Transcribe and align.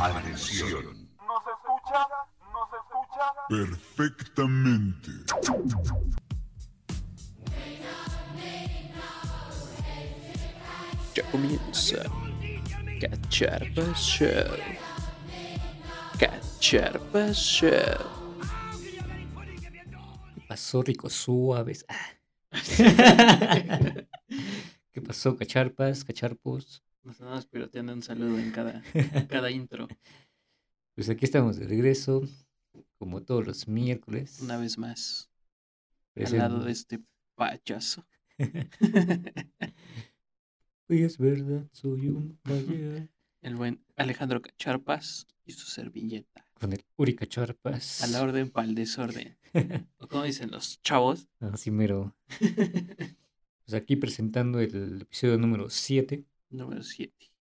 Atención. 0.00 1.08
¿Nos 1.26 1.42
escucha? 1.52 2.08
¿Nos 2.50 2.70
escucha? 2.80 3.24
Perfectamente. 3.50 5.10
Ya 11.14 11.22
comienza 11.30 12.04
Cacharpa 13.02 13.92
Show. 13.94 14.56
Cacharpa 16.18 17.32
Show. 17.34 17.70
¿Qué 20.34 20.40
pasó, 20.48 20.82
ricos 20.82 21.12
suaves? 21.12 21.84
Ah. 21.88 22.14
¿Qué 24.92 25.02
pasó, 25.02 25.36
cacharpas, 25.36 26.02
cacharpos? 26.02 26.82
Nos 27.04 27.20
andamos 27.20 27.46
piroteando 27.46 27.92
un 27.92 28.02
saludo 28.02 28.38
en 28.38 28.52
cada, 28.52 28.82
cada 29.28 29.50
intro. 29.50 29.88
Pues 30.94 31.08
aquí 31.08 31.24
estamos 31.24 31.56
de 31.56 31.66
regreso, 31.66 32.20
como 32.98 33.22
todos 33.22 33.46
los 33.46 33.66
miércoles. 33.66 34.40
Una 34.42 34.58
vez 34.58 34.76
más. 34.76 35.30
Al 36.14 36.36
lado 36.36 36.62
de 36.62 36.70
este 36.70 37.00
payaso. 37.34 38.06
Uy, 40.88 41.02
es 41.02 41.16
verdad, 41.16 41.66
soy 41.72 42.08
un 42.08 42.38
payaso. 42.42 43.08
El 43.40 43.56
buen 43.56 43.82
Alejandro 43.96 44.42
Cacharpas 44.42 45.26
y 45.46 45.52
su 45.52 45.66
servilleta. 45.66 46.46
Con 46.60 46.74
el 46.74 46.84
Uri 46.96 47.14
Cacharpas. 47.14 48.02
A 48.02 48.08
la 48.08 48.20
orden 48.20 48.50
para 48.50 48.68
el 48.68 48.74
desorden. 48.74 49.38
O 49.96 50.08
como 50.08 50.24
dicen 50.24 50.50
los 50.50 50.82
chavos. 50.82 51.26
Así 51.40 51.70
mero. 51.70 52.14
Pues 52.38 53.72
aquí 53.72 53.96
presentando 53.96 54.60
el 54.60 55.00
episodio 55.00 55.38
número 55.38 55.70
7. 55.70 56.26
Número 56.52 56.82
7. 56.82 57.12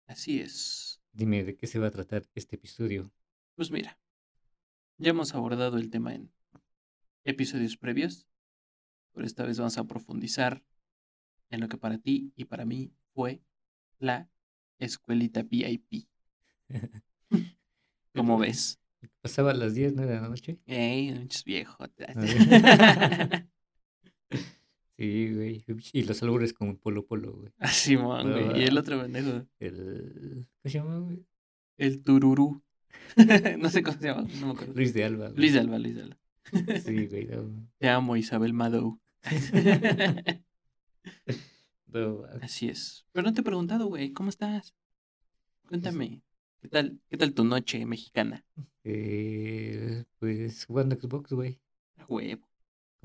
Así 0.06 0.40
es. 0.40 1.02
Dime 1.12 1.44
de 1.44 1.54
qué 1.54 1.66
se 1.66 1.78
va 1.78 1.88
a 1.88 1.90
tratar 1.90 2.24
este 2.34 2.56
episodio. 2.56 3.12
Pues 3.54 3.70
mira. 3.70 3.98
Ya 4.98 5.10
hemos 5.10 5.34
abordado 5.34 5.76
el 5.76 5.90
tema 5.90 6.14
en 6.14 6.32
episodios 7.24 7.76
previos. 7.76 8.26
Pero 9.12 9.26
esta 9.26 9.44
vez 9.44 9.58
vamos 9.58 9.76
a 9.76 9.84
profundizar 9.84 10.64
en 11.50 11.60
lo 11.60 11.68
que 11.68 11.76
para 11.76 11.98
ti 11.98 12.32
y 12.36 12.46
para 12.46 12.64
mí 12.64 12.90
fue 13.14 13.42
la 13.98 14.30
escuelita 14.78 15.42
VIP. 15.42 16.08
¿Cómo 18.14 18.38
ves? 18.38 18.80
Pasaba 19.20 19.50
a 19.50 19.54
las 19.54 19.74
10 19.74 19.94
¿no? 19.94 20.06
de 20.06 20.14
la 20.14 20.28
noche. 20.28 20.58
Ey, 20.66 21.12
pinches 21.12 21.44
viejotas. 21.44 22.16
Sí, 24.96 25.32
güey. 25.34 25.64
Y 25.92 26.04
los 26.04 26.22
albures 26.22 26.52
como 26.54 26.76
Polo 26.78 27.04
Polo, 27.06 27.32
güey. 27.34 27.52
Así, 27.58 27.96
mon, 27.96 28.30
güey. 28.32 28.60
Y 28.60 28.64
el 28.64 28.78
otro 28.78 29.00
pendejo, 29.00 29.46
El. 29.58 30.46
¿Cómo 30.62 30.70
se 30.70 30.78
llama, 30.78 30.98
güey? 30.98 31.24
el 31.78 32.02
tururú. 32.02 32.62
no 33.58 33.68
sé 33.68 33.82
cómo 33.82 33.98
se 33.98 34.06
llama, 34.08 34.22
no 34.40 34.46
me 34.46 34.52
acuerdo. 34.52 34.72
Luis 34.74 34.94
de 34.94 35.04
Alba. 35.04 35.26
güey. 35.28 35.36
Luis 35.38 35.52
de 35.52 35.60
Alba, 35.60 35.78
Luis 35.78 35.94
de 35.94 36.02
Alba. 36.02 36.18
Sí, 36.80 37.06
güey. 37.10 37.26
No, 37.26 37.68
Te 37.78 37.88
amo, 37.90 38.16
Isabel 38.16 38.52
Madou. 38.54 38.98
no, 41.88 42.24
Así 42.40 42.68
es. 42.68 43.04
Pero 43.12 43.26
no 43.26 43.32
te 43.34 43.40
he 43.40 43.44
preguntado, 43.44 43.86
güey, 43.86 44.12
¿cómo 44.12 44.30
estás? 44.30 44.74
Cuéntame. 45.68 46.22
¿Qué 46.62 46.68
tal, 46.68 46.98
qué 47.08 47.16
tal 47.16 47.34
tu 47.34 47.44
noche 47.44 47.84
mexicana? 47.86 48.44
eh, 48.84 50.04
pues 50.18 50.64
jugando 50.64 50.96
Xbox, 50.96 51.32
güey. 51.32 51.60
A 51.98 52.04
huevo, 52.06 52.45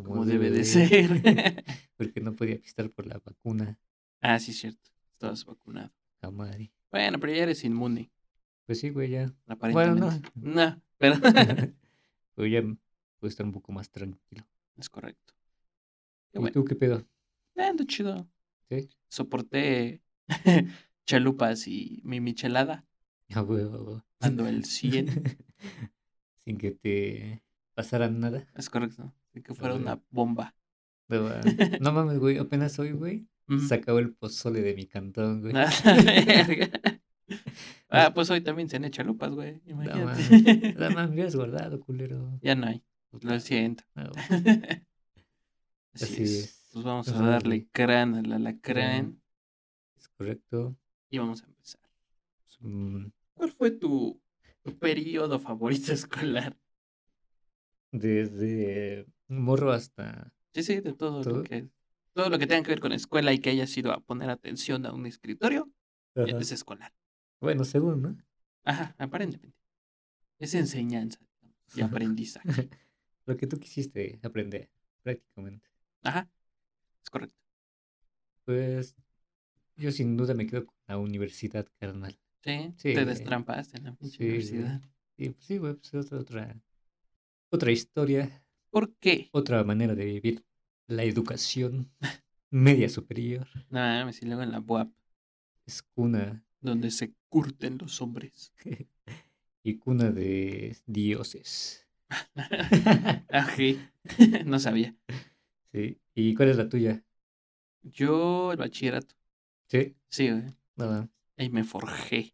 Como, 0.04 0.26
debe 0.26 0.50
de 0.52 0.64
ser. 0.64 1.10
Porque 1.98 2.22
no 2.22 2.34
podía 2.34 2.60
pistar 2.60 2.90
por 2.90 3.06
la 3.08 3.20
vacuna. 3.20 3.78
ah, 4.22 4.40
sí, 4.40 4.54
cierto. 4.54 4.90
Estabas 5.14 5.46
vacunado. 5.46 5.92
A 6.22 6.32
madre. 6.32 6.72
Bueno, 6.92 7.20
pero 7.20 7.34
ya 7.34 7.44
eres 7.44 7.64
inmune, 7.64 8.12
Pues 8.66 8.80
sí, 8.80 8.90
güey, 8.90 9.10
ya. 9.12 9.34
aparentemente. 9.48 10.30
no. 10.36 10.82
pero 10.98 11.16
Pero 12.36 12.48
ya 12.48 12.62
puedo 13.20 13.30
estar 13.30 13.46
un 13.46 13.52
poco 13.52 13.72
más 13.72 13.90
tranquilo. 13.92 14.46
es 14.78 14.90
correcto. 14.90 15.34
¿Y 16.34 16.40
bueno. 16.40 16.54
tú 16.54 16.64
qué 16.66 16.76
pedo? 16.76 17.06
Ah, 17.58 17.68
Ando 17.70 17.84
chido. 17.84 18.28
¿Sí? 18.70 18.90
Soporté 19.10 20.02
chalupas 21.06 21.68
y 21.68 22.02
mi 22.04 22.20
michelada. 22.22 22.86
A 23.34 23.42
huevo, 23.42 23.76
a 23.76 23.82
huevo. 23.82 24.06
Ando 24.20 24.48
el 24.48 24.66
100. 24.66 25.38
Sin 26.46 26.58
que 26.58 26.72
te 26.72 27.44
pasara 27.74 28.10
nada. 28.10 28.48
Es 28.56 28.70
correcto. 28.70 29.14
De 29.34 29.42
que 29.44 29.54
fuera 29.54 29.76
una 29.76 30.02
bomba. 30.10 30.56
No, 31.08 31.28
ah, 31.28 31.42
no 31.82 31.92
mames, 31.92 32.20
güey. 32.20 32.38
Apenas 32.38 32.78
hoy, 32.80 32.92
güey. 32.92 33.28
Ujú. 33.48 33.60
Se 33.60 33.76
acabó 33.76 34.00
el 34.00 34.14
pozole 34.14 34.62
de 34.62 34.74
mi 34.76 34.86
cantón, 34.88 35.42
güey. 35.42 35.54
A 35.56 35.66
la 35.86 36.26
verga. 36.26 36.70
Ah, 37.94 38.14
pues 38.14 38.30
hoy 38.30 38.42
también 38.42 38.70
cené 38.70 38.90
chalupas, 38.92 39.32
güey. 39.32 39.62
No 39.66 39.76
mames. 39.78 40.32
Imagínate. 40.32 40.74
Nada 40.74 40.90
más 40.92 41.10
me 41.12 41.30
guardado, 41.30 41.80
culero. 41.80 42.40
ya 42.42 42.56
no 42.56 42.68
hay. 42.68 42.84
Lo 43.22 43.40
siento. 43.40 43.84
Ah, 43.96 44.10
güey. 44.14 44.54
Así, 45.94 46.04
Así 46.06 46.24
es. 46.24 46.30
es. 46.32 46.70
Pues 46.74 46.86
vamos 46.86 47.08
a 47.10 47.22
darle 47.22 47.58
güey. 47.60 47.70
crán 47.72 48.16
al 48.16 48.32
alacrán 48.32 49.22
Es 49.98 50.08
correcto. 50.10 50.78
y 51.10 51.18
vamos 51.18 51.42
a 51.44 51.46
empezar. 51.46 51.82
Mm, 52.62 53.08
¿Cuál 53.34 53.52
fue 53.52 53.72
tu, 53.72 54.22
tu 54.62 54.78
periodo 54.78 55.40
favorito 55.40 55.92
escolar? 55.92 56.58
Desde 57.92 59.06
morro 59.28 59.72
hasta. 59.72 60.32
Sí, 60.54 60.64
sí, 60.64 60.80
de 60.82 60.94
todo, 60.94 61.24
¿Todo? 61.24 61.38
lo 61.38 61.44
que 61.44 61.68
todo 62.14 62.30
lo 62.30 62.38
que 62.38 62.46
tenga 62.48 62.64
que 62.64 62.70
ver 62.72 62.82
con 62.82 62.92
escuela 62.92 63.32
y 63.32 63.40
que 63.40 63.52
hayas 63.52 63.76
ido 63.78 63.92
a 63.94 64.02
poner 64.02 64.30
atención 64.30 64.86
a 64.86 64.94
un 64.94 65.06
escritorio 65.06 65.70
Ajá. 66.16 66.28
es 66.40 66.52
escolar. 66.52 66.94
Bueno, 67.40 67.64
según, 67.64 68.02
¿no? 68.02 68.18
Ajá, 68.64 68.96
aparentemente. 68.98 69.58
Es 70.40 70.54
enseñanza 70.56 71.20
y 71.76 71.82
aprendizaje. 71.84 72.70
Lo 73.26 73.38
que 73.38 73.48
tú 73.48 73.60
quisiste 73.60 74.20
aprender, 74.24 74.70
prácticamente. 75.04 75.70
Ajá, 76.04 76.30
es 77.04 77.10
correcto. 77.10 77.36
Pues 78.46 78.96
yo 79.78 79.92
sin 79.92 80.18
duda 80.18 80.34
me 80.34 80.48
quedo 80.48 80.66
con 80.68 80.76
la 80.88 80.98
universidad, 80.98 81.68
carnal. 81.80 82.18
Sí, 82.44 82.74
Sí, 82.78 82.94
te 82.94 83.06
destrampaste 83.06 83.78
en 83.78 83.84
la 83.86 83.98
Sí, 84.02 84.24
universidad. 84.24 84.82
Y 85.18 85.30
pues 85.30 85.46
sí, 85.46 85.58
güey, 85.58 85.76
pues 85.76 85.94
otra, 85.94 86.20
otra, 86.20 86.62
otra 87.52 87.72
historia, 87.72 88.44
¿Por 88.70 88.96
qué? 88.96 89.30
otra 89.32 89.64
manera 89.64 89.94
de 89.96 90.06
vivir 90.06 90.44
la 90.88 91.04
educación 91.04 91.92
media 92.50 92.90
superior. 92.90 93.48
No 93.70 93.80
mames, 93.80 94.22
y 94.22 94.26
luego 94.26 94.44
en 94.44 94.52
la 94.52 94.60
BUAP, 94.60 94.92
Es 95.66 95.84
cuna 95.84 96.44
donde 96.62 96.92
se 96.92 97.14
curten 97.30 97.78
los 97.78 98.02
hombres. 98.02 98.54
y 99.64 99.78
cuna 99.78 100.12
de 100.12 100.78
dioses. 100.86 101.88
Ají, 103.30 103.80
no 104.46 104.60
sabía. 104.60 104.96
Sí. 105.72 105.98
¿Y 106.14 106.36
cuál 106.36 106.50
es 106.50 106.58
la 106.58 106.68
tuya? 106.68 107.04
Yo, 107.84 108.52
el 108.52 108.58
bachillerato. 108.58 109.16
Sí. 109.68 109.96
Sí, 110.10 110.30
güey. 110.30 110.44
Nada. 110.76 111.10
Ahí 111.38 111.50
me 111.50 111.64
forjé. 111.64 112.34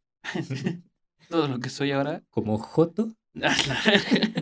Todo 1.29 1.47
lo 1.47 1.59
que 1.59 1.69
soy 1.69 1.91
ahora. 1.91 2.23
Como 2.31 2.57
Joto, 2.57 3.16
a 3.35 3.56
la 3.67 3.81
verga. 3.85 4.37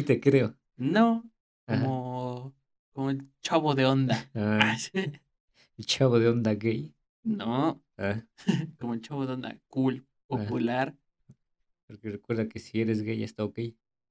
Sí 0.00 0.02
te 0.04 0.20
creo. 0.20 0.56
no, 0.76 1.24
Ajá. 1.66 1.80
como, 1.82 2.54
como 2.92 3.10
el 3.10 3.28
chavo 3.40 3.74
de 3.74 3.86
onda. 3.86 4.30
Ah, 4.34 4.76
el 5.78 5.86
chavo 5.86 6.18
de 6.18 6.28
onda 6.28 6.54
gay. 6.54 6.94
No, 7.24 7.82
Ah, 7.98 8.22
como 8.78 8.94
el 8.94 9.00
chavo 9.00 9.26
de 9.26 9.32
onda 9.32 9.58
cool, 9.68 10.06
popular. 10.26 10.94
porque 11.86 12.10
recuerda 12.10 12.48
que 12.48 12.58
si 12.58 12.80
eres 12.80 13.02
gay 13.02 13.22
está 13.22 13.44
ok. 13.44 13.58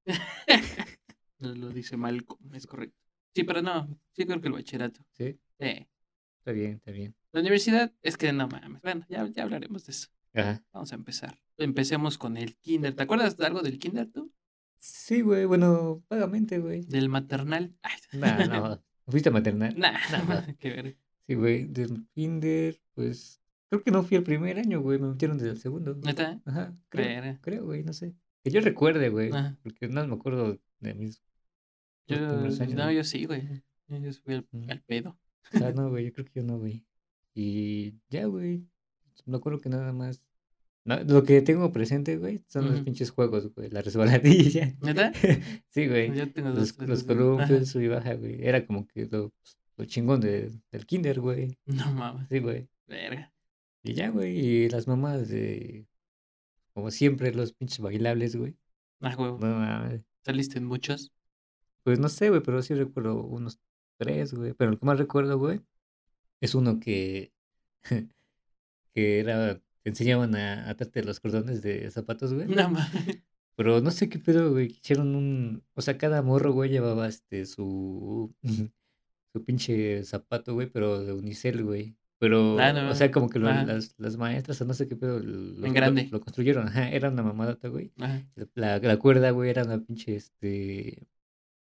Lo 1.40 1.54
lo 1.54 1.70
dice 1.70 1.98
Malcolm, 1.98 2.54
es 2.56 2.66
correcto. 2.66 2.98
Sí, 3.34 3.44
pero 3.44 3.62
no, 3.62 3.88
sí 4.14 4.26
creo 4.26 4.40
que 4.42 4.48
el 4.48 4.54
bachillerato. 4.54 5.02
Sí, 5.12 5.38
Sí. 5.60 5.86
está 6.40 6.52
bien, 6.54 6.76
está 6.76 6.92
bien. 6.92 7.14
La 7.34 7.42
universidad 7.42 7.94
es 8.02 8.18
que 8.18 8.32
no 8.32 8.48
mames. 8.48 8.82
Bueno, 8.82 9.06
ya, 9.10 9.28
ya 9.28 9.44
hablaremos 9.44 9.86
de 9.86 9.92
eso. 9.92 10.08
Ajá. 10.34 10.64
Vamos 10.72 10.92
a 10.94 10.96
empezar. 10.96 11.38
Empecemos 11.58 12.18
con 12.18 12.38
el 12.38 12.56
kinder. 12.56 12.96
¿Te 12.96 13.04
acuerdas 13.04 13.36
de 13.38 13.46
algo 13.46 13.62
del 13.62 13.78
kinder 13.78 14.08
tú? 14.10 14.32
Sí, 14.80 15.22
güey, 15.22 15.46
bueno, 15.46 16.04
vagamente, 16.10 16.60
güey. 16.60 16.84
Del 16.84 17.10
maternal. 17.10 17.76
Ay, 17.84 17.94
Nah, 18.20 18.46
no. 18.46 18.84
¿Fuiste 19.08 19.30
a 19.30 19.32
maternal? 19.32 19.78
Nah, 19.78 19.94
No. 20.12 20.56
qué 20.60 20.70
ver. 20.70 20.98
Sí, 21.28 21.34
güey, 21.36 21.66
del 21.66 22.08
kinder, 22.14 22.80
pues, 22.94 23.42
creo 23.70 23.82
que 23.84 23.92
no 23.92 24.04
fui 24.04 24.18
el 24.18 24.24
primer 24.24 24.60
año, 24.60 24.82
güey, 24.82 25.00
me 25.00 25.08
metieron 25.10 25.38
desde 25.38 25.52
el 25.52 25.58
segundo. 25.60 25.96
¿Neta? 25.96 26.40
Ajá, 26.46 26.76
creo, 26.90 27.06
Verga. 27.08 27.40
creo, 27.42 27.66
güey, 27.66 27.84
no 27.84 27.94
sé. 27.94 28.14
Que 28.44 28.52
yo 28.52 28.62
recuerde, 28.62 29.10
güey, 29.10 29.32
Ajá. 29.32 29.58
porque 29.64 29.88
no 29.88 30.06
me 30.08 30.14
acuerdo 30.14 30.60
de 30.80 30.94
mis 30.94 31.24
Yo, 32.08 32.18
años. 32.18 32.60
no, 32.76 32.84
güey. 32.84 32.96
yo 32.96 33.04
sí, 33.04 33.26
güey. 33.26 33.64
Yo 33.88 33.98
yo 33.98 34.14
fui 34.14 34.36
al, 34.36 34.48
Mm. 34.52 34.70
al 34.70 34.82
pedo. 34.84 35.18
Ah, 35.54 35.72
no, 35.76 35.90
güey, 35.90 36.06
yo 36.06 36.14
creo 36.14 36.26
que 36.26 36.40
yo 36.42 36.44
no, 36.44 36.60
güey. 36.60 36.86
Y 37.34 38.00
ya, 38.10 38.26
güey, 38.26 38.68
me 39.26 39.38
acuerdo 39.38 39.60
que 39.60 39.70
nada 39.70 39.92
más. 39.94 40.22
No, 40.86 41.04
lo 41.04 41.24
que 41.24 41.42
tengo 41.42 41.72
presente, 41.72 42.18
güey, 42.18 42.44
son 42.48 42.70
los 42.72 42.82
pinches 42.82 43.12
juegos, 43.12 43.54
güey, 43.54 43.70
la 43.70 43.82
resbaladilla. 43.82 44.74
¿Neta? 44.82 45.12
sí, 45.70 45.88
güey. 45.88 46.16
Yo 46.16 46.32
tengo 46.32 46.50
Los, 46.50 46.78
dos. 46.78 46.88
los 46.88 47.06
dos- 47.06 47.18
columpios, 47.18 47.70
sub 47.70 47.82
y 47.82 47.88
baja, 47.88 48.14
güey. 48.14 48.46
Era 48.46 48.66
como 48.66 48.88
que 48.88 49.06
lo, 49.08 49.34
lo 49.78 49.86
chingón 49.86 50.22
de, 50.22 50.52
del 50.72 50.86
kinder, 50.86 51.20
güey. 51.20 51.58
No 51.66 51.92
mames. 51.92 52.28
Sí, 52.30 52.40
güey. 52.40 52.70
Verga. 52.88 53.34
Y 53.84 53.94
ya, 53.94 54.10
güey, 54.10 54.38
y 54.40 54.70
las 54.70 54.88
mamás 54.88 55.28
de 55.30 55.88
como 56.74 56.92
siempre, 56.92 57.34
los 57.34 57.54
pinches 57.54 57.80
bailables, 57.80 58.36
güey. 58.36 58.56
Ah, 59.00 59.16
güey. 59.16 59.32
No 59.32 59.38
mames. 59.60 60.02
Saliste 60.24 60.58
en 60.60 60.66
muchos. 60.66 61.12
Pues 61.84 62.00
no 62.00 62.10
sé, 62.10 62.30
güey, 62.30 62.42
pero 62.42 62.62
sí 62.62 62.74
recuerdo 62.74 63.24
unos 63.24 63.60
tres, 63.98 64.34
güey. 64.34 64.54
Pero 64.54 64.72
el 64.72 64.80
que 64.80 64.86
más 64.86 64.98
recuerdo, 64.98 65.38
güey, 65.40 65.62
es 66.42 66.54
uno 66.54 66.80
que, 66.80 67.32
que 68.94 69.20
era, 69.20 69.62
te 69.86 69.90
enseñaban 69.92 70.34
a 70.36 70.68
atarte 70.68 71.04
los 71.04 71.20
cordones 71.20 71.62
de 71.62 71.92
zapatos, 71.92 72.34
güey. 72.34 72.48
No 72.48 72.70
mames. 72.72 73.22
Pero 73.56 73.82
no 73.82 73.92
sé 73.92 74.10
qué 74.10 74.18
pedo, 74.18 74.50
güey. 74.52 74.66
Hicieron 74.82 75.16
un. 75.16 75.64
O 75.76 75.82
sea, 75.84 75.96
cada 76.00 76.24
morro, 76.24 76.54
güey, 76.54 76.72
llevaba 76.72 77.08
este 77.08 77.46
su. 77.46 78.34
su 79.32 79.44
pinche 79.46 80.04
zapato, 80.04 80.56
güey, 80.56 80.68
pero 80.72 81.04
de 81.06 81.14
unicel, 81.14 81.64
güey. 81.64 81.96
Pero, 82.18 82.58
Ah, 82.60 82.74
no 82.74 82.90
o 82.90 82.96
sea, 82.96 83.12
como 83.12 83.30
que 83.30 83.38
lo- 83.38 83.46
las, 83.52 83.94
las 84.00 84.18
maestras, 84.18 84.60
o 84.62 84.66
no 84.66 84.74
sé 84.74 84.88
qué 84.88 84.96
pedo, 84.96 85.20
lo, 85.20 85.64
En 85.68 85.74
grande. 85.74 86.08
lo 86.12 86.20
construyeron. 86.20 86.68
Ajá, 86.68 86.90
era 86.90 87.10
una 87.10 87.22
mamadota, 87.22 87.68
güey. 87.68 87.92
Ajá. 88.00 88.26
La, 88.56 88.80
la 88.80 88.98
cuerda, 88.98 89.30
güey, 89.30 89.52
era 89.52 89.64
una 89.66 89.80
pinche, 89.84 90.16
este, 90.16 91.08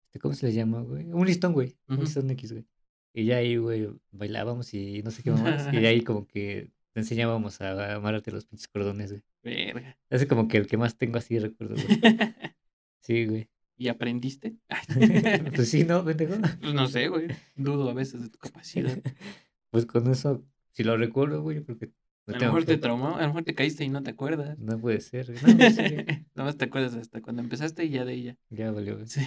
este, 0.03 0.19
¿cómo 0.21 0.35
se 0.35 0.45
le 0.47 0.53
llama, 0.53 0.81
güey? 0.81 1.05
Un 1.11 1.25
listón, 1.25 1.53
güey. 1.53 1.75
Un 1.87 1.95
Ujú. 1.95 2.03
listón 2.03 2.29
X, 2.29 2.51
güey. 2.51 2.65
Y 3.13 3.25
ya 3.25 3.37
ahí, 3.37 3.55
güey, 3.57 3.89
bailábamos 4.11 4.71
y 4.75 5.01
no 5.01 5.09
sé 5.11 5.23
qué 5.23 5.31
más. 5.67 5.73
y 5.73 5.77
de 5.77 5.87
ahí 5.87 6.01
como 6.01 6.27
que 6.27 6.69
te 6.93 6.99
enseñábamos 7.01 7.59
a 7.61 7.95
amarrarte 7.95 8.31
los 8.31 8.45
pinches 8.45 8.67
cordones, 8.67 9.11
güey. 9.11 9.23
Verga. 9.43 9.97
Ese 10.09 10.27
como 10.27 10.47
que 10.47 10.57
el 10.57 10.67
que 10.67 10.77
más 10.77 10.97
tengo 10.97 11.17
así 11.17 11.37
recuerdo, 11.39 11.75
güey. 11.75 11.85
Sí, 13.01 13.25
güey. 13.25 13.49
¿Y 13.75 13.89
aprendiste? 13.89 14.55
Pues 15.55 15.69
sí, 15.69 15.83
¿no, 15.83 16.05
pendejo? 16.05 16.35
Pues 16.61 16.73
no 16.73 16.87
sé, 16.87 17.09
güey. 17.09 17.27
Dudo 17.55 17.89
a 17.89 17.93
veces 17.93 18.21
de 18.21 18.29
tu 18.29 18.37
capacidad. 18.39 18.97
Pues 19.71 19.87
con 19.87 20.09
eso, 20.11 20.45
si 20.71 20.83
lo 20.83 20.95
recuerdo, 20.97 21.41
güey, 21.41 21.57
yo 21.57 21.65
creo 21.65 21.79
que 21.79 21.85
A 22.27 22.33
no 22.33 22.37
lo 22.37 22.45
mejor 22.45 22.65
te 22.65 22.77
traumó, 22.77 23.15
a 23.17 23.21
lo 23.21 23.27
mejor 23.27 23.43
te 23.43 23.55
caíste 23.55 23.83
y 23.83 23.89
no 23.89 24.03
te 24.03 24.11
acuerdas. 24.11 24.59
No 24.59 24.79
puede 24.79 25.01
ser, 25.01 25.31
güey. 25.31 25.41
No, 25.41 25.57
pues 25.57 25.75
sí, 25.75 25.81
Nada 26.35 26.45
más 26.45 26.57
te 26.57 26.65
acuerdas 26.65 26.93
hasta 26.93 27.23
cuando 27.23 27.41
empezaste 27.41 27.83
y 27.83 27.89
ya 27.89 28.05
de 28.05 28.13
ella. 28.13 28.37
ya 28.51 28.69
valió, 28.71 28.97
güey. 28.97 29.07
Sí. 29.07 29.21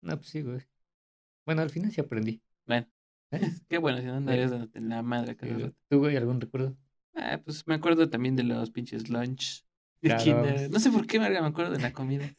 No, 0.00 0.16
pues 0.16 0.28
sí, 0.30 0.40
güey. 0.40 0.60
Bueno, 1.44 1.60
al 1.60 1.68
final 1.68 1.92
sí 1.92 2.00
aprendí. 2.00 2.40
Bueno. 2.66 2.86
Qué 3.68 3.78
bueno, 3.78 3.98
si 4.00 4.06
no 4.06 4.14
andarías 4.16 4.52
en 4.74 4.88
la 4.88 5.02
madre 5.02 5.36
cada 5.36 5.54
Sí, 5.56 5.62
rato. 5.62 5.76
¿Tú, 5.88 5.98
güey, 5.98 6.16
algún 6.16 6.40
recuerdo? 6.40 6.76
Ah, 7.14 7.40
pues 7.44 7.66
me 7.66 7.74
acuerdo 7.74 8.08
también 8.08 8.36
de 8.36 8.44
los 8.44 8.70
pinches 8.70 9.08
lunch 9.08 9.64
de 10.00 10.08
Claro. 10.08 10.22
kinder. 10.24 10.70
No 10.70 10.78
sé 10.78 10.90
por 10.90 11.06
qué, 11.06 11.18
verga, 11.18 11.40
me 11.42 11.48
acuerdo 11.48 11.72
de 11.72 11.80
la 11.80 11.92
comida. 11.92 12.32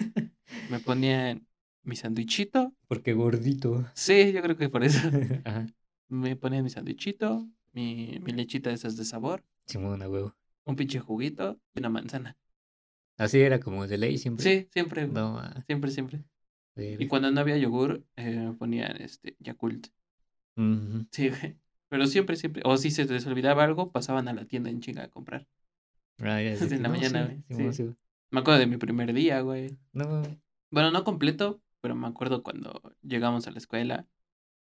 Me 0.69 0.80
ponían 0.86 1.45
mi 1.83 1.95
sandwichito. 1.95 2.74
Porque 2.88 3.13
gordito. 3.13 3.86
Sí, 3.94 4.31
yo 4.31 4.41
creo 4.41 4.57
que 4.57 4.69
por 4.69 4.83
eso. 4.83 5.00
Ajá. 5.45 5.68
Me 6.07 6.36
ponían 6.36 6.63
mi 6.63 6.69
sandwichito, 6.69 7.47
mi, 7.74 8.19
mi 8.24 8.31
lechita 8.31 8.69
de 8.69 8.75
esas 8.75 8.97
de 8.97 9.06
sabor, 9.06 9.44
Simón, 9.65 10.01
a 10.01 10.09
huevo. 10.09 10.35
un 10.65 10.75
pinche 10.75 11.00
juguito 11.00 11.59
y 11.75 11.80
una 11.80 11.89
manzana. 11.89 12.35
Así 13.18 13.39
era 13.42 13.59
como 13.59 13.85
de 13.85 13.97
ley 13.97 14.18
siempre. 14.18 14.44
Sí, 14.44 14.68
siempre. 14.71 15.07
No, 15.07 15.39
Siempre, 15.68 15.92
siempre. 15.92 16.24
Y 16.75 17.07
cuando 17.07 17.30
no 17.30 17.42
había 17.42 17.57
yogur, 17.57 18.06
eh, 18.15 18.38
me 18.38 18.53
ponían 18.53 18.95
este 19.01 19.35
Yakult. 19.39 19.88
Sí, 21.11 21.29
güey. 21.29 21.57
Pero 21.89 22.06
siempre, 22.06 22.35
siempre. 22.35 22.61
O 22.65 22.77
si 22.77 22.91
se 22.91 23.06
les 23.06 23.25
olvidaba 23.25 23.63
algo, 23.63 23.91
pasaban 23.91 24.27
a 24.27 24.33
la 24.33 24.45
tienda 24.45 24.69
en 24.69 24.79
chinga 24.79 25.03
a 25.03 25.09
comprar. 25.09 25.47
Ah, 26.19 26.41
ya, 26.41 26.51
Desde 26.51 26.69
sí, 26.69 26.77
la 26.77 26.89
no, 26.89 26.94
mañana, 26.94 27.27
sí, 27.50 27.53
güey, 27.53 27.73
sí. 27.73 27.89
Me 28.31 28.41
acuerdo 28.41 28.59
de 28.59 28.67
mi 28.67 28.77
primer 28.77 29.13
día, 29.13 29.41
güey. 29.41 29.77
No. 29.94 30.21
Bueno, 30.69 30.91
no 30.91 31.03
completo, 31.03 31.61
pero 31.81 31.95
me 31.95 32.07
acuerdo 32.07 32.44
cuando 32.44 32.81
llegamos 33.01 33.47
a 33.47 33.51
la 33.51 33.57
escuela 33.57 34.07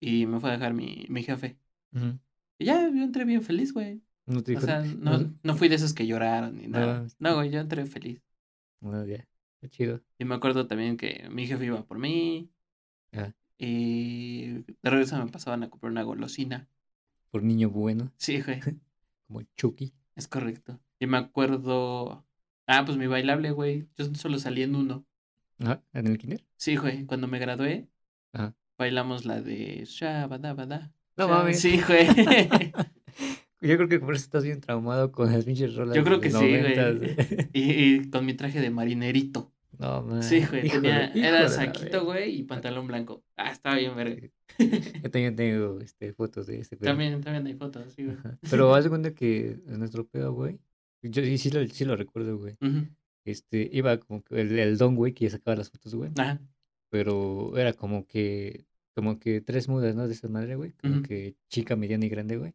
y 0.00 0.26
me 0.26 0.40
fue 0.40 0.50
a 0.50 0.54
dejar 0.54 0.74
mi, 0.74 1.06
mi 1.08 1.22
jefe. 1.22 1.58
Y 2.58 2.64
ya, 2.64 2.80
yo 2.88 3.02
entré 3.02 3.24
bien 3.24 3.42
feliz, 3.42 3.72
güey. 3.72 4.02
No 4.26 4.42
te 4.42 4.56
O 4.56 4.60
sea, 4.60 4.80
no, 4.80 5.34
no 5.42 5.54
fui 5.54 5.68
de 5.68 5.76
esos 5.76 5.92
que 5.92 6.06
lloraron 6.06 6.56
ni 6.56 6.66
nada. 6.66 7.06
No, 7.18 7.34
güey, 7.36 7.50
yo 7.50 7.60
entré 7.60 7.86
feliz. 7.86 8.22
ya. 8.80 9.28
Qué 9.60 9.68
chido. 9.68 10.02
Y 10.18 10.24
me 10.24 10.34
acuerdo 10.34 10.66
también 10.66 10.96
que 10.96 11.28
mi 11.30 11.46
jefe 11.46 11.66
iba 11.66 11.84
por 11.84 11.98
mí. 11.98 12.50
Ah. 13.12 13.32
Y 13.58 14.46
de 14.82 14.90
regreso 14.90 15.16
me 15.22 15.30
pasaban 15.30 15.62
a 15.62 15.70
comprar 15.70 15.92
una 15.92 16.02
golosina. 16.02 16.68
Por 17.30 17.42
niño 17.42 17.70
bueno, 17.70 18.12
Sí, 18.16 18.40
güey, 18.40 18.60
como 19.26 19.42
Chucky. 19.56 19.92
es 20.16 20.28
correcto. 20.28 20.80
Y 20.98 21.06
me 21.06 21.18
acuerdo. 21.18 22.24
Ah, 22.66 22.82
pues 22.86 22.96
mi 22.96 23.06
bailable, 23.06 23.50
güey. 23.50 23.86
Yo 23.96 24.06
solo 24.14 24.38
salí 24.38 24.62
en 24.62 24.74
uno. 24.74 25.04
Ajá, 25.60 25.82
en 25.92 26.06
el 26.06 26.18
kinder. 26.18 26.44
Sí, 26.56 26.76
güey, 26.76 27.04
cuando 27.06 27.28
me 27.28 27.38
gradué, 27.38 27.88
Ajá. 28.32 28.54
bailamos 28.78 29.24
la 29.24 29.40
de 29.40 29.84
Shabadabada. 29.86 30.92
No 31.16 31.28
mames. 31.28 31.60
Sí, 31.60 31.80
güey. 31.86 32.06
Yo 33.60 33.76
creo 33.76 33.88
que 33.88 33.98
por 33.98 34.14
eso 34.14 34.24
estás 34.24 34.44
bien 34.44 34.60
traumado 34.60 35.10
con 35.10 35.32
las 35.32 35.44
pinches 35.44 35.74
rolas. 35.74 35.96
Yo 35.96 36.04
creo 36.04 36.20
que 36.20 36.30
sí, 36.30 36.36
güey. 36.36 37.16
y, 37.54 37.94
y 37.94 38.10
con 38.10 38.26
mi 38.26 38.34
traje 38.34 38.60
de 38.60 38.68
marinerito. 38.70 39.53
No, 39.78 40.02
mames. 40.02 40.26
Sí, 40.26 40.44
güey. 40.48 40.68
Tenía- 40.70 41.12
era 41.14 41.48
saquito, 41.48 42.04
güey, 42.04 42.38
y 42.40 42.42
pantalón 42.44 42.86
blanco. 42.86 43.24
Ah, 43.36 43.50
estaba 43.52 43.76
bien, 43.76 43.94
verga. 43.96 44.28
Yo 44.58 45.10
también 45.10 45.34
tengo 45.36 45.80
este, 45.80 46.12
fotos 46.12 46.46
de 46.46 46.60
ese 46.60 46.76
pedo. 46.76 46.90
También, 46.90 47.20
también 47.20 47.46
hay 47.46 47.54
fotos, 47.54 47.92
sí, 47.92 48.04
güey. 48.04 48.16
Ajá. 48.16 48.38
Pero 48.50 48.74
haz 48.74 48.84
de 48.84 48.90
cuenta 48.90 49.14
que 49.14 49.58
en 49.66 49.78
nuestro 49.78 50.06
pedo, 50.06 50.32
güey. 50.32 50.58
Yo 51.02 51.22
sí, 51.22 51.38
sí, 51.38 51.50
lo, 51.50 51.66
sí 51.68 51.84
lo 51.84 51.96
recuerdo, 51.96 52.38
güey. 52.38 52.56
Este, 53.24 53.68
iba 53.72 53.96
como 53.98 54.22
que 54.22 54.40
el, 54.40 54.58
el 54.58 54.76
don, 54.78 54.94
güey, 54.96 55.12
que 55.12 55.28
sacaba 55.30 55.56
las 55.56 55.70
fotos, 55.70 55.94
güey. 55.94 56.10
Ajá. 56.18 56.40
Pero 56.90 57.56
era 57.58 57.72
como 57.72 58.06
que, 58.06 58.66
como 58.94 59.18
que 59.18 59.40
tres 59.40 59.68
mudas, 59.68 59.94
¿no? 59.96 60.06
De 60.06 60.14
esa 60.14 60.28
madre, 60.28 60.56
güey. 60.56 60.72
Como 60.72 61.02
que 61.02 61.34
chica, 61.48 61.74
mediana 61.76 62.06
y 62.06 62.08
grande, 62.08 62.36
güey. 62.36 62.54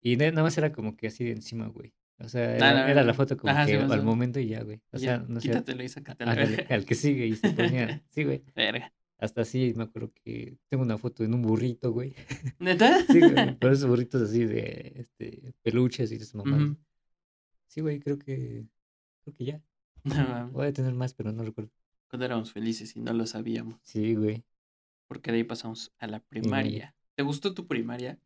Y 0.00 0.16
na- 0.16 0.30
nada 0.30 0.42
más 0.42 0.56
era 0.58 0.72
como 0.72 0.96
que 0.96 1.06
así 1.08 1.24
de 1.24 1.32
encima, 1.32 1.66
güey. 1.68 1.92
O 2.24 2.28
sea, 2.28 2.42
Ah, 2.50 2.56
era, 2.56 2.72
la 2.74 2.80
era 2.84 2.94
la 2.94 3.00
verga. 3.02 3.14
foto 3.14 3.36
como 3.36 3.52
Ajá, 3.52 3.66
que 3.66 3.72
sí, 3.78 3.78
al 3.92 4.02
momento 4.02 4.38
y 4.40 4.48
ya, 4.48 4.62
güey. 4.62 4.80
O 4.92 4.98
sea, 4.98 5.18
no 5.18 5.40
sé. 5.40 5.48
Quítatelo 5.48 5.82
y 5.82 5.88
sácatelo. 5.88 6.30
ándale, 6.30 6.66
al 6.70 6.84
que 6.84 6.94
sigue 6.94 7.26
y 7.26 7.36
se 7.36 7.50
ponía. 7.52 8.02
Sí, 8.10 8.24
güey. 8.24 8.42
Verga. 8.54 8.92
Hasta 9.18 9.42
así 9.42 9.72
me 9.76 9.84
acuerdo 9.84 10.12
que 10.24 10.56
tengo 10.68 10.82
una 10.82 10.98
foto 10.98 11.22
en 11.24 11.32
un 11.34 11.42
burrito, 11.42 11.92
güey. 11.92 12.14
¿Neta? 12.58 13.04
Sí, 13.06 13.20
güey. 13.20 13.56
Pero 13.60 13.72
esos 13.72 13.88
burritos 13.88 14.20
así 14.22 14.44
de 14.44 14.92
este, 14.96 15.54
peluches 15.62 16.10
y 16.10 16.16
esas 16.16 16.34
mamadas. 16.34 16.62
Ujú. 16.70 16.76
Sí, 17.68 17.80
güey, 17.80 18.00
creo 18.00 18.18
que. 18.18 18.66
Creo 19.22 19.34
que 19.36 19.44
ya. 19.44 19.62
No. 20.04 20.48
Voy 20.50 20.66
a 20.66 20.72
tener 20.72 20.92
más, 20.94 21.14
pero 21.14 21.30
no 21.32 21.44
recuerdo. 21.44 21.70
Cuando 22.08 22.26
éramos 22.26 22.52
felices 22.52 22.96
y 22.96 23.00
no 23.00 23.12
lo 23.12 23.24
sabíamos. 23.26 23.78
Sí, 23.82 24.14
güey. 24.16 24.42
Porque 25.06 25.30
de 25.30 25.38
ahí 25.38 25.44
pasamos 25.44 25.92
a 26.00 26.08
la 26.08 26.18
primaria. 26.20 26.94
¿Te 27.14 27.22
gustó 27.22 27.54
tu 27.54 27.66
primaria? 27.68 28.18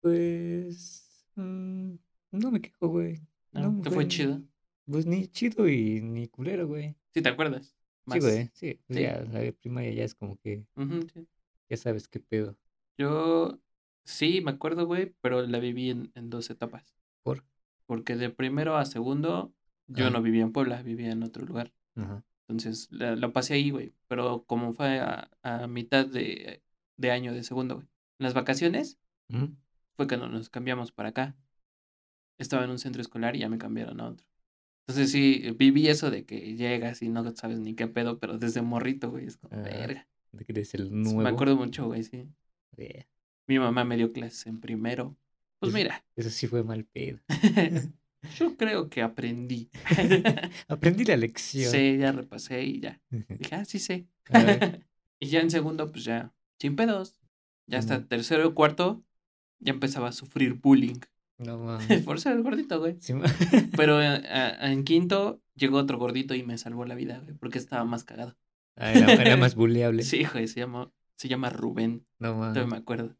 Pues. 0.00 1.06
mm, 1.36 1.94
no 2.32 2.50
me 2.50 2.60
quejo, 2.60 2.88
güey. 2.88 3.20
¿No? 3.52 3.72
No, 3.72 3.82
¿Te 3.82 3.88
fue 3.90 3.96
güey. 4.04 4.08
chido? 4.08 4.42
Pues 4.86 5.06
ni 5.06 5.26
chido 5.28 5.68
y 5.68 6.00
ni 6.00 6.28
culero, 6.28 6.66
güey. 6.66 6.96
¿Sí 7.14 7.22
te 7.22 7.28
acuerdas? 7.28 7.66
Sí, 7.66 7.74
Más. 8.06 8.20
güey. 8.20 8.50
Sí, 8.54 8.80
pues 8.86 8.96
Sí. 8.98 9.02
ya, 9.04 9.20
la 9.20 9.52
primaria 9.52 9.92
ya 9.92 10.04
es 10.04 10.14
como 10.14 10.36
que. 10.38 10.64
Sí. 11.14 11.26
Ya 11.68 11.76
sabes 11.76 12.08
qué 12.08 12.20
pedo. 12.20 12.56
Yo 12.98 13.58
sí 14.04 14.40
me 14.40 14.50
acuerdo, 14.50 14.86
güey, 14.86 15.14
pero 15.20 15.46
la 15.46 15.58
viví 15.58 15.90
en, 15.90 16.10
en 16.14 16.30
dos 16.30 16.50
etapas. 16.50 16.94
¿Por? 17.22 17.44
Porque 17.86 18.16
de 18.16 18.30
primero 18.30 18.76
a 18.76 18.84
segundo 18.84 19.52
yo 19.86 20.10
no 20.10 20.22
vivía 20.22 20.42
en 20.42 20.52
Puebla, 20.52 20.82
vivía 20.82 21.10
en 21.12 21.22
otro 21.22 21.44
lugar. 21.44 21.72
Ajá. 21.96 22.24
Entonces 22.48 22.88
la, 22.90 23.14
la 23.16 23.32
pasé 23.32 23.54
ahí, 23.54 23.70
güey. 23.70 23.92
Pero 24.08 24.44
como 24.44 24.72
fue 24.72 24.98
a, 25.00 25.30
a 25.42 25.66
mitad 25.68 26.06
de, 26.06 26.62
de 26.96 27.10
año 27.10 27.32
de 27.32 27.44
segundo, 27.44 27.76
güey. 27.76 27.86
En 28.18 28.24
las 28.24 28.34
vacaciones 28.34 28.98
fue 29.96 30.06
cuando 30.08 30.28
nos 30.28 30.50
cambiamos 30.50 30.90
para 30.92 31.10
acá. 31.10 31.36
Estaba 32.40 32.64
en 32.64 32.70
un 32.70 32.78
centro 32.78 33.00
escolar 33.02 33.36
y 33.36 33.40
ya 33.40 33.48
me 33.48 33.58
cambiaron 33.58 34.00
a 34.00 34.08
otro. 34.08 34.26
Entonces 34.88 35.12
sí, 35.12 35.54
viví 35.56 35.86
eso 35.88 36.10
de 36.10 36.24
que 36.24 36.56
llegas 36.56 37.02
y 37.02 37.08
no 37.08 37.30
sabes 37.36 37.60
ni 37.60 37.74
qué 37.74 37.86
pedo, 37.86 38.18
pero 38.18 38.38
desde 38.38 38.62
morrito, 38.62 39.10
güey, 39.10 39.26
es 39.26 39.36
como, 39.36 39.54
Ah, 39.56 39.62
verga. 39.62 40.08
¿De 40.32 40.44
que 40.44 40.52
eres 40.52 40.74
el 40.74 40.90
nuevo? 40.90 41.20
Me 41.20 41.28
acuerdo 41.28 41.56
mucho, 41.56 41.86
güey, 41.86 42.02
sí. 42.02 42.28
Yeah. 42.76 43.06
Mi 43.46 43.58
mamá 43.58 43.84
me 43.84 43.96
dio 43.96 44.12
clases 44.12 44.46
en 44.46 44.58
primero. 44.60 45.16
Pues 45.58 45.70
Eso- 45.70 45.78
mira, 45.78 46.04
Eso 46.16 46.30
sí 46.30 46.46
fue 46.46 46.64
mal 46.64 46.84
pedo. 46.84 47.20
yo 48.38 48.56
creo 48.56 48.88
que 48.88 49.02
aprendí. 49.02 49.70
Aprendí 50.68 51.04
la 51.04 51.16
lección. 51.16 51.70
sí, 51.70 51.98
ya 51.98 52.12
repasé 52.12 52.64
y 52.64 52.80
ya. 52.80 53.00
Dije, 53.10 53.54
ah, 53.54 53.64
sí 53.64 53.78
sé. 53.78 54.06
Y 55.20 55.26
ya 55.26 55.40
en 55.40 55.50
segundo, 55.50 55.90
pues 55.92 56.04
ya, 56.04 56.32
sin 56.58 56.74
pedos. 56.74 57.16
Ya 57.66 57.78
hasta 57.78 58.04
tercero 58.08 58.48
y 58.48 58.52
cuarto, 58.54 59.04
ya 59.60 59.72
empezaba 59.72 60.08
a 60.08 60.12
sufrir 60.12 60.54
bullying. 60.54 60.98
No 61.44 61.58
mames. 61.64 62.02
Por 62.04 62.20
ser 62.20 62.40
gordito, 62.42 62.78
güey. 62.80 62.96
Sí, 63.00 63.14
Pero 63.76 64.00
eh, 64.02 64.06
a- 64.28 64.70
en 64.70 64.84
quinto 64.84 65.40
llegó 65.54 65.78
otro 65.78 65.98
gordito 65.98 66.34
y 66.34 66.42
me 66.42 66.58
salvó 66.58 66.84
la 66.84 66.94
vida, 66.94 67.20
güey, 67.24 67.34
porque 67.36 67.58
estaba 67.58 67.84
más 67.84 68.04
cagado. 68.04 68.36
Ah, 68.76 68.92
era, 68.92 69.12
era 69.14 69.36
más 69.36 69.54
buleable. 69.54 70.02
Sí, 70.02 70.24
güey, 70.32 70.48
se 70.48 70.60
llama, 70.60 70.90
se 71.16 71.28
llama 71.28 71.50
Rubén. 71.50 72.06
No 72.18 72.28
Todavía 72.34 72.62
mames. 72.62 72.66
me 72.72 72.76
acuerdo. 72.78 73.16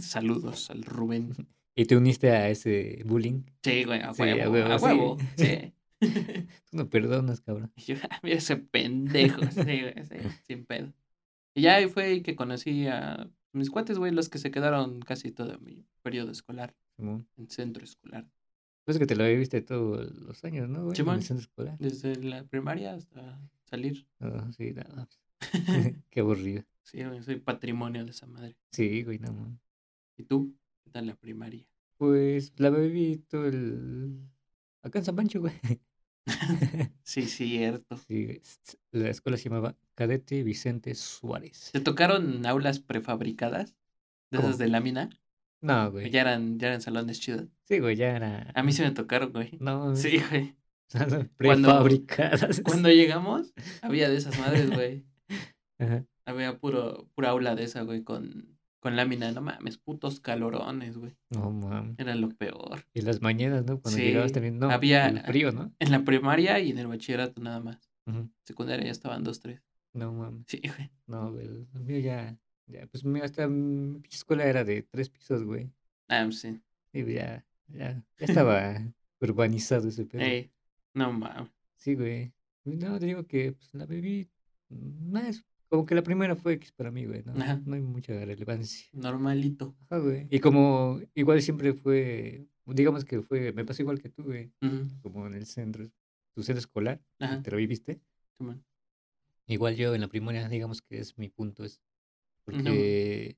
Saludos 0.00 0.70
al 0.70 0.82
Rubén. 0.82 1.32
¿Y 1.74 1.86
te 1.86 1.96
uniste 1.96 2.30
a 2.30 2.48
ese 2.50 3.02
bullying? 3.06 3.44
Sí, 3.62 3.84
güey, 3.84 4.00
a 4.00 4.12
Sí, 4.12 4.22
a 4.22 4.26
huevo, 4.26 4.52
huevo, 4.52 4.72
a 4.72 4.78
sí. 4.78 4.84
huevo. 4.84 5.18
Sí. 5.36 5.72
Tú 6.70 6.76
no 6.76 6.90
perdonas, 6.90 7.40
cabrón. 7.40 7.72
Yo, 7.76 7.94
"Ah, 8.10 8.18
mira 8.22 8.36
ese 8.36 8.56
pendejo, 8.56 9.40
sí, 9.50 9.62
güey, 9.62 9.94
sí, 10.04 10.16
sin 10.46 10.66
pedo. 10.66 10.92
Y 11.54 11.62
ya 11.62 11.76
ahí 11.76 11.86
fue 11.88 12.22
que 12.22 12.34
conocí 12.34 12.86
a 12.88 13.30
mis 13.52 13.70
cuates, 13.70 13.98
güey, 13.98 14.12
los 14.12 14.28
que 14.28 14.38
se 14.38 14.50
quedaron 14.50 15.00
casi 15.00 15.30
todo 15.32 15.58
mi 15.60 15.86
periodo 16.02 16.30
escolar, 16.32 16.74
Simón. 16.96 17.28
en 17.36 17.48
centro 17.48 17.84
escolar. 17.84 18.28
Pues 18.84 18.98
que 18.98 19.06
te 19.06 19.14
lo 19.14 19.24
viste 19.24 19.62
todos 19.62 20.10
los 20.12 20.42
años, 20.44 20.68
¿no, 20.68 20.80
güey? 20.80 20.90
En 20.90 20.96
Simón. 20.96 21.16
el 21.16 21.22
centro 21.22 21.42
escolar. 21.42 21.78
Desde 21.78 22.16
la 22.16 22.44
primaria 22.44 22.94
hasta 22.94 23.40
salir. 23.64 24.06
No, 24.18 24.52
sí, 24.52 24.72
no. 24.72 25.08
Qué 26.10 26.20
aburrido. 26.20 26.64
Sí, 26.82 27.02
güey, 27.04 27.22
soy 27.22 27.36
patrimonio 27.36 28.04
de 28.04 28.10
esa 28.10 28.26
madre. 28.26 28.56
Sí, 28.72 29.02
güey, 29.04 29.18
no, 29.18 29.32
mames. 29.32 29.60
¿Y 30.16 30.24
tú? 30.24 30.54
¿Qué 30.84 30.90
tal 30.90 31.06
la 31.06 31.14
primaria? 31.14 31.64
Pues 31.96 32.52
la 32.56 32.70
viví 32.70 33.18
todo 33.28 33.46
el... 33.46 34.18
Acá 34.82 34.98
en 34.98 35.04
San 35.04 35.16
Pancho, 35.16 35.40
güey. 35.40 35.54
Sí, 37.02 37.22
cierto. 37.22 37.96
Sí, 37.96 38.40
La 38.92 39.10
escuela 39.10 39.36
se 39.36 39.48
llamaba 39.48 39.76
Cadete 39.94 40.42
Vicente 40.44 40.94
Suárez. 40.94 41.70
¿Te 41.72 41.80
tocaron 41.80 42.46
aulas 42.46 42.78
prefabricadas? 42.78 43.74
¿De 44.30 44.38
esas 44.38 44.56
de 44.56 44.68
lámina? 44.68 45.10
No, 45.62 45.86
¿O 45.86 45.90
güey. 45.92 46.10
Ya 46.10 46.20
eran, 46.22 46.58
ya 46.58 46.66
eran 46.68 46.80
salones 46.82 47.20
chidos. 47.20 47.46
Sí, 47.68 47.78
güey, 47.78 47.96
ya 47.96 48.16
era... 48.16 48.50
A 48.54 48.62
mí 48.62 48.72
sí 48.72 48.82
me 48.82 48.90
tocaron, 48.90 49.32
güey. 49.32 49.56
No, 49.60 49.78
mames. 49.80 50.02
Sí, 50.02 50.20
güey. 50.30 50.54
Cuando... 50.92 51.16
Cuando- 51.38 51.68
Prefabricadas. 51.68 52.60
Cuando 52.64 52.90
llegamos, 52.90 53.54
había 53.80 54.10
de 54.10 54.16
esas 54.16 54.38
madres, 54.38 54.70
güey. 54.70 55.04
Ajá. 55.78 56.04
Había 56.26 56.58
puro, 56.58 57.08
pura 57.14 57.30
aula 57.30 57.54
de 57.54 57.64
esa, 57.64 57.82
güey, 57.82 58.02
con, 58.02 58.58
con 58.80 58.94
lámina. 58.96 59.32
No 59.32 59.40
mames, 59.40 59.78
putos 59.78 60.20
calorones, 60.20 60.98
güey. 60.98 61.16
No, 61.30 61.50
mames. 61.50 61.94
Era 61.98 62.14
lo 62.14 62.28
peor. 62.30 62.84
Y 62.92 63.00
las 63.02 63.22
mañanas, 63.22 63.64
¿no? 63.64 63.80
Cuando 63.80 63.98
Sí, 63.98 64.04
llegabas 64.06 64.32
también, 64.32 64.58
no, 64.58 64.70
había- 64.70 65.08
el 65.08 65.20
frío, 65.22 65.50
¿no? 65.52 65.72
En 65.78 65.90
la 65.92 66.04
primaria 66.04 66.58
y 66.60 66.70
en 66.70 66.78
el 66.78 66.86
bachillerato 66.88 67.40
nada 67.40 67.60
más. 67.60 67.88
Secundaria 68.44 68.84
ya 68.86 68.90
estaban 68.92 69.22
dos, 69.24 69.38
tres. 69.40 69.62
No, 69.94 70.12
mames. 70.12 70.44
Sí, 70.48 70.60
güey. 70.64 70.90
No, 71.06 71.30
güey. 71.32 71.46
El 71.46 71.80
mío 71.84 71.98
ya... 72.00 72.36
ya 72.66 72.86
pues 72.86 73.04
mi, 73.04 73.20
hasta 73.20 73.46
mi 73.48 74.00
pinche 74.00 74.16
escuela 74.16 74.44
era 74.44 74.64
de 74.64 74.82
tres 74.82 75.08
pisos, 75.10 75.44
güey. 75.44 75.70
Ah, 76.08 76.28
sí. 76.30 76.60
Sí, 76.92 77.02
pues, 77.02 77.14
ya, 77.14 77.44
ya, 77.68 78.04
ya 78.18 78.26
estaba 78.26 78.78
urbanizado 79.20 79.88
ese 79.88 80.04
pedo. 80.04 80.22
Ey, 80.22 80.50
no 80.94 81.12
mames. 81.12 81.50
Sí, 81.76 81.94
güey. 81.94 82.32
Y 82.64 82.76
No, 82.76 82.98
te 82.98 83.06
digo 83.06 83.24
que 83.26 83.52
pues, 83.52 83.72
la 83.74 83.86
bebí 83.86 84.28
más, 84.68 85.44
como 85.68 85.86
que 85.86 85.94
la 85.94 86.02
primera 86.02 86.36
fue 86.36 86.54
X 86.54 86.72
para 86.72 86.90
mí, 86.90 87.06
güey. 87.06 87.22
No, 87.24 87.32
no 87.34 87.74
hay 87.74 87.80
mucha 87.80 88.12
relevancia. 88.24 88.88
Normalito. 88.92 89.74
Ajá, 89.88 89.98
güey. 89.98 90.26
Y 90.30 90.38
como 90.40 91.00
igual 91.14 91.40
siempre 91.42 91.72
fue, 91.72 92.46
digamos 92.66 93.04
que 93.04 93.22
fue, 93.22 93.52
me 93.52 93.64
pasó 93.64 93.82
igual 93.82 94.00
que 94.00 94.08
tú, 94.10 94.24
güey. 94.24 94.52
Como 95.02 95.26
en 95.26 95.34
el 95.34 95.46
centro, 95.46 95.88
tu 96.34 96.42
centro 96.42 96.60
escolar, 96.60 97.00
Ajá. 97.18 97.42
te 97.42 97.50
lo 97.50 97.56
viviste. 97.56 98.00
Igual 99.46 99.76
yo 99.76 99.94
en 99.94 100.00
la 100.00 100.08
primaria, 100.08 100.48
digamos 100.48 100.82
que 100.82 100.98
es 100.98 101.18
mi 101.18 101.28
punto, 101.28 101.64
es 101.64 101.80
No. 102.46 102.52
porque 102.56 103.36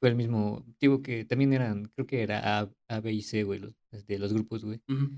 fue 0.00 0.08
el 0.08 0.16
mismo, 0.16 0.64
digo 0.80 1.02
que 1.02 1.24
también 1.24 1.52
eran, 1.52 1.86
creo 1.86 2.06
que 2.06 2.22
era 2.22 2.60
A, 2.60 2.70
A, 2.88 3.00
B 3.00 3.12
y 3.12 3.22
C, 3.22 3.44
güey, 3.44 3.60
los, 3.60 3.74
de 4.06 4.18
los 4.18 4.32
grupos, 4.32 4.64
güey. 4.64 4.80
Ujú. 4.88 5.10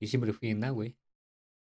Y 0.00 0.06
siempre 0.06 0.32
fui 0.32 0.48
en 0.50 0.62
A, 0.64 0.70
güey. 0.70 0.96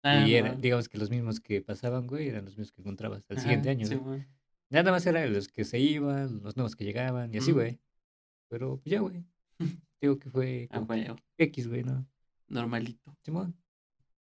Ah, 0.02 0.24
y 0.26 0.30
no 0.30 0.36
era, 0.36 0.48
mames. 0.48 0.62
digamos 0.62 0.88
que 0.88 0.98
los 0.98 1.10
mismos 1.10 1.40
que 1.40 1.60
pasaban, 1.62 2.06
güey, 2.06 2.28
eran 2.28 2.44
los 2.44 2.56
mismos 2.56 2.72
que 2.72 2.80
encontrabas 2.80 3.24
al 3.28 3.38
siguiente 3.38 3.68
Ajá, 3.70 3.78
año, 3.78 3.86
güey. 3.86 3.98
Simón. 3.98 4.26
Nada 4.70 4.92
más 4.92 5.04
eran 5.06 5.32
los 5.32 5.48
que 5.48 5.64
se 5.64 5.78
iban, 5.80 6.42
los 6.42 6.56
nuevos 6.56 6.76
que 6.76 6.84
llegaban, 6.84 7.34
y 7.34 7.38
así, 7.38 7.50
güey. 7.52 7.80
Pero 8.48 8.78
pues 8.78 8.90
ya, 8.92 9.00
güey. 9.00 9.24
Digo 10.00 10.18
que 10.18 10.30
fue 10.30 10.68
Ah, 10.70 10.78
güey, 10.78 11.06
X, 11.38 11.68
güey, 11.68 11.82
¿no? 11.82 12.06
normalito. 12.48 13.16
Simón. 13.22 13.56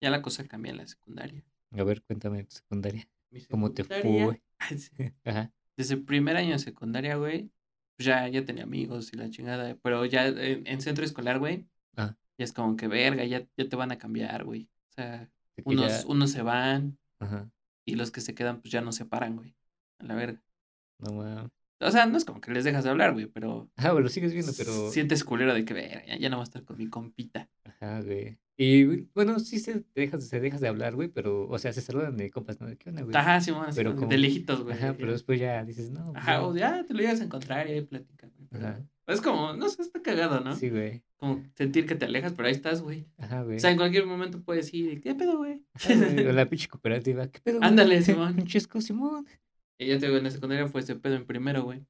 Ya 0.01 0.10
la 0.10 0.22
cosa 0.22 0.48
cambia 0.48 0.72
en 0.72 0.77
la 0.77 0.88
secundaria. 0.88 1.43
A 1.72 1.84
ver, 1.84 2.01
cuéntame 2.03 2.43
tu 2.43 2.55
secundaria. 2.55 3.07
¿Cómo 3.50 3.72
te 3.72 3.84
fue? 3.84 4.41
Sí. 4.77 4.91
Ajá. 5.25 5.53
Desde 5.77 5.93
el 5.96 6.03
primer 6.03 6.36
año 6.38 6.51
de 6.53 6.60
secundaria, 6.60 7.15
güey, 7.15 7.51
pues 7.96 8.05
ya, 8.07 8.27
ya 8.27 8.43
tenía 8.43 8.63
amigos 8.63 9.13
y 9.13 9.17
la 9.17 9.29
chingada. 9.29 9.75
Pero 9.81 10.05
ya 10.05 10.27
en, 10.27 10.65
en 10.67 10.81
centro 10.81 11.05
escolar, 11.05 11.39
güey, 11.39 11.67
Ah. 11.96 12.15
ya 12.38 12.43
es 12.46 12.51
como 12.53 12.75
que 12.75 12.88
verga, 12.88 13.24
ya, 13.25 13.48
ya 13.57 13.69
te 13.69 13.75
van 13.75 13.91
a 13.91 13.98
cambiar, 13.98 14.43
güey. 14.43 14.69
O 14.89 14.93
sea, 14.93 15.29
que 15.55 15.62
unos, 15.65 16.03
ya- 16.03 16.07
unos 16.07 16.31
se 16.31 16.41
van 16.41 16.98
Ajá. 17.19 17.50
y 17.86 17.96
los 17.96 18.12
que 18.12 18.22
se 18.22 18.34
quedan, 18.36 18.62
pues 18.62 18.72
ya 18.72 18.81
no 18.81 18.91
se 18.91 19.05
paran, 19.05 19.36
güey. 19.36 19.55
A 20.00 20.03
la 20.05 20.15
verga. 20.15 20.41
No 21.00 21.13
mames. 21.13 21.51
O 21.79 21.91
sea, 21.91 22.05
no 22.07 22.17
es 22.17 22.25
como 22.25 22.41
que 22.41 22.51
les 22.51 22.63
dejas 22.63 22.84
de 22.84 22.89
hablar, 22.89 23.13
güey, 23.13 23.27
pero. 23.27 23.69
Ajá, 23.75 23.91
güey, 23.91 24.03
lo 24.03 24.10
sigues 24.10 24.34
viendo, 24.34 24.51
pero. 24.57 24.89
Sientes 24.91 25.24
culero 25.24 25.53
de 25.53 25.63
que, 25.65 26.03
ya, 26.07 26.17
ya 26.17 26.29
no 26.29 26.38
va 26.38 26.43
a 26.43 26.46
estar 26.46 26.63
con 26.63 26.77
mi 26.77 26.88
compita. 26.89 27.50
Ajá, 27.65 28.01
güey. 28.01 28.39
Y 28.60 28.86
bueno, 29.13 29.38
sí 29.39 29.60
se 29.60 29.84
dejas, 29.93 30.27
se 30.27 30.39
dejas 30.39 30.60
de 30.62 30.67
hablar, 30.67 30.96
güey, 30.96 31.10
pero, 31.10 31.48
o 31.48 31.60
sea, 31.60 31.72
se 31.74 31.81
saludan 31.81 32.17
de 32.17 32.31
compas, 32.31 32.60
¿no? 32.60 32.67
¿Qué 32.77 32.89
onda, 32.89 33.03
güey? 33.03 33.15
Ajá, 33.15 33.39
sí, 33.39 33.51
bueno, 33.51 33.67
Pero 33.75 33.91
de 33.91 33.96
como- 33.98 34.12
lejitos, 34.12 34.63
güey. 34.63 34.75
Ajá, 34.75 34.96
pero 34.98 35.12
después 35.12 35.39
ya 35.39 35.63
dices, 35.63 35.91
no. 35.91 36.05
pues 36.13 36.17
Ajá, 36.17 36.43
o 36.43 36.55
ya 36.55 36.84
te 36.84 36.93
lo 36.96 37.01
llegas 37.01 37.22
a 37.22 37.25
encontrar 37.25 37.67
y 37.67 37.74
ahí 37.74 37.81
platican, 37.81 38.31
güey. 38.36 38.48
pero 38.50 38.67
Ajá. 38.67 38.81
Es 39.05 39.22
como, 39.22 39.53
no 39.53 39.69
sé, 39.69 39.84
está 39.84 40.01
cagado, 40.01 40.39
¿no? 40.41 40.55
Sí, 40.55 40.69
güey. 40.72 41.03
Como 41.17 41.41
sentir 41.55 41.86
que 41.86 41.93
te 41.96 42.05
alejas, 42.05 42.34
pero 42.34 42.48
ahí 42.48 42.53
estás, 42.53 42.81
güey. 42.81 43.05
Ajá, 43.19 43.43
güey. 43.43 43.57
O 43.57 43.60
sea, 43.60 43.69
en 43.72 43.77
cualquier 43.77 44.05
momento 44.07 44.41
puedes 44.43 44.74
ir, 44.74 45.00
¿qué 45.01 45.13
pedo, 45.15 45.38
güey? 45.38 45.62
Ajá, 45.74 45.93
güey, 45.96 46.25
O 46.27 46.31
la 46.34 46.46
pinche 46.50 46.67
cooperativa. 46.67 47.27
¿Qué 47.27 47.39
pedo? 47.39 47.60
güey? 47.60 47.69
Ándale, 47.69 48.01
Simón. 48.01 48.34
Un 48.39 48.48
chesco, 48.48 48.81
Simón. 48.81 49.25
Y 49.77 49.88
ya 49.88 50.00
te 50.00 50.07
digo, 50.07 50.17
en 50.17 50.24
la 50.24 50.31
secundaria 50.31 50.67
fue 50.67 50.81
ese 50.81 50.96
pedo 50.96 51.15
en 51.15 51.25
primero, 51.25 51.63
güey. 51.63 51.86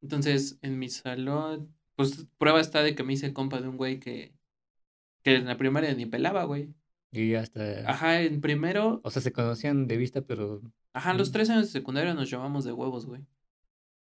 Entonces, 0.00 0.58
en 0.62 0.78
mi 0.78 0.88
salón, 0.88 1.74
pues 1.96 2.26
prueba 2.38 2.60
está 2.60 2.82
de 2.82 2.94
que 2.94 3.02
me 3.02 3.12
hice 3.14 3.32
compa 3.32 3.60
de 3.60 3.68
un 3.68 3.76
güey 3.76 3.98
que, 3.98 4.32
que 5.22 5.36
en 5.36 5.46
la 5.46 5.56
primaria 5.56 5.92
ni 5.94 6.06
pelaba, 6.06 6.44
güey. 6.44 6.72
Y 7.10 7.34
hasta. 7.34 7.88
Ajá, 7.90 8.22
en 8.22 8.40
primero, 8.40 9.00
O 9.04 9.10
sea, 9.10 9.22
se 9.22 9.32
conocían 9.32 9.86
de 9.86 9.96
vista, 9.96 10.22
pero. 10.22 10.62
ajá, 10.92 11.14
los 11.14 11.32
tres 11.32 11.50
años 11.50 11.66
de 11.66 11.72
secundaria 11.72 12.14
nos 12.14 12.30
llamamos 12.30 12.64
de 12.64 12.72
huevos, 12.72 13.06
güey. 13.06 13.24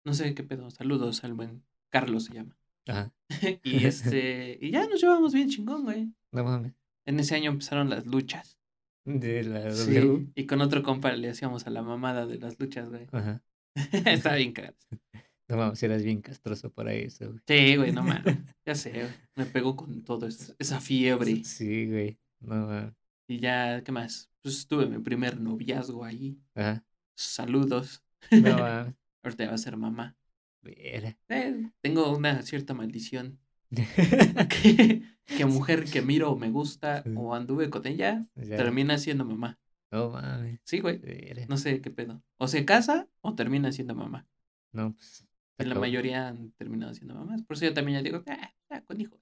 No 0.04 0.14
sé 0.14 0.34
qué 0.34 0.44
pedo, 0.44 0.70
saludos 0.72 1.24
al 1.24 1.34
buen 1.34 1.64
Carlos 1.90 2.26
se 2.26 2.34
llama. 2.34 2.58
Ajá. 2.88 3.14
Y 3.64 3.86
este, 3.86 4.58
y 4.62 4.72
ya 4.72 4.88
nos 4.88 5.02
llevamos 5.02 5.34
bien 5.34 5.50
chingón, 5.50 5.84
güey. 5.84 6.12
No 6.32 6.44
mames. 6.44 6.74
En 7.06 7.20
ese 7.20 7.36
año 7.36 7.52
empezaron 7.52 7.90
las 7.90 8.06
luchas. 8.06 8.58
De 9.06 9.44
la 9.44 9.72
Sí, 9.72 9.96
W. 9.96 10.28
y 10.36 10.46
con 10.46 10.62
otro 10.62 10.84
compa 10.84 11.12
le 11.14 11.30
hacíamos 11.30 11.66
a 11.68 11.70
la 11.72 11.82
mamada 11.82 12.26
de 12.28 12.38
las 12.38 12.60
luchas, 12.60 12.90
güey. 12.90 13.08
Ajá. 13.12 13.42
Estaba 14.06 14.36
bien 14.36 14.54
cagado. 14.54 14.76
No 15.48 15.58
mames, 15.58 15.84
eras 15.84 16.02
bien 16.02 16.22
castroso 16.22 16.72
para 16.72 16.94
eso, 16.94 17.28
güey. 17.28 17.40
Sí, 17.46 17.76
güey, 17.76 17.92
no 17.92 18.04
mames. 18.04 18.24
Ya 18.66 18.74
sé, 18.74 18.92
güey. 18.92 19.08
Me 19.36 19.46
pegó 19.46 19.76
con 19.76 20.02
todo 20.02 20.26
es- 20.26 20.56
esa 20.60 20.80
fiebre. 20.80 21.44
Sí, 21.44 21.88
güey. 21.90 22.18
No 22.40 22.68
mames. 22.68 22.94
Y 23.28 23.40
ya, 23.40 23.84
¿qué 23.84 23.92
más? 23.92 24.30
Pues 24.42 24.66
tuve 24.66 24.86
mi 24.86 25.00
primer 25.00 25.38
noviazgo 25.42 26.06
ahí. 26.06 26.38
Ajá. 26.56 26.86
Saludos. 27.18 28.02
No 28.32 28.58
mames. 28.58 28.96
Ahorita 29.24 29.48
va 29.48 29.54
a 29.56 29.58
ser 29.58 29.76
mamá. 29.76 30.16
Vera. 30.62 31.18
Eh, 31.28 31.70
tengo 31.82 32.16
una 32.16 32.42
cierta 32.44 32.74
maldición. 32.74 33.38
Que, 33.74 35.04
que 35.38 35.46
mujer 35.46 35.86
que 35.86 36.02
miro 36.02 36.36
me 36.36 36.50
gusta 36.50 37.04
Sí. 37.04 37.12
o 37.16 37.34
anduve 37.34 37.70
con 37.70 37.86
ella, 37.88 38.26
Ya. 38.36 38.58
termina 38.58 38.98
siendo 38.98 39.26
mamá. 39.26 39.58
No 39.92 40.10
mames. 40.12 40.60
Sí, 40.66 40.80
güey. 40.80 41.02
No 41.50 41.58
sé 41.58 41.82
qué 41.82 41.90
pedo. 41.92 42.22
O 42.38 42.48
se 42.48 42.64
casa 42.66 43.08
o 43.22 43.36
termina 43.36 43.72
siendo 43.72 43.96
mamá. 43.96 44.28
No, 44.74 44.94
pues. 44.94 45.26
En 45.58 45.70
la 45.70 45.76
mayoría 45.76 46.28
han 46.30 46.52
terminado 46.54 46.94
siendo 46.94 47.14
mamás. 47.14 47.44
Por 47.44 47.56
eso 47.56 47.66
yo 47.66 47.74
también 47.74 48.00
ya 48.00 48.04
digo, 48.04 48.24
ah, 48.28 48.54
ya, 48.70 48.82
con 48.84 49.00
hijos. 49.00 49.20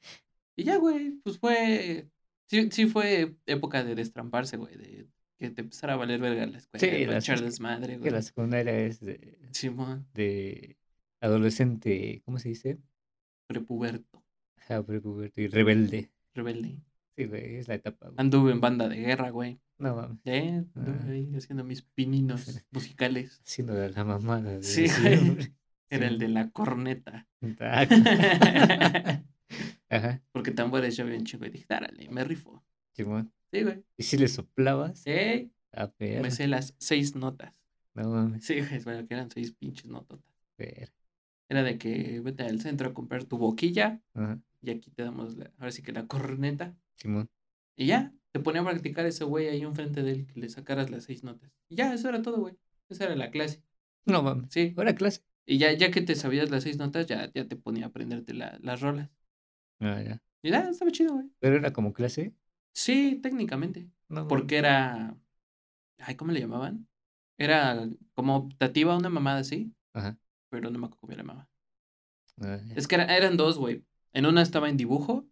y 0.55 0.63
ya, 0.63 0.77
güey, 0.77 1.11
pues 1.23 1.37
fue. 1.39 2.07
Sí, 2.49 2.69
sí 2.71 2.85
fue 2.85 3.35
época 3.45 3.83
de 3.83 3.95
destramparse, 3.95 4.57
güey. 4.57 4.75
De 4.77 5.07
que 5.39 5.49
te 5.49 5.61
empezara 5.61 5.93
a 5.93 5.97
valer 5.97 6.21
verga 6.21 6.45
la 6.45 6.57
escuela. 6.57 6.79
Sí, 6.79 7.05
la- 7.31 7.41
desmadre, 7.41 7.93
Que 7.93 7.99
güey. 7.99 8.11
la 8.11 8.21
secundaria 8.21 8.77
es 8.79 8.99
de, 8.99 9.39
Simón, 9.51 10.07
de 10.13 10.77
adolescente, 11.23 12.21
¿cómo 12.25 12.37
se 12.39 12.49
dice? 12.49 12.79
prepuberto, 13.47 14.23
Ajá, 14.57 14.83
prepuberto 14.83 15.39
y 15.41 15.47
rebelde. 15.47 16.09
rebelde. 16.33 16.79
Sí, 17.15 17.25
güey, 17.25 17.55
es 17.57 17.67
la 17.67 17.75
etapa, 17.75 18.07
güey. 18.07 18.15
Anduve 18.17 18.51
en 18.51 18.61
banda 18.61 18.87
de 18.89 18.95
guerra, 18.97 19.29
güey. 19.29 19.59
No 19.77 19.95
mames. 19.95 20.17
Eh, 20.25 20.63
anduve 20.75 20.97
Ah. 21.03 21.11
ahí 21.11 21.35
haciendo 21.35 21.63
mis 21.63 21.81
pininos 21.83 22.45
musicales. 22.71 23.41
Haciendo 23.45 23.73
la, 23.87 24.03
mamada. 24.03 24.53
de 24.57 24.63
Sí, 24.63 24.85
güey. 25.01 25.53
Era 25.89 26.07
el 26.07 26.13
Sí. 26.13 26.19
de 26.19 26.27
la 26.29 26.49
corneta. 26.49 27.27
Taco. 27.57 27.93
Ajá, 29.89 30.21
Porque 30.31 30.51
tambores 30.51 30.97
yo 30.97 31.05
bien 31.05 31.23
chico 31.23 31.45
y 31.45 31.49
dije, 31.51 31.65
dárale, 31.69 32.09
me 32.09 32.23
rifo. 32.23 32.63
Simón. 32.93 33.31
Sí, 33.51 33.61
güey. 33.61 33.83
¿Y 33.97 34.03
si 34.03 34.17
le 34.17 34.27
soplabas? 34.27 35.03
Eh, 35.05 35.51
A 35.71 35.91
me 35.99 36.21
ver. 36.21 36.31
sé 36.31 36.47
las 36.47 36.73
seis 36.79 37.15
notas. 37.15 37.53
No 37.93 38.09
mames. 38.09 38.43
Sí, 38.45 38.59
güey, 38.59 38.81
bueno, 38.83 39.07
que 39.07 39.13
eran 39.13 39.29
seis 39.29 39.51
pinches 39.53 39.85
nototas. 39.85 40.33
Ver. 40.57 40.91
Era 41.49 41.63
de 41.63 41.77
que 41.77 42.19
vete 42.21 42.43
al 42.43 42.61
centro 42.61 42.89
a 42.89 42.93
comprar 42.93 43.25
tu 43.25 43.37
boquilla 43.37 44.01
Ajá, 44.13 44.39
y 44.61 44.71
aquí 44.71 44.89
te 44.91 45.03
damos, 45.03 45.35
la- 45.37 45.51
ahora 45.57 45.71
sí 45.71 45.81
que 45.83 45.91
la 45.91 46.07
corneta. 46.07 46.75
Simón. 46.95 47.29
Y 47.75 47.87
ya, 47.87 48.13
te 48.31 48.39
ponía 48.39 48.61
a 48.61 48.65
practicar 48.65 49.05
ese 49.05 49.23
güey 49.25 49.47
ahí 49.49 49.61
enfrente 49.61 50.03
de 50.03 50.11
él 50.11 50.25
que 50.25 50.39
le 50.39 50.49
sacaras 50.49 50.89
las 50.89 51.03
seis 51.03 51.23
notas. 51.23 51.51
Y 51.69 51.75
ya, 51.75 51.93
eso 51.93 52.07
era 52.09 52.21
todo, 52.21 52.39
güey. 52.39 52.55
Esa 52.89 53.05
era 53.05 53.15
la 53.15 53.29
clase. 53.31 53.61
No 54.05 54.21
mames. 54.23 54.51
Sí. 54.51 54.73
¿Ahora 54.77 54.95
clase? 54.95 55.21
Y 55.45 55.57
ya, 55.57 55.71
ya 55.73 55.91
que 55.91 56.01
te 56.01 56.15
sabías 56.15 56.49
las 56.49 56.63
seis 56.63 56.77
notas, 56.77 57.07
ya, 57.07 57.29
ya 57.33 57.47
te 57.47 57.55
ponía 57.55 57.85
a 57.85 57.87
aprenderte 57.89 58.33
la- 58.33 58.57
las 58.61 58.79
rolas. 58.81 59.09
Ah, 59.79 60.01
ya. 60.01 60.21
Y 60.41 60.51
ya, 60.51 60.69
estaba 60.69 60.91
chido, 60.91 61.13
güey. 61.15 61.25
Pero 61.39 61.57
era 61.57 61.73
como 61.73 61.93
clase. 61.93 62.33
Sí, 62.73 63.19
técnicamente. 63.21 63.89
No. 64.09 64.27
Porque 64.27 64.57
era. 64.57 65.15
Ay, 65.99 66.15
¿cómo 66.15 66.31
le 66.31 66.39
llamaban? 66.39 66.87
Era 67.37 67.87
como 68.13 68.35
optativa, 68.37 68.95
una 68.97 69.09
mamada 69.09 69.39
así, 69.39 69.73
Ajá. 69.93 70.17
Pero 70.53 70.69
no 70.69 70.77
me 70.79 70.85
acuerdo 70.85 70.99
cómo 71.01 71.11
le 71.13 71.17
llamaba. 71.17 71.49
Ah. 72.41 72.59
Es 72.75 72.87
que 72.87 72.95
era- 72.95 73.15
eran 73.17 73.37
dos, 73.37 73.57
güey. 73.57 73.83
En 74.13 74.25
una 74.27 74.41
estaba 74.41 74.69
en 74.69 74.77
dibujo 74.77 75.25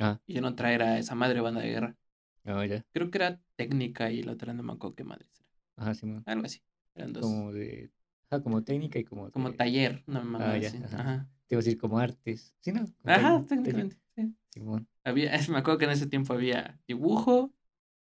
Ah, 0.00 0.20
Y 0.28 0.38
en 0.38 0.44
otra 0.44 0.72
era 0.72 0.96
esa 0.98 1.16
madre 1.16 1.40
banda 1.40 1.60
de 1.60 1.70
guerra. 1.70 1.96
no, 2.44 2.64
ya. 2.64 2.84
Creo 2.92 3.10
que 3.10 3.18
era 3.18 3.40
técnica 3.56 4.12
y 4.12 4.22
la 4.22 4.30
otra 4.32 4.52
no 4.54 4.62
me 4.62 4.72
acuerdo 4.72 4.94
qué 4.94 5.02
madre 5.02 5.26
era. 5.34 5.44
Ajá, 5.76 5.94
Simón. 5.94 6.22
Algo 6.26 6.44
así. 6.46 6.60
Eran 6.94 7.12
dos. 7.12 7.22
Como 7.24 7.52
de. 7.52 7.90
Ajá, 8.30 8.40
como 8.42 8.62
técnica 8.62 9.00
y 9.00 9.04
como. 9.04 9.28
Como 9.32 9.50
de- 9.50 9.56
taller, 9.56 10.04
una 10.06 10.20
mamá 10.20 10.38
Ah, 10.44 10.54
así. 10.54 10.76
ajá. 10.76 11.00
Ajá. 11.00 11.28
Te 11.48 11.54
iba 11.56 11.58
a 11.60 11.64
decir 11.64 11.78
como 11.78 11.98
artes. 11.98 12.54
Sí, 12.60 12.70
¿no? 12.70 12.84
Como 12.84 12.94
Ajá, 13.12 13.40
técnica, 13.42 13.48
técnicamente. 13.48 13.96
Sí. 14.14 14.34
Simón. 14.50 14.88
Había, 15.02 15.32
me 15.52 15.58
acuerdo 15.58 15.78
que 15.78 15.84
en 15.86 15.90
ese 15.90 16.06
tiempo 16.06 16.32
había 16.32 16.78
dibujo, 16.86 17.52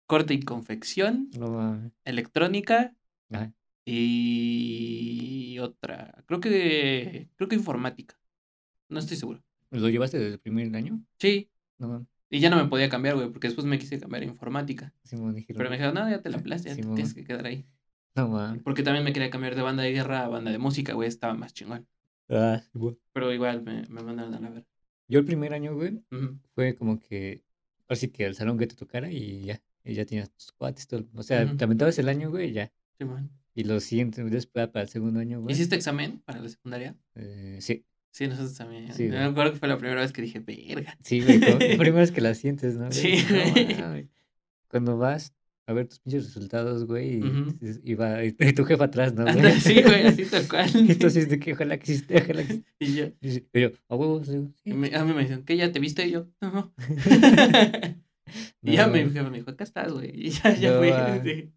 corte 0.05 0.35
y 0.35 0.41
confección, 0.41 1.29
No 1.35 1.91
electrónica 2.05 2.95
Ajá. 3.31 3.51
Y 3.85 5.57
otra. 5.59 6.23
Creo 6.27 6.39
que 6.39 7.29
creo 7.35 7.47
que 7.49 7.55
informática. 7.55 8.17
No 8.89 8.99
estoy 8.99 9.17
seguro. 9.17 9.41
¿Lo 9.71 9.89
llevaste 9.89 10.19
desde 10.19 10.33
el 10.33 10.39
primer 10.39 10.75
año? 10.75 11.01
Sí. 11.17 11.49
No. 11.77 12.05
Y 12.29 12.39
ya 12.39 12.49
no 12.49 12.57
me 12.57 12.69
podía 12.69 12.89
cambiar, 12.89 13.15
güey, 13.15 13.29
porque 13.29 13.47
después 13.47 13.65
me 13.65 13.79
quise 13.79 13.99
cambiar 13.99 14.23
a 14.23 14.25
informática. 14.25 14.93
Simón 15.03 15.33
dijeron. 15.35 15.57
Pero 15.57 15.69
me 15.69 15.75
dijeron, 15.77 15.95
no, 15.95 16.09
ya 16.09 16.21
te 16.21 16.29
la 16.29 16.37
plaste, 16.43 16.69
ya 16.69 16.75
te 16.75 16.81
tienes 16.81 17.13
que 17.13 17.23
quedar 17.23 17.45
ahí. 17.45 17.65
No 18.15 18.27
mames. 18.27 18.61
Porque 18.63 18.83
también 18.83 19.03
me 19.05 19.13
quería 19.13 19.29
cambiar 19.29 19.55
de 19.55 19.61
banda 19.61 19.83
de 19.83 19.91
guerra 19.91 20.25
a 20.25 20.27
banda 20.27 20.51
de 20.51 20.57
música, 20.57 20.93
güey, 20.93 21.07
estaba 21.07 21.33
más 21.33 21.53
chingón. 21.53 21.87
Ah, 22.29 22.61
Simón. 22.71 22.97
Pero 23.13 23.33
igual 23.33 23.63
me, 23.63 23.83
me 23.89 24.03
mandaron 24.03 24.45
a 24.45 24.49
ver. 24.49 24.65
Yo 25.07 25.19
el 25.19 25.25
primer 25.25 25.53
año, 25.53 25.73
güey, 25.75 26.01
fue 26.55 26.75
como 26.75 26.99
que. 26.99 27.43
Así 27.89 28.07
que 28.09 28.25
al 28.25 28.35
salón 28.35 28.57
que 28.57 28.67
te 28.67 28.75
tocara 28.75 29.11
y 29.11 29.41
ya. 29.43 29.61
Y 29.83 29.93
ya 29.95 30.05
tenías 30.05 30.29
tus 30.31 30.51
cuates, 30.53 30.87
todo. 30.87 31.05
O 31.15 31.23
sea, 31.23 31.43
Ujú. 31.43 31.57
te 31.57 31.63
aventabas 31.65 31.97
el 31.99 32.07
año, 32.07 32.29
güey, 32.29 32.49
y 32.49 32.53
ya. 32.53 32.71
Simón. 32.97 33.29
Y 33.53 33.63
los 33.65 33.83
siguientes, 33.83 34.29
después 34.31 34.67
para 34.69 34.83
el 34.83 34.89
segundo 34.89 35.19
año, 35.19 35.41
güey. 35.41 35.53
¿Hiciste 35.53 35.75
examen 35.75 36.21
para 36.25 36.39
la 36.41 36.49
secundaria? 36.49 36.95
eh, 37.15 37.57
sí, 37.61 37.85
Sí, 38.13 38.27
nosotros 38.27 38.53
también. 38.57 38.93
Sí, 38.93 39.03
me 39.03 39.09
güey. 39.11 39.23
acuerdo 39.23 39.53
que 39.53 39.59
fue 39.59 39.67
la 39.69 39.77
primera 39.77 40.01
vez 40.01 40.11
que 40.11 40.21
dije, 40.21 40.39
verga. 40.39 40.97
sí, 41.01 41.21
güey. 41.21 41.39
Primero 41.77 42.01
es 42.01 42.11
que 42.11 42.19
la 42.21 42.33
sientes, 42.33 42.75
¿no? 42.75 42.87
güey? 42.87 42.91
Sí, 42.93 43.25
No 43.79 43.89
güey. 43.91 44.09
Cuando 44.67 44.97
vas 44.97 45.33
a 45.67 45.73
ver 45.73 45.87
tus 45.87 45.99
pinches 45.99 46.25
resultados, 46.25 46.85
güey, 46.85 47.21
y, 47.83 47.93
va 47.95 48.21
y 48.25 48.33
tu 48.33 48.65
jefa 48.65 48.85
atrás, 48.85 49.13
¿no? 49.13 49.25
Anda, 49.25 49.51
sí, 49.51 49.81
güey, 49.81 50.05
así 50.07 50.25
tal 50.25 50.45
cual. 50.49 50.69
Entonces, 50.89 51.29
de 51.29 51.39
que 51.39 51.53
ojalá 51.53 51.77
que 51.77 51.91
hiciste, 51.93 52.21
ojalá 52.21 52.43
que 52.45 52.63
Y 52.79 52.95
yo, 52.95 53.05
Y 53.21 53.29
yo, 53.31 53.39
y 53.53 53.61
yo, 53.61 53.69
a 53.87 53.95
huevos, 53.95 54.27
sí. 54.27 54.35
a 54.65 55.05
mí 55.05 55.13
me 55.13 55.21
dicen, 55.21 55.43
¿qué 55.45 55.55
ya 55.55 55.71
te 55.71 55.79
viste? 55.79 56.05
Y 56.07 56.11
yo, 56.11 56.27
no. 56.41 56.73
y 58.61 58.73
ya 58.73 58.87
No, 58.87 58.93
mi 58.93 58.99
jefe 58.99 59.23
me 59.29 59.37
dijo, 59.37 59.51
acá 59.51 59.63
estás, 59.63 59.91
güey. 59.93 60.11
Y 60.13 60.29
ya, 60.31 60.53
ya 60.55 60.71
No, 60.73 60.79
fui. 60.79 60.89
sí. 61.23 61.53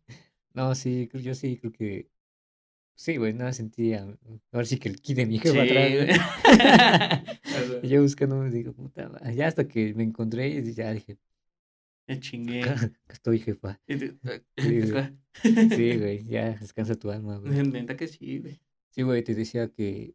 No, 0.55 0.75
sí, 0.75 1.09
yo 1.13 1.35
sí, 1.35 1.59
creo 1.59 1.73
que. 1.73 2.09
Sí, 2.97 3.17
güey, 3.17 3.33
nada 3.35 3.53
sentía. 3.53 4.07
Ahora 4.53 4.65
sí 4.65 4.79
que 4.79 4.89
el 4.89 5.01
ki 5.01 5.15
de 5.15 5.27
mi 5.27 5.39
Sí, 5.41 5.49
jefa 5.49 5.63
atrás. 5.63 5.91
güey. 5.93 6.07
güey. 6.07 6.19
Y 7.83 7.89
yo 7.89 8.03
buscando, 8.03 8.43
digo, 8.45 8.73
puta. 8.73 9.11
Ya 9.33 9.49
hasta 9.49 9.67
que 9.67 9.93
me 9.95 10.05
encontré 10.05 10.49
y 10.49 10.73
ya 10.73 10.93
dije, 10.93 11.19
Me 12.07 12.21
chingué. 12.21 12.63
estoy, 13.09 13.41
jefa. 13.41 13.81
Tú, 13.87 13.95
Sí, 14.59 14.81
güey. 14.91 15.19
Sí, 15.43 15.99
güey, 15.99 16.25
ya 16.27 16.51
descansa 16.57 16.95
tu 16.95 17.11
alma, 17.11 17.39
güey. 17.39 17.67
Neta 17.67 17.97
que 17.97 18.07
sí, 18.09 18.39
güey. 18.39 18.61
Sí, 18.91 19.03
güey, 19.03 19.25
te 19.25 19.35
decía 19.35 19.69
que 19.69 20.15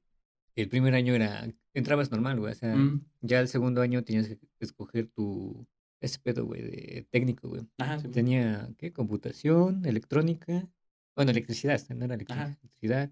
el 0.55 0.69
primer 0.69 0.93
año 0.95 1.13
era. 1.15 1.47
Entrabas 1.73 2.11
normal, 2.11 2.39
güey. 2.39 2.53
O 2.53 2.55
sea, 2.55 2.75
Mm. 2.75 3.05
ya 3.21 3.41
el 3.41 3.47
segundo 3.49 3.81
año 3.81 4.03
tenías 4.05 4.27
que 4.29 4.39
escoger 4.61 5.07
tu. 5.09 5.67
Ese 6.01 6.19
pedo, 6.19 6.45
güey, 6.45 6.61
de 6.61 7.07
técnico, 7.11 7.49
güey. 7.49 7.67
Ajá, 7.77 7.99
sí. 7.99 8.07
Tenía, 8.07 8.69
¿qué? 8.77 8.93
Computación, 8.93 9.85
electrónica. 9.85 10.67
Bueno, 11.15 11.31
electricidad, 11.31 11.81
no 11.89 12.05
era. 12.05 12.15
Electricidad, 12.15 13.11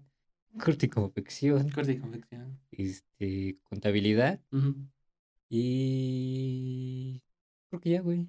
corte 0.64 0.86
y 0.86 0.88
confección, 0.88 1.68
Corte 1.70 1.92
y 1.92 1.98
confección. 1.98 2.58
este, 2.70 3.58
contabilidad 3.64 4.40
y. 5.88 7.22
Creo 7.68 7.80
que 7.80 7.90
ya, 7.90 8.00
güey. 8.00 8.28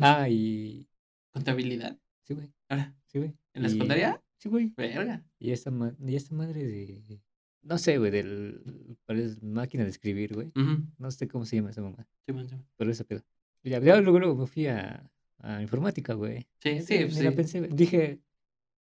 Ah, 0.00 0.28
y. 0.28 0.86
Contabilidad. 1.32 1.98
Sí, 2.22 2.34
güey. 2.34 2.52
Ahora, 2.68 2.94
Sí, 3.06 3.18
güey. 3.18 3.34
¿en 3.54 3.62
la 3.62 3.68
Y- 3.68 3.72
secundaria? 3.72 4.22
Sí, 4.38 4.48
güey. 4.48 4.72
Verga. 4.76 5.24
Y 5.38 5.50
esta, 5.50 5.70
ma- 5.70 5.94
y 6.00 6.14
esta 6.16 6.34
madre 6.34 6.64
de. 6.64 7.20
No 7.62 7.78
sé, 7.78 7.98
güey, 7.98 8.10
del. 8.10 8.96
Parece 9.04 9.44
máquina 9.44 9.84
de 9.84 9.90
escribir, 9.90 10.34
güey. 10.34 10.52
No 10.98 11.10
sé 11.10 11.26
cómo 11.28 11.44
se 11.44 11.56
llama 11.56 11.70
esa 11.70 11.82
mamá. 11.82 12.06
Sí, 12.26 12.32
man, 12.32 12.48
sí, 12.48 12.54
man. 12.54 12.66
Pero 12.76 12.90
ese 12.90 13.04
pedo. 13.04 13.22
Ya, 13.66 13.80
ya 13.80 14.00
luego, 14.00 14.18
luego 14.20 14.36
me 14.36 14.46
fui 14.46 14.66
a, 14.68 15.10
a 15.38 15.60
informática, 15.60 16.14
güey. 16.14 16.46
Sí, 16.58 16.80
sí, 16.82 16.98
la 17.22 17.30
sí. 17.30 17.36
pensé. 17.36 17.60
Dije. 17.68 18.20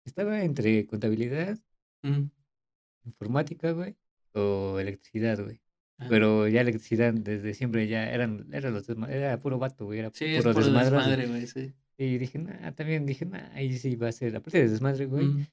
Estaba 0.04 0.42
entre 0.44 0.88
contabilidad, 0.88 1.60
Ujú. 2.04 2.28
informática, 3.06 3.72
güey, 3.72 3.96
o 4.34 4.80
electricidad, 4.80 5.38
güey. 5.44 5.62
Ajá. 6.00 6.10
Pero 6.10 6.48
ya 6.48 6.62
electricidad 6.62 7.14
desde 7.14 7.54
siempre 7.54 7.88
ya 7.88 8.10
eran, 8.10 8.48
eran 8.52 8.74
los 8.74 8.90
era 8.90 9.38
puro 9.38 9.60
vato, 9.60 9.86
güey, 9.86 10.00
era 10.00 10.10
Sí, 10.12 10.26
puro 10.38 10.54
desmadroso. 10.56 11.08
desmadre, 11.08 11.28
güey, 11.28 11.46
sí. 11.46 11.72
Y 12.00 12.18
dije, 12.18 12.40
nah, 12.40 12.72
también 12.72 13.06
dije, 13.06 13.26
nah, 13.28 13.52
ahí 13.54 13.78
sí 13.78 13.96
va 13.96 14.08
a 14.08 14.12
ser, 14.12 14.36
aparte 14.36 14.58
de 14.58 14.70
desmadre, 14.70 15.06
güey, 15.06 15.28
Ujú. 15.28 15.46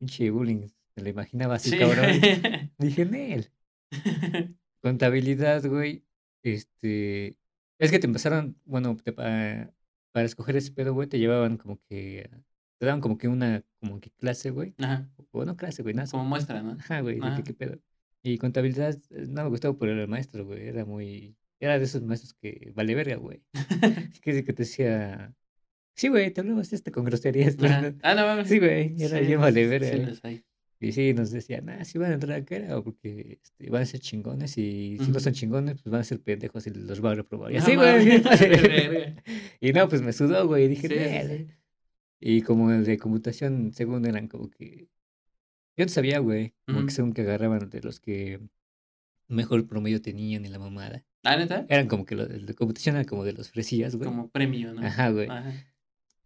pinche 0.00 0.28
bullying, 0.30 0.66
me 0.96 1.02
lo 1.04 1.08
imaginaba 1.08 1.54
así, 1.54 1.70
Sí, 1.70 1.78
cabrón. 1.78 2.10
Dije, 2.78 3.04
Nel, 3.04 3.48
contabilidad, 4.82 5.64
güey, 5.66 6.04
este, 6.42 7.38
es 7.78 7.90
que 7.90 7.98
te 7.98 8.06
empezaron, 8.06 8.56
bueno, 8.64 8.96
te 8.96 9.12
pa- 9.12 9.70
para 10.12 10.26
escoger 10.26 10.56
ese 10.56 10.70
pedo, 10.72 10.94
güey, 10.94 11.08
te 11.08 11.18
llevaban 11.18 11.56
como 11.56 11.80
que, 11.88 12.30
te 12.78 12.86
daban 12.86 13.00
como 13.00 13.18
que 13.18 13.28
una, 13.28 13.64
como 13.80 14.00
que 14.00 14.10
clase, 14.12 14.50
güey, 14.50 14.74
Ajá, 14.78 15.08
o 15.32 15.44
no 15.44 15.56
clase, 15.56 15.82
güey, 15.82 15.94
nada, 15.94 16.08
como 16.10 16.24
muestra, 16.24 16.62
¿no? 16.62 16.72
Ajá, 16.72 17.00
güey, 17.00 17.18
de 17.20 17.26
Ajá. 17.26 17.42
qué 17.44 17.52
pedo. 17.54 17.78
Y 18.22 18.38
contabilidad 18.38 18.96
eh, 19.10 19.26
no 19.28 19.42
me 19.44 19.50
gustaba 19.50 19.76
por 19.76 19.88
el 19.88 20.08
maestro, 20.08 20.46
güey. 20.46 20.66
Era 20.68 20.84
muy. 20.86 21.36
Era 21.60 21.78
de 21.78 21.84
esos 21.84 22.02
maestros 22.02 22.32
que 22.34 22.72
vale 22.74 22.94
verga, 22.94 23.16
güey. 23.16 23.42
que, 24.22 24.44
que 24.44 24.52
te 24.54 24.62
decía. 24.62 25.34
Sí, 25.96 26.08
güey, 26.08 26.30
te 26.32 26.40
hablabas 26.40 26.72
este 26.72 26.90
con 26.90 27.04
groserías. 27.04 27.56
Ah, 28.02 28.14
no 28.14 28.22
mames. 28.26 28.48
Sí, 28.48 28.58
güey, 28.58 28.94
era 28.98 29.18
Sí, 29.18 29.26
bien 29.26 29.40
vale 29.40 29.66
verga. 29.66 29.90
sí 29.90 29.98
los 30.06 30.24
hay. 30.24 30.42
Y 30.84 30.92
sí, 30.92 31.14
nos 31.14 31.30
decían, 31.30 31.68
ah, 31.70 31.84
si 31.84 31.98
van 31.98 32.10
a 32.10 32.14
entrar 32.14 32.38
acá 32.40 32.56
era 32.56 32.80
porque 32.82 33.38
este, 33.42 33.70
van 33.70 33.82
a 33.82 33.86
ser 33.86 34.00
chingones. 34.00 34.56
Y 34.58 34.98
si 35.00 35.10
no 35.10 35.18
son 35.18 35.32
chingones, 35.32 35.80
pues 35.82 35.90
van 35.90 36.02
a 36.02 36.04
ser 36.04 36.20
pendejos 36.20 36.66
y 36.66 36.70
los 36.70 37.00
van 37.00 37.12
a 37.12 37.14
reprobar. 37.16 37.52
Y 37.52 37.56
No 37.56 37.62
así, 37.62 37.74
güey. 37.76 39.14
y 39.60 39.72
no, 39.72 39.88
pues 39.88 40.02
me 40.02 40.12
sudó, 40.12 40.46
güey. 40.46 40.64
Y 40.64 40.68
dije, 40.68 40.88
Sí, 40.88 40.94
sí, 40.94 41.36
sí. 41.38 41.46
Y 42.20 42.42
como 42.42 42.70
el 42.70 42.84
de 42.84 42.98
computación, 42.98 43.72
según 43.72 44.06
eran 44.06 44.28
como 44.28 44.50
que. 44.50 44.88
Yo 45.76 45.84
no 45.84 45.88
sabía, 45.88 46.18
güey. 46.20 46.54
Como 46.66 46.86
que 46.86 46.92
según 46.92 47.12
que 47.12 47.22
agarraban 47.22 47.68
de 47.68 47.80
los 47.80 47.98
que 48.00 48.40
mejor 49.28 49.66
promedio 49.66 50.00
tenían 50.00 50.44
y 50.44 50.48
la 50.48 50.58
mamada. 50.58 51.04
Ah, 51.22 51.36
neta, 51.36 51.66
Eran 51.68 51.88
como 51.88 52.04
que 52.04 52.14
los 52.14 52.28
de 52.46 52.54
computación 52.54 52.96
eran 52.96 53.06
como 53.06 53.24
de 53.24 53.32
los 53.32 53.50
fresillas, 53.50 53.96
güey. 53.96 54.08
como 54.08 54.28
premio, 54.28 54.74
¿no? 54.74 54.86
Ajá, 54.86 55.10
güey. 55.10 55.28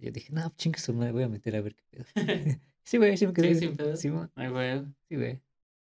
Yo 0.00 0.10
dije, 0.10 0.32
no, 0.32 0.52
chingue 0.56 0.78
su 0.78 0.92
madre, 0.94 1.12
voy 1.12 1.22
a 1.22 1.28
meter 1.28 1.56
a 1.56 1.60
ver 1.60 1.74
qué 1.74 1.84
pedo. 1.90 2.04
sí, 2.88 2.96
güey, 2.98 3.16
sí 3.16 3.26
me 3.26 3.32
quedé. 3.32 3.54
Sí, 3.54 3.60
sin 3.60 3.76
pedo. 3.76 3.96
Sí, 3.96 4.08
Ay, 4.34 4.48
güey. 4.48 4.84
sí, 5.08 5.16
güey. 5.16 5.40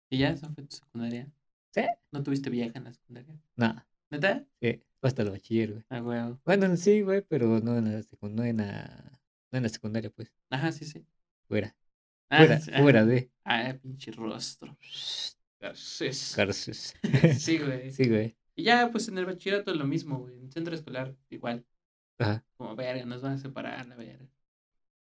¿Y 0.10 0.18
ya? 0.20 0.30
¿Eso 0.30 0.50
fue 0.54 0.64
tu 0.64 0.76
secundaria? 0.76 1.28
¿Sí? 1.74 1.82
¿No 2.12 2.24
tuviste 2.24 2.50
vieja 2.50 2.78
en 2.78 2.84
la 2.86 2.94
secundaria? 2.94 3.36
No, 3.56 3.86
¿Neta? 4.10 4.46
sí, 4.62 4.82
hasta 5.02 5.22
el 5.22 5.30
bachiller, 5.32 5.72
güey. 5.74 5.84
Ah, 5.90 6.00
güey. 6.00 6.20
Bueno, 6.46 6.76
sí, 6.78 7.02
güey, 7.02 7.22
pero 7.22 7.60
no 7.60 7.78
en 7.78 7.92
la, 7.94 8.00
secu- 8.00 8.30
no 8.32 8.44
en 8.44 8.58
la, 8.58 9.20
no 9.52 9.58
en 9.58 9.64
la 9.64 9.70
secundaria, 9.70 10.10
pues. 10.10 10.32
Ajá, 10.50 10.72
sí, 10.72 10.86
sí. 10.86 11.06
Fuera, 11.48 11.76
Ah, 12.30 12.38
fuera, 12.40 12.60
sí, 12.60 12.72
fuera 12.72 13.06
de 13.06 13.32
Ah, 13.46 13.74
pinche 13.82 14.12
rostro. 14.12 14.78
Garcés. 15.60 16.34
Garces. 16.36 16.96
Sí, 17.40 17.58
güey. 17.58 17.92
sí, 17.92 18.08
güey. 18.10 18.36
Y 18.56 18.64
ya, 18.64 18.90
pues 18.92 19.08
en 19.08 19.18
el 19.18 19.26
bachillerato 19.26 19.72
es 19.72 19.78
lo 19.78 19.86
mismo, 19.86 20.20
güey. 20.20 20.36
En 20.40 20.52
centro 20.52 20.74
escolar, 20.76 21.16
igual. 21.30 21.66
Ajá, 22.20 22.44
Como, 22.58 22.76
verga, 22.76 23.06
nos 23.06 23.22
van 23.22 23.34
a 23.34 23.38
separar, 23.38 23.86
la 23.88 23.96
verga. 23.96 24.26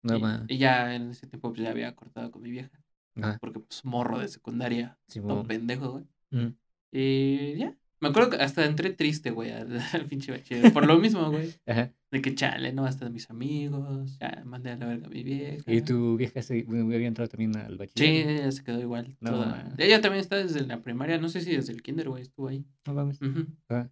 No 0.02 0.16
y, 0.48 0.54
y 0.54 0.58
ya 0.58 0.94
en 0.94 1.10
ese 1.10 1.26
tiempo, 1.26 1.50
pues 1.52 1.62
ya 1.62 1.70
había 1.70 1.94
cortado 1.94 2.30
con 2.30 2.42
mi 2.42 2.50
vieja. 2.50 2.70
Ajá, 3.16 3.38
Porque, 3.40 3.60
pues, 3.60 3.84
morro 3.84 4.18
de 4.18 4.28
secundaria, 4.28 4.96
todo 5.06 5.12
Simón. 5.12 5.46
pendejo, 5.46 5.92
güey. 5.92 6.04
Mm. 6.30 6.54
Y 6.92 7.56
ya. 7.56 7.76
Me 8.00 8.08
acuerdo 8.08 8.30
que 8.30 8.36
hasta 8.36 8.64
entré 8.64 8.90
triste, 8.90 9.30
güey, 9.30 9.52
al, 9.52 9.78
al 9.92 10.06
pinche 10.06 10.32
bachiller. 10.32 10.72
Por 10.72 10.86
lo 10.86 10.98
mismo, 10.98 11.30
güey. 11.30 11.54
Ajá. 11.66 11.92
De 12.10 12.20
que 12.20 12.34
chale, 12.34 12.72
no 12.72 12.84
hasta 12.84 13.08
mis 13.10 13.30
amigos. 13.30 14.18
Ya 14.18 14.42
mandé 14.44 14.70
a 14.70 14.76
la 14.76 14.86
verga 14.86 15.06
a 15.06 15.10
mi 15.10 15.22
vieja. 15.22 15.72
¿Y 15.72 15.82
tu 15.82 16.16
vieja 16.16 16.42
se, 16.42 16.64
bueno, 16.64 16.84
había 16.94 17.06
entrado 17.06 17.28
también 17.28 17.56
al 17.56 17.72
Sí, 17.72 17.76
bachiller? 17.78 18.28
ella 18.30 18.52
se 18.52 18.64
quedó 18.64 18.80
igual. 18.80 19.16
No, 19.20 19.30
toda-. 19.30 19.72
Ella 19.78 20.00
también 20.00 20.20
está 20.20 20.36
desde 20.36 20.66
la 20.66 20.82
primaria. 20.82 21.18
No 21.18 21.28
sé 21.28 21.40
si 21.42 21.54
desde 21.54 21.72
el 21.72 21.82
kinder, 21.82 22.08
güey, 22.08 22.22
estuvo 22.22 22.48
ahí. 22.48 22.66
No 22.86 22.94
mames. 22.94 23.20
Ujú. 23.22 23.46
Ah, 23.68 23.88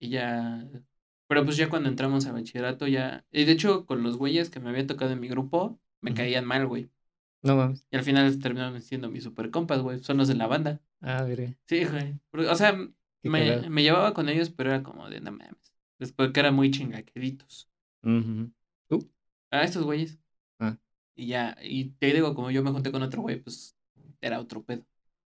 Y 0.00 0.08
ya. 0.08 0.66
Pero 1.30 1.44
pues 1.44 1.56
ya 1.56 1.70
cuando 1.70 1.88
entramos 1.88 2.26
a 2.26 2.32
bachillerato 2.32 2.88
ya. 2.88 3.24
Y 3.30 3.44
de 3.44 3.52
hecho, 3.52 3.86
con 3.86 4.02
los 4.02 4.16
güeyes 4.16 4.50
que 4.50 4.58
me 4.58 4.68
había 4.68 4.84
tocado 4.84 5.12
en 5.12 5.20
mi 5.20 5.28
grupo, 5.28 5.78
me 6.00 6.12
caían 6.12 6.44
mal, 6.44 6.66
güey. 6.66 6.90
no 7.42 7.54
mames. 7.54 7.86
Y 7.88 7.96
al 7.96 8.02
final 8.02 8.36
terminaron 8.40 8.82
siendo 8.82 9.08
mis 9.08 9.22
super 9.22 9.52
compas, 9.52 9.80
güey. 9.80 10.00
Son 10.00 10.16
los 10.16 10.26
de 10.26 10.34
la 10.34 10.48
banda. 10.48 10.80
Ah, 11.00 11.22
verga. 11.22 11.54
Sí, 11.68 11.84
güey. 11.84 12.18
O 12.48 12.56
sea, 12.56 12.72
me, 13.22 13.68
me 13.68 13.82
llevaba 13.84 14.12
con 14.12 14.28
ellos, 14.28 14.50
pero 14.50 14.70
era 14.70 14.82
como 14.82 15.08
de 15.08 15.20
no 15.20 15.30
mames. 15.30 15.72
Después 16.00 16.32
que 16.32 16.40
eran 16.40 16.56
muy 16.56 16.72
chingaqueritos. 16.72 17.70
Ujú. 18.02 18.50
¿Tú? 18.88 19.08
A 19.52 19.62
estos 19.62 19.84
güeyes. 19.84 20.18
Ah. 20.58 20.78
Y 21.14 21.28
ya, 21.28 21.56
y 21.62 21.90
te 21.90 22.12
digo, 22.12 22.34
como 22.34 22.50
yo 22.50 22.64
me 22.64 22.72
junté 22.72 22.90
con 22.90 23.04
otro 23.04 23.22
güey, 23.22 23.40
pues 23.40 23.76
era 24.20 24.40
otro 24.40 24.64
pedo. 24.64 24.84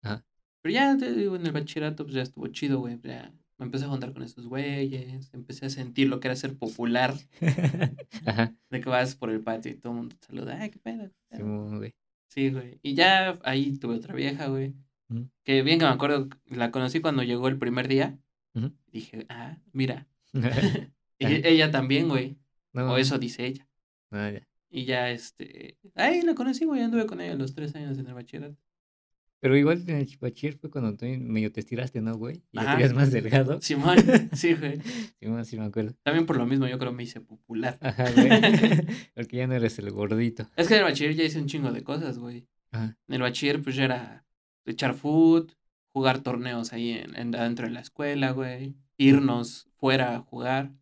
Ajá. 0.02 0.24
Pero 0.62 0.72
ya, 0.72 0.96
te 0.96 1.12
digo, 1.12 1.34
en 1.34 1.44
el 1.44 1.50
bachillerato, 1.50 2.04
pues 2.04 2.14
ya 2.14 2.22
estuvo 2.22 2.46
chido, 2.46 2.78
güey. 2.78 3.00
Ya 3.02 3.34
Me 3.58 3.64
empecé 3.66 3.84
a 3.86 3.88
juntar 3.88 4.12
con 4.12 4.22
esos 4.22 4.46
güeyes, 4.46 5.30
empecé 5.34 5.66
a 5.66 5.70
sentir 5.70 6.08
lo 6.08 6.20
que 6.20 6.28
era 6.28 6.36
ser 6.36 6.56
popular, 6.56 7.14
Ajá. 8.26 8.54
de 8.70 8.80
que 8.80 8.88
vas 8.88 9.16
por 9.16 9.30
el 9.30 9.40
patio 9.40 9.72
y 9.72 9.74
todo 9.74 9.92
el 9.92 9.98
mundo 9.98 10.16
te 10.16 10.26
saluda, 10.26 10.60
ay, 10.60 10.70
qué 10.70 10.78
pedo. 10.78 11.08
qué 11.08 11.14
pedo". 11.28 11.38
Simón, 11.38 11.78
güey. 11.78 11.94
Sí, 12.28 12.50
güey. 12.50 12.78
Y 12.82 12.94
ya 12.94 13.38
ahí 13.42 13.76
tuve 13.78 13.96
otra 13.96 14.14
vieja, 14.14 14.46
güey. 14.48 14.74
Que 15.42 15.62
bien 15.62 15.78
que 15.78 15.86
me 15.86 15.90
acuerdo, 15.90 16.28
la 16.46 16.70
conocí 16.70 17.00
cuando 17.00 17.22
llegó 17.22 17.48
el 17.48 17.58
primer 17.58 17.88
día. 17.88 18.18
Dije, 18.92 19.26
ah, 19.28 19.58
mira. 19.72 20.06
y 21.18 21.26
ella 21.46 21.70
también, 21.70 22.08
güey. 22.08 22.36
No, 22.72 22.92
O 22.92 22.96
eso 22.98 23.18
dice 23.18 23.46
ella. 23.46 23.66
no, 24.10 24.30
ya. 24.30 24.46
Y 24.70 24.84
ya, 24.84 25.10
este. 25.10 25.78
Ahí 25.94 26.20
la 26.20 26.34
conocí, 26.34 26.66
güey. 26.66 26.82
Anduve 26.82 27.06
con 27.06 27.22
ella 27.22 27.34
los 27.34 27.54
tres 27.54 27.74
años 27.74 27.96
en 27.98 28.06
el 28.06 28.12
bachillerato. 28.12 28.56
Pero 29.40 29.56
igual 29.56 29.84
en 29.86 29.96
el 29.98 30.08
bachiller 30.20 30.56
fue 30.58 30.68
cuando 30.70 30.96
tú 30.96 31.06
medio 31.06 31.52
te 31.52 31.60
estiraste, 31.60 32.00
¿no, 32.00 32.16
güey? 32.16 32.42
Y 32.50 32.56
ya 32.56 32.62
Ajá. 32.62 32.70
te 32.72 32.76
veías 32.78 32.94
más 32.94 33.12
delgado. 33.12 33.60
Simón, 33.62 33.96
sí, 34.32 34.54
güey. 34.54 34.80
Simón, 35.20 35.44
sí 35.44 35.56
me 35.58 35.64
acuerdo. 35.66 35.94
También 36.02 36.26
por 36.26 36.36
lo 36.36 36.44
mismo, 36.46 36.66
yo 36.66 36.78
creo 36.78 36.92
me 36.92 37.04
hice 37.04 37.20
popular. 37.20 37.78
Ajá, 37.80 38.04
güey. 38.10 38.28
Porque 39.14 39.36
ya 39.36 39.46
no 39.46 39.54
eres 39.54 39.78
el 39.78 39.90
gordito. 39.92 40.48
Es 40.56 40.66
que 40.66 40.74
en 40.74 40.80
el 40.80 40.86
bachiller 40.86 41.14
ya 41.14 41.24
hice 41.24 41.38
un 41.40 41.46
chingo 41.46 41.70
de 41.72 41.84
cosas, 41.84 42.18
güey. 42.18 42.48
Ajá. 42.72 42.96
En 43.06 43.14
el 43.14 43.22
bachiller, 43.22 43.62
pues 43.62 43.76
ya 43.76 43.84
era 43.84 44.26
echar 44.66 44.94
food, 44.94 45.52
jugar 45.92 46.18
torneos 46.20 46.72
ahí 46.72 46.90
en, 46.90 47.14
en- 47.16 47.34
adentro 47.36 47.66
de 47.66 47.72
la 47.72 47.80
escuela, 47.80 48.32
güey. 48.32 48.74
Irnos 48.96 49.68
fuera 49.76 50.16
a 50.16 50.20
jugar. 50.20 50.72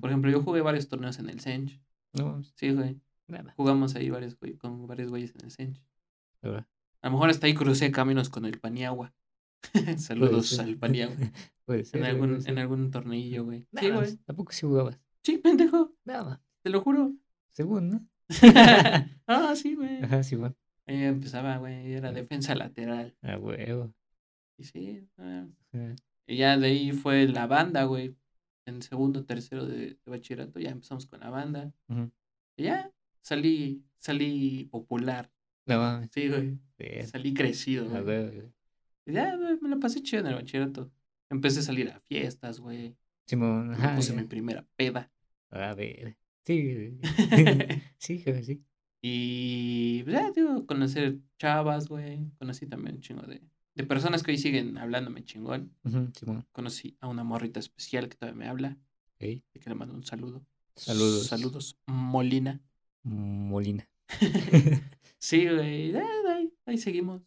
Por 0.00 0.08
ejemplo, 0.10 0.30
yo 0.30 0.42
jugué 0.42 0.60
varios 0.62 0.88
torneos 0.88 1.18
en 1.20 1.28
el 1.28 1.38
Sench. 1.40 1.78
No, 2.14 2.42
Sí, 2.56 2.70
güey. 2.72 2.98
nada. 3.28 3.52
Jugamos 3.56 3.94
ahí 3.94 4.08
varios, 4.10 4.36
güey, 4.40 4.54
con 4.56 4.86
varios 4.88 5.10
güeyes 5.10 5.32
en 5.36 5.44
el 5.44 5.50
Sench. 5.52 5.82
verdad. 6.42 6.66
A 7.02 7.08
lo 7.08 7.12
mejor 7.12 7.30
hasta 7.30 7.46
ahí 7.46 7.54
crucé 7.54 7.90
caminos 7.90 8.28
con 8.28 8.44
el 8.44 8.58
Paniagua. 8.58 9.14
Saludos 9.98 10.58
al 10.58 10.76
Paniagua. 10.76 11.16
Puede 11.64 11.84
ser. 11.84 11.96
En 11.96 12.02
güey, 12.02 12.10
algún, 12.12 12.28
puede 12.30 12.40
ser. 12.42 12.52
en 12.52 12.58
algún 12.58 12.90
torneillo, 12.90 13.44
güey. 13.44 13.66
Sí, 13.78 13.90
güey. 13.90 14.16
Tampoco 14.24 14.52
si 14.52 14.66
jugabas. 14.66 14.98
Sí, 15.22 15.38
pendejo. 15.38 15.92
Nada 16.04 16.24
más. 16.24 16.40
Te 16.62 16.70
lo 16.70 16.80
juro. 16.80 17.12
Según, 17.52 17.90
¿no? 17.90 18.06
ah, 19.26 19.54
sí, 19.54 19.74
güey. 19.74 20.02
Ajá, 20.02 20.22
Simón. 20.22 20.56
Ahí 20.86 21.02
empezaba, 21.02 21.58
güey. 21.58 21.92
Era 21.92 22.12
defensa 22.12 22.54
lateral. 22.54 23.14
A 23.22 23.36
huevo. 23.36 23.92
Y 24.56 24.64
sí. 24.64 25.06
ah, 25.18 25.46
Ajá. 25.74 25.96
Y 26.26 26.36
ya 26.36 26.56
de 26.56 26.66
ahí 26.66 26.92
fue 26.92 27.26
la 27.26 27.46
banda, 27.46 27.84
güey. 27.84 28.14
En 28.66 28.82
segundo, 28.82 29.24
tercero 29.24 29.66
de, 29.66 29.76
de 29.76 29.98
bachillerato 30.06 30.60
ya 30.60 30.70
empezamos 30.70 31.06
con 31.06 31.20
la 31.20 31.30
banda. 31.30 31.72
Y 32.56 32.64
ya 32.64 32.90
salí, 33.22 33.82
salí 33.98 34.64
popular. 34.70 35.30
No 35.68 35.78
mames. 35.78 36.10
Sí, 36.12 36.28
güey. 36.28 36.58
Salí 37.06 37.34
crecido, 37.34 37.84
A 37.86 38.00
güey. 38.00 38.04
huevo, 38.04 38.32
güey. 38.32 38.52
Ya, 39.06 39.36
güey, 39.36 39.58
me 39.60 39.68
la 39.68 39.76
pasé 39.76 40.02
chido 40.02 40.20
en 40.22 40.26
el 40.28 40.34
bachillerato. 40.34 40.90
Empecé 41.30 41.60
a 41.60 41.62
salir 41.62 41.88
a 41.90 42.00
fiestas, 42.00 42.58
güey. 42.60 42.96
Simón, 43.26 43.68
Me 43.68 43.74
ajá. 43.74 43.96
puse 43.96 44.12
ya. 44.14 44.20
mi 44.20 44.26
primera 44.26 44.66
peda. 44.76 45.10
A 45.50 45.74
ver. 45.74 46.16
Sí, 46.44 46.74
güey. 46.74 46.98
sí, 47.98 48.18
jefe, 48.18 48.42
sí. 48.44 48.64
y 49.02 50.02
pues, 50.04 50.14
ya, 50.16 50.30
digo, 50.32 50.66
conocer 50.66 51.18
chavas, 51.38 51.88
güey. 51.88 52.30
Conocí 52.38 52.66
también 52.66 52.96
un 52.96 53.00
chingo 53.02 53.22
de, 53.22 53.42
de 53.74 53.84
personas 53.84 54.22
que 54.22 54.30
hoy 54.32 54.38
siguen 54.38 54.78
hablándome 54.78 55.24
chingón. 55.24 55.74
Ujú, 55.84 56.08
Simón. 56.18 56.46
Conocí 56.52 56.96
a 57.00 57.08
una 57.08 57.24
morrita 57.24 57.60
especial 57.60 58.08
que 58.08 58.16
todavía 58.16 58.38
me 58.38 58.48
habla. 58.48 58.76
Y 59.20 59.40
que 59.60 59.68
le 59.68 59.74
mando 59.74 59.94
un 59.94 60.04
saludo. 60.04 60.44
Saludos. 60.76 61.26
Saludos, 61.26 61.76
Molina. 61.86 62.60
Molina. 63.02 63.88
Sí, 65.20 65.48
güey. 65.48 65.96
ahí, 65.96 66.52
ahí 66.64 66.78
seguimos. 66.78 67.22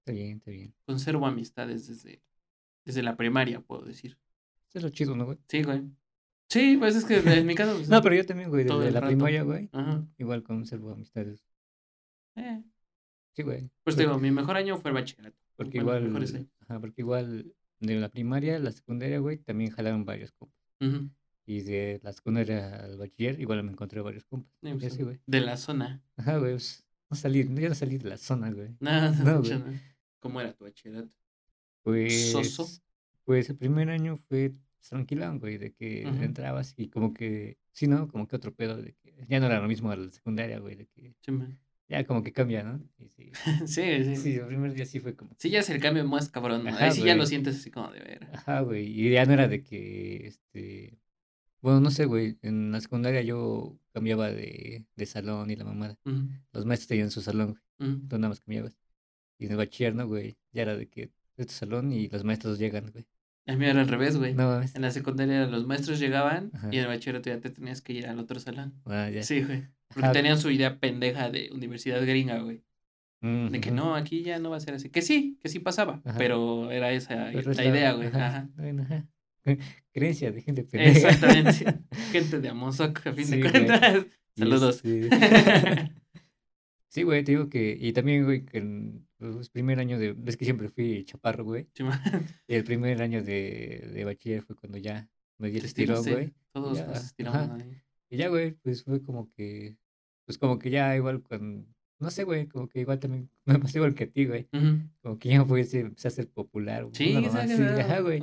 Está 0.00 0.12
bien, 0.12 0.36
está 0.38 0.50
bien. 0.50 0.74
Conservo 0.84 1.26
amistades 1.26 1.86
desde, 1.88 2.22
desde 2.84 3.02
la 3.02 3.16
primaria, 3.16 3.60
puedo 3.60 3.82
decir. 3.82 4.18
Eso 4.68 4.78
es 4.78 4.82
lo 4.84 4.90
chido, 4.90 5.16
¿no, 5.16 5.24
güey? 5.24 5.38
Sí, 5.48 5.62
güey. 5.62 5.82
Sí, 6.50 6.76
pues 6.76 6.94
es 6.94 7.04
que 7.04 7.16
en 7.16 7.46
mi 7.46 7.54
caso. 7.54 7.74
pues, 7.76 7.88
No, 7.88 8.02
pero 8.02 8.14
yo 8.14 8.26
también, 8.26 8.50
güey, 8.50 8.64
desde 8.64 8.90
la 8.90 9.00
rato. 9.00 9.06
primaria, 9.06 9.42
güey. 9.42 9.68
Ajá. 9.72 10.06
Igual 10.18 10.42
conservo 10.42 10.90
amistades. 10.92 11.44
Eh, 12.36 12.62
Sí, 13.34 13.42
güey. 13.42 13.70
Pues 13.82 13.96
te 13.96 14.02
digo, 14.02 14.18
mi 14.18 14.30
mejor 14.30 14.56
año 14.56 14.78
fue 14.78 14.90
el 14.90 14.94
bachillerato. 14.94 15.36
Porque 15.56 15.82
Bueno, 15.82 16.06
igual, 16.08 16.48
ajá, 16.60 16.80
porque 16.80 17.02
igual 17.02 17.54
de 17.80 17.94
la 17.96 18.08
primaria 18.08 18.58
la 18.58 18.72
secundaria, 18.72 19.18
güey, 19.18 19.38
también 19.38 19.70
jalaron 19.70 20.04
varios 20.04 20.32
compas. 20.32 20.56
Y 21.46 21.60
de 21.62 22.00
la 22.02 22.12
secundaria 22.12 22.76
al 22.84 22.98
bachiller, 22.98 23.40
igual 23.40 23.62
me 23.62 23.70
encontré 23.70 24.00
varios 24.00 24.24
compas. 24.24 24.52
Sí, 24.62 24.72
pues, 24.72 24.92
así, 24.92 25.02
güey. 25.04 25.20
De 25.26 25.40
la 25.40 25.56
zona. 25.56 26.02
Ajá, 26.16 26.38
güey, 26.38 26.52
pues, 26.52 26.84
no 27.08 27.16
salí, 27.16 27.44
yo 27.44 27.68
no 27.68 27.74
salí 27.74 27.98
de 27.98 28.08
la 28.08 28.16
zona, 28.18 28.50
güey. 28.50 28.76
No, 28.80 29.12
no, 29.12 29.40
güey. 29.40 29.58
no. 29.58 29.64
¿Cómo 30.18 30.40
era 30.40 30.52
tu 30.52 30.64
bachillerato? 30.64 31.14
Pues, 31.82 32.32
¿Soso? 32.32 32.66
pues 33.24 33.48
el 33.48 33.56
primer 33.56 33.90
año 33.90 34.16
fue 34.28 34.52
tranquilón, 34.88 35.38
güey, 35.38 35.58
de 35.58 35.72
que 35.72 36.02
entrabas 36.02 36.74
y 36.76 36.88
como 36.88 37.12
que, 37.14 37.58
sí, 37.72 37.86
¿no? 37.86 38.08
Como 38.08 38.26
que 38.26 38.36
otro 38.36 38.52
pedo, 38.54 38.76
de 38.80 38.94
que 38.94 39.14
ya 39.28 39.38
no 39.40 39.46
era 39.46 39.60
lo 39.60 39.68
mismo 39.68 39.90
a 39.90 39.96
la 39.96 40.10
secundaria, 40.10 40.58
güey, 40.58 40.74
de 40.76 40.86
que 40.86 41.14
Sí, 41.20 41.32
ya 41.88 42.04
como 42.04 42.22
que 42.22 42.32
cambia, 42.32 42.64
¿no? 42.64 42.80
Y 42.98 43.08
sí, 43.08 43.30
sí, 43.66 44.04
sí. 44.04 44.16
sí, 44.16 44.34
el 44.34 44.46
primer 44.46 44.74
día 44.74 44.84
sí 44.86 44.98
fue 44.98 45.14
como, 45.14 45.30
Sí, 45.38 45.50
ya 45.50 45.60
es 45.60 45.70
el 45.70 45.80
cambio 45.80 46.04
más 46.04 46.28
cabrón. 46.28 46.64
¿no? 46.64 46.70
Ajá, 46.70 46.86
Ahí 46.86 46.92
sí 46.92 47.02
ya 47.04 47.14
lo 47.14 47.24
sientes 47.26 47.56
así 47.56 47.70
como 47.70 47.90
de 47.92 48.00
ver. 48.00 48.28
ajá, 48.32 48.60
güey, 48.62 48.86
y 48.86 49.10
ya 49.12 49.24
no 49.24 49.32
era 49.32 49.46
de 49.48 49.62
que, 49.62 50.26
este, 50.26 50.98
bueno, 51.66 51.80
no 51.80 51.90
sé, 51.90 52.04
güey, 52.06 52.38
en 52.42 52.70
la 52.70 52.80
secundaria 52.80 53.22
yo 53.22 53.76
cambiaba 53.92 54.30
de, 54.30 54.86
de 54.94 55.06
salón 55.06 55.50
y 55.50 55.56
la 55.56 55.64
mamada. 55.64 55.98
Ujú, 56.04 56.28
Los 56.52 56.64
maestros 56.64 56.86
tenían 56.88 57.10
su 57.10 57.20
salón, 57.22 57.58
güey, 57.78 57.98
tú 58.08 58.16
nada 58.18 58.28
más 58.28 58.40
cambiabas. 58.40 58.78
Y 59.38 59.46
en 59.46 59.50
el 59.50 59.56
bachiller, 59.58 59.94
¿no, 59.94 60.06
güey? 60.06 60.36
Ya 60.52 60.62
era 60.62 60.76
de 60.76 60.88
que 60.88 61.10
es 61.36 61.46
tu 61.48 61.52
salón 61.52 61.92
y 61.92 62.08
los 62.08 62.22
maestros 62.24 62.58
llegan, 62.58 62.90
güey. 62.92 63.06
A 63.48 63.56
mí 63.56 63.64
era 63.66 63.80
al 63.80 63.88
revés, 63.88 64.16
güey. 64.16 64.34
No 64.34 64.48
mames. 64.48 64.74
En 64.76 64.82
la 64.82 64.90
secundaria 64.90 65.46
los 65.46 65.66
maestros 65.66 65.98
llegaban 66.00 66.50
Ajá. 66.54 66.68
y 66.72 66.76
en 66.78 66.82
el 66.82 66.88
bachillerato 66.88 67.30
ya 67.30 67.40
te 67.40 67.50
tenías 67.50 67.80
que 67.82 67.92
ir 67.92 68.06
al 68.06 68.18
otro 68.18 68.40
salón. 68.40 68.74
Ah, 68.86 69.08
ya. 69.10 69.22
Sí, 69.22 69.42
güey. 69.42 69.66
Porque 69.88 70.04
Ajá. 70.04 70.12
tenían 70.12 70.38
su 70.38 70.50
idea 70.50 70.78
pendeja 70.80 71.30
de 71.30 71.50
universidad 71.52 72.00
gringa, 72.04 72.38
güey. 72.40 72.64
Mm, 73.22 73.48
De 73.50 73.60
que 73.60 73.70
no, 73.70 73.94
aquí 73.94 74.22
ya 74.22 74.38
no 74.38 74.50
va 74.50 74.56
a 74.56 74.60
ser 74.60 74.74
así. 74.74 74.90
Que 74.90 75.00
sí, 75.02 75.38
que 75.42 75.48
sí 75.48 75.58
pasaba. 75.58 76.00
Ajá. 76.04 76.18
Pero 76.18 76.70
era 76.70 76.90
esa 76.92 77.30
Pero 77.32 77.52
la 77.52 77.64
idea, 77.64 77.92
güey. 77.92 78.08
ajá. 78.08 78.48
Creencia 79.92 80.30
de 80.32 80.42
gente 80.42 80.64
pendeja. 80.64 81.08
Exactamente. 81.08 81.80
Gente 82.12 82.40
de 82.40 82.48
Amozoc, 82.48 83.06
a 83.06 83.12
fin 83.12 83.24
Sí, 83.26 83.40
de 83.40 83.50
cuentas. 83.50 84.06
Saludos. 84.36 84.82
Sí, 86.88 87.02
güey, 87.02 87.22
te 87.24 87.32
digo 87.32 87.50
que, 87.50 87.76
y 87.78 87.92
también, 87.92 88.24
güey, 88.24 88.46
que 88.46 88.56
en 88.56 89.06
el 89.18 89.46
primer 89.52 89.78
año 89.80 89.98
de, 89.98 90.14
ves 90.14 90.36
que 90.38 90.46
siempre 90.46 90.70
fui 90.70 91.04
chaparro, 91.04 91.44
güey, 91.44 91.68
Sí, 91.74 91.84
y 92.48 92.54
el 92.54 92.64
primer 92.64 93.02
año 93.02 93.22
de, 93.22 93.90
de 93.92 94.04
bachiller 94.06 94.40
fue 94.42 94.56
cuando 94.56 94.78
ya 94.78 95.06
me 95.36 95.50
di 95.50 95.58
el 95.58 95.66
estirón, 95.66 96.02
güey, 96.02 96.32
Todos 96.52 96.78
Ya, 96.78 96.86
nos 96.86 97.04
estiramos 97.04 97.60
ahí. 97.60 97.82
y 98.08 98.16
ya, 98.16 98.28
güey, 98.28 98.52
pues 98.52 98.82
fue 98.82 99.02
como 99.02 99.30
que, 99.32 99.76
pues 100.24 100.38
como 100.38 100.58
que 100.58 100.70
ya 100.70 100.96
igual 100.96 101.22
con, 101.22 101.66
no 101.98 102.10
sé, 102.10 102.24
güey, 102.24 102.46
como 102.46 102.66
que 102.66 102.80
igual 102.80 102.98
también 102.98 103.28
me 103.44 103.58
pasó 103.58 103.76
igual 103.76 103.94
que 103.94 104.04
a 104.04 104.10
ti, 104.10 104.24
güey, 104.24 104.48
como 105.02 105.18
que 105.18 105.28
ya 105.28 105.44
fue, 105.44 105.60
empecé 105.70 106.08
a 106.08 106.10
ser 106.10 106.30
popular, 106.30 106.84
güey, 106.84 106.94
Sí, 106.94 107.12
güey, 107.12 108.22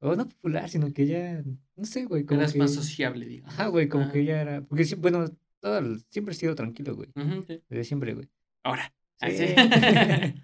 o 0.00 0.14
no 0.16 0.28
popular, 0.28 0.68
sino 0.68 0.92
que 0.92 1.06
ya, 1.06 1.42
no 1.76 1.84
sé, 1.84 2.04
güey, 2.04 2.24
como 2.24 2.40
Eras 2.40 2.52
que, 2.52 2.58
más 2.58 2.72
sociable, 2.74 3.26
digamos. 3.26 3.52
ajá, 3.54 3.66
güey, 3.68 3.88
como 3.88 4.04
Ajá. 4.04 4.12
que 4.12 4.24
ya 4.24 4.40
era, 4.40 4.60
porque 4.62 4.84
sí, 4.84 4.94
bueno, 4.94 5.24
todo, 5.60 5.78
el- 5.78 6.02
siempre 6.10 6.34
he 6.34 6.36
sido 6.36 6.54
tranquilo, 6.54 6.94
güey, 6.96 7.08
Ujú, 7.16 7.42
sí. 7.42 7.60
desde 7.68 7.84
siempre, 7.84 8.14
güey. 8.14 8.28
Ahora. 8.62 8.92
Sí. 9.20 9.36
sí. 9.36 9.44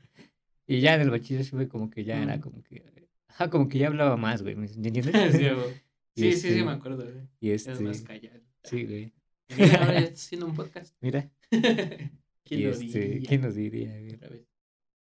y 0.66 0.80
ya 0.80 0.94
en 0.94 1.02
el 1.02 1.10
bachiller 1.10 1.44
sí 1.44 1.50
fue 1.50 1.68
como 1.68 1.90
que 1.90 2.04
ya 2.04 2.20
era 2.22 2.36
Mm. 2.36 2.40
como 2.40 2.62
que, 2.62 2.82
ajá, 3.28 3.50
como 3.50 3.68
que 3.68 3.78
ya 3.78 3.86
hablaba 3.88 4.16
más, 4.16 4.42
güey, 4.42 4.56
¿me 4.56 4.66
entiendes? 4.66 5.04
Sí, 5.32 5.48
güey. 5.50 5.82
Y 6.16 6.20
sí, 6.22 6.32
sí, 6.32 6.40
sí, 6.40 6.48
este- 6.48 6.64
me 6.64 6.70
acuerdo, 6.72 7.04
güey. 7.04 7.28
Y 7.40 7.50
este, 7.50 7.74
más 7.80 8.00
callado. 8.02 8.40
sí, 8.64 8.84
güey. 8.84 9.12
Mira, 9.56 9.78
ahora 9.80 9.92
ya 9.94 10.06
estás 10.06 10.24
haciendo 10.24 10.46
un 10.46 10.54
podcast. 10.54 10.96
Mira, 11.00 11.30
¿Quién 11.50 12.60
y 12.60 12.64
lo 12.64 12.70
este, 12.70 12.84
diría? 13.00 13.28
¿quién 13.28 13.40
nos 13.42 13.54
diría, 13.54 13.90
güey? 14.00 14.14
Otra 14.14 14.28
vez. 14.30 14.46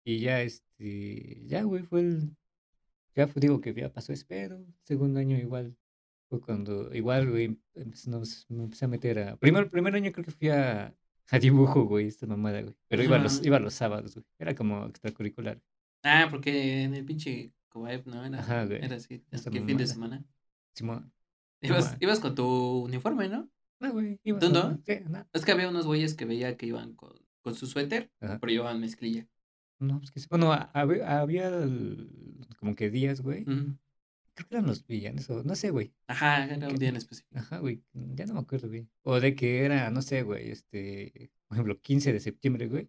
Y 0.05 0.19
ya, 0.19 0.43
este, 0.43 1.45
ya, 1.47 1.63
güey, 1.63 1.83
fue 1.85 2.01
el, 2.01 2.37
ya 3.15 3.27
fue, 3.27 3.41
digo 3.41 3.61
que 3.61 3.75
ya 3.75 3.93
pasó 3.93 4.13
ese 4.13 4.25
pedo, 4.27 4.65
segundo 4.83 5.21
año 5.21 5.37
igual, 5.39 5.77
fue 6.29 6.41
cuando, 6.41 6.93
igual, 6.95 7.31
güey, 7.31 7.59
empezamos, 7.75 8.47
me 8.49 8.65
empecé 8.65 8.85
a 8.87 8.89
meter 8.89 9.19
a, 9.21 9.37
primero, 9.37 9.71
primer 9.71 9.95
año 9.95 10.11
creo 10.13 10.25
que 10.25 10.31
fui 10.33 10.49
a, 10.51 10.95
a 11.31 11.39
dibujo, 11.39 11.85
güey, 11.85 12.07
esta 12.09 12.27
mamada, 12.27 12.63
güey, 12.63 12.75
pero 12.89 13.03
iba 13.03 13.19
los, 13.19 13.45
iba 13.45 13.59
los 13.59 13.75
sábados, 13.75 14.15
güey, 14.15 14.25
era 14.39 14.55
como 14.55 14.87
extracurricular, 14.87 15.61
Ah, 16.03 16.29
porque 16.31 16.83
en 16.83 16.95
el 16.95 17.05
pinche 17.05 17.53
Cobaep, 17.71 18.07
¿no? 18.07 18.25
Era, 18.25 18.39
Ajá, 18.41 18.67
güey. 18.67 18.85
era 18.85 18.97
así, 18.97 19.25
Esa 19.31 19.51
que 19.51 19.63
fin 19.63 19.77
de 19.79 19.87
semana. 19.87 20.23
Simón, 20.75 21.11
Ibas, 21.63 21.85
Simón. 21.85 21.99
ibas 22.01 22.21
con 22.21 22.35
tu 22.35 22.83
uniforme, 22.85 23.29
¿no? 23.29 23.49
no, 23.81 23.93
güey, 23.93 24.21
iba 24.23 24.39
¿Tú 24.39 24.51
no? 24.51 24.81
sí, 24.87 24.99
no, 25.09 25.27
Es 25.33 25.45
que 25.45 25.53
había 25.53 25.69
unos 25.69 25.87
güeyes 25.87 26.15
que 26.15 26.25
veía 26.27 26.57
que 26.57 26.67
iban 26.67 26.95
con, 26.95 27.13
con 27.43 27.55
su 27.55 27.67
suéter, 27.67 28.11
Ajá. 28.21 28.39
pero 28.39 28.51
llevaban 28.53 28.81
mezclilla. 28.81 29.27
No, 29.79 29.99
pues 29.99 30.11
que 30.11 30.21
sí. 30.21 30.27
Bueno, 30.31 30.53
ha- 30.53 30.71
había, 30.73 31.21
había 31.21 31.49
el- 31.49 32.09
como 32.59 32.75
que 32.75 32.91
días, 32.91 33.21
güey. 33.21 33.45
Creo 33.45 34.49
que 34.49 34.55
eran 34.57 34.67
los 34.67 34.85
villanos, 34.87 35.29
o 35.31 35.45
no 35.45 35.55
sé, 35.55 35.71
güey. 35.71 35.93
Ajá, 36.09 36.45
era 36.45 36.69
un 36.69 36.77
día 36.77 36.89
en 36.89 36.97
específico. 36.97 37.39
Ajá, 37.39 37.59
güey. 37.59 37.83
Ya 37.93 38.27
no 38.27 38.35
me 38.35 38.41
acuerdo, 38.41 38.69
güey. 38.69 38.89
O 39.03 39.21
de 39.21 39.35
que 39.37 39.65
era, 39.65 39.91
no 39.91 40.03
sé, 40.03 40.23
güey, 40.23 40.51
este, 40.51 41.31
por 41.47 41.57
ejemplo, 41.57 41.81
15 41.81 42.13
de 42.13 42.19
septiembre, 42.21 42.67
güey. 42.69 42.89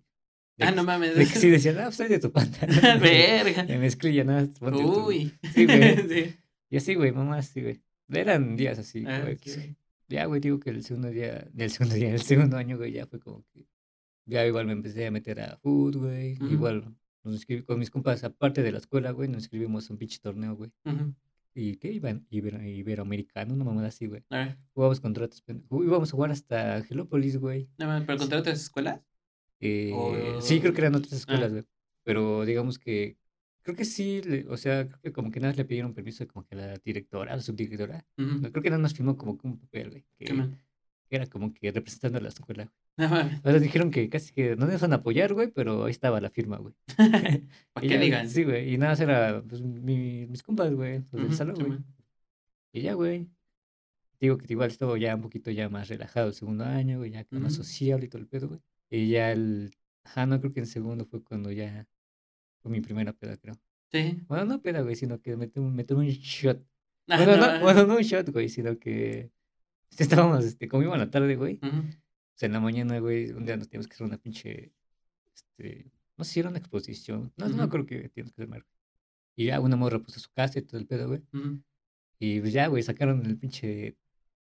De 0.57 0.65
Ah, 0.65 0.69
que- 0.69 0.75
no 0.77 0.83
mames. 0.83 1.15
De 1.15 1.25
que 1.25 1.35
sí 1.35 1.49
decían, 1.51 1.77
ah, 1.79 1.91
pues 1.95 2.09
de 2.09 2.19
tu 2.19 2.31
pantalón. 2.33 2.99
Verga. 3.01 3.63
De 3.63 3.77
mezclilla, 3.77 4.23
nada, 4.23 4.47
tu-". 4.51 4.65
Uy. 5.05 5.33
Sí, 5.53 5.65
güey. 5.65 6.07
Sí. 6.09 6.35
Y 6.71 6.77
así, 6.77 6.95
güey, 6.95 7.11
mamá, 7.11 7.37
así, 7.37 7.61
güey. 7.61 7.81
Eran 8.09 8.55
días 8.55 8.79
así, 8.79 9.03
Ah, 9.05 9.19
güey. 9.21 9.37
sí. 9.43 9.75
Ya, 10.07 10.25
güey, 10.25 10.39
digo 10.41 10.59
que 10.59 10.69
el 10.71 10.83
segundo 10.83 11.09
día, 11.09 11.47
del 11.53 11.69
segundo 11.71 11.95
día, 11.95 12.11
el 12.11 12.21
segundo 12.21 12.57
año, 12.57 12.77
güey, 12.77 12.91
ya 12.91 13.05
fue 13.07 13.19
como 13.19 13.43
que. 13.53 13.65
Ya 14.25 14.45
igual 14.45 14.65
me 14.65 14.73
empecé 14.73 15.05
a 15.07 15.11
meter 15.11 15.39
a 15.41 15.57
food, 15.57 15.97
güey. 15.97 16.37
Igual 16.51 16.83
nos 17.23 17.33
inscribí 17.35 17.63
con 17.63 17.79
mis 17.79 17.89
compas, 17.89 18.23
aparte 18.23 18.61
de 18.63 18.71
la 18.71 18.77
escuela, 18.79 19.11
güey, 19.11 19.27
nos 19.29 19.43
inscribimos 19.43 19.89
a 19.89 19.93
un 19.93 19.99
pinche 19.99 20.19
torneo, 20.19 20.55
güey. 20.55 20.71
¿Y 21.53 21.77
qué? 21.77 21.91
Iban, 21.91 22.25
ibero, 22.29 22.61
iberoamericano, 22.61 23.53
una 23.53 23.63
mamada 23.63 23.87
así, 23.87 24.07
güey. 24.07 24.23
A 24.29 24.37
ver, 24.39 24.57
Jugábamos 24.73 24.99
contra 24.99 25.25
otros 25.25 25.41
pen- 25.41 25.63
ju- 25.69 25.85
Íbamos 25.85 26.09
a 26.09 26.11
jugar 26.15 26.31
hasta 26.31 26.81
Gelópolis, 26.83 27.37
güey. 27.37 27.69
no, 27.77 28.03
¿pero 28.05 28.17
contra 28.19 28.39
otras 28.39 28.59
escuelas? 28.61 29.01
Eh, 29.61 29.91
O- 29.93 30.41
Sí, 30.41 30.59
creo 30.59 30.73
que 30.73 30.81
eran 30.81 30.95
otras 30.95 31.13
Ah. 31.13 31.17
escuelas, 31.17 31.51
güey. 31.51 31.63
Pero 32.03 32.45
digamos 32.45 32.77
que. 32.79 33.17
Creo 33.61 33.75
que 33.75 33.85
sí, 33.85 34.21
le- 34.21 34.45
o 34.49 34.57
sea, 34.57 34.85
creo 34.87 34.99
que 35.01 35.11
como 35.11 35.31
que 35.31 35.39
nada 35.39 35.51
más 35.51 35.57
le 35.57 35.65
pidieron 35.65 35.93
permiso 35.95 36.27
como 36.27 36.45
que 36.45 36.53
a 36.55 36.57
la 36.59 36.77
directora, 36.83 37.33
a 37.33 37.35
la 37.37 37.41
subdirectora. 37.41 38.05
Creo 38.51 38.61
que 38.61 38.69
nada 38.69 38.81
más 38.81 38.93
firmó 38.93 39.17
como 39.17 39.37
que 39.37 39.47
un 39.47 39.57
papel, 39.57 39.89
güey. 39.89 40.05
Que 40.19 40.25
era 41.09 41.25
como 41.27 41.53
que 41.53 41.71
representando 41.71 42.17
a 42.17 42.21
la 42.21 42.29
escuela. 42.29 42.71
Sea, 42.97 43.59
dijeron 43.59 43.91
que 43.91 44.09
casi 44.09 44.33
que 44.33 44.55
no 44.55 44.65
nos 44.65 44.75
iban 44.79 44.93
a 44.93 44.97
apoyar, 44.97 45.33
güey, 45.33 45.51
pero 45.51 45.85
ahí 45.85 45.91
estaba 45.91 46.21
la 46.21 46.29
firma, 46.29 46.57
güey. 46.57 46.73
¿Para 47.73 47.87
qué 47.87 47.97
digan? 47.99 48.29
Sí, 48.29 48.43
güey. 48.43 48.73
Y 48.73 48.77
nada 48.77 48.93
más 48.93 48.99
era 49.01 49.43
pues, 49.47 49.61
mi- 49.61 50.25
mis 50.27 50.43
compas, 50.43 50.73
güey, 50.73 50.99
los 50.99 51.11
del 51.11 51.25
Ujú, 51.25 51.33
salón, 51.33 51.55
sí, 51.57 51.63
güey. 51.63 51.79
Y 52.73 52.81
ya, 52.81 52.93
güey. 52.93 53.27
Digo 54.19 54.37
que 54.37 54.53
igual 54.53 54.69
estuvo 54.69 54.95
ya 54.97 55.13
un 55.15 55.21
poquito 55.21 55.51
ya 55.51 55.67
más 55.69 55.89
relajado 55.89 56.27
el 56.27 56.33
segundo 56.33 56.63
año, 56.63 56.99
güey, 56.99 57.11
ya 57.11 57.23
que 57.25 57.35
más 57.37 57.53
Ujú. 57.53 57.63
sociable 57.63 58.05
y 58.05 58.09
todo 58.09 58.21
el 58.21 58.27
pedo, 58.27 58.47
güey. 58.47 58.59
Y 58.89 59.09
ya 59.09 59.31
el. 59.31 59.71
Ajá, 60.03 60.25
no 60.25 60.39
creo 60.39 60.53
que 60.53 60.61
en 60.61 60.67
segundo 60.67 61.05
fue 61.05 61.21
cuando 61.23 61.51
ya 61.51 61.87
fue 62.61 62.71
mi 62.71 62.79
primera 62.81 63.11
peda, 63.13 63.35
creo. 63.37 63.55
Sí. 63.91 64.21
Bueno, 64.27 64.45
no 64.45 64.61
peda, 64.61 64.81
güey, 64.81 64.95
sino 64.95 65.19
que 65.21 65.33
un, 65.35 65.75
metí 65.75 65.93
un 65.93 66.07
shot. 66.07 66.63
Ah, 67.07 67.17
Bueno, 67.17 67.37
no, 67.37 67.53
no, 67.55 67.59
bueno, 67.61 67.85
no 67.85 67.95
un 67.97 68.01
shot, 68.01 68.29
güey, 68.31 68.49
sino 68.49 68.79
que 68.79 69.31
estábamos, 69.97 70.45
este, 70.45 70.65
iba 70.65 70.93
en 70.93 70.99
la 70.99 71.09
tarde, 71.09 71.35
güey. 71.35 71.59
Ujú. 71.61 71.77
O 71.79 72.37
sea, 72.37 72.47
en 72.47 72.53
la 72.53 72.59
mañana, 72.59 72.99
güey, 72.99 73.31
un 73.31 73.45
día 73.45 73.55
nos 73.57 73.69
teníamos 73.69 73.87
que 73.87 73.93
hacer 73.93 74.07
una 74.07 74.17
pinche, 74.17 74.73
este, 75.33 75.91
no 76.17 76.23
sé 76.23 76.33
si 76.33 76.39
era 76.41 76.49
una 76.49 76.59
exposición. 76.59 77.31
No, 77.37 77.45
no 77.45 77.49
me 77.49 77.55
Ujú. 77.55 77.63
acuerdo 77.63 77.85
qué 77.85 78.09
teníamos 78.09 78.33
que 78.33 78.43
hacer. 78.43 78.65
Y 79.37 79.45
ya 79.45 79.59
una 79.59 79.75
morra 79.75 79.99
puso 79.99 80.19
su 80.19 80.31
casa 80.31 80.59
y 80.59 80.63
todo 80.63 80.79
el 80.79 80.87
pedo, 80.87 81.07
güey. 81.07 81.21
Ujú. 81.33 81.61
Y 82.19 82.39
pues 82.41 82.53
ya, 82.53 82.67
güey, 82.67 82.83
sacaron 82.83 83.25
el 83.25 83.37
pinche 83.37 83.97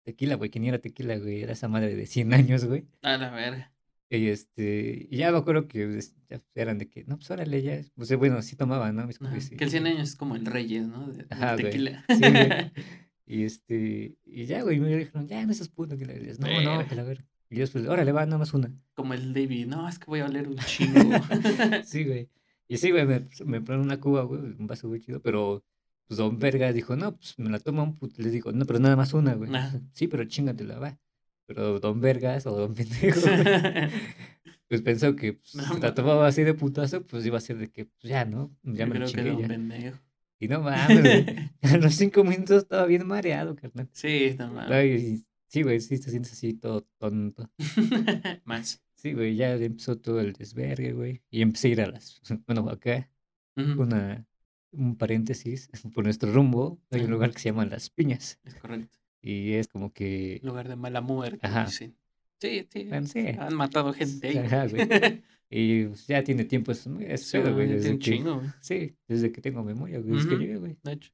tequila, 0.02 0.34
güey, 0.36 0.50
que 0.50 0.60
ni 0.60 0.68
era 0.68 0.78
tequila, 0.78 1.16
güey, 1.18 1.42
era 1.42 1.52
esa 1.52 1.68
madre 1.68 1.94
de 1.94 2.06
100 2.06 2.32
años, 2.34 2.64
güey. 2.64 2.86
A 3.02 3.16
la 3.16 3.30
verga. 3.30 3.72
Y 4.12 4.26
este, 4.26 5.06
y 5.08 5.18
ya 5.18 5.30
me 5.30 5.38
acuerdo 5.38 5.68
que 5.68 5.86
pues, 5.86 6.16
ya 6.28 6.42
eran 6.56 6.78
de 6.78 6.88
que, 6.88 7.04
no, 7.04 7.16
pues 7.16 7.30
órale, 7.30 7.62
ya. 7.62 7.80
Pues 7.94 8.12
bueno, 8.16 8.42
sí 8.42 8.56
tomaban, 8.56 8.96
¿no? 8.96 9.06
Mis 9.06 9.22
Ajá. 9.22 9.38
Que 9.56 9.62
el 9.64 9.70
100 9.70 9.86
años 9.86 10.08
es 10.08 10.16
como 10.16 10.34
el 10.34 10.46
Reyes, 10.46 10.88
¿no? 10.88 11.06
De, 11.08 11.18
del 11.18 11.26
Ajá, 11.30 11.52
güey. 11.54 11.64
tequila. 11.66 12.04
Sí, 12.08 12.20
güey. 12.20 12.72
Y 13.32 13.44
este, 13.44 14.16
y 14.24 14.44
ya, 14.46 14.62
güey, 14.62 14.80
me 14.80 14.88
dijeron, 14.96 15.28
ya, 15.28 15.46
no 15.46 15.54
seas 15.54 15.68
puto, 15.68 15.96
que 15.96 16.04
le 16.04 16.18
dices, 16.18 16.40
no, 16.40 16.48
no, 16.48 16.70
Verga. 16.78 16.88
que 16.88 16.94
la 16.96 17.02
ver. 17.04 17.24
Y 17.48 17.54
yo 17.56 17.60
después, 17.60 17.86
órale, 17.86 18.10
va, 18.10 18.24
nada 18.26 18.38
más 18.38 18.52
una. 18.54 18.72
Como 18.94 19.14
el 19.14 19.32
David. 19.32 19.66
No, 19.68 19.88
es 19.88 19.98
que 20.00 20.06
voy 20.06 20.18
a 20.20 20.26
oler 20.26 20.48
un 20.48 20.56
chingo. 20.56 20.98
Sí, 21.84 22.04
güey. 22.04 22.28
Y 22.66 22.78
sí, 22.78 22.90
güey, 22.90 23.06
me, 23.06 23.28
me 23.44 23.60
ponen 23.60 23.82
una 23.82 24.00
cuba, 24.00 24.22
güey, 24.22 24.40
un 24.40 24.66
vaso, 24.66 24.88
güey, 24.88 25.00
chido, 25.00 25.20
pero, 25.22 25.64
pues, 26.08 26.18
don 26.18 26.40
Verga 26.40 26.72
dijo, 26.72 26.96
no, 26.96 27.16
pues, 27.16 27.38
me 27.38 27.50
la 27.50 27.60
toma 27.60 27.84
un 27.84 27.94
puto. 27.94 28.20
Les 28.20 28.32
digo, 28.32 28.50
no, 28.52 28.64
pero 28.64 28.80
nada 28.80 28.96
más 28.96 29.14
una, 29.14 29.34
güey. 29.34 29.54
Ajá. 29.54 29.80
Sí, 29.92 30.08
pero 30.08 30.24
chingatela, 30.24 30.78
va. 30.80 30.98
Pero 31.46 31.78
don 31.78 32.00
Vergas 32.00 32.46
o 32.46 32.56
don 32.56 32.74
Pendejo, 32.74 33.20
pues 34.68 34.82
pensó 34.82 35.16
que 35.16 35.34
pues, 35.34 35.54
No 35.56 35.74
si 35.74 35.80
la 35.80 35.94
tomaba 35.94 36.26
así 36.28 36.44
de 36.44 36.54
putazo, 36.54 37.04
pues 37.06 37.26
iba 37.26 37.38
a 37.38 37.40
ser 37.40 37.58
de 37.58 37.68
que, 37.70 37.84
pues, 37.86 38.10
ya, 38.10 38.24
¿no? 38.24 38.56
Ya 38.62 38.84
Yo 38.84 38.86
me 38.92 38.98
la 38.98 39.06
creo 39.06 39.06
que 39.06 39.12
chingué 39.12 39.28
era 39.28 39.34
un 39.36 39.42
ya. 39.42 39.48
pendejo. 39.48 39.98
Y 40.40 40.48
no 40.48 40.60
mames, 40.62 41.00
güey. 41.02 41.26
A 41.62 41.76
los 41.76 41.94
cinco 41.94 42.24
minutos 42.24 42.62
estaba 42.62 42.86
bien 42.86 43.06
mareado, 43.06 43.54
carnal. 43.54 43.88
Sí. 43.92 44.36
Ay, 44.68 44.90
y- 44.92 45.24
sí, 45.48 45.62
güey, 45.62 45.80
sí 45.80 46.00
te 46.00 46.10
sientes 46.10 46.32
así 46.32 46.54
todo 46.54 46.86
tonto. 46.98 47.50
Más. 48.44 48.82
Sí, 48.94 49.12
güey, 49.12 49.36
ya 49.36 49.54
empezó 49.54 49.96
todo 49.98 50.20
el 50.20 50.32
desvergue, 50.32 50.92
güey. 50.92 51.22
Y 51.30 51.42
empecé 51.42 51.68
a 51.68 51.70
ir 51.70 51.80
a 51.82 51.86
las, 51.86 52.20
bueno, 52.46 52.68
acá, 52.68 53.10
una, 53.56 54.26
un 54.72 54.96
paréntesis, 54.96 55.70
por 55.94 56.04
nuestro 56.04 56.32
rumbo, 56.32 56.80
hay 56.90 57.02
un 57.02 57.10
lugar 57.10 57.32
que 57.32 57.38
se 57.38 57.48
llama 57.50 57.64
Las 57.66 57.88
Piñas. 57.90 58.38
Es 58.44 58.54
correcto. 58.56 58.98
Y 59.22 59.52
es 59.52 59.68
como 59.68 59.92
que, 59.92 60.40
Lugar 60.42 60.68
de 60.68 60.76
mala 60.76 61.00
muerte, 61.00 61.46
Ajá. 61.46 61.64
dicen. 61.66 61.96
Sí, 62.40 62.66
sí. 62.72 62.84
bueno, 62.88 63.06
sí. 63.06 63.26
Han 63.38 63.54
matado 63.54 63.92
gente 63.92 64.28
ahí. 64.28 64.38
Ajá, 64.38 64.66
güey. 64.66 64.88
Y 65.52 65.86
pues, 65.86 66.06
ya 66.06 66.22
tiene 66.22 66.44
tiempo, 66.44 66.70
es, 66.70 66.86
es 67.00 67.26
Sí, 67.26 67.38
pedo, 67.38 67.52
güey, 67.54 67.66
desde 67.66 67.90
que, 67.94 67.98
chingo, 67.98 68.36
güey. 68.36 68.50
sí, 68.60 68.96
desde 69.08 69.32
que 69.32 69.40
tengo 69.40 69.64
memoria, 69.64 69.98
güey, 69.98 70.12
desde 70.14 70.28
que 70.28 70.34
Ujú. 70.36 70.42
llegué, 70.44 70.56
güey. 70.58 70.76
De 70.84 70.92
hecho. 70.92 71.10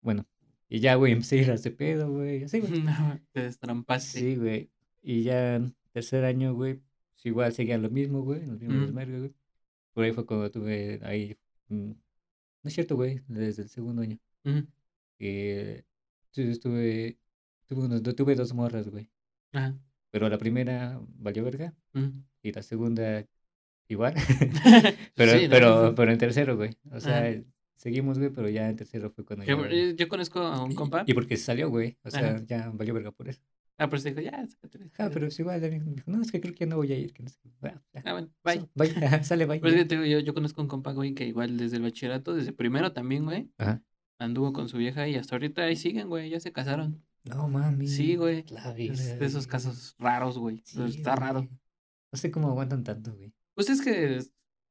Bueno, 0.00 0.26
y 0.68 0.80
ya, 0.80 0.96
güey, 0.96 1.12
empecé 1.12 1.38
a 1.38 1.42
ir 1.42 1.50
a 1.52 1.54
ese 1.54 1.70
pedo, 1.70 2.10
güey, 2.10 2.42
así, 2.42 2.58
güey. 2.58 2.82
No, 2.82 2.90
te 3.32 3.42
destrampaste. 3.42 4.18
Sí, 4.18 4.34
güey. 4.34 4.70
Y 5.00 5.22
ya 5.22 5.62
tercer 5.92 6.24
año, 6.24 6.54
güey, 6.54 6.80
pues 7.14 7.26
igual 7.26 7.52
seguía 7.52 7.78
lo 7.78 7.88
mismo, 7.88 8.22
güey, 8.22 8.40
los 8.46 8.58
mismos 8.58 8.78
Ujú. 8.78 8.86
desmadres, 8.86 9.18
güey. 9.20 9.34
Por 9.92 10.04
ahí 10.04 10.12
fue 10.12 10.26
cuando 10.26 10.50
tuve 10.50 10.98
ahí, 11.04 11.36
mm, 11.68 11.90
no 11.90 11.94
es 12.64 12.72
cierto, 12.74 12.96
güey, 12.96 13.20
desde 13.28 13.62
el 13.62 13.68
segundo 13.68 14.02
año. 14.02 14.18
Que 15.18 15.84
sí, 16.32 16.42
estuve, 16.42 17.16
tuve, 17.66 17.84
unos- 17.86 18.02
tuve 18.02 18.34
dos 18.34 18.52
morras, 18.54 18.88
güey. 18.88 19.08
Ajá. 19.52 19.78
Pero 20.10 20.28
la 20.28 20.38
primera 20.38 21.00
valió 21.18 21.44
verga 21.44 21.74
y 22.42 22.52
la 22.52 22.62
segunda 22.62 23.24
igual. 23.88 24.14
pero, 25.14 25.32
Sí, 25.38 25.46
pero, 25.48 25.94
pero 25.94 26.12
en 26.12 26.18
tercero, 26.18 26.56
güey. 26.56 26.70
O 26.90 27.00
sea, 27.00 27.18
Ajá. 27.26 27.42
seguimos, 27.76 28.18
güey, 28.18 28.30
pero 28.30 28.48
ya 28.48 28.68
en 28.68 28.76
tercero 28.76 29.10
fue 29.10 29.24
cuando 29.24 29.44
Yo, 29.44 29.66
ya... 29.68 29.92
yo 29.94 30.08
conozco 30.08 30.40
a 30.40 30.64
un 30.64 30.72
y- 30.72 30.74
compa. 30.74 31.04
Y 31.06 31.14
porque 31.14 31.36
salió, 31.36 31.68
güey. 31.70 31.96
O 32.04 32.10
sea, 32.10 32.36
Ajá. 32.36 32.44
ya 32.46 32.70
valió 32.70 32.94
verga 32.94 33.10
por 33.12 33.28
eso. 33.28 33.42
Ah, 33.80 33.88
pero 33.88 34.00
se 34.02 34.08
dijo, 34.10 34.20
ya, 34.20 34.44
sácate. 34.48 34.90
Ah, 34.98 35.08
pero 35.12 35.28
es 35.28 35.38
igual, 35.38 35.60
me 35.60 35.70
dijo, 35.70 36.10
no, 36.10 36.20
es 36.20 36.32
que 36.32 36.40
creo 36.40 36.52
que 36.52 36.60
ya 36.60 36.66
no 36.66 36.76
voy 36.78 36.92
a 36.92 36.98
ir. 36.98 37.12
Que 37.12 37.22
no 37.22 37.28
sé. 37.28 37.38
Ah. 37.62 37.80
Ah, 38.04 38.12
bueno, 38.12 38.28
bye. 38.42 38.56
So, 38.60 38.68
bye. 38.74 38.90
Ajá, 39.06 39.22
Sale, 39.22 39.46
bye. 39.46 39.60
Pero 39.60 39.68
es 39.68 39.74
ya. 39.76 39.82
que 39.82 39.88
te 39.88 39.94
digo, 39.94 40.06
yo, 40.06 40.18
yo 40.18 40.34
conozco 40.34 40.60
a 40.60 40.64
un 40.64 40.68
compa, 40.68 40.92
güey, 40.92 41.14
que 41.14 41.26
igual 41.26 41.56
desde 41.56 41.76
el 41.76 41.82
bachillerato, 41.82 42.34
desde 42.34 42.52
primero 42.52 42.92
también, 42.92 43.24
güey, 43.24 43.50
Ajá. 43.58 43.80
anduvo 44.18 44.52
con 44.52 44.68
su 44.68 44.78
vieja 44.78 45.06
y 45.06 45.14
hasta 45.14 45.36
ahorita 45.36 45.62
ahí 45.62 45.76
siguen, 45.76 46.08
güey, 46.08 46.28
ya 46.30 46.40
se 46.40 46.50
casaron. 46.50 47.04
No, 47.28 47.48
mami. 47.48 47.86
Sí, 47.88 48.16
güey. 48.16 48.44
La 48.50 48.72
de 48.72 48.86
esos 48.86 49.46
güey. 49.46 49.46
casos 49.46 49.94
raros, 49.98 50.38
güey. 50.38 50.62
Sí, 50.64 50.80
Está 50.82 51.16
raro. 51.16 51.40
güey. 51.42 51.50
No 52.12 52.18
sé 52.18 52.30
cómo 52.30 52.48
aguantan 52.48 52.84
tanto, 52.84 53.14
güey. 53.14 53.32
Pues 53.54 53.68
es 53.70 53.80
que 53.82 54.20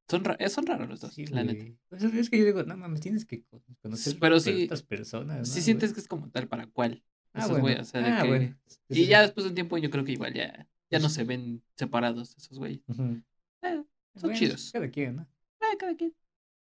son, 0.09 0.23
ra- 0.23 0.37
eh, 0.39 0.49
son 0.49 0.65
raros 0.65 0.87
los 0.89 1.01
dos, 1.01 1.13
Sí, 1.13 1.25
la 1.27 1.43
neta. 1.43 1.63
güey. 1.63 1.77
Pues 1.89 2.03
es 2.03 2.29
que 2.29 2.39
yo 2.39 2.45
digo, 2.45 2.63
no 2.63 2.75
mames, 2.77 3.01
tienes 3.01 3.25
que 3.25 3.43
co- 3.43 3.61
conocer 3.81 4.17
pero 4.19 4.37
a 4.37 4.39
sí- 4.39 4.63
otras 4.65 4.83
personas. 4.83 5.47
Sí 5.49 5.59
¿no, 5.59 5.63
sientes 5.65 5.89
güey? 5.89 5.95
que 5.95 5.99
es 6.01 6.07
como 6.07 6.29
tal 6.29 6.47
para 6.47 6.67
cual. 6.67 7.03
Ah, 7.33 7.39
esos 7.39 7.51
bueno. 7.51 7.63
güeyes, 7.63 7.81
o 7.81 7.85
sea, 7.85 8.01
de 8.01 8.07
ah, 8.07 8.21
que- 8.23 8.27
bueno. 8.27 8.57
Sí, 8.65 8.77
Y 8.89 8.95
sí, 8.95 9.05
ya 9.07 9.19
sí. 9.19 9.25
después 9.25 9.43
de 9.43 9.49
un 9.49 9.55
tiempo 9.55 9.77
yo 9.77 9.89
creo 9.91 10.03
que 10.03 10.13
igual 10.13 10.33
ya, 10.33 10.67
ya 10.89 10.99
no 10.99 11.09
se 11.09 11.23
ven 11.23 11.61
separados 11.75 12.35
esos 12.37 12.57
güeyes. 12.57 12.81
Eh, 12.89 12.93
son 12.93 13.85
Bueno, 14.21 14.37
chidos. 14.39 14.71
Cada 14.71 14.89
quien, 14.89 15.17
¿no? 15.17 15.21
Eh, 15.61 15.77
cada 15.77 15.95
quien. 15.95 16.13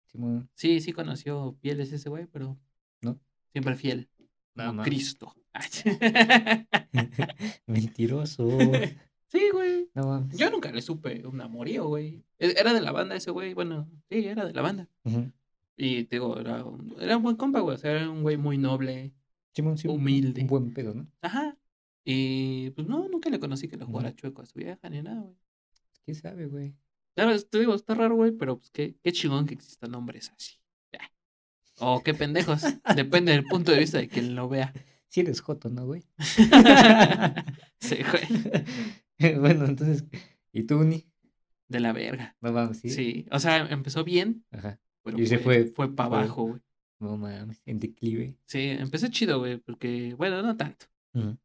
Simón, 0.08 0.50
Sí, 0.56 0.80
sí 0.80 0.94
conoció 0.94 1.58
pieles 1.62 1.92
ese 1.92 2.10
güey, 2.10 2.26
pero 2.28 2.58
¿no? 3.02 3.20
siempre 3.52 3.76
fiel. 3.76 4.10
Nada 4.56 4.70
Como 4.70 4.78
más. 4.78 4.88
Cristo. 4.88 5.36
Mentiroso. 7.68 8.50
sí, 9.28 9.50
güey. 9.52 9.90
No 9.94 10.08
mames. 10.08 10.38
Yo 10.38 10.50
nunca 10.50 10.72
le 10.72 10.82
supe 10.82 11.26
un 11.26 11.42
amorío, 11.42 11.88
güey. 11.88 12.24
E- 12.40 12.56
Era 12.58 12.74
de 12.74 12.82
la 12.82 12.92
banda 12.92 13.16
ese 13.16 13.32
güey, 13.32 13.54
bueno, 13.54 13.90
sí, 14.10 14.26
era 14.26 14.46
de 14.46 14.54
la 14.54 14.62
banda. 14.62 14.88
Y 15.76 16.04
te 16.06 16.18
digo, 16.18 16.40
era 16.40 16.64
un, 16.64 16.96
era 17.00 17.18
un 17.18 17.24
buen 17.24 17.36
compa, 17.36 17.60
güey. 17.60 17.76
O 17.76 17.80
sea, 17.80 17.92
era 17.92 18.10
un 18.10 18.22
güey 18.22 18.38
muy 18.38 18.58
noble. 18.58 19.14
Simón, 19.56 19.78
sí, 19.78 19.88
un- 19.88 19.96
Humilde. 19.96 20.42
Un 20.42 20.48
buen 20.48 20.74
pedo, 20.74 20.94
¿no? 20.94 21.08
Ajá. 21.22 21.58
Y 22.06 22.70
pues 22.72 22.88
no, 22.88 23.08
nunca 23.08 23.30
le 23.30 23.40
conocí 23.40 23.68
que 23.68 23.78
le 23.78 23.86
jugara 23.86 24.14
chueco 24.14 24.42
a 24.42 24.46
su 24.46 24.60
vieja 24.60 24.90
ni 24.90 25.02
nada, 25.02 25.22
güey. 25.22 25.36
¿Quién 26.06 26.16
sabe, 26.16 26.48
güey? 26.48 26.76
Claro, 27.16 27.40
te 27.42 27.60
digo, 27.60 27.74
está 27.76 27.94
raro, 27.94 28.16
güey, 28.16 28.32
pero 28.32 28.58
pues 28.58 28.72
qué, 28.72 28.96
qué 29.02 29.12
chingón 29.12 29.46
que 29.46 29.54
existan 29.54 29.94
hombres 29.96 30.32
así. 30.36 30.56
O 31.80 32.04
qué 32.04 32.14
pendejos. 32.14 32.62
Depende 32.96 33.32
del 33.32 33.46
punto 33.46 33.72
de 33.72 33.80
vista 33.80 33.98
de 33.98 34.08
quien 34.08 34.36
lo 34.36 34.48
vea. 34.48 34.72
Si 35.14 35.20
eres 35.20 35.42
joto, 35.42 35.70
¿no, 35.70 35.86
güey? 35.86 36.04
sí, 37.80 37.98
güey. 38.12 39.36
bueno, 39.40 39.66
entonces, 39.66 40.06
¿y 40.52 40.64
tú, 40.64 40.80
Uni? 40.80 41.06
De 41.68 41.80
la 41.80 41.94
verga. 41.94 42.36
No 42.42 42.52
mames, 42.52 42.80
sí. 42.80 42.90
Sí. 42.90 43.28
O 43.32 43.38
sea, 43.38 43.58
empezó 43.70 44.04
bien, 44.04 44.44
Ajá. 44.50 44.80
pero 45.04 45.20
Y 45.20 45.28
se 45.28 45.38
fue, 45.38 45.66
fue- 45.66 45.72
fue 45.88 45.96
para 45.96 46.10
fue- 46.10 46.18
abajo, 46.18 46.44
güey. 46.48 46.62
No 47.00 47.16
mames, 47.18 47.62
en 47.68 47.80
declive. 47.80 48.36
Sí, 48.48 48.62
empecé 48.70 49.12
chido, 49.12 49.38
güey, 49.38 49.58
porque, 49.58 50.16
bueno, 50.18 50.42
no 50.42 50.58
tanto. 50.58 50.88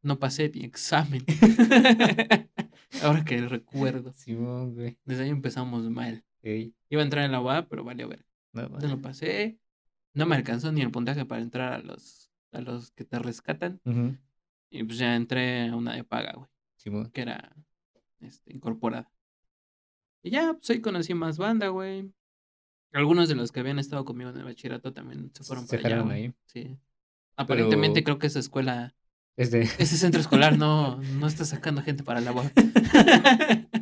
No 0.00 0.18
pasé 0.18 0.50
mi 0.54 0.64
examen. 0.64 1.22
Ahora 3.02 3.22
que 3.22 3.36
recuerdo. 3.46 4.14
Simón, 4.14 4.74
güey. 4.74 4.96
Desde 5.04 5.24
ahí 5.24 5.28
empezamos 5.28 5.84
mal. 5.90 6.24
Ey, 6.42 6.74
Iba 6.88 7.02
a 7.02 7.04
entrar 7.04 7.26
en 7.26 7.32
la 7.32 7.42
UA, 7.42 7.68
pero 7.68 7.84
valió 7.84 8.08
ver. 8.08 8.24
no 8.54 8.66
No 8.66 8.88
lo 8.88 9.02
pasé. 9.02 9.58
No 10.14 10.24
me 10.24 10.36
alcanzó 10.36 10.72
ni 10.72 10.80
el 10.80 10.90
puntaje 10.90 11.26
para 11.26 11.42
entrar 11.42 11.74
a 11.74 11.78
los, 11.80 12.27
a 12.52 12.60
los 12.60 12.90
que 12.92 13.04
te 13.04 13.18
rescatan. 13.18 13.80
Y 14.70 14.84
pues 14.84 14.98
ya 14.98 15.14
entré 15.16 15.68
a 15.68 15.76
una 15.76 15.94
de 15.94 16.04
paga, 16.04 16.32
güey, 16.36 16.48
Simón. 16.76 17.10
que 17.10 17.22
era 17.22 17.54
este, 18.20 18.52
incorporada. 18.52 19.10
Y 20.22 20.30
ya, 20.30 20.52
pues 20.54 20.68
ahí 20.70 20.80
conocí 20.80 21.14
más 21.14 21.38
banda, 21.38 21.68
güey. 21.68 22.12
Algunos 22.92 23.28
de 23.28 23.34
los 23.34 23.52
que 23.52 23.60
habían 23.60 23.78
estado 23.78 24.04
conmigo 24.04 24.30
en 24.30 24.38
el 24.38 24.44
bachillerato 24.44 24.92
también 24.92 25.30
se 25.34 25.44
fueron 25.44 25.66
Se 25.68 25.78
para 25.78 26.00
allá. 26.02 26.10
ahí. 26.12 26.34
Sí. 26.46 26.76
Aparentemente 27.36 28.00
Pero- 28.02 28.04
creo 28.04 28.18
que 28.18 28.26
esa 28.28 28.38
escuela, 28.40 28.94
Es 29.36 29.50
de... 29.50 29.60
ese 29.60 29.96
centro 29.98 30.20
escolar 30.20 30.58
no, 30.58 30.96
no 31.20 31.26
está 31.26 31.44
sacando 31.44 31.82
gente 31.82 32.02
para 32.02 32.20
la 32.20 32.32
labor. 32.32 32.50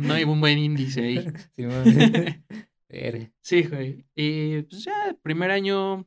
No 0.00 0.14
hay 0.14 0.24
un 0.24 0.40
buen 0.40 0.58
índice 0.58 1.00
ahí. 1.02 1.26
Verga. 2.88 3.30
Sí, 3.40 3.62
güey. 3.62 4.04
Y 4.14 4.62
pues 4.62 4.84
ya, 4.84 5.16
primer 5.22 5.50
año, 5.50 6.06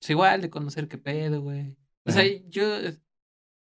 pues 0.00 0.10
igual 0.10 0.40
de 0.42 0.50
conocer 0.50 0.88
qué 0.88 0.98
pedo, 0.98 1.42
güey. 1.42 1.76
O 2.04 2.10
sea, 2.10 2.24
yo 2.48 2.64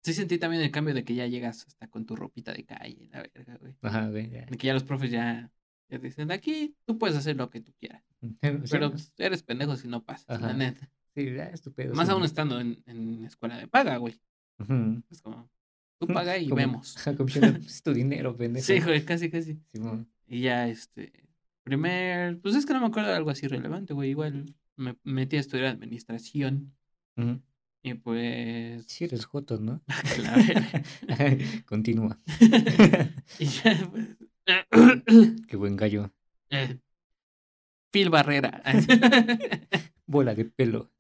sí 0.03 0.13
sentí 0.13 0.39
también 0.39 0.63
el 0.63 0.71
cambio 0.71 0.95
de 0.95 1.05
que 1.05 1.15
ya 1.15 1.27
llegas 1.27 1.67
hasta 1.67 1.89
con 1.89 2.05
tu 2.07 2.17
ropita 2.17 2.53
de 2.53 2.65
calle, 2.65 3.09
la 3.13 3.23
verga, 3.23 3.57
güey. 3.57 3.75
Ajá, 3.83 4.09
güey. 4.11 4.31
ya. 4.31 4.47
De 4.47 4.57
que 4.57 4.67
ya 4.67 4.75
los 4.75 4.83
profes 4.85 5.11
ya, 5.11 5.51
ya 5.89 5.99
dicen, 5.99 6.31
aquí 6.33 6.75
tú 6.85 6.99
puedes 6.99 7.17
hacer 7.17 7.37
lo 7.37 7.49
que 7.51 7.61
tú 7.61 7.73
quieras. 7.79 8.03
Pero 8.71 8.91
pues, 8.91 9.13
eres 9.19 9.43
pendejo 9.43 9.77
si 9.77 9.89
no 9.89 10.03
pasas, 10.05 10.41
la 10.41 10.53
neta. 10.53 10.91
Sí, 11.15 11.33
ya, 11.33 11.45
estúpido. 11.45 11.95
Más 11.95 12.09
sí. 12.09 12.13
aún 12.13 12.25
estando 12.25 12.61
en, 12.61 12.83
en 12.87 13.25
escuela 13.25 13.57
de 13.57 13.69
paga, 13.69 13.97
güey. 13.99 14.21
Es 15.11 15.23
como, 15.23 15.49
tú 15.99 16.07
paga 16.09 16.37
y 16.39 16.45
Como- 16.49 16.57
vemos. 16.57 16.97
Como 17.05 17.25
diciendo, 17.25 17.53
"Pues, 17.59 17.67
es 17.67 17.83
tu 17.83 17.93
dinero, 17.95 18.37
pendejo. 18.37 18.67
Sí, 18.67 18.81
güey, 18.81 19.05
casi, 19.05 19.31
casi. 19.31 19.61
Y 20.27 20.41
ya, 20.41 20.67
este, 20.69 21.13
primer, 21.63 22.41
pues 22.41 22.57
es 22.57 22.67
que 22.67 22.73
no 22.73 22.81
me 22.81 22.87
acuerdo 22.87 23.11
de 23.11 23.17
algo 23.17 23.31
así 23.31 23.47
relevante, 23.47 23.95
güey. 23.95 24.11
Igual 24.11 24.53
me 24.77 24.97
metí 25.05 25.37
a 25.37 25.41
estudiar 25.41 25.67
administración 25.67 26.75
y 27.83 27.95
pues... 27.95 28.87
Sí, 28.89 29.05
eres 29.05 29.27
joto, 29.27 29.59
¿no? 29.59 29.83
la 30.23 30.37
verga. 30.37 30.83
Continúa. 31.67 32.19
y 33.39 33.45
ya, 33.45 33.91
pues... 33.91 34.17
Qué 35.47 35.57
buen 35.57 35.77
gallo. 35.77 36.11
eh, 36.51 36.79
Phil 37.91 38.09
Barrera. 38.09 38.63
Bola 40.07 40.35
de 40.35 40.47
pelo. 40.47 40.93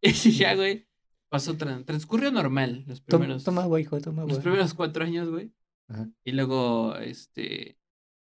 y 0.00 0.12
ya, 0.12 0.54
güey, 0.54 0.86
pasó, 1.28 1.56
tran- 1.58 1.84
transcurrió 1.84 2.30
normal 2.30 2.84
los 2.86 3.00
primeros... 3.00 3.42
toma 3.42 3.80
hijo, 3.80 4.00
toma 4.00 4.24
los 4.24 4.38
primeros 4.38 4.72
cuatro 4.72 5.04
años, 5.04 5.28
güey. 5.28 5.52
Ajá. 5.88 6.08
Y 6.24 6.32
luego, 6.32 6.96
este, 6.96 7.76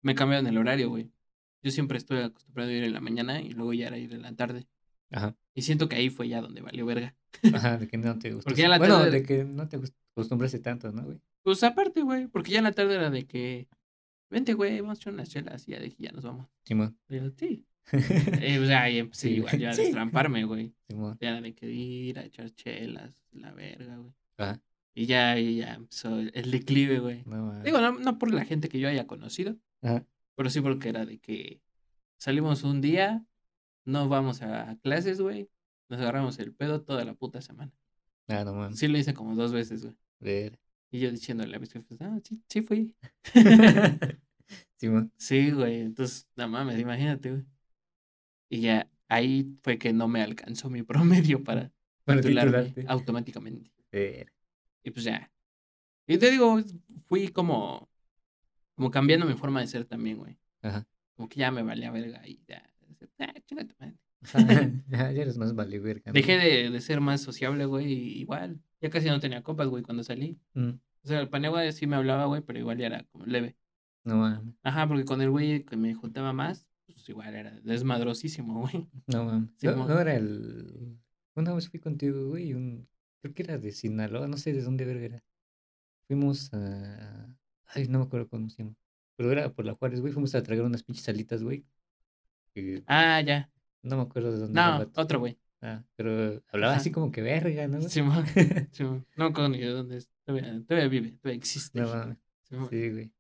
me 0.04 0.14
cambiaron 0.14 0.48
el 0.48 0.58
horario, 0.58 0.90
güey. 0.90 1.12
Yo 1.64 1.72
siempre 1.72 1.98
estoy 1.98 2.20
acostumbrado 2.20 2.70
a 2.70 2.74
ir 2.74 2.84
en 2.84 2.94
la 2.94 3.02
mañana 3.02 3.42
y 3.42 3.52
luego 3.52 3.74
ya 3.74 3.88
era 3.88 3.98
ir 3.98 4.14
en 4.14 4.24
la 4.24 4.36
tarde. 4.36 4.68
Ajá. 5.12 5.36
Y 5.54 5.62
siento 5.64 5.90
que 5.90 5.96
ahí 5.98 6.10
fue 6.10 6.28
ya 6.28 6.42
donde 6.42 6.62
valió 6.62 6.86
verga. 6.86 7.16
Ajá, 7.54 7.78
de 7.78 7.88
que 7.88 7.98
no 7.98 8.18
te 8.18 8.34
gusta. 8.34 8.50
Porque 8.50 8.62
ya 8.62 8.70
la 8.70 8.78
bueno, 8.78 9.04
de 9.06 9.24
que 9.24 9.44
no 9.44 9.68
te 9.68 9.78
acostumbraste 10.14 10.60
tanto, 10.60 10.92
¿no, 10.92 11.04
güey? 11.04 11.20
Pues 11.44 11.64
aparte, 11.64 12.02
güey, 12.02 12.28
porque 12.28 12.52
ya 12.52 12.60
en 12.60 12.64
la 12.66 12.72
tarde 12.72 12.96
era 12.96 13.10
de 13.10 13.26
que, 13.26 13.68
vente, 14.30 14.54
güey, 14.54 14.80
vamos 14.82 14.98
a 14.98 15.02
echar 15.02 15.14
unas 15.14 15.30
chelas. 15.30 15.68
Y 15.68 15.72
ya 15.72 15.80
dije, 15.80 15.98
ya 16.00 16.12
nos 16.12 16.24
vamos. 16.24 16.48
Simón. 16.64 16.98
Yo, 17.10 17.30
sí. 17.38 17.66
Y 17.92 18.58
pues 18.58 18.70
ya 18.70 18.84
ahí 18.84 19.00
empecé 19.00 19.28
Sí, 19.30 19.34
igual 19.36 19.58
ya 19.60 19.72
a 19.72 19.74
sí. 19.74 19.82
destramparme, 19.84 20.46
güey. 20.46 20.74
Simón. 20.88 21.18
Ya 21.20 21.30
era 21.30 21.42
de 21.42 21.54
que 21.54 21.70
ir 21.70 22.20
a 22.20 22.24
echar 22.24 22.50
chelas, 22.52 23.24
la 23.32 23.52
verga, 23.52 23.98
güey. 23.98 24.14
Ajá. 24.38 24.62
Y 24.94 25.06
ya, 25.06 25.40
y 25.40 25.58
ya 25.58 25.76
empezó 25.76 26.20
el, 26.20 26.52
declive, 26.52 27.00
güey. 27.00 27.24
No. 27.26 27.62
Digo, 27.64 27.80
no, 27.80 27.94
no 27.94 28.18
por 28.18 28.34
la 28.34 28.46
gente 28.46 28.68
que 28.70 28.80
yo 28.80 28.88
haya 28.90 29.08
conocido, 29.08 29.58
Ajá. 29.82 30.06
Pero 30.36 30.50
sí 30.50 30.62
porque 30.62 30.90
era 30.90 31.06
de 31.06 31.20
que 31.20 31.62
salimos 32.18 32.64
un 32.64 32.82
día, 32.82 33.26
no 33.86 34.10
vamos 34.10 34.42
a 34.42 34.78
clases, 34.82 35.22
güey. 35.22 35.50
Nos 35.90 36.00
agarramos 36.00 36.40
el 36.40 36.54
pedo 36.54 36.82
toda 36.82 37.04
la 37.04 37.14
puta 37.14 37.42
semana. 37.42 37.72
Ah, 38.28 38.44
no 38.46 38.54
mames. 38.54 38.80
Sí 38.80 38.88
lo 38.88 38.98
hice 38.98 39.14
como 39.14 39.36
dos 39.36 39.52
veces, 39.52 39.84
güey. 39.84 39.96
Ver. 40.20 40.60
Y 40.92 41.00
yo 41.00 41.12
diciéndole 41.12 41.56
a 41.56 41.60
mis 41.60 41.72
jefes, 41.72 42.02
ah, 42.02 42.20
sí, 42.24 42.42
sí 42.48 42.62
fui. 42.62 42.94
Sí, 45.18 45.52
güey. 45.52 45.82
Entonces, 45.82 46.28
no 46.36 46.50
mames, 46.50 46.80
imagínate, 46.80 47.30
güey. 47.32 47.46
Y 48.50 48.62
ya 48.62 48.90
ahí 49.08 49.56
fue 49.64 49.78
que 49.78 49.94
no 49.94 50.08
me 50.08 50.22
alcanzó 50.22 50.70
mi 50.70 50.84
promedio 50.84 51.44
para 51.44 51.72
Para 52.04 52.22
titularme 52.22 52.64
titularte. 52.64 52.86
automáticamente. 52.92 53.72
Ver. 53.92 54.32
Y 54.84 54.92
pues 54.92 55.06
ya. 55.06 55.32
Y 56.08 56.18
te 56.18 56.32
digo, 56.32 56.60
fui 57.08 57.28
como, 57.30 57.90
como 58.82 58.90
cambiando 58.90 59.28
mi 59.28 59.36
forma 59.36 59.62
de 59.62 59.68
ser 59.68 59.86
también, 59.86 60.18
güey. 60.18 60.40
Ajá. 60.64 60.88
Como 61.16 61.30
que 61.30 61.40
ya 61.40 61.52
me 61.52 61.62
valía 61.62 61.92
verga 61.92 62.28
y 62.28 62.42
ya. 62.48 62.68
Ah, 63.20 63.32
chinga 63.46 63.68
tu 63.68 63.76
madre. 63.80 63.96
ya 64.88 65.12
ya 65.12 65.22
eres 65.22 65.38
más 65.38 65.54
vale 65.54 65.78
verga. 65.78 66.12
Dejé 66.12 66.40
de, 66.40 66.72
de 66.72 66.82
ser 66.82 67.00
más 67.00 67.22
sociable, 67.22 67.66
güey, 67.66 67.94
igual. 68.20 68.60
Ya 68.82 68.90
casi 68.90 69.08
no 69.08 69.20
tenía 69.20 69.44
copas, 69.44 69.68
güey, 69.68 69.84
cuando 69.84 70.04
salí. 70.04 70.40
Mm, 70.56 70.70
O 71.04 71.08
sea, 71.08 71.20
el 71.20 71.30
panegua 71.30 71.72
sí 71.72 71.86
me 71.86 71.96
hablaba, 71.96 72.26
güey, 72.26 72.42
pero 72.42 72.58
igual 72.58 72.80
ya 72.80 72.88
era 72.88 73.04
como 73.12 73.28
leve. 73.28 73.56
No 74.04 74.16
mames. 74.18 74.56
Ajá, 74.64 74.88
porque 74.88 75.06
con 75.06 75.22
el 75.22 75.30
güey 75.30 75.64
que 75.64 75.78
me 75.78 75.94
juntaba 75.94 76.34
más, 76.34 76.66
pues 76.88 77.08
igual 77.08 77.36
era 77.36 77.52
desmadrosísimo, 77.62 78.62
güey. 78.62 78.88
No 79.06 79.26
mames. 79.26 79.50
Sí, 79.58 79.68
no, 79.68 80.00
era 80.00 80.16
el. 80.16 80.98
Una 81.36 81.54
vez 81.54 81.70
fui 81.70 81.80
contigo, 81.80 82.30
güey, 82.30 82.56
un. 82.56 82.88
Creo 83.22 83.36
que 83.36 83.44
era 83.44 83.60
de 83.60 83.72
Sinaloa, 83.74 84.28
no 84.28 84.38
sé 84.38 84.54
de 84.54 84.64
dónde 84.64 84.86
verga 84.86 85.06
era. 85.06 85.24
Fuimos 86.08 86.52
a. 86.52 87.38
Ay, 87.74 87.88
no 87.88 88.00
me 88.00 88.06
acuerdo 88.06 88.28
cómo 88.28 88.50
se 88.50 88.64
llama. 88.64 88.76
Pero 89.16 89.32
era 89.32 89.50
por 89.54 89.66
la 89.66 89.74
Juárez, 89.76 90.02
güey. 90.02 90.14
Fuimos 90.14 90.34
a 90.36 90.44
traer 90.44 90.62
unas 90.62 90.84
pinches 90.84 91.06
salitas, 91.06 91.44
güey. 91.44 91.66
que 92.54 92.84
Ah, 92.88 93.22
ya. 93.22 93.50
No 93.84 93.98
me 93.98 94.04
acuerdo 94.04 94.32
de 94.32 94.38
dónde 94.40 94.54
No, 94.54 94.92
otro 94.96 95.20
güey. 95.20 95.38
Ah, 95.62 95.84
pero 95.96 96.42
hablaba 96.52 96.74
Ajá. 96.74 96.82
así 96.82 96.92
como 96.92 97.12
que 97.12 97.22
verga, 97.22 97.68
¿no? 97.68 97.82
Simón, 97.82 98.26
Simón. 98.72 99.06
No 99.16 99.26
me 99.26 99.30
acuerdo 99.30 99.50
ni 99.50 99.60
de 99.60 99.68
dónde 99.68 99.98
es. 99.98 100.10
Todavía, 100.26 100.62
todavía 100.68 100.88
vive, 100.90 101.12
todavía 101.22 101.38
existe. 101.38 101.80
No 101.80 101.88
mames. 101.88 102.18
Sí, 102.70 102.90
güey. 102.90 103.12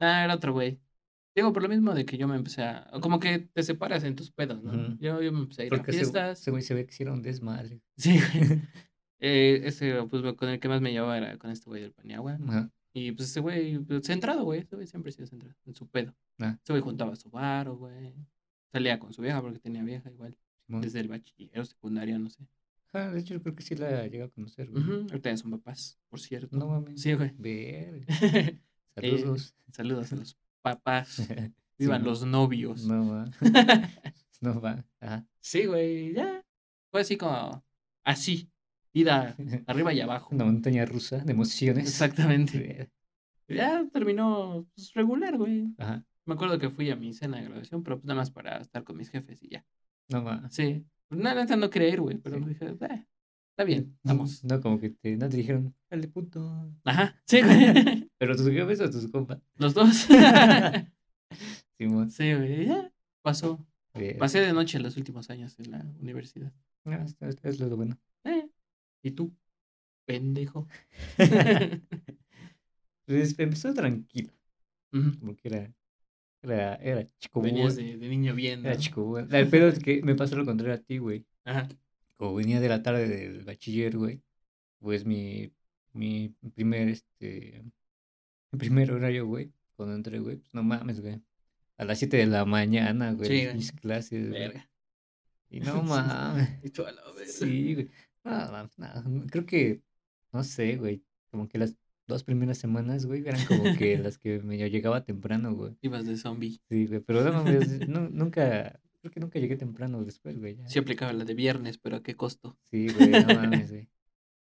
Ah, 0.00 0.24
era 0.24 0.34
otro 0.34 0.52
güey. 0.52 0.80
Digo, 1.36 1.52
por 1.52 1.62
lo 1.62 1.68
mismo 1.68 1.94
de 1.94 2.04
que 2.04 2.16
yo 2.16 2.28
me 2.28 2.36
empecé 2.36 2.62
a... 2.62 2.88
Como 3.00 3.18
que 3.18 3.38
te 3.40 3.62
separas 3.64 4.04
en 4.04 4.14
tus 4.14 4.30
pedos, 4.30 4.62
¿no? 4.62 4.96
Yo, 5.00 5.20
yo 5.20 5.32
me 5.32 5.40
empecé 5.40 5.62
a 5.62 5.64
ir 5.64 5.70
Porque 5.70 5.90
a 5.90 5.94
fiestas. 5.94 6.40
ese 6.40 6.50
güey 6.52 6.62
se 6.62 6.74
ve 6.74 6.84
que 6.86 6.92
hicieron 6.92 7.22
desmadre. 7.22 7.80
Sí, 7.96 8.18
güey. 8.18 8.60
Eh, 9.26 9.62
ese, 9.64 10.02
pues, 10.10 10.22
con 10.34 10.50
el 10.50 10.60
que 10.60 10.68
más 10.68 10.82
me 10.82 10.92
llevaba 10.92 11.16
era 11.16 11.38
con 11.38 11.50
este 11.50 11.70
güey 11.70 11.80
del 11.80 11.92
Paniagua. 11.92 12.36
Ajá. 12.46 12.70
Y 12.96 13.10
pues 13.12 13.30
ese 13.30 13.40
güey, 13.40 13.78
pues, 13.80 14.06
centrado, 14.06 14.44
güey. 14.44 14.60
Ese 14.60 14.76
güey 14.76 14.86
siempre 14.86 15.10
ha 15.10 15.12
sido 15.12 15.26
centrado 15.26 15.54
en 15.66 15.74
su 15.74 15.86
pedo. 15.88 16.14
Ah. 16.38 16.56
Ese 16.62 16.72
güey 16.72 16.82
juntaba 16.82 17.16
su 17.16 17.28
varo, 17.28 17.76
güey. 17.76 18.14
Salía 18.72 18.98
con 19.00 19.12
su 19.12 19.20
vieja 19.20 19.42
porque 19.42 19.58
tenía 19.58 19.82
vieja 19.82 20.10
igual. 20.10 20.36
Desde 20.68 21.00
el 21.00 21.08
bachillero, 21.08 21.64
secundario, 21.64 22.18
no 22.18 22.30
sé. 22.30 22.46
Ajá, 22.92 23.10
de 23.10 23.20
hecho, 23.20 23.34
yo 23.34 23.42
creo 23.42 23.54
que 23.54 23.62
sí 23.62 23.74
la 23.74 24.04
llegué 24.04 24.22
a 24.22 24.28
conocer, 24.28 24.70
güey. 24.70 24.82
Ujú, 24.82 24.92
Ahorita 25.10 25.30
ya 25.30 25.36
son 25.36 25.50
papás, 25.50 25.98
por 26.08 26.20
cierto. 26.20 26.56
No 26.56 26.68
mames. 26.68 27.00
Sí, 27.00 27.12
güey. 27.14 27.34
Verga. 27.36 28.06
Saludos. 28.94 29.54
Saludos 29.72 30.12
a 30.12 30.16
los 30.16 30.38
papás. 30.62 31.28
Vivan 31.78 32.04
los 32.04 32.24
novios. 32.24 32.84
No 32.86 33.10
va. 33.10 33.24
No 34.40 34.60
va. 34.60 34.84
Ajá. 35.00 35.26
sí, 35.40 35.64
güey, 35.64 36.12
ya. 36.12 36.44
Fue 36.90 37.00
así 37.00 37.16
como. 37.16 37.64
Así. 38.04 38.50
Vida 38.94 39.34
arriba 39.66 39.92
y 39.92 40.00
abajo. 40.00 40.34
Una 40.34 40.44
montaña 40.44 40.84
rusa 40.86 41.18
de 41.18 41.32
emociones. 41.32 41.88
Exactamente. 41.88 42.88
Ya 43.48 43.84
terminó 43.92 44.66
pues, 44.74 44.92
regular, 44.94 45.36
güey. 45.36 45.74
Ajá. 45.78 46.04
Me 46.26 46.34
acuerdo 46.34 46.58
que 46.58 46.70
fui 46.70 46.88
a 46.90 46.96
mi 46.96 47.12
cena 47.12 47.38
de 47.38 47.44
graduación, 47.44 47.82
pero 47.82 47.96
pues 47.96 48.06
nada 48.06 48.18
más 48.20 48.30
para 48.30 48.56
estar 48.58 48.84
con 48.84 48.96
mis 48.96 49.10
jefes 49.10 49.42
y 49.42 49.48
ya. 49.50 49.66
No 50.08 50.22
va. 50.24 50.48
Sí. 50.50 50.86
Nada, 51.10 51.42
neta 51.42 51.56
no 51.56 51.68
ir, 51.74 52.00
güey, 52.00 52.16
pero 52.18 52.38
Sí. 52.38 52.44
dije, 52.46 52.64
"Eh, 52.66 53.04
está 53.50 53.64
bien, 53.64 53.98
vamos. 54.02 54.42
No, 54.44 54.60
como 54.60 54.80
que 54.80 54.90
te, 54.90 55.16
no 55.16 55.28
te 55.28 55.36
dijeron, 55.36 55.74
dale 55.90 56.08
puto. 56.08 56.72
Ajá, 56.84 57.20
sí, 57.26 57.42
güey. 57.42 58.10
Pero 58.18 58.36
tus 58.36 58.48
jefes 58.48 58.80
o 58.80 58.90
tus 58.90 59.08
compas. 59.10 59.38
Los 59.56 59.74
dos. 59.74 60.06
Sí, 61.76 62.32
güey, 62.34 62.66
ya. 62.66 62.90
Pasó. 63.22 63.66
Pasé 64.18 64.40
de 64.40 64.52
noche 64.52 64.78
los 64.80 64.96
últimos 64.96 65.28
años 65.30 65.58
en 65.58 65.70
la 65.72 65.84
universidad. 66.00 66.52
Ah, 66.84 67.02
esto- 67.04 67.26
esto 67.26 67.48
es 67.48 67.58
lo 67.60 67.76
bueno. 67.76 67.98
¿Y 69.04 69.12
tú? 69.12 69.32
Pendejo. 70.06 70.66
Pues 73.06 73.38
empezó 73.38 73.74
tranquilo. 73.74 74.32
Como 74.90 75.36
que 75.36 75.48
era. 75.48 75.74
Era, 76.40 76.74
era 76.76 77.06
chico 77.18 77.42
Venías 77.42 77.74
bueno. 77.74 77.90
de, 77.90 77.98
de 77.98 78.08
niño 78.08 78.34
bien. 78.34 78.62
¿no? 78.62 78.68
Era 78.70 78.78
chico 78.78 79.04
bueno. 79.04 79.28
El 79.36 79.48
pedo 79.48 79.68
es 79.68 79.78
que 79.78 80.00
me 80.02 80.14
pasó 80.14 80.36
lo 80.36 80.46
contrario 80.46 80.74
a 80.74 80.78
ti, 80.78 80.96
güey. 80.96 81.26
Ajá. 81.44 81.68
como 82.16 82.34
venía 82.34 82.60
de 82.60 82.68
la 82.70 82.82
tarde 82.82 83.06
del 83.06 83.44
bachiller, 83.44 83.94
güey, 83.98 84.22
pues 84.78 85.04
mi, 85.04 85.52
mi 85.92 86.30
primer, 86.54 86.88
este, 86.88 87.62
mi 88.52 88.58
primer 88.58 88.90
horario, 88.92 89.26
güey, 89.26 89.52
cuando 89.76 89.94
entré, 89.94 90.18
güey, 90.20 90.36
pues 90.36 90.54
no 90.54 90.62
mames, 90.62 91.02
güey. 91.02 91.20
A 91.76 91.84
las 91.84 91.98
7 91.98 92.16
de 92.16 92.26
la 92.26 92.46
mañana, 92.46 93.12
güey, 93.12 93.48
Sí, 93.48 93.54
mis 93.54 93.72
clases, 93.72 94.30
güey. 94.30 94.52
Y 95.50 95.60
no 95.60 95.82
mames. 95.82 96.48
Y 96.62 96.70
tú 96.70 96.86
a 96.86 96.92
la 96.92 97.02
verga. 97.12 97.30
Sí, 97.30 97.74
güey. 97.74 97.90
No, 98.24 98.30
mames, 98.52 98.78
no, 98.78 99.26
creo 99.26 99.46
que, 99.46 99.82
no 100.32 100.42
sé, 100.44 100.76
güey, 100.76 101.02
como 101.30 101.48
que 101.48 101.58
las 101.58 101.76
dos 102.06 102.24
primeras 102.24 102.58
semanas, 102.58 103.06
güey, 103.06 103.26
eran 103.26 103.44
como 103.46 103.62
que 103.76 103.98
las 103.98 104.18
que 104.18 104.40
me 104.40 104.56
llegaba 104.56 105.04
temprano, 105.04 105.54
güey. 105.54 105.76
Ibas 105.82 106.06
de 106.06 106.16
zombie. 106.16 106.60
Sí, 106.68 106.86
güey, 106.86 107.00
pero 107.00 107.22
no 107.88 108.08
nunca, 108.10 108.80
creo 109.00 109.12
que 109.12 109.20
nunca 109.20 109.38
llegué 109.38 109.56
temprano 109.56 110.02
después, 110.04 110.38
güey. 110.38 110.56
ya. 110.56 110.68
Sí 110.68 110.78
aplicaba 110.78 111.12
la 111.12 111.24
de 111.24 111.34
viernes, 111.34 111.78
pero 111.78 111.96
¿a 111.96 112.02
qué 112.02 112.14
costo? 112.14 112.56
Sí, 112.70 112.88
güey, 112.88 113.10
no 113.10 113.34
mames, 113.34 113.70
güey. 113.70 113.88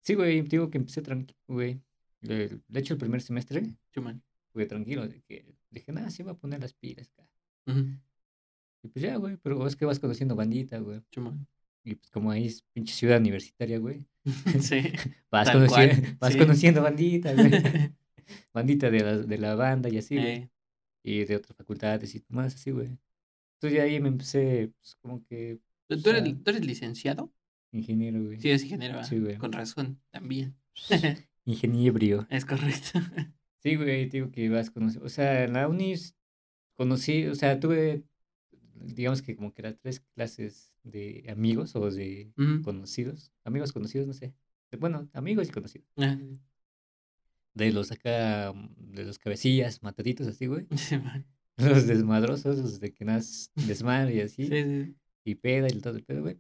Sí, 0.01 0.15
güey, 0.15 0.41
digo 0.41 0.69
que 0.69 0.77
empecé 0.77 1.01
tranquilo, 1.01 1.37
güey. 1.47 1.81
De 2.21 2.59
hecho, 2.73 2.93
el 2.93 2.99
primer 2.99 3.21
semestre 3.21 3.63
Chuman. 3.91 4.21
fue 4.51 4.65
tranquilo, 4.65 5.07
de 5.07 5.21
que 5.21 5.45
dije, 5.69 5.91
nada, 5.91 6.09
sí 6.09 6.23
voy 6.23 6.33
a 6.33 6.35
poner 6.37 6.59
las 6.59 6.73
pilas, 6.73 7.09
cara. 7.09 7.29
Ujú. 7.67 7.87
Y 8.83 8.87
pues 8.87 9.03
ya, 9.03 9.15
güey, 9.17 9.37
pero 9.37 9.65
es 9.67 9.75
que 9.75 9.85
vas 9.85 9.99
conociendo 9.99 10.35
bandita, 10.35 10.79
güey. 10.79 11.01
Chuman. 11.11 11.47
Y 11.83 11.95
pues 11.95 12.11
como 12.11 12.31
ahí 12.31 12.45
es 12.47 12.63
pinche 12.73 12.93
ciudad 12.93 13.19
universitaria, 13.19 13.79
güey. 13.79 14.05
Sí. 14.61 14.81
Vas, 15.31 15.47
Tal 15.47 15.57
conoci- 15.61 15.67
cual, 15.69 16.17
vas 16.19 16.33
sí. 16.33 16.39
conociendo 16.39 16.81
bandita, 16.81 17.33
güey. 17.33 17.51
bandita 18.53 18.89
de 18.91 18.99
la, 18.99 19.17
de 19.17 19.37
la 19.37 19.55
banda 19.55 19.89
y 19.89 19.97
así, 19.97 20.15
güey. 20.15 20.27
Eh, 20.27 20.49
Y 21.03 21.25
de 21.25 21.35
otras 21.37 21.55
facultades 21.57 22.13
y 22.15 22.23
más 22.29 22.55
así, 22.55 22.71
güey. 22.71 22.97
Entonces 23.55 23.77
ya 23.77 23.83
ahí 23.83 23.99
me 23.99 24.09
empecé, 24.09 24.71
pues 24.79 24.95
como 25.01 25.23
que 25.25 25.59
¿Tú, 25.87 25.95
o 26.05 26.09
eres, 26.11 26.43
¿Tú 26.43 26.49
eres 26.51 26.65
licenciado? 26.65 27.33
ingeniero, 27.71 28.23
güey. 28.23 28.39
Sí, 28.39 28.49
es 28.51 28.63
ingeniero. 28.63 29.03
Sí, 29.03 29.15
ah, 29.17 29.19
güey. 29.21 29.37
Con 29.37 29.51
razón, 29.51 29.99
también. 30.11 30.55
Ingeniebrio. 31.45 32.27
es 32.29 32.45
correcto. 32.45 32.99
Sí, 33.61 33.75
güey, 33.75 34.07
digo 34.09 34.31
que 34.31 34.49
vas 34.49 34.69
conociendo. 34.71 35.05
O 35.05 35.09
sea, 35.09 35.43
en 35.43 35.53
la 35.53 35.67
uni 35.67 35.93
s- 35.93 36.13
conocí, 36.75 37.25
o 37.25 37.35
sea, 37.35 37.59
tuve, 37.59 38.03
digamos 38.73 39.21
que 39.21 39.35
como 39.35 39.53
que 39.53 39.61
eran 39.63 39.77
tres 39.81 39.99
clases 40.15 40.68
de 40.83 41.25
amigos 41.29 41.75
o 41.75 41.89
de 41.91 42.31
conocidos. 42.63 43.31
Amigos 43.43 43.71
conocidos, 43.73 44.07
no 44.07 44.13
sé. 44.13 44.33
Bueno, 44.79 45.09
amigos 45.13 45.47
y 45.49 45.51
conocidos. 45.51 45.87
Ah, 45.97 46.17
De 47.53 47.71
los 47.71 47.91
acá, 47.91 48.53
mm, 48.53 48.93
de 48.93 49.05
los 49.05 49.17
cabecillas, 49.19 49.81
mataditos 49.81 50.27
así, 50.27 50.45
güey. 50.45 50.67
sí. 50.77 50.95
Los 51.57 51.87
desmadrosos, 51.87 52.57
los 52.57 52.79
de 52.79 52.93
que 52.93 53.03
nas 53.03 53.51
desmadre 53.55 54.15
y 54.15 54.21
así. 54.21 54.47
Sí, 54.47 54.63
sí. 54.63 54.95
Y 55.25 55.35
peda 55.35 55.67
y 55.69 55.79
todo 55.81 55.97
el 55.97 56.03
pedo, 56.03 56.21
güey. 56.21 56.39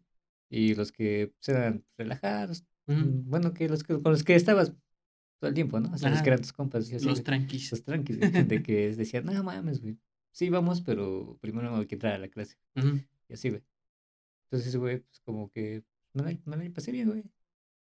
Y 0.49 0.75
los 0.75 0.91
que 0.91 1.33
pues, 1.35 1.49
eran 1.49 1.83
relajados. 1.97 2.63
Mm, 2.87 3.29
Bueno, 3.29 3.53
que 3.53 3.67
los 3.67 3.83
que, 3.83 4.01
con 4.01 4.11
los 4.11 4.23
que 4.23 4.35
estabas 4.35 4.73
todo 5.39 5.49
el 5.49 5.53
tiempo, 5.53 5.79
¿no? 5.79 5.91
O 5.93 5.97
sea, 5.97 6.09
los 6.09 6.21
que 6.21 6.29
eran 6.29 6.41
tus 6.41 6.53
compas 6.53 6.85
así, 6.85 7.05
Los 7.05 7.23
tranquis. 7.23 7.71
Los 7.71 7.83
tranquis, 7.83 8.17
güey, 8.17 8.31
de 8.31 8.63
que 8.63 8.95
decían, 8.95 9.25
no 9.25 9.43
mames, 9.43 9.81
güey. 9.81 9.97
Sí, 10.31 10.49
vamos, 10.49 10.81
pero 10.81 11.37
primero 11.41 11.75
hay 11.75 11.85
que 11.87 11.95
entrar 11.95 12.13
a 12.13 12.17
la 12.19 12.27
clase. 12.29 12.57
Y 13.27 13.33
así, 13.33 13.49
güey. 13.49 13.61
Entonces, 14.51 14.75
güey, 14.75 14.99
pues 14.99 15.19
como 15.21 15.51
que 15.51 15.83
me 16.13 16.23
la, 16.23 16.39
me 16.45 16.57
la 16.57 16.73
pasé 16.73 16.91
bien, 16.91 17.07
güey. 17.07 17.23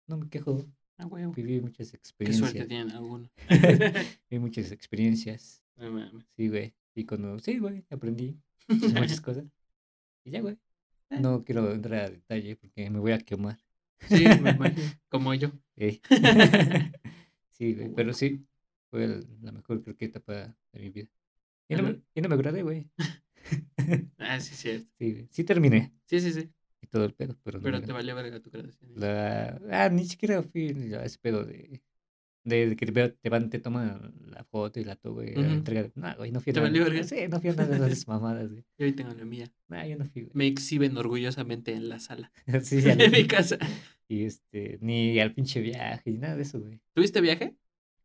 No 0.07 0.17
me 0.17 0.29
quejo. 0.29 0.65
Ah, 0.97 1.05
huevo. 1.05 1.31
Viví 1.31 1.61
muchas 1.61 1.91
Qué 1.91 1.97
experiencias. 1.97 2.51
suerte 2.51 2.67
tienen 2.67 2.91
algunos. 2.91 3.29
Viví 4.29 4.39
muchas 4.41 4.71
experiencias. 4.71 5.63
No 5.77 5.91
mames. 5.91 6.25
Sí, 6.35 6.49
güey. 6.49 6.73
Y 6.93 7.05
cuando, 7.05 7.39
sí, 7.39 7.57
güey, 7.59 7.85
aprendí 7.89 8.37
muchas 8.67 9.21
cosas. 9.21 9.45
Y 10.25 10.31
ya, 10.31 10.41
güey. 10.41 10.57
Eh. 11.09 11.19
No 11.21 11.45
quiero 11.45 11.71
entrar 11.71 12.05
a 12.05 12.09
detalle 12.09 12.57
porque 12.57 12.89
me 12.89 12.99
voy 12.99 13.13
a 13.13 13.19
quemar. 13.19 13.57
Sí, 14.09 14.25
me 14.41 14.51
imagino. 14.51 14.83
Como 15.07 15.33
yo. 15.35 15.51
Eh. 15.77 16.01
sí, 17.51 17.73
güey. 17.75 17.93
Pero 17.95 18.13
sí, 18.13 18.45
fue 18.89 19.05
el- 19.05 19.27
la 19.41 19.51
mejor, 19.53 19.81
creo 19.83 19.95
que, 19.95 20.05
etapa 20.05 20.33
de 20.73 20.79
mi 20.81 20.89
vida. 20.89 21.07
Y 21.69 21.75
no, 21.75 21.83
me, 21.83 22.01
y 22.13 22.21
no 22.21 22.29
me 22.29 22.37
gradué, 22.37 22.63
güey. 22.63 22.89
Ah, 24.17 24.39
sí, 24.39 24.55
cierto. 24.55 24.89
Sí, 24.97 25.11
güey. 25.13 25.27
Sí 25.31 25.43
terminé 25.43 25.93
Sí, 26.05 26.19
sí, 26.19 26.33
sí. 26.33 26.49
Y 26.81 26.87
todo 26.87 27.05
el 27.05 27.13
pedo, 27.13 27.35
pero 27.43 27.61
Pero 27.61 27.81
te 27.81 27.91
valió 27.91 28.15
verga 28.15 28.39
tu 28.39 28.49
graduación. 28.49 28.91
La... 28.95 29.59
Ah, 29.71 29.89
ni 29.89 30.05
siquiera 30.05 30.41
fui 30.43 30.69
a 30.93 31.03
ese 31.03 31.17
pedo 31.19 31.43
de, 31.43 31.81
de, 32.43 32.69
de 32.69 32.75
que 32.75 32.85
te, 32.85 33.09
te 33.09 33.29
van, 33.29 33.49
te 33.49 33.59
toman 33.59 34.13
la 34.27 34.43
foto 34.45 34.79
y 34.79 34.83
la 34.85 34.97
Ujú. 35.03 35.19
entrega. 35.41 35.83
de- 35.83 35.91
No, 35.95 36.15
güey, 36.15 36.31
no 36.31 36.39
fui 36.39 36.51
a 36.51 36.53
¿Te 36.53 36.59
nada. 36.59 36.69
valió 36.71 36.83
verga? 36.85 37.03
Sí, 37.03 37.15
no 37.29 37.39
fui 37.41 37.49
a 37.49 37.53
nada 37.53 37.77
de 37.79 37.91
esas 37.91 38.07
mamadas, 38.07 38.49
güey. 38.49 38.63
Yo 38.77 38.85
hoy 38.85 38.93
tengo 38.93 39.13
la 39.13 39.25
mía. 39.25 39.51
No, 39.67 39.85
yo 39.85 39.97
no 39.97 40.05
fui, 40.05 40.21
güey. 40.23 40.31
Me 40.33 40.47
exhiben 40.47 40.97
orgullosamente 40.97 41.73
en 41.73 41.89
la 41.89 41.99
sala. 41.99 42.31
Sí, 42.63 42.81
ya 42.81 42.93
en 42.93 43.11
mi 43.11 43.27
casa. 43.27 43.57
Y 44.07 44.23
este, 44.23 44.77
ni 44.81 45.19
al 45.19 45.33
pinche 45.33 45.59
viaje, 45.59 46.09
ni 46.11 46.17
nada 46.19 46.35
de 46.35 46.43
eso, 46.43 46.59
güey. 46.59 46.79
¿Tuviste 46.93 47.19
viaje? 47.21 47.55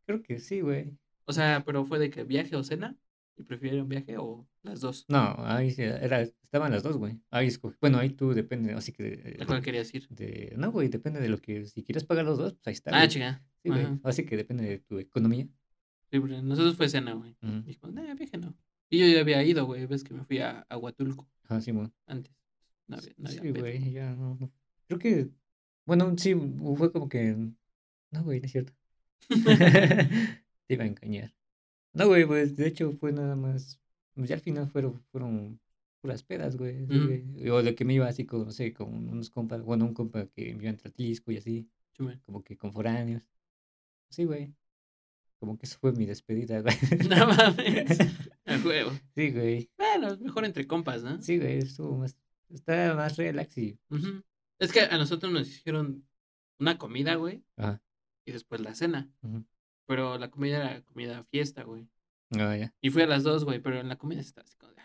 Creo 0.05 0.21
que 0.21 0.39
sí, 0.39 0.59
güey. 0.59 0.91
O 1.25 1.31
sea, 1.31 1.63
pero 1.65 1.85
fue 1.85 1.97
de 1.99 2.09
que 2.09 2.23
viaje 2.25 2.55
o 2.57 2.63
cena. 2.63 2.97
¿Y 3.35 3.43
prefirieron 3.43 3.89
viaje 3.89 4.17
o 4.17 4.47
las 4.61 4.79
dos? 4.81 5.05
No, 5.09 5.35
ahí 5.39 5.71
sí, 5.71 5.81
era, 5.81 6.21
estaban 6.21 6.71
las 6.71 6.83
dos, 6.83 6.97
güey. 6.97 7.19
Ahí 7.31 7.47
escogí. 7.47 7.75
Bueno, 7.81 7.97
ahí 7.97 8.09
tú 8.11 8.33
depende, 8.33 8.73
así 8.73 8.91
que. 8.91 9.37
¿A 9.41 9.45
cuál 9.45 9.61
querías 9.63 9.93
ir? 9.93 10.07
de- 10.09 10.53
no, 10.57 10.71
güey, 10.71 10.87
depende 10.87 11.19
de 11.19 11.29
lo 11.29 11.39
que. 11.39 11.65
Si 11.65 11.83
quieres 11.83 12.03
pagar 12.03 12.25
los 12.25 12.37
dos, 12.37 12.53
pues 12.53 12.67
ahí 12.67 12.73
está. 12.73 12.91
Ah, 12.91 12.99
güey. 12.99 13.09
chica. 13.09 13.43
Sí, 13.63 13.69
güey. 13.69 13.87
Así 14.03 14.25
que 14.25 14.37
depende 14.37 14.63
de 14.65 14.79
tu 14.79 14.99
economía. 14.99 15.45
Sí, 16.11 16.19
pero 16.19 16.41
nosotros 16.43 16.75
fue 16.77 16.89
cena, 16.89 17.13
güey. 17.13 17.35
Ujú. 17.41 17.61
Dijo, 17.63 17.87
nah, 17.91 18.13
viaje 18.13 18.37
no. 18.37 18.55
Y 18.91 18.99
yo 18.99 19.07
ya 19.07 19.21
había 19.21 19.43
ido, 19.43 19.65
güey. 19.65 19.85
Ves 19.87 20.03
que 20.03 20.13
me 20.13 20.23
fui 20.23 20.37
a, 20.39 20.59
a 20.69 20.77
Huatulco 20.77 21.27
Ah, 21.49 21.59
antes. 22.05 22.31
No 22.87 22.97
había, 22.97 23.13
no 23.17 23.29
había 23.29 23.41
Sí, 23.41 23.51
pedo. 23.51 23.59
güey, 23.61 23.91
ya 23.91 24.13
no, 24.15 24.37
no. 24.39 24.51
Creo 24.87 24.99
que. 24.99 25.29
Bueno, 25.87 26.13
sí, 26.17 26.35
fue 26.77 26.91
como 26.91 27.09
que. 27.09 27.35
No, 28.11 28.23
güey, 28.23 28.39
no 28.41 28.45
es 28.45 28.51
cierto. 28.51 28.73
Te 30.67 30.73
iba 30.75 30.83
a 30.83 30.87
engañar. 30.87 31.33
No, 31.93 32.07
güey, 32.07 32.25
pues 32.25 32.55
de 32.55 32.67
hecho 32.67 32.91
fue 32.93 33.11
nada 33.11 33.35
más. 33.35 33.79
pues, 34.15 34.29
ya 34.29 34.35
al 34.35 34.41
final 34.41 34.67
fueron, 34.67 35.01
fueron 35.11 35.59
puras 36.01 36.23
pedas, 36.23 36.57
güey. 36.57 36.73
Mm. 36.87 37.05
güey. 37.05 37.49
O 37.49 37.61
de 37.63 37.75
que 37.75 37.85
me 37.85 37.93
iba 37.93 38.07
así 38.07 38.25
con, 38.25 38.45
no 38.45 38.51
sé, 38.51 38.73
con 38.73 39.09
unos 39.09 39.29
compas. 39.29 39.61
Bueno, 39.63 39.85
un 39.85 39.93
compa 39.93 40.25
que 40.27 40.53
me 40.55 40.63
iba 40.63 40.73
Tlatisco 40.77 41.31
y 41.31 41.37
así. 41.37 41.69
Como 42.25 42.43
que 42.43 42.57
con 42.57 42.73
foráneos. 42.73 43.29
Sí, 44.09 44.25
güey. 44.25 44.53
Como 45.39 45.57
que 45.57 45.65
eso 45.65 45.77
fue 45.79 45.91
mi 45.91 46.05
despedida, 46.05 46.61
güey. 46.61 46.75
No 47.09 47.27
mames. 47.27 47.97
A 48.45 48.57
huevo. 48.65 48.91
Sí, 49.15 49.31
güey. 49.31 49.69
Bueno, 49.77 50.17
mejor 50.17 50.45
entre 50.45 50.65
compas, 50.67 51.03
¿no? 51.03 51.21
Sí, 51.21 51.37
güey, 51.37 51.59
estuvo 51.59 51.97
más. 51.97 52.17
Está 52.49 52.93
más 52.95 53.17
relax 53.17 53.57
y. 53.57 53.77
Ujú. 53.89 54.23
Es 54.59 54.71
que 54.71 54.81
a 54.81 54.97
nosotros 54.97 55.31
nos 55.31 55.47
hicieron 55.47 56.05
una 56.59 56.77
comida, 56.77 57.15
güey, 57.15 57.43
Ajá. 57.57 57.81
y 58.25 58.31
después 58.31 58.61
la 58.61 58.73
cena. 58.75 59.09
ujú. 59.21 59.43
Pero 59.85 60.17
la 60.17 60.29
comida 60.29 60.57
era 60.57 60.81
comida 60.81 61.23
fiesta, 61.25 61.63
güey. 61.63 61.87
Ah, 62.39 62.55
ya. 62.57 62.73
Y 62.81 62.89
fui 62.89 63.01
a 63.01 63.07
las 63.07 63.23
dos, 63.23 63.43
güey, 63.45 63.59
pero 63.59 63.79
en 63.79 63.87
la 63.89 63.97
comida 63.97 64.21
estaba 64.21 64.45
así 64.45 64.55
como 64.57 64.71
de. 64.73 64.79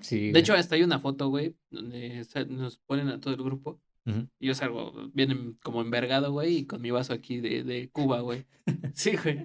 Sí. 0.00 0.26
De 0.26 0.30
güey. 0.30 0.40
hecho, 0.42 0.54
hasta 0.54 0.74
hay 0.76 0.82
una 0.82 0.98
foto, 0.98 1.28
güey, 1.28 1.56
donde 1.70 2.24
nos 2.48 2.78
ponen 2.78 3.08
a 3.08 3.20
todo 3.20 3.34
el 3.34 3.42
grupo. 3.42 3.80
Ujú. 4.06 4.28
Y 4.38 4.46
yo 4.46 4.54
salgo 4.54 5.10
bien 5.12 5.30
en- 5.30 5.52
como 5.62 5.82
envergado, 5.82 6.32
güey, 6.32 6.58
y 6.58 6.66
con 6.66 6.80
mi 6.80 6.90
vaso 6.90 7.12
aquí 7.12 7.40
de, 7.40 7.64
de 7.64 7.90
Cuba, 7.90 8.20
güey. 8.20 8.46
Sí, 8.94 9.12
güey. 9.22 9.44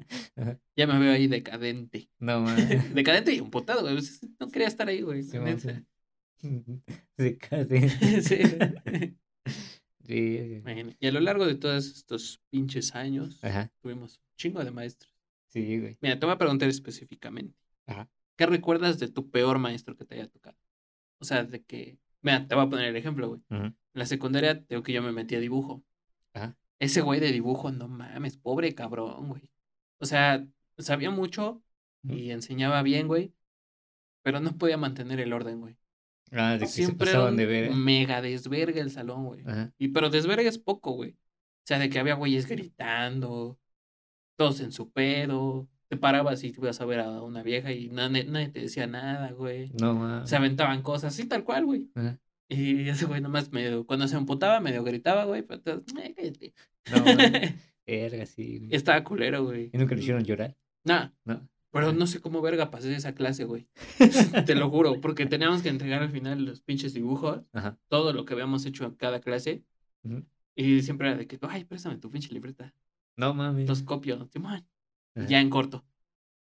Ya 0.77 0.87
me 0.87 0.97
veo 0.99 1.11
ahí 1.13 1.27
decadente. 1.27 2.09
No, 2.19 2.39
mames. 2.41 2.93
Decadente 2.95 3.33
y 3.33 3.39
emputado, 3.39 3.81
güey. 3.81 3.95
pues, 3.95 4.21
No 4.39 4.47
quería 4.49 4.67
estar 4.69 4.87
ahí, 4.87 5.01
güey. 5.01 5.23
Sí, 5.23 5.37
man, 5.39 5.57
case. 7.39 8.21
Sí. 8.21 8.37
Sí, 10.05 10.61
sí. 10.65 10.95
Y 10.99 11.07
a 11.07 11.11
lo 11.11 11.19
largo 11.19 11.45
de 11.45 11.55
todos 11.55 11.85
estos 11.87 12.41
pinches 12.49 12.95
años, 12.95 13.43
Ajá. 13.43 13.71
tuvimos 13.81 14.17
un 14.17 14.35
chingo 14.37 14.63
de 14.63 14.71
maestros. 14.71 15.11
Sí, 15.47 15.79
güey. 15.79 15.97
Mira, 16.01 16.19
te 16.19 16.25
voy 16.25 16.35
a 16.35 16.37
preguntar 16.37 16.69
específicamente. 16.69 17.57
Ajá. 17.87 18.09
¿Qué 18.35 18.45
recuerdas 18.45 18.99
de 18.99 19.07
tu 19.07 19.29
peor 19.29 19.57
maestro 19.59 19.95
que 19.95 20.05
te 20.05 20.15
haya 20.15 20.27
tocado? 20.27 20.57
O 21.19 21.25
sea, 21.25 21.43
de 21.43 21.63
que. 21.63 21.97
Mira, 22.21 22.47
te 22.47 22.55
voy 22.55 22.65
a 22.65 22.69
poner 22.69 22.87
el 22.87 22.95
ejemplo, 22.95 23.29
güey. 23.29 23.41
En 23.49 23.75
la 23.93 24.05
secundaria, 24.05 24.63
tengo 24.65 24.83
que 24.83 24.91
yo 24.93 25.01
me 25.01 25.11
metí 25.11 25.35
a 25.35 25.39
dibujo. 25.39 25.83
Ajá. 26.33 26.57
Ese 26.79 27.01
güey 27.01 27.19
de 27.19 27.31
dibujo, 27.31 27.71
no 27.71 27.87
mames, 27.87 28.37
pobre 28.37 28.75
cabrón, 28.75 29.29
güey. 29.29 29.49
O 29.99 30.05
sea, 30.05 30.45
sabía 30.77 31.09
mucho 31.09 31.63
y 32.03 32.31
enseñaba 32.31 32.81
bien, 32.83 33.07
güey. 33.07 33.33
Pero 34.23 34.39
no 34.39 34.57
podía 34.57 34.75
mantener 34.77 35.19
el 35.19 35.31
orden, 35.33 35.61
güey. 35.61 35.77
Ah, 36.31 36.53
de 36.53 36.59
que 36.59 36.65
se 36.67 36.73
Siempre 36.85 37.07
pasaban 37.07 37.35
de 37.37 37.45
ver. 37.45 37.71
mega 37.71 38.21
desverga 38.21 38.81
el 38.81 38.91
salón, 38.91 39.25
güey. 39.25 39.41
Ajá. 39.45 39.71
Y 39.77 39.89
pero 39.89 40.09
desverga 40.09 40.47
es 40.49 40.57
poco, 40.57 40.91
güey. 40.91 41.11
O 41.11 41.67
sea, 41.67 41.79
de 41.79 41.89
que 41.89 41.99
había 41.99 42.15
güeyes 42.15 42.47
gritando, 42.47 43.57
todos 44.37 44.59
en 44.59 44.71
su 44.71 44.91
pedo. 44.91 45.67
Te 45.87 45.97
parabas 45.97 46.43
y 46.43 46.51
te 46.51 46.59
ibas 46.59 46.81
a 46.81 46.85
ver 46.85 46.99
a 46.99 47.21
una 47.21 47.43
vieja 47.43 47.71
y 47.71 47.89
nadie, 47.89 48.23
nadie 48.25 48.49
te 48.49 48.59
decía 48.61 48.87
nada, 48.87 49.31
güey. 49.31 49.71
No, 49.79 49.93
mames. 49.93 50.29
Se 50.29 50.35
aventaban 50.35 50.81
cosas 50.81 51.13
así 51.13 51.27
tal 51.27 51.43
cual, 51.43 51.65
güey. 51.65 51.91
Ajá. 51.95 52.19
Y 52.49 52.89
ese 52.89 53.05
güey 53.05 53.21
nomás 53.21 53.51
medio, 53.51 53.85
cuando 53.85 54.07
se 54.07 54.15
emputaba, 54.17 54.59
medio 54.59 54.83
gritaba, 54.83 55.25
güey, 55.25 55.41
pero 55.43 55.83
"Eh, 56.01 56.13
cállate". 56.15 56.53
No. 56.91 57.03
Verga, 57.87 58.25
sí. 58.25 58.67
Estaba 58.71 59.03
culero, 59.03 59.43
güey. 59.45 59.69
¿Y 59.73 59.77
nunca 59.77 59.93
le 59.95 60.01
hicieron 60.01 60.23
llorar? 60.23 60.55
Nah, 60.83 61.09
No. 61.23 61.47
Pero 61.75 61.91
no 61.93 62.07
sé 62.07 62.21
cómo 62.21 62.41
verga 62.41 62.71
pasé 62.71 62.95
esa 62.95 63.13
clase, 63.13 63.43
güey. 63.43 63.67
Te 64.45 64.55
lo 64.55 64.69
juro, 64.69 65.01
porque 65.01 65.25
teníamos 65.25 65.61
que 65.61 65.67
entregar 65.69 66.01
al 66.01 66.09
final 66.09 66.45
los 66.45 66.61
pinches 66.61 66.93
dibujos, 66.93 67.41
Ajá. 67.51 67.77
todo 67.89 68.13
lo 68.13 68.23
que 68.23 68.33
habíamos 68.33 68.65
hecho 68.65 68.85
en 68.85 68.95
cada 68.95 69.19
clase. 69.19 69.63
Y 70.55 70.81
siempre 70.83 71.09
era 71.09 71.17
de 71.17 71.27
que, 71.27 71.37
ay, 71.41 71.65
préstame 71.65 71.97
tu 71.97 72.09
pinche 72.09 72.33
libreta. 72.33 72.73
No 73.17 73.33
mames. 73.33 73.67
Los 73.67 73.83
copio, 73.83 74.25
Simón. 74.31 74.65
Y 75.15 75.27
ya 75.27 75.41
en 75.41 75.49
corto. 75.49 75.85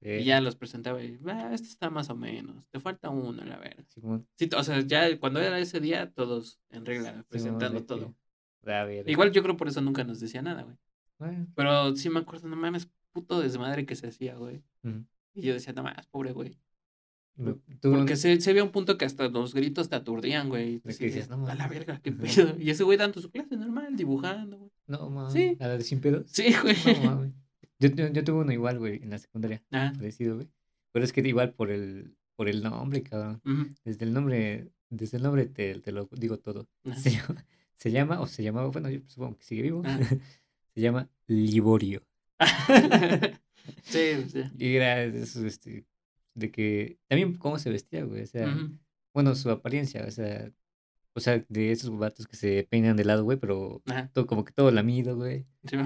Eh, 0.01 0.21
Y 0.23 0.25
ya 0.27 0.41
los 0.41 0.55
presentaba 0.55 1.03
y, 1.03 1.19
ah, 1.27 1.51
este 1.53 1.67
está 1.67 1.91
más 1.91 2.09
o 2.11 2.15
menos. 2.15 2.65
Te 2.71 2.79
falta 2.79 3.11
uno, 3.11 3.45
la 3.45 3.59
verdad. 3.59 3.85
Sí, 4.37 4.49
o 4.57 4.63
sea, 4.63 4.81
ya 4.83 5.19
cuando 5.19 5.41
era 5.41 5.59
ese 5.59 5.81
día, 5.81 6.13
todos 6.13 6.61
en 6.71 6.87
regla, 6.87 7.25
presentando 7.29 7.85
todo. 7.85 8.15
Igual 9.07 9.33
yo 9.33 9.43
creo 9.43 9.57
por 9.57 9.67
eso 9.67 9.81
nunca 9.81 10.05
nos 10.05 10.21
decía 10.21 10.43
nada, 10.43 10.63
güey. 10.63 10.77
Bueno, 11.19 11.47
Pero 11.57 11.97
sí 11.97 12.09
me 12.11 12.21
acuerdo, 12.21 12.47
no 12.47 12.55
mames, 12.55 12.89
puto 13.13 13.41
desmadre 13.41 13.87
que 13.87 13.97
se 13.97 14.09
hacía, 14.09 14.37
güey. 14.37 14.63
Y 15.35 15.43
yo 15.43 15.55
decía, 15.55 15.73
no 15.73 15.83
mames, 15.83 16.07
pobre 16.07 16.33
güey. 16.33 16.59
Porque 17.81 18.17
se, 18.17 18.41
se 18.41 18.51
había 18.51 18.65
un 18.65 18.73
punto 18.73 18.99
que 18.99 19.05
hasta 19.05 19.29
los 19.29 19.55
gritos 19.55 19.89
te 19.89 19.95
aturdían, 19.97 20.49
güey. 20.49 20.81
decías, 20.83 21.29
de, 21.29 21.37
"No 21.37 21.47
a 21.47 21.55
la 21.55 21.65
mames". 21.67 21.79
verga, 21.79 22.01
qué 22.03 22.11
pedo. 22.11 22.57
Y 22.59 22.71
ese 22.71 22.83
güey 22.83 22.99
dando 22.99 23.21
su 23.21 23.31
clase 23.31 23.57
normal, 23.57 23.97
dibujando, 23.97 24.59
güey. 24.59 24.71
No 24.89 25.09
mames. 25.09 25.33
Sí. 25.33 25.57
¿A 25.61 25.69
la 25.69 25.79
de 25.79 25.85
sin 25.85 26.01
pedos? 26.01 26.25
Sí, 26.33 26.53
güey. 26.63 26.75
No 27.01 27.11
mames. 27.15 27.33
Yo, 27.79 27.89
yo, 27.91 28.09
yo 28.09 28.25
tuve 28.25 28.41
uno 28.41 28.53
igual, 28.53 28.81
güey, 28.81 29.01
en 29.03 29.11
la 29.11 29.19
secundaria. 29.19 29.63
Ah, 29.71 29.93
Parecido, 29.95 30.35
güey. 30.35 30.49
Pero 30.91 31.05
es 31.05 31.13
que 31.13 31.21
igual 31.21 31.53
por 31.55 31.71
el. 31.71 32.17
por 32.35 32.49
el 32.49 32.61
nombre, 32.63 33.05
cabrón. 33.05 33.41
Desde 33.85 34.05
el 34.05 34.13
nombre, 34.13 34.73
desde 34.91 35.19
el 35.19 35.23
nombre 35.23 35.47
te, 35.47 35.79
te 35.79 35.93
lo 35.93 36.09
digo 36.11 36.39
todo. 36.39 36.67
Ajá. 36.85 36.97
Se 36.99 37.11
llama, 37.13 37.47
se 37.77 37.91
llama, 37.93 38.21
o 38.21 38.27
se 38.27 38.43
llamaba, 38.43 38.69
bueno, 38.71 38.91
yo 38.91 39.01
supongo 39.07 39.37
que 39.37 39.45
sigue 39.45 39.63
vivo. 39.63 39.83
Ah. 39.85 39.99
Se 40.75 40.83
llama 40.83 41.09
Liborio. 41.27 42.03
sí, 43.83 44.25
sí. 44.29 44.43
Y 44.59 44.77
era 44.77 44.97
de 44.97 45.23
esos, 45.23 45.43
este, 45.45 45.87
de 46.35 46.51
que, 46.51 46.99
también 47.09 47.35
cómo 47.35 47.59
se 47.59 47.71
vestía, 47.71 48.05
güey. 48.05 48.23
O 48.23 48.27
sea, 48.27 48.57
bueno, 49.13 49.35
su 49.35 49.51
apariencia, 49.51 50.05
o 50.07 50.11
sea, 50.11 50.51
o 51.15 51.21
sea, 51.21 51.45
de 51.49 51.73
esos 51.73 51.97
vatos 51.99 52.27
que 52.27 52.37
se 52.37 52.67
peinan 52.71 52.97
de 52.97 53.05
lado, 53.05 53.25
güey, 53.25 53.39
pero 53.39 53.83
Ajá. 53.87 54.11
todo, 54.13 54.27
como 54.27 54.45
que 54.45 54.53
todo 54.53 54.71
lamido, 54.71 55.17
güey. 55.17 55.47
Sí, 55.65 55.77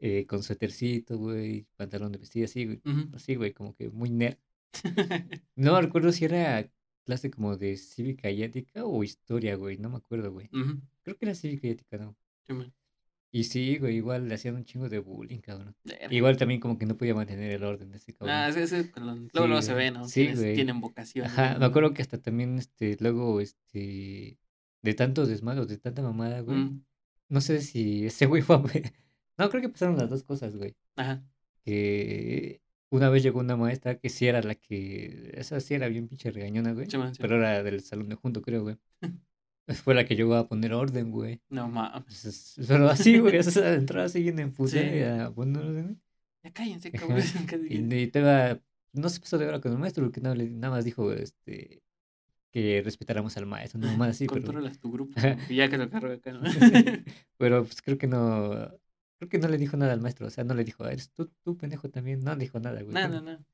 eh, 0.00 0.26
con 0.26 0.42
suétercito, 0.42 1.16
güey, 1.16 1.66
pantalón 1.76 2.12
de 2.12 2.18
vestir 2.18 2.44
así, 2.44 2.66
güey. 2.66 2.82
Así, 3.14 3.36
güey, 3.36 3.52
como 3.52 3.74
que 3.74 3.88
muy 3.90 4.10
nerd. 4.10 4.38
No 5.56 5.80
recuerdo 5.80 6.10
si 6.10 6.24
era 6.24 6.68
clase 7.04 7.30
como 7.30 7.56
de 7.56 7.76
cívica 7.76 8.30
y 8.30 8.42
ética 8.42 8.84
o 8.84 9.04
historia, 9.04 9.54
güey. 9.56 9.78
No 9.78 9.88
me 9.88 9.96
acuerdo, 9.96 10.32
güey. 10.32 10.48
Creo 11.02 11.16
que 11.16 11.24
era 11.24 11.34
cívica 11.34 11.68
y 11.68 11.70
ética, 11.70 11.98
¿no? 11.98 12.16
Sí, 12.42 12.52
man. 12.52 12.72
Y 13.34 13.42
sí, 13.42 13.78
güey, 13.78 13.96
igual 13.96 14.28
le 14.28 14.36
hacían 14.36 14.54
un 14.54 14.64
chingo 14.64 14.88
de 14.88 15.00
bullying, 15.00 15.40
cabrón. 15.40 15.74
Verga. 15.82 16.06
Igual 16.14 16.36
también 16.36 16.60
como 16.60 16.78
que 16.78 16.86
no 16.86 16.96
podía 16.96 17.16
mantener 17.16 17.50
el 17.50 17.64
orden 17.64 17.90
de 17.90 17.96
ese 17.96 18.14
cabrón. 18.14 18.32
Ah, 18.32 18.48
luego, 18.48 18.68
Sí, 18.68 19.30
luego 19.34 19.60
se 19.62 19.74
ve, 19.74 19.90
¿no? 19.90 20.06
Sí, 20.06 20.28
güey. 20.32 20.54
tienen 20.54 20.80
vocación. 20.80 21.26
Ajá, 21.26 21.48
güey. 21.48 21.58
me 21.58 21.64
acuerdo 21.66 21.92
que 21.94 22.02
hasta 22.02 22.18
también, 22.22 22.58
este, 22.58 22.96
luego, 23.00 23.40
este, 23.40 24.38
de 24.82 24.94
tantos 24.94 25.26
desmados, 25.28 25.66
de 25.66 25.78
tanta 25.78 26.00
mamada, 26.00 26.42
güey. 26.42 26.56
Mm, 26.58 26.84
No 27.28 27.40
sé 27.40 27.60
si 27.60 28.06
ese 28.06 28.26
güey 28.26 28.40
fue 28.46 28.56
No, 29.36 29.50
creo 29.50 29.60
que 29.62 29.68
pasaron 29.68 29.96
las 29.96 30.10
dos 30.10 30.22
cosas, 30.22 30.54
güey. 30.54 30.76
Ajá. 30.94 31.24
Que 31.64 32.60
una 32.90 33.08
vez 33.08 33.24
llegó 33.24 33.40
una 33.40 33.56
maestra 33.56 33.98
que 33.98 34.10
sí 34.10 34.28
era 34.28 34.42
la 34.42 34.54
que... 34.54 35.32
Esa 35.34 35.58
sí 35.58 35.74
era 35.74 35.88
bien 35.88 36.06
pinche 36.06 36.30
regañona, 36.30 36.72
güey. 36.72 36.86
Sí, 36.88 36.96
sí. 37.10 37.18
Pero 37.18 37.38
era 37.38 37.64
del 37.64 37.80
salón 37.80 38.08
de 38.10 38.14
junto, 38.14 38.42
creo, 38.42 38.62
güey. 38.62 38.76
Fue 39.84 39.94
la 39.94 40.04
que 40.04 40.16
llegó 40.16 40.34
a 40.34 40.46
poner 40.48 40.72
orden, 40.74 41.10
güey. 41.10 41.40
No 41.48 41.68
mames. 41.68 42.24
Es- 42.24 42.54
Pero 42.68 42.88
así, 42.88 43.18
güey, 43.18 43.36
entraba 43.36 44.04
así 44.06 44.22
bien 44.22 44.38
en 44.38 44.52
puta 44.52 44.72
Sí. 44.72 45.00
a 45.02 45.30
poner 45.30 45.62
orden. 45.64 46.00
Ya 46.42 46.52
cállense, 46.52 46.90
cabrón. 46.92 47.22
Y, 47.70 47.94
y 47.94 48.06
te 48.08 48.20
va, 48.20 48.60
no 48.92 49.08
se 49.08 49.20
pasó 49.20 49.38
de 49.38 49.46
hora 49.46 49.60
con 49.60 49.72
el 49.72 49.78
maestro, 49.78 50.04
porque 50.04 50.20
nada, 50.20 50.34
nada 50.36 50.74
más 50.74 50.84
dijo 50.84 51.12
este, 51.12 51.82
que 52.52 52.82
respetáramos 52.84 53.36
al 53.36 53.46
maestro, 53.46 53.80
nada 53.80 53.96
más 53.96 54.10
así, 54.10 54.26
pero, 54.26 54.42
Controlas 54.42 54.78
tu 54.78 54.92
grupo. 54.92 55.18
¿no? 55.20 55.36
Y 55.48 55.56
ya 55.56 55.68
que 55.70 55.78
lo 55.78 55.88
cargo 55.88 56.12
acá, 56.12 56.32
¿no? 56.32 56.42
pero 57.38 57.64
pues 57.64 57.80
creo 57.82 57.96
que 57.98 58.06
no, 58.06 58.50
creo 59.18 59.28
que 59.30 59.38
no 59.38 59.48
le 59.48 59.56
dijo 59.58 59.76
nada 59.76 59.92
al 59.94 60.00
maestro, 60.00 60.26
o 60.26 60.30
sea, 60.30 60.44
no 60.44 60.54
le 60.54 60.64
dijo, 60.64 60.86
eres 60.86 61.10
tú, 61.10 61.32
tú 61.42 61.56
pendejo 61.56 61.88
también, 61.88 62.20
no 62.20 62.36
dijo 62.36 62.60
nada, 62.60 62.82
güey. 62.82 62.92
no, 62.94 63.08
no, 63.08 63.20
no. 63.22 63.44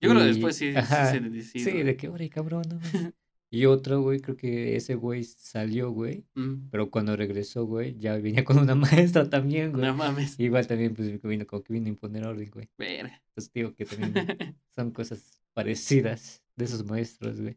Yo 0.00 0.10
creo 0.10 0.20
que 0.22 0.26
Y- 0.28 0.32
después 0.34 0.54
sí, 0.56 0.72
sí 0.72 0.80
se 1.10 1.20
decide. 1.20 1.64
Sí, 1.72 1.82
de 1.82 1.96
que, 1.96 2.08
órale, 2.08 2.30
cabrón, 2.30 2.62
no 2.70 2.76
mames". 2.76 3.12
Y 3.50 3.64
otro, 3.64 4.02
güey, 4.02 4.20
creo 4.20 4.36
que 4.36 4.76
ese 4.76 4.94
güey 4.94 5.24
salió, 5.24 5.90
güey, 5.90 6.24
Mm, 6.34 6.68
pero 6.70 6.90
cuando 6.90 7.16
regresó, 7.16 7.64
güey, 7.64 7.96
ya 7.98 8.16
venía 8.18 8.44
con 8.44 8.58
una 8.58 8.74
maestra 8.74 9.28
también, 9.30 9.72
güey. 9.72 9.84
No 9.84 9.94
mames. 9.94 10.38
Igual 10.38 10.66
también, 10.66 10.94
pues, 10.94 11.20
vino, 11.22 11.46
como 11.46 11.62
que 11.62 11.72
vino 11.72 11.86
a 11.86 11.88
imponer 11.88 12.24
orden, 12.26 12.50
güey. 12.50 12.68
Verga. 12.76 13.22
Entonces 13.30 13.52
digo 13.52 13.74
que 13.74 13.84
también 13.86 14.12
son 14.76 14.90
cosas 14.90 15.40
parecidas 15.54 16.42
de 16.56 16.64
esos 16.66 16.84
maestros, 16.84 17.40
güey. 17.40 17.56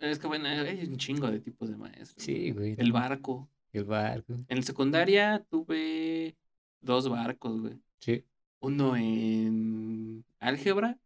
Es 0.00 0.20
que 0.20 0.28
bueno, 0.28 0.46
hay 0.48 0.86
un 0.86 0.96
chingo 0.96 1.28
de 1.28 1.40
tipos 1.40 1.68
de 1.68 1.76
maestros. 1.76 2.22
Sí, 2.24 2.52
güey. 2.52 2.76
El 2.78 2.92
barco. 2.92 3.48
El 3.72 3.84
barco. 3.84 4.34
En 4.46 4.58
la 4.58 4.62
secundaria 4.62 5.44
tuve 5.50 6.36
dos 6.80 7.08
barcos, 7.08 7.60
güey. 7.60 7.80
Sí. 7.98 8.24
Uno 8.60 8.96
en 8.96 10.24
álgebra, 10.38 10.98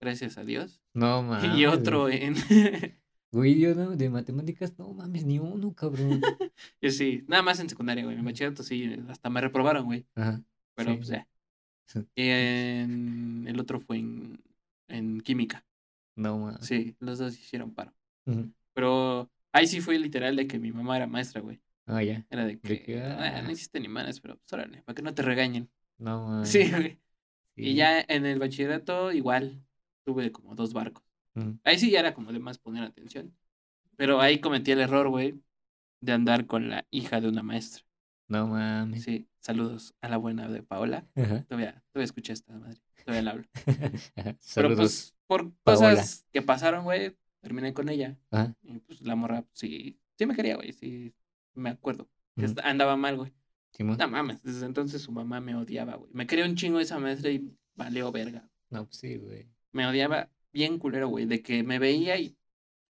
gracias 0.00 0.38
a 0.38 0.44
Dios. 0.44 0.80
No 0.94 1.22
mames. 1.24 1.58
y 1.58 1.66
otro 1.66 2.08
en... 2.08 2.36
Güey, 3.32 3.58
yo 3.58 3.74
no, 3.74 3.96
de 3.96 4.10
matemáticas, 4.10 4.78
no 4.78 4.92
mames, 4.92 5.24
ni 5.24 5.38
uno, 5.38 5.74
cabrón. 5.74 6.20
Yo 6.82 6.90
sí, 6.90 7.24
nada 7.28 7.42
más 7.42 7.58
en 7.60 7.68
secundaria, 7.70 8.04
güey. 8.04 8.18
En 8.18 8.24
bachillerato 8.26 8.62
sí, 8.62 8.94
hasta 9.08 9.30
me 9.30 9.40
reprobaron, 9.40 9.86
güey. 9.86 10.04
Ajá. 10.14 10.42
Pero 10.74 10.90
Sí. 10.92 10.96
pues 10.98 11.08
ya. 11.08 11.28
Y 12.14 12.28
en... 12.28 13.46
el 13.48 13.58
otro 13.58 13.80
fue 13.80 13.98
en, 13.98 14.38
en 14.88 15.20
química. 15.22 15.64
No 16.14 16.38
mames. 16.38 16.66
Sí, 16.66 16.94
los 17.00 17.18
dos 17.18 17.32
hicieron 17.38 17.72
paro. 17.72 17.94
Pero 18.74 19.30
ahí 19.52 19.66
sí 19.66 19.80
fue 19.80 19.98
literal 19.98 20.36
de 20.36 20.46
que 20.46 20.58
mi 20.58 20.70
mamá 20.70 20.96
era 20.98 21.06
maestra, 21.06 21.40
güey. 21.40 21.58
Ah, 21.86 22.02
ya. 22.02 22.26
Era 22.30 22.44
de 22.44 22.58
que, 22.58 22.68
De 22.68 22.82
que, 22.82 23.00
"Ah, 23.02 23.38
ah. 23.38 23.42
no 23.42 23.50
hiciste 23.50 23.80
ni 23.80 23.88
manes, 23.88 24.20
pero 24.20 24.36
pues 24.36 24.52
órale, 24.52 24.82
para 24.82 24.94
que 24.94 25.02
no 25.02 25.14
te 25.14 25.22
regañen. 25.22 25.70
No 25.98 26.26
mames. 26.28 26.48
Sí, 26.50 26.70
güey. 26.70 26.98
Y 27.56 27.64
sí. 27.70 27.74
ya 27.74 28.00
en 28.08 28.26
el 28.26 28.38
bachillerato 28.38 29.10
igual 29.12 29.64
tuve 30.04 30.30
como 30.32 30.54
dos 30.54 30.72
barcos. 30.74 31.02
Ujú. 31.34 31.58
Ahí 31.64 31.78
sí 31.78 31.90
ya 31.90 32.00
era 32.00 32.14
como 32.14 32.32
de 32.32 32.38
más 32.38 32.58
poner 32.58 32.82
atención. 32.84 33.34
Pero 33.96 34.20
ahí 34.20 34.40
cometí 34.40 34.70
el 34.72 34.80
error, 34.80 35.08
güey, 35.08 35.40
de 36.00 36.12
andar 36.12 36.46
con 36.46 36.68
la 36.70 36.86
hija 36.90 37.20
de 37.20 37.28
una 37.28 37.42
maestra. 37.42 37.82
No 38.28 38.46
mames. 38.46 39.02
Sí, 39.04 39.28
saludos 39.40 39.94
a 40.00 40.08
la 40.08 40.16
buena 40.16 40.48
de 40.48 40.62
Paola. 40.62 41.06
Ajá. 41.14 41.44
Todavía, 41.44 41.82
todavía 41.92 42.04
escuché 42.04 42.32
esta 42.32 42.54
madre. 42.58 42.80
Todavía 43.04 43.22
la 43.22 43.30
hablo. 43.32 43.44
Pero 44.54 44.74
pues 44.76 45.14
por 45.26 45.52
Paola. 45.62 45.90
cosas 45.90 46.26
que 46.32 46.40
pasaron, 46.42 46.84
güey, 46.84 47.16
terminé 47.40 47.74
con 47.74 47.88
ella. 47.88 48.16
Ajá. 48.30 48.54
Y 48.62 48.78
pues 48.80 49.00
la 49.02 49.16
morra, 49.16 49.44
sí, 49.52 49.98
sí 50.16 50.26
me 50.26 50.34
quería, 50.34 50.56
güey, 50.56 50.72
sí, 50.72 51.12
me 51.54 51.70
acuerdo. 51.70 52.08
Ujú. 52.36 52.46
est- 52.46 52.60
andaba 52.60 52.96
mal, 52.96 53.16
güey. 53.16 53.32
No 53.78 53.96
mames, 54.08 54.42
desde 54.42 54.66
entonces 54.66 55.00
su 55.02 55.12
mamá 55.12 55.40
me 55.40 55.54
odiaba, 55.54 55.96
güey. 55.96 56.10
Me 56.12 56.26
quería 56.26 56.44
un 56.44 56.54
chingo 56.56 56.78
esa 56.78 56.98
maestra 56.98 57.30
y 57.30 57.50
valió 57.74 58.12
verga. 58.12 58.48
No, 58.70 58.84
pues 58.84 58.96
sí, 58.98 59.16
güey. 59.16 59.48
Me 59.72 59.86
odiaba 59.86 60.28
bien 60.52 60.78
culero, 60.78 61.08
güey, 61.08 61.24
de 61.26 61.42
que 61.42 61.62
me 61.62 61.78
veía 61.78 62.18
y 62.18 62.36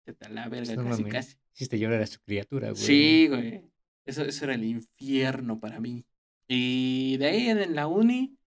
se 0.05 0.13
te 0.13 0.29
la 0.29 0.49
verga 0.49 0.75
No 0.75 0.89
casi, 0.89 1.03
casi. 1.05 1.37
Hiciste 1.55 1.77
llorar 1.79 2.01
a 2.01 2.07
su 2.07 2.19
criatura, 2.21 2.71
güey. 2.71 2.81
Sí, 2.81 3.27
güey. 3.27 3.63
Eso, 4.05 4.23
eso 4.23 4.45
era 4.45 4.55
el 4.55 4.63
infierno 4.65 5.59
para 5.59 5.79
mí. 5.79 6.03
Y 6.47 7.15
de 7.17 7.25
ahí 7.27 7.47
en 7.49 7.75
la 7.75 7.87
uni, 7.87 8.37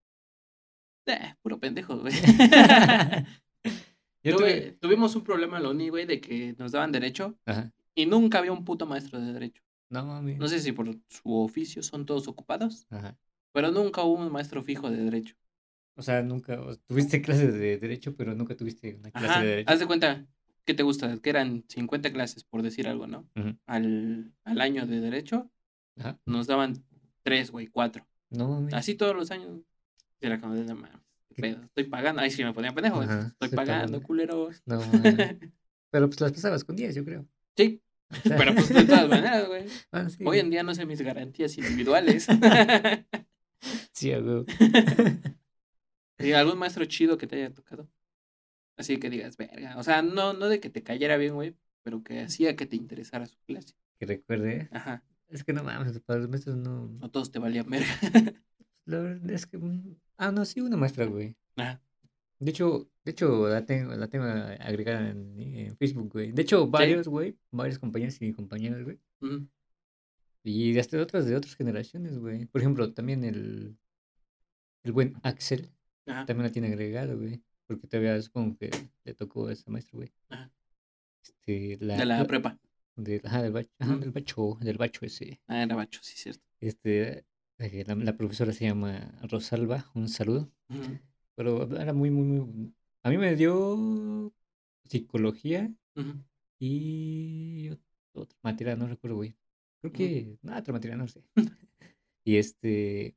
eh, 1.07 1.35
puro 1.41 1.59
pendejo, 1.59 1.97
güey. 1.99 2.13
Yo 4.23 4.35
Tuve- 4.35 4.37
tuve. 4.37 4.71
Tuvimos 4.81 5.15
un 5.15 5.23
problema 5.23 5.57
en 5.57 5.63
la 5.63 5.69
uni, 5.69 5.89
güey, 5.89 6.05
de 6.05 6.19
que 6.19 6.53
nos 6.57 6.71
daban 6.73 6.91
derecho 6.91 7.37
Ajá. 7.45 7.71
y 7.95 8.05
nunca 8.05 8.39
había 8.39 8.51
un 8.51 8.65
puto 8.65 8.85
maestro 8.85 9.19
de 9.21 9.31
derecho. 9.33 9.61
No 9.89 10.05
mames. 10.05 10.37
No 10.37 10.47
sé 10.47 10.59
si 10.59 10.73
por 10.73 10.93
su 11.07 11.33
oficio 11.33 11.81
son 11.81 12.05
todos 12.05 12.27
ocupados, 12.27 12.85
Ajá. 12.89 13.17
pero 13.53 13.71
nunca 13.71 14.03
hubo 14.03 14.15
un 14.25 14.31
maestro 14.31 14.61
fijo 14.63 14.89
de 14.91 14.97
derecho. 14.97 15.35
O 15.97 16.01
sea, 16.01 16.21
nunca. 16.21 16.61
o- 16.61 16.75
Tuviste 16.77 17.21
clases 17.21 17.53
de 17.53 17.77
derecho, 17.77 18.15
pero 18.15 18.33
nunca 18.35 18.55
tuviste 18.55 18.95
una 18.95 19.11
clase 19.11 19.27
Ajá. 19.27 19.41
de 19.41 19.47
derecho. 19.47 19.71
Haz 19.71 19.79
de 19.79 19.85
cuenta, 19.87 20.25
¿qué 20.63 20.73
te 20.73 20.83
gusta? 20.83 21.17
Que 21.19 21.29
eran 21.29 21.65
50 21.67 22.13
clases, 22.13 22.43
por 22.43 22.61
decir 22.61 22.87
algo, 22.87 23.07
¿no? 23.07 23.27
Al, 23.65 24.31
al 24.43 24.61
año 24.61 24.85
de 24.87 25.01
derecho 25.01 25.49
Ajá. 25.97 26.19
nos 26.25 26.47
daban 26.47 26.83
tres, 27.23 27.51
güey, 27.51 27.67
cuatro. 27.67 28.07
No 28.29 28.47
mames. 28.49 28.73
Así 28.73 28.95
todos 28.95 29.15
los 29.15 29.31
años. 29.31 29.61
Era 30.21 30.39
como 30.39 30.53
de, 30.55 30.73
mames, 30.73 30.91
Estoy 31.35 31.83
pagando. 31.85 32.21
Ahí 32.21 32.31
sí 32.31 32.43
me 32.43 32.53
ponían 32.53 32.73
pendejo. 32.73 32.95
güey, 32.97 33.07
Ajá, 33.07 33.27
Estoy 33.27 33.45
estoy 33.47 33.55
pagando, 33.55 33.85
pagando. 33.99 34.01
culeros. 34.03 34.61
No. 34.65 34.79
Pero 35.91 36.07
pues 36.07 36.19
las 36.21 36.31
pasabas 36.31 36.63
con 36.63 36.75
10, 36.75 36.95
yo 36.95 37.05
creo. 37.05 37.25
Sí, 37.55 37.81
O 38.11 38.27
sea, 38.27 38.37
pero 38.37 38.53
pues 38.53 38.69
de 38.69 38.83
todas 38.85 39.07
maneras, 39.09 39.47
güey. 39.47 39.65
ah, 39.91 40.09
sí, 40.09 40.23
Hoy 40.25 40.39
en 40.39 40.49
día 40.49 40.63
no 40.63 40.75
sé 40.75 40.85
mis 40.85 41.01
garantías 41.01 41.57
individuales. 41.57 42.27
Sí, 43.93 44.11
huevo. 44.11 44.45
¿Y 46.19 46.31
algún 46.33 46.57
maestro 46.57 46.85
chido 46.85 47.17
que 47.17 47.27
te 47.27 47.35
haya 47.37 47.53
tocado? 47.53 47.89
Así 48.75 48.97
que 48.99 49.09
digas, 49.09 49.37
verga. 49.37 49.77
O 49.77 49.83
sea, 49.83 50.01
no, 50.01 50.33
no 50.33 50.47
de 50.47 50.59
que 50.59 50.69
te 50.69 50.83
cayera 50.83 51.17
bien, 51.17 51.33
güey, 51.33 51.55
pero 51.83 52.03
que 52.03 52.21
hacía 52.21 52.55
que 52.55 52.65
te 52.65 52.75
interesara 52.75 53.25
su 53.25 53.37
clase. 53.45 53.73
Que 53.99 54.05
recuerde. 54.05 54.69
Ajá. 54.71 55.03
Es 55.29 55.43
que 55.43 55.53
no 55.53 55.63
mames, 55.63 55.99
para 56.01 56.19
los 56.19 56.29
maestros 56.29 56.55
no. 56.57 56.87
No 56.87 57.09
todos 57.11 57.31
te 57.31 57.39
valían 57.39 57.69
verga. 57.69 57.87
La 58.85 58.99
verdad 58.99 59.31
es 59.31 59.45
que. 59.45 59.57
mm, 59.57 59.95
Ah, 60.17 60.31
no, 60.31 60.45
sí, 60.45 60.61
una 60.61 60.77
maestra, 60.77 61.05
güey. 61.05 61.35
Ajá. 61.57 61.81
De 62.39 62.51
hecho, 62.51 62.89
de 63.03 63.11
hecho, 63.11 63.47
la 63.47 63.65
tengo, 63.65 63.93
la 63.95 64.07
tengo 64.07 64.25
agregada 64.25 65.09
en, 65.09 65.39
en 65.39 65.77
Facebook, 65.77 66.11
güey. 66.13 66.31
De 66.31 66.43
hecho, 66.43 66.67
varios, 66.67 67.07
güey. 67.07 67.35
Varios 67.51 67.79
compañeros 67.79 68.21
y 68.21 68.31
compañeras, 68.33 68.83
güey. 68.83 68.99
Ujú. 69.21 69.47
Y 70.43 70.77
hasta 70.79 71.01
otras 71.01 71.25
de 71.25 71.35
otras 71.35 71.55
generaciones, 71.55 72.17
güey. 72.19 72.45
Por 72.45 72.61
ejemplo, 72.61 72.93
también 72.93 73.23
el. 73.23 73.77
El 74.83 74.91
buen 74.91 75.15
Axel. 75.23 75.71
Ajá. 76.07 76.25
También 76.25 76.45
la 76.47 76.51
tiene 76.51 76.67
agregado, 76.69 77.17
güey. 77.17 77.41
Porque 77.67 77.87
todavía 77.87 78.21
supongo 78.21 78.57
que 78.57 78.69
le 79.03 79.13
tocó 79.13 79.47
a 79.47 79.53
esa 79.53 79.69
maestra, 79.69 79.97
güey. 79.97 80.11
Ajá. 80.29 80.51
Este, 81.23 81.77
la, 81.81 81.97
De 81.97 82.05
la 82.05 82.25
prepa. 82.25 82.57
del- 82.95 83.21
ajá, 83.25 83.41
del 83.43 83.51
bacho, 83.51 83.69
ajá, 83.79 83.97
del 83.97 84.11
bacho, 84.11 84.57
del 84.61 84.77
bacho 84.77 85.05
ese. 85.05 85.41
Ah, 85.47 85.61
era 85.63 85.75
bacho, 85.75 85.99
sí, 86.01 86.13
cierto. 86.15 86.41
Este, 86.61 87.25
eh, 87.59 87.83
la, 87.85 87.95
la 87.95 88.15
profesora 88.17 88.53
se 88.53 88.65
llama 88.65 89.19
Rosalba, 89.23 89.91
un 89.93 90.07
saludo. 90.07 90.49
Ujú. 90.69 90.97
Pero 91.35 91.77
era 91.77 91.93
muy, 91.93 92.09
muy, 92.09 92.23
muy. 92.25 92.73
A 93.03 93.09
mí 93.09 93.17
me 93.17 93.35
dio 93.35 94.33
psicología 94.85 95.71
Ujú. 95.95 96.23
y 96.59 97.69
ot- 97.69 97.79
otra 98.13 98.37
materia, 98.41 98.75
no 98.75 98.87
recuerdo, 98.87 99.17
güey. 99.17 99.35
Creo 99.81 99.91
que. 99.93 100.37
No, 100.41 100.57
otra 100.57 100.73
materia, 100.73 100.95
no 100.97 101.07
sé. 101.07 101.21
y 102.23 102.37
este. 102.37 103.15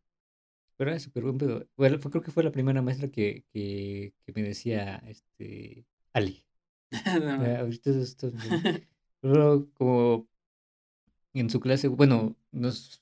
Pero 0.80 0.92
era 0.92 0.98
súper 0.98 1.24
buen 1.24 1.36
pedo. 1.36 1.68
Bueno, 1.76 1.98
fue- 1.98 2.10
creo 2.10 2.22
que 2.22 2.30
fue 2.30 2.42
la 2.42 2.52
primera 2.52 2.80
maestra 2.80 3.08
que, 3.08 3.44
que, 3.52 4.14
que 4.24 4.32
me 4.32 4.42
decía, 4.42 4.96
este. 5.06 5.84
Ali. 6.14 6.42
No, 7.22 7.32
Ah, 7.44 7.58
ahorita 7.60 7.90
esto, 7.90 8.30
güey. 8.32 8.40
Pero 9.20 9.68
como 9.74 10.26
en 11.34 11.50
su 11.50 11.60
clase, 11.60 11.88
bueno, 11.88 12.34
no, 12.50 12.68
s- 12.68 12.98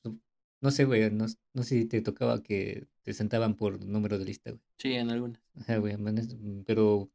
no 0.60 0.70
sé, 0.72 0.84
güey, 0.86 1.08
no, 1.12 1.26
no 1.54 1.62
sé 1.62 1.78
si 1.80 1.84
te 1.86 2.00
tocaba 2.02 2.42
que 2.42 2.88
te 3.02 3.12
sentaban 3.14 3.54
por 3.54 3.84
número 3.84 4.18
de 4.18 4.24
lista, 4.24 4.50
güey. 4.50 4.62
Sí, 4.78 4.94
en 4.94 5.10
algunas. 5.10 5.40
Ajá, 5.60 5.76
güey, 5.78 5.96
mm, 5.96 6.64
pero 6.66 7.10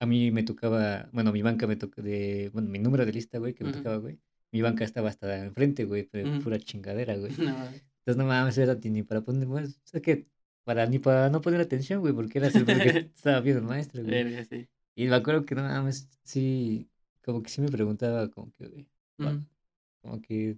a 0.00 0.06
mí 0.06 0.30
me 0.30 0.44
tocaba, 0.44 1.08
bueno, 1.12 1.32
mi 1.32 1.42
banca 1.42 1.66
me 1.66 1.76
toca 1.76 2.02
de, 2.02 2.50
bueno, 2.52 2.68
mi 2.70 2.78
número 2.78 3.04
de 3.04 3.12
lista, 3.12 3.38
güey, 3.38 3.52
que 3.54 3.64
me 3.64 3.72
tocaba, 3.72 3.96
güey. 3.96 4.18
Mi 4.52 4.62
banca 4.62 4.84
estaba 4.84 5.08
hasta 5.08 5.44
enfrente, 5.44 5.84
güey, 5.86 6.04
pero 6.04 6.38
pura 6.40 6.58
chingadera, 6.58 7.16
güey. 7.16 7.32
No, 7.52 7.91
Entonces 8.02 8.16
no 8.16 8.24
mames, 8.26 8.58
era 8.58 8.74
ni 8.74 9.04
para 9.04 9.20
poner, 9.20 9.46
bueno, 9.46 9.68
o 9.68 9.86
sea 9.86 10.00
que 10.02 10.26
para 10.64 10.86
ni 10.86 10.98
para 10.98 11.30
no 11.30 11.40
poner 11.40 11.60
atención, 11.60 12.00
güey, 12.00 12.12
porque 12.12 12.38
era 12.38 12.50
siempre 12.50 12.78
que 12.82 12.88
estaba 13.14 13.40
viendo 13.40 13.60
el 13.62 13.68
maestro, 13.68 14.02
güey. 14.02 14.12
verga, 14.12 14.44
sí. 14.44 14.68
Y 14.96 15.06
me 15.06 15.14
acuerdo 15.14 15.44
que 15.44 15.54
no 15.54 15.62
mames, 15.62 16.08
sí, 16.24 16.88
como 17.24 17.42
que 17.44 17.48
sí 17.48 17.60
me 17.60 17.68
preguntaba, 17.68 18.28
como 18.28 18.50
que, 18.52 18.66
güey, 18.66 18.88
como 20.00 20.20
que 20.20 20.56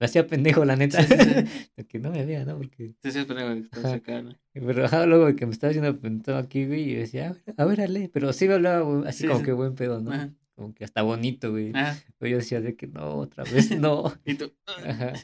me 0.00 0.06
hacía 0.06 0.26
pendejo, 0.26 0.64
la 0.64 0.74
neta, 0.74 1.00
Sí, 1.00 1.14
que 1.88 1.98
no 2.00 2.10
me 2.10 2.26
vea, 2.26 2.44
¿no? 2.44 2.56
Porque, 2.56 2.96
Sí, 3.02 3.12
sí, 3.12 3.24
pendejo 3.24 3.68
Ajá. 3.78 3.94
acá, 3.94 4.22
¿no? 4.22 4.34
pero 4.52 4.84
ajá, 4.84 5.06
luego 5.06 5.26
de 5.26 5.36
que 5.36 5.46
me 5.46 5.52
estaba 5.52 5.70
haciendo 5.70 5.98
pensado 6.00 6.38
aquí, 6.38 6.66
güey, 6.66 6.90
y 6.90 6.94
decía, 6.94 7.28
a 7.28 7.32
ver, 7.32 7.54
a 7.56 7.64
ver, 7.64 7.80
Ale, 7.82 8.10
pero 8.12 8.32
sí 8.32 8.48
me 8.48 8.54
hablaba 8.54 8.80
güey, 8.80 9.08
así 9.08 9.22
Sí, 9.22 9.28
como 9.28 9.42
que 9.42 9.52
buen 9.52 9.76
pedo, 9.76 10.00
¿no? 10.00 10.10
Ajá. 10.12 10.34
Como 10.56 10.72
que 10.74 10.84
hasta 10.84 11.02
bonito, 11.02 11.50
güey. 11.50 11.72
Pero 12.18 12.30
yo 12.30 12.36
decía 12.38 12.60
de 12.60 12.76
que 12.76 12.86
no, 12.86 13.16
otra 13.16 13.44
vez 13.44 13.76
no. 13.76 14.12
y 14.24 14.34
tú. 14.34 14.52
Ajá. 14.66 15.14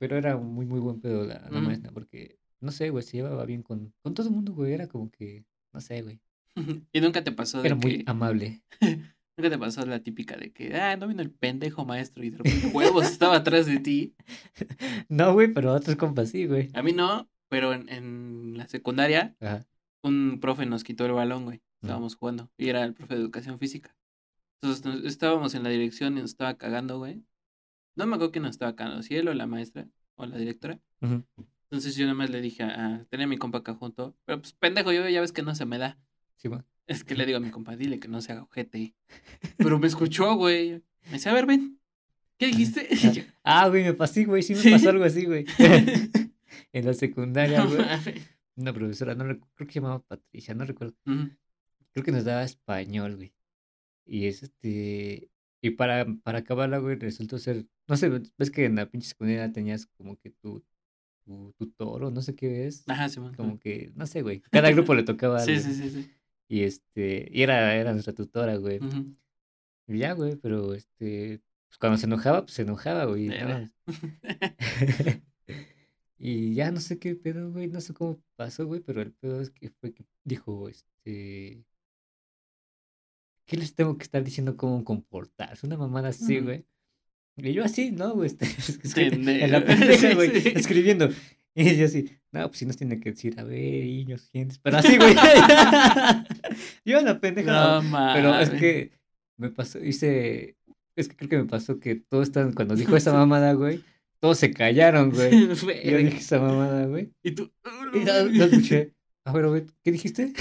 Pero 0.00 0.16
era 0.16 0.36
muy, 0.36 0.66
muy 0.66 0.80
buen 0.80 1.00
pedo 1.00 1.24
la, 1.24 1.38
la 1.48 1.58
Ujú. 1.58 1.66
maestra, 1.66 1.92
porque, 1.92 2.38
no 2.60 2.72
sé, 2.72 2.90
güey, 2.90 3.04
se 3.04 3.18
llevaba 3.18 3.44
bien 3.44 3.62
con, 3.62 3.94
con 4.02 4.14
todo 4.14 4.26
el 4.28 4.34
mundo, 4.34 4.52
güey. 4.52 4.72
Era 4.72 4.88
como 4.88 5.10
que, 5.10 5.44
no 5.72 5.80
sé, 5.80 6.02
güey. 6.02 6.18
Y 6.92 7.00
nunca 7.00 7.22
te 7.22 7.30
pasó 7.30 7.60
de 7.62 7.68
Era 7.68 7.76
muy 7.76 8.02
amable. 8.06 8.62
Nunca 9.36 9.48
te 9.48 9.58
pasó 9.58 9.86
la 9.86 10.00
típica 10.02 10.36
de 10.36 10.52
que, 10.52 10.74
ah, 10.74 10.96
no 10.98 11.08
vino 11.08 11.22
el 11.22 11.30
pendejo 11.30 11.86
maestro 11.86 12.22
y 12.24 12.28
de 12.30 12.36
repente 12.38 12.66
huevos 12.74 13.06
estaba 13.06 13.36
atrás 13.36 13.64
de 13.64 13.78
ti. 13.78 14.14
No, 15.08 15.32
güey, 15.32 15.48
pero 15.54 15.72
otros 15.72 15.96
compas 15.96 16.28
sí, 16.30 16.44
güey. 16.46 16.68
A 16.74 16.82
mí 16.82 16.92
no, 16.92 17.30
pero 17.48 17.72
en, 17.72 17.88
en 17.88 18.58
la 18.58 18.68
secundaria, 18.68 19.34
Ajá. 19.40 19.66
un 20.02 20.40
profe 20.40 20.66
nos 20.66 20.84
quitó 20.84 21.06
el 21.06 21.12
balón, 21.12 21.44
güey. 21.44 21.62
Estábamos 21.82 22.16
jugando 22.16 22.50
y 22.58 22.68
era 22.68 22.84
el 22.84 22.92
profe 22.92 23.14
de 23.14 23.20
educación 23.22 23.58
física. 23.58 23.96
Entonces 24.60 24.84
nos- 24.84 25.04
estábamos 25.04 25.54
en 25.54 25.62
la 25.62 25.70
dirección 25.70 26.18
y 26.18 26.20
nos 26.20 26.30
estaba 26.32 26.58
cagando, 26.58 26.98
güey. 26.98 27.22
No 27.96 28.06
me 28.06 28.14
acuerdo 28.14 28.32
quién 28.32 28.42
nos 28.44 28.52
estaba 28.52 28.76
cagando, 28.76 29.02
si 29.02 29.16
él 29.16 29.28
o 29.28 29.34
la 29.34 29.46
maestra 29.46 29.86
o 30.16 30.26
la 30.26 30.36
directora. 30.38 30.78
Entonces 31.00 31.94
yo 31.96 32.04
nada 32.04 32.14
más 32.14 32.30
le 32.30 32.40
dije 32.40 32.62
a, 32.62 33.06
tenía 33.10 33.26
a 33.26 33.28
mi 33.28 33.36
compa 33.38 33.58
acá 33.58 33.74
junto, 33.74 34.16
pero 34.24 34.40
pues 34.40 34.52
pendejo, 34.52 34.92
yo 34.92 35.08
ya 35.08 35.20
ves 35.20 35.32
que 35.32 35.42
no 35.42 35.54
se 35.54 35.66
me 35.66 35.78
da. 35.78 35.98
Sí, 36.36 36.48
güey. 36.48 36.62
Es 36.86 37.04
que 37.04 37.14
le 37.14 37.24
digo 37.26 37.36
a 37.38 37.40
mi 37.40 37.50
compa, 37.50 37.76
dile 37.76 38.00
que 38.00 38.08
no 38.08 38.20
se 38.20 38.32
haga 38.32 38.42
ojete. 38.42 38.94
Pero 39.58 39.78
me 39.78 39.86
escuchó, 39.86 40.34
güey. 40.34 40.82
Me 41.06 41.12
dice, 41.12 41.28
a 41.28 41.32
ver, 41.34 41.46
ven. 41.46 41.78
¿Qué 42.36 42.46
dijiste? 42.46 42.88
Y 42.90 43.12
yo, 43.12 43.22
Ah, 43.44 43.68
güey, 43.68 43.84
me 43.84 43.92
pasé, 43.94 44.24
güey. 44.24 44.42
Sí 44.42 44.54
me 44.54 44.60
¿Sí? 44.60 44.70
pasó 44.72 44.88
algo 44.90 45.04
así, 45.04 45.24
güey. 45.24 45.44
en 46.72 46.86
la 46.86 46.94
secundaria, 46.94 47.62
"No 47.62 47.68
güey. 47.68 47.78
mames". 47.86 48.28
Una 48.56 48.72
profesora, 48.72 49.14
no 49.14 49.24
creo 49.24 49.66
que 49.68 49.72
se 49.72 49.80
llamaba 49.80 50.00
Patricia, 50.02 50.52
no 50.54 50.64
recuerdo. 50.64 50.96
Creo 51.04 52.04
que 52.04 52.10
nos 52.12 52.24
daba 52.24 52.42
español, 52.42 53.16
güey. 53.16 53.32
Y 54.06 54.26
es 54.26 54.42
este. 54.42 55.30
Y 55.62 55.70
para, 55.70 56.06
para 56.22 56.38
acabarla, 56.38 56.78
güey, 56.78 56.96
resultó 56.96 57.38
ser. 57.38 57.66
No 57.86 57.96
sé, 57.96 58.08
ves 58.38 58.50
que 58.50 58.64
en 58.64 58.76
la 58.76 58.86
pinche 58.90 59.08
secundaria 59.08 59.52
tenías 59.52 59.86
como 59.86 60.16
que 60.16 60.30
tu, 60.30 60.64
tu, 61.24 61.52
tu 61.58 61.70
toro, 61.72 62.10
no 62.10 62.22
sé 62.22 62.34
qué 62.34 62.66
es. 62.66 62.88
Ajá, 62.88 63.08
sí, 63.08 63.20
man. 63.20 63.34
Como 63.34 63.58
que, 63.58 63.92
no 63.94 64.06
sé, 64.06 64.22
güey. 64.22 64.40
Cada 64.50 64.70
grupo 64.70 64.94
le 64.94 65.02
tocaba 65.02 65.38
Sí, 65.44 65.52
algo. 65.52 65.62
sí, 65.64 65.74
sí, 65.74 65.90
sí. 65.90 66.10
Y 66.48 66.62
este. 66.62 67.28
Y 67.30 67.42
era, 67.42 67.74
era 67.76 67.92
nuestra 67.92 68.14
tutora, 68.14 68.56
güey. 68.56 68.80
Y 69.86 69.98
ya, 69.98 70.12
güey, 70.14 70.36
pero 70.36 70.72
este. 70.74 71.40
Pues 71.68 71.78
cuando 71.78 71.98
se 71.98 72.06
enojaba, 72.06 72.42
pues 72.42 72.54
se 72.54 72.62
enojaba, 72.62 73.04
güey. 73.04 73.28
no 73.28 73.70
y 76.18 76.54
ya 76.54 76.70
no 76.70 76.80
sé 76.80 76.98
qué 76.98 77.14
pedo, 77.14 77.52
güey. 77.52 77.68
No 77.68 77.80
sé 77.80 77.94
cómo 77.94 78.20
pasó, 78.36 78.66
güey, 78.66 78.80
pero 78.80 79.00
el 79.02 79.12
pedo 79.12 79.40
es 79.40 79.50
que 79.50 79.70
fue 79.70 79.92
que 79.92 80.04
dijo, 80.24 80.68
este. 80.68 81.64
¿Qué 83.50 83.56
les 83.56 83.74
tengo 83.74 83.98
que 83.98 84.04
estar 84.04 84.22
diciendo 84.22 84.56
cómo 84.56 84.84
comportarse? 84.84 85.66
Una 85.66 85.76
mamada 85.76 86.10
así, 86.10 86.38
güey. 86.38 86.64
Y 87.36 87.52
yo 87.52 87.64
así, 87.64 87.90
¿no, 87.90 88.14
güey? 88.14 88.28
Este, 88.28 88.46
en 89.10 89.50
la 89.50 89.64
pendeja, 89.66 90.08
Sí, 90.10 90.14
güey, 90.14 90.40
sí. 90.40 90.52
escribiendo. 90.54 91.08
Y 91.52 91.76
yo 91.76 91.86
así, 91.86 92.08
no, 92.30 92.46
pues 92.46 92.60
si 92.60 92.66
nos 92.66 92.76
tiene 92.76 93.00
que 93.00 93.10
decir, 93.10 93.40
a 93.40 93.42
ver, 93.42 93.58
niños, 93.58 94.28
¿quiénes? 94.30 94.60
Pero 94.60 94.76
así, 94.76 94.96
güey. 94.96 95.16
yo 96.84 97.00
en 97.00 97.04
la 97.04 97.18
pendeja. 97.18 97.80
No 97.82 98.12
Pero 98.14 98.38
es 98.38 98.50
que 98.50 98.92
me 99.36 99.50
pasó, 99.50 99.84
hice, 99.84 100.56
es 100.94 101.08
que 101.08 101.16
creo 101.16 101.28
que 101.30 101.38
me 101.38 101.46
pasó 101.46 101.80
que 101.80 101.96
todos 101.96 102.28
están, 102.28 102.52
cuando 102.52 102.76
dijo 102.76 102.96
esa 102.96 103.12
mamada, 103.12 103.54
güey, 103.54 103.82
todos 104.20 104.38
se 104.38 104.52
callaron, 104.52 105.10
güey. 105.10 105.48
Yo 105.48 105.96
dije 105.98 106.18
esa 106.18 106.38
mamada, 106.38 106.86
güey. 106.86 107.10
Y 107.24 107.32
tú. 107.32 107.50
Y 107.94 107.98
no, 108.04 108.26
no 108.26 108.44
escuché. 108.44 108.94
A 109.24 109.32
ver, 109.32 109.48
güey, 109.48 109.66
¿qué 109.82 109.90
dijiste? 109.90 110.34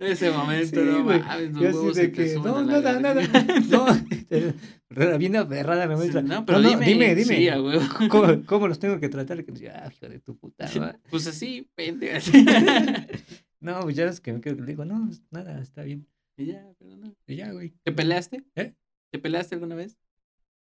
Ese 0.00 0.30
momento, 0.30 0.80
Sí, 0.80 0.86
no 0.86 1.04
mames, 1.04 1.52
los 1.52 1.74
huevos 1.74 1.94
de 1.96 2.10
que, 2.10 2.34
no, 2.36 2.64
nada, 2.64 2.98
nada, 2.98 3.22
no. 3.70 5.18
Bien 5.18 5.36
aferrada 5.36 5.86
la 5.86 5.96
maestra. 5.96 6.22
No, 6.22 6.46
pero 6.46 6.60
dime, 6.62 6.86
dime, 6.86 7.14
dime. 7.14 7.36
Sí. 7.36 7.48
¿Cómo, 8.08 8.44
cómo 8.46 8.66
los 8.66 8.78
tengo 8.78 8.98
que 8.98 9.10
tratar? 9.10 9.38
Ah, 9.38 9.90
hijo 9.92 10.08
de 10.08 10.18
tu 10.20 10.36
puta. 10.38 10.68
madre". 10.78 10.98
Pues 11.10 11.26
así, 11.26 11.68
pendejo. 11.74 12.30
No, 13.62 13.80
pues 13.82 13.94
ya 13.94 14.06
es 14.06 14.22
que 14.22 14.32
me 14.32 14.40
quedo, 14.40 14.54
le 14.54 14.64
digo, 14.64 14.86
no, 14.86 15.04
pues, 15.06 15.22
nada, 15.30 15.60
está 15.60 15.82
bien. 15.82 16.08
Y 16.38 16.46
ya, 16.46 16.66
pero 16.78 16.96
no. 16.96 17.14
Y 17.26 17.36
ya, 17.36 17.52
güey. 17.52 17.74
¿Te 17.82 17.92
peleaste? 17.92 18.42
¿Eh? 18.54 18.74
¿Te 19.12 19.18
peleaste 19.18 19.54
alguna 19.54 19.74
vez? 19.74 19.98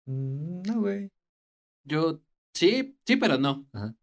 Mm, 0.07 0.63
No, 0.63 0.79
güey. 0.79 1.11
Yo, 1.83 2.19
sí, 2.55 2.97
sí, 3.05 3.17
pero 3.17 3.37
no. 3.37 3.67
Ajá. 3.71 3.93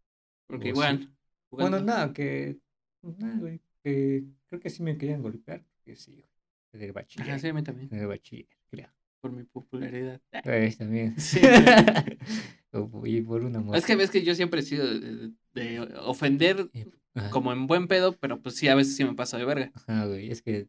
Porque 0.47 0.69
igual. 0.69 1.11
Bueno, 1.51 1.81
nada, 1.81 2.13
que. 2.13 2.57
Nada, 3.01 3.37
güey. 3.37 3.59
Que 3.83 4.23
creo 4.55 4.61
que 4.61 4.69
sí 4.69 4.83
me 4.83 4.97
querían 4.97 5.21
golpear. 5.21 5.63
Que 5.83 5.95
sí, 5.95 6.13
güey. 6.13 6.25
Del 6.71 6.91
bachiller. 6.93 7.29
Ajá, 7.29 7.39
sí, 7.39 7.47
a 7.47 7.53
mí 7.53 7.63
también. 7.63 7.89
Del 7.89 8.07
bachiller, 8.07 8.47
creo. 8.69 8.89
Por 9.21 9.31
mi 9.31 9.43
popularidad. 9.43 10.21
Pues 10.43 10.77
también. 10.77 11.15
Sí. 11.19 11.39
Y 13.05 13.21
por 13.21 13.43
una 13.45 13.61
moto. 13.61 13.77
Es 13.77 13.85
que 13.85 13.95
ves 13.95 14.09
que 14.11 14.21
yo 14.21 14.35
siempre 14.35 14.59
he 14.59 14.63
sido 14.63 14.85
de, 14.99 15.31
de 15.53 15.79
ofender 16.01 16.69
Ajá. 17.13 17.29
como 17.29 17.53
en 17.53 17.67
buen 17.67 17.87
pedo, 17.87 18.17
pero 18.17 18.41
pues 18.41 18.57
sí, 18.57 18.67
a 18.67 18.75
veces 18.75 18.97
sí 18.97 19.05
me 19.05 19.13
paso 19.13 19.37
de 19.37 19.45
verga. 19.45 19.71
Ajá, 19.75 20.05
güey. 20.07 20.29
Es 20.29 20.41
que. 20.41 20.67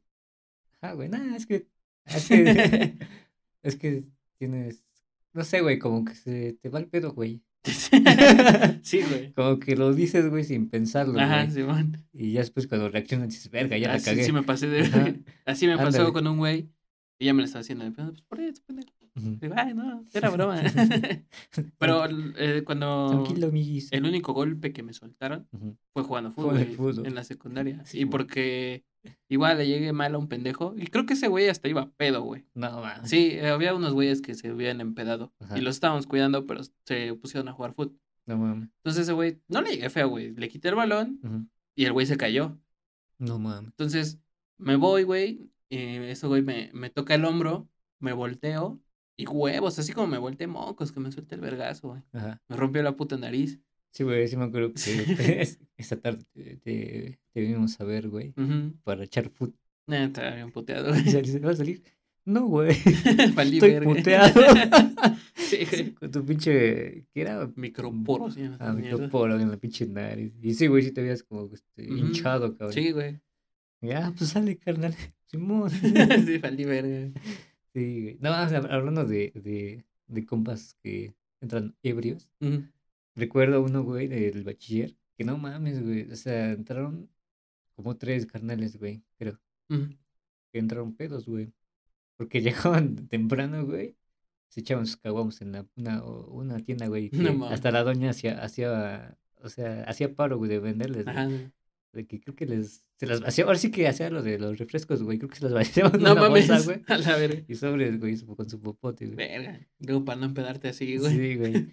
Ajá, 0.81 0.93
güey. 0.93 1.09
Nada, 1.09 1.35
es 1.35 1.47
que. 1.47 1.67
Es 2.05 2.29
que. 2.29 2.97
es 3.63 3.75
que 3.75 4.05
tienes. 4.39 4.85
No 5.33 5.43
sé, 5.43 5.63
güey. 5.63 5.81
Como 5.81 6.05
que 6.05 6.15
se 6.15 6.53
te 6.63 6.69
va 6.69 6.79
el 6.79 6.87
pedo, 6.87 7.13
güey. 7.13 7.43
sí, 8.83 9.01
güey. 9.03 9.33
Como 9.33 9.59
que 9.59 9.77
lo 9.77 9.93
dices, 9.95 10.29
güey, 10.31 10.45
sin 10.45 10.69
pensarlo, 10.69 11.19
Ajá. 11.21 11.49
Simón. 11.51 11.97
Y 12.13 12.33
ya 12.33 12.41
después 12.41 12.67
cuando 12.67 12.89
reaccionas 12.89 13.29
dices, 13.29 13.51
verga, 13.51 13.77
ya 13.79 13.89
la 13.89 13.95
Así 13.95 14.05
cagué. 14.07 14.25
sí 14.25 14.33
me 14.33 14.43
pasé 14.43 14.69
de 14.69 14.83
Ajá. 14.83 15.15
Así 15.47 15.67
me 15.67 15.77
pasó 15.77 15.87
Ándale. 15.99 16.13
con 16.13 16.27
un 16.27 16.39
güey. 16.39 16.69
Y 17.19 17.27
ya 17.27 17.35
me 17.35 17.41
lo 17.41 17.47
estaba 17.47 17.61
haciendo. 17.61 17.91
Pues 17.93 18.21
por 18.23 18.41
eso, 18.41 18.63
pendejo. 18.67 18.91
Ujú. 19.17 19.39
Digo, 19.41 19.55
Ay, 19.57 19.73
no, 19.73 20.05
era 20.13 20.29
broma. 20.29 20.61
Pero 21.79 22.05
eh, 22.37 22.63
cuando 22.65 23.25
Tranquilo, 23.25 23.51
el 23.91 24.05
único 24.05 24.35
golpe 24.35 24.73
que 24.75 24.83
me 24.83 24.93
soltaron 24.93 25.49
Ujú. 25.53 25.77
fue 25.95 26.03
jugando 26.03 26.33
fútbol, 26.33 26.65
fútbol. 26.77 27.07
en 27.07 27.15
la 27.15 27.25
secundaria. 27.25 27.83
Sí, 27.87 28.01
y 28.01 28.05
porque 28.07 28.85
igual 29.29 29.59
le 29.59 29.67
llegué 29.67 29.93
mal 29.93 30.15
a 30.15 30.19
un 30.19 30.29
pendejo. 30.29 30.75
Y 30.77 30.87
creo 30.87 31.07
que 31.07 31.15
ese 31.15 31.29
güey 31.29 31.49
hasta 31.49 31.69
iba 31.69 31.91
pedo, 31.97 32.23
güey. 32.23 32.45
No, 32.55 32.81
man. 32.81 33.07
Sí, 33.07 33.31
eh, 33.33 33.49
había 33.49 33.75
unos 33.75 33.93
güeyes 33.93 34.23
que 34.23 34.35
se 34.35 34.49
habían 34.49 34.81
empedado. 34.81 35.33
Ajá. 35.41 35.59
Y 35.59 35.61
los 35.61 35.77
estábamos 35.77 36.07
cuidando, 36.07 36.47
pero 36.47 36.63
se 36.85 37.15
pusieron 37.15 37.49
a 37.49 37.53
jugar 37.53 37.75
fútbol. 37.75 37.99
No 38.27 38.37
mames. 38.37 38.71
Entonces 38.79 39.05
ese 39.05 39.13
güey, 39.13 39.41
no 39.49 39.63
le 39.63 39.71
llegué 39.71 39.89
feo, 39.89 40.09
güey. 40.09 40.35
Le 40.35 40.49
quité 40.49 40.69
el 40.69 40.75
balón 40.75 41.51
y 41.75 41.85
el 41.85 41.93
güey 41.93 42.07
se 42.07 42.17
cayó. 42.17 42.59
No 43.19 43.39
mames. 43.39 43.71
Entonces 43.71 44.19
me 44.59 44.77
voy, 44.77 45.05
güey. 45.05 45.51
Y 45.69 45.79
ese 45.79 46.27
güey 46.27 46.43
me, 46.43 46.71
me 46.75 46.91
toca 46.91 47.15
el 47.15 47.25
hombro, 47.25 47.69
me 48.01 48.13
volteo. 48.13 48.81
Y 49.17 49.27
huevos, 49.27 49.79
así 49.79 49.93
como 49.93 50.09
me 50.09 50.19
volteé 50.19 50.47
mocos, 50.47 50.93
que 50.93 51.01
me 51.01 51.11
suelte 51.11 51.37
el 51.37 51.41
vergazo, 51.41 51.89
güey. 51.89 52.03
Ajá. 52.13 52.43
Me 52.49 52.57
rompió 52.57 52.83
la 52.83 52.97
puta 52.97 53.17
nariz. 53.17 53.61
Sí, 53.97 54.05
güey, 54.05 54.29
sí 54.29 54.37
me 54.37 54.45
acuerdo 54.45 54.73
que 54.75 54.79
Sí. 54.79 55.01
es- 55.19 55.59
esa 55.79 55.97
tarde 55.99 56.25
te, 56.35 56.57
te, 56.57 57.19
te 57.33 57.41
vinimos 57.41 57.81
a 57.81 57.85
ver, 57.85 58.09
güey, 58.09 58.35
para 58.85 59.05
echar 59.05 59.31
fut. 59.31 59.55
Eh, 59.89 60.05
estaba 60.05 60.35
bien 60.35 60.51
puteado, 60.53 60.95
saliste, 60.95 61.39
¿vas 61.39 61.55
a 61.55 61.57
salir? 61.59 61.83
No, 62.27 62.47
güey. 62.47 62.71
Estoy 63.57 63.81
puteado. 63.81 64.41
Sí, 65.37 65.59
Sí, 65.65 65.77
güey. 65.77 65.95
con 65.95 66.11
tu 66.11 66.25
pinche. 66.27 67.05
¿Qué 67.15 67.21
era? 67.21 67.49
Microporo, 67.55 68.33
sí. 68.33 68.43
Ah, 68.59 68.73
microporo 68.73 69.39
en 69.39 69.49
la 69.49 69.57
pinche 69.57 69.87
nariz. 69.87 70.33
Y 70.43 70.55
sí, 70.55 70.67
güey, 70.67 70.83
sí 70.83 70.91
te 70.91 71.03
veías 71.03 71.23
como 71.23 71.49
este, 71.55 71.85
hinchado, 71.85 72.57
cabrón. 72.57 72.73
Sí, 72.75 72.91
güey. 72.91 73.21
Ya, 73.81 74.13
pues 74.19 74.31
sale, 74.31 74.57
carnal. 74.59 74.95
Simón. 75.27 75.71
sí, 75.71 76.39
valí 76.39 76.65
verga. 76.65 77.13
Sí, 77.73 78.03
güey. 78.03 78.19
No, 78.21 78.31
o 78.43 78.49
sea, 78.49 78.59
hablando 78.59 79.05
de, 79.05 79.31
de, 79.37 79.85
de 80.09 80.27
compas 80.27 80.75
que 80.83 81.15
entran 81.41 81.77
ebrios. 81.85 82.29
Ujú. 82.41 82.65
Recuerdo 83.17 83.63
uno, 83.63 83.83
güey, 83.83 84.07
del 84.09 84.45
bachiller, 84.45 84.95
que 85.17 85.25
no 85.25 85.39
mames, 85.39 85.83
güey. 85.83 86.11
O 86.11 86.17
sea, 86.17 86.53
entraron 86.53 87.11
como 87.75 87.97
tres 87.97 88.27
carnales, 88.27 88.79
güey, 88.79 89.03
creo. 89.19 89.41
Ujú. 89.69 89.89
que 90.53 90.59
entraron 90.61 90.95
pedos, 90.95 91.27
güey. 91.27 91.53
Porque 92.17 92.41
llegaban 92.81 93.09
temprano, 93.09 93.67
güey. 93.67 93.97
Se 94.49 94.61
echaban 94.61 94.87
sus 94.87 94.97
caguamos 94.99 95.41
en 95.41 95.53
la, 95.53 95.67
una, 95.77 96.05
una 96.05 96.59
tienda, 96.61 96.87
güey. 96.87 97.11
No 97.13 97.47
hasta 97.49 97.71
la 97.73 97.83
doña 97.83 98.11
hacía, 98.11 98.43
hacía, 98.43 99.19
o 99.43 99.49
sea, 99.49 99.83
hacía 99.85 100.15
paro, 100.15 100.39
güey, 100.39 100.49
de 100.49 100.61
venderles, 100.61 101.05
güey. 101.05 101.17
Ajá. 101.17 101.29
De 101.93 102.07
que 102.07 102.21
creo 102.21 102.37
que 102.37 102.45
les, 102.47 102.85
se 102.97 103.07
las 103.07 103.21
vaciaba, 103.23 103.49
ahora 103.51 103.59
sí 103.59 103.71
que 103.71 103.89
hacía 103.89 104.11
lo 104.11 104.23
de 104.23 104.39
los 104.39 104.59
refrescos, 104.59 105.03
güey. 105.03 105.19
Creo 105.19 105.31
que 105.31 105.37
se 105.37 105.45
las 105.45 105.53
vaciaban 105.55 105.93
No 106.01 106.13
una 106.13 106.15
mames. 106.15 106.47
bolsa, 106.49 106.65
güey. 106.65 106.83
A 106.89 106.99
la 106.99 107.17
verga. 107.17 107.43
Y 107.49 107.55
sobres, 107.55 107.99
güey, 107.99 108.17
con 108.21 108.49
su 108.49 108.61
popote, 108.61 109.07
güey. 109.07 109.17
Verga. 109.17 109.67
Luego 109.81 110.05
para 110.05 110.21
no 110.21 110.27
empedarte 110.27 110.69
así, 110.69 110.97
güey. 110.99 111.17
Sí, 111.17 111.37
güey. 111.37 111.67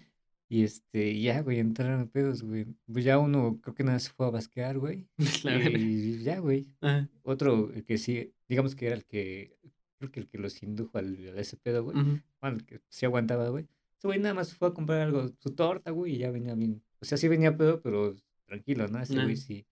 Y 0.48 0.62
este, 0.62 1.18
ya, 1.20 1.40
güey, 1.40 1.58
entraron 1.58 2.08
pedos, 2.08 2.42
güey. 2.42 2.66
Pues 2.92 3.04
ya 3.04 3.18
uno, 3.18 3.58
creo 3.62 3.74
que 3.74 3.84
nada 3.84 3.98
se 3.98 4.10
fue 4.10 4.26
a 4.26 4.30
basquear, 4.30 4.78
güey. 4.78 5.06
La 5.44 5.56
verga. 5.56 5.78
Y 5.78 6.22
ya, 6.22 6.38
güey. 6.38 6.66
Ajá. 6.80 7.08
Otro, 7.22 7.72
el 7.72 7.84
que 7.84 7.98
sí, 7.98 8.32
digamos 8.48 8.74
que 8.76 8.86
era 8.86 8.96
el 8.96 9.04
que, 9.04 9.56
creo 9.98 10.10
que 10.10 10.20
el 10.20 10.28
que 10.28 10.38
los 10.38 10.62
indujo 10.62 10.98
al, 10.98 11.16
a 11.36 11.40
ese 11.40 11.56
pedo, 11.56 11.84
güey. 11.84 11.96
Bueno, 12.40 12.56
el 12.56 12.64
que 12.64 12.80
sí 12.88 13.06
aguantaba, 13.06 13.48
güey. 13.48 13.66
Ese 13.98 14.06
güey 14.06 14.18
nada 14.20 14.34
más 14.34 14.54
fue 14.54 14.68
a 14.68 14.74
comprar 14.74 15.00
algo, 15.00 15.28
su 15.38 15.54
torta, 15.54 15.90
güey, 15.90 16.16
y 16.16 16.18
ya 16.18 16.30
venía 16.30 16.54
bien. 16.54 16.82
O 17.00 17.04
sea, 17.04 17.16
sí 17.16 17.26
venía 17.28 17.56
pedo, 17.56 17.80
pero 17.80 18.14
tranquilo, 18.46 18.86
¿no? 18.88 19.00
Ese 19.00 19.14
güey 19.14 19.36
sí 19.36 19.66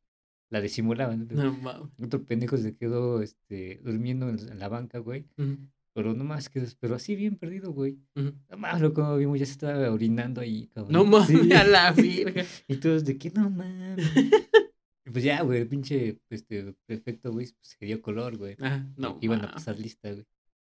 la 0.48 0.60
disimulaba, 0.60 1.16
¿no? 1.16 1.52
Mames. 1.52 1.90
Otro 2.02 2.24
pendejo 2.24 2.56
se 2.58 2.76
quedó, 2.76 3.22
este, 3.22 3.80
durmiendo 3.82 4.28
en, 4.28 4.58
la 4.58 4.68
banca, 4.68 4.98
güey. 4.98 5.26
Ujú. 5.38 5.56
Pero 5.94 6.14
no 6.14 6.24
más 6.24 6.48
que, 6.48 6.66
pero 6.80 6.94
así 6.94 7.14
bien 7.16 7.36
perdido, 7.36 7.72
güey. 7.72 7.98
Ujú. 8.16 8.32
No 8.48 8.56
más, 8.56 8.80
loco, 8.80 9.16
vimos, 9.16 9.38
ya 9.38 9.44
se 9.46 9.52
estaba 9.52 9.90
orinando 9.90 10.40
ahí, 10.40 10.68
cabrón. 10.68 10.92
No 10.92 11.04
mames, 11.04 11.28
Sí. 11.28 11.52
a 11.52 11.64
la. 11.64 11.94
Y 12.68 12.76
todos 12.76 13.04
de 13.04 13.18
que 13.18 13.30
no 13.30 13.50
mames. 13.50 13.98
Y 15.04 15.10
pues 15.10 15.24
ya, 15.24 15.42
güey, 15.42 15.60
el 15.62 15.66
pinche 15.68 16.20
este, 16.30 16.74
prefecto, 16.86 17.32
güey, 17.32 17.46
pues 17.46 17.76
se 17.76 17.84
dio 17.84 18.00
color, 18.00 18.36
güey. 18.38 18.54
Ah, 18.60 18.86
no. 18.96 19.18
Iban 19.20 19.44
a 19.44 19.50
pasar 19.52 19.76
lista, 19.76 20.12
güey. 20.12 20.24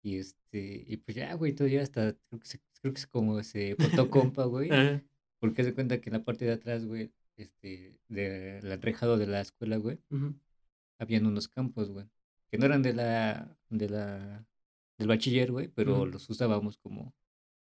Y 0.05 0.17
este, 0.19 0.85
y 0.87 0.97
pues 0.99 1.17
ya, 1.17 1.35
güey, 1.35 1.53
todavía 1.53 1.83
hasta, 1.83 2.15
creo 2.29 2.39
que, 2.41 2.47
se, 2.47 2.61
creo 2.81 2.95
que 2.95 3.01
es 3.01 3.07
como 3.09 3.43
se 3.43 3.75
portó 3.75 4.09
compa, 4.09 4.45
güey. 4.45 4.71
Ajá. 4.71 5.03
Porque 5.41 5.65
se 5.65 5.75
cuenta 5.75 6.01
que 6.01 6.11
en 6.11 6.15
la 6.15 6.25
parte 6.25 6.45
de 6.45 6.53
atrás, 6.53 6.87
güey, 6.87 7.11
este, 7.37 7.99
del 8.09 8.71
enrejado 8.71 9.19
de 9.19 9.27
la 9.27 9.41
escuela, 9.41 9.79
güey, 9.79 9.99
Ujú. 10.11 10.35
habían 11.01 11.27
unos 11.27 11.49
campos, 11.49 11.91
güey. 11.91 12.07
Que 12.53 12.57
no 12.59 12.67
eran 12.67 12.83
de 12.83 12.93
la, 12.95 13.59
de 13.69 13.89
la, 13.89 14.47
del 15.01 15.09
bachiller, 15.09 15.51
güey, 15.51 15.69
pero 15.69 16.07
los 16.07 16.29
usábamos 16.31 16.79
como, 16.79 17.15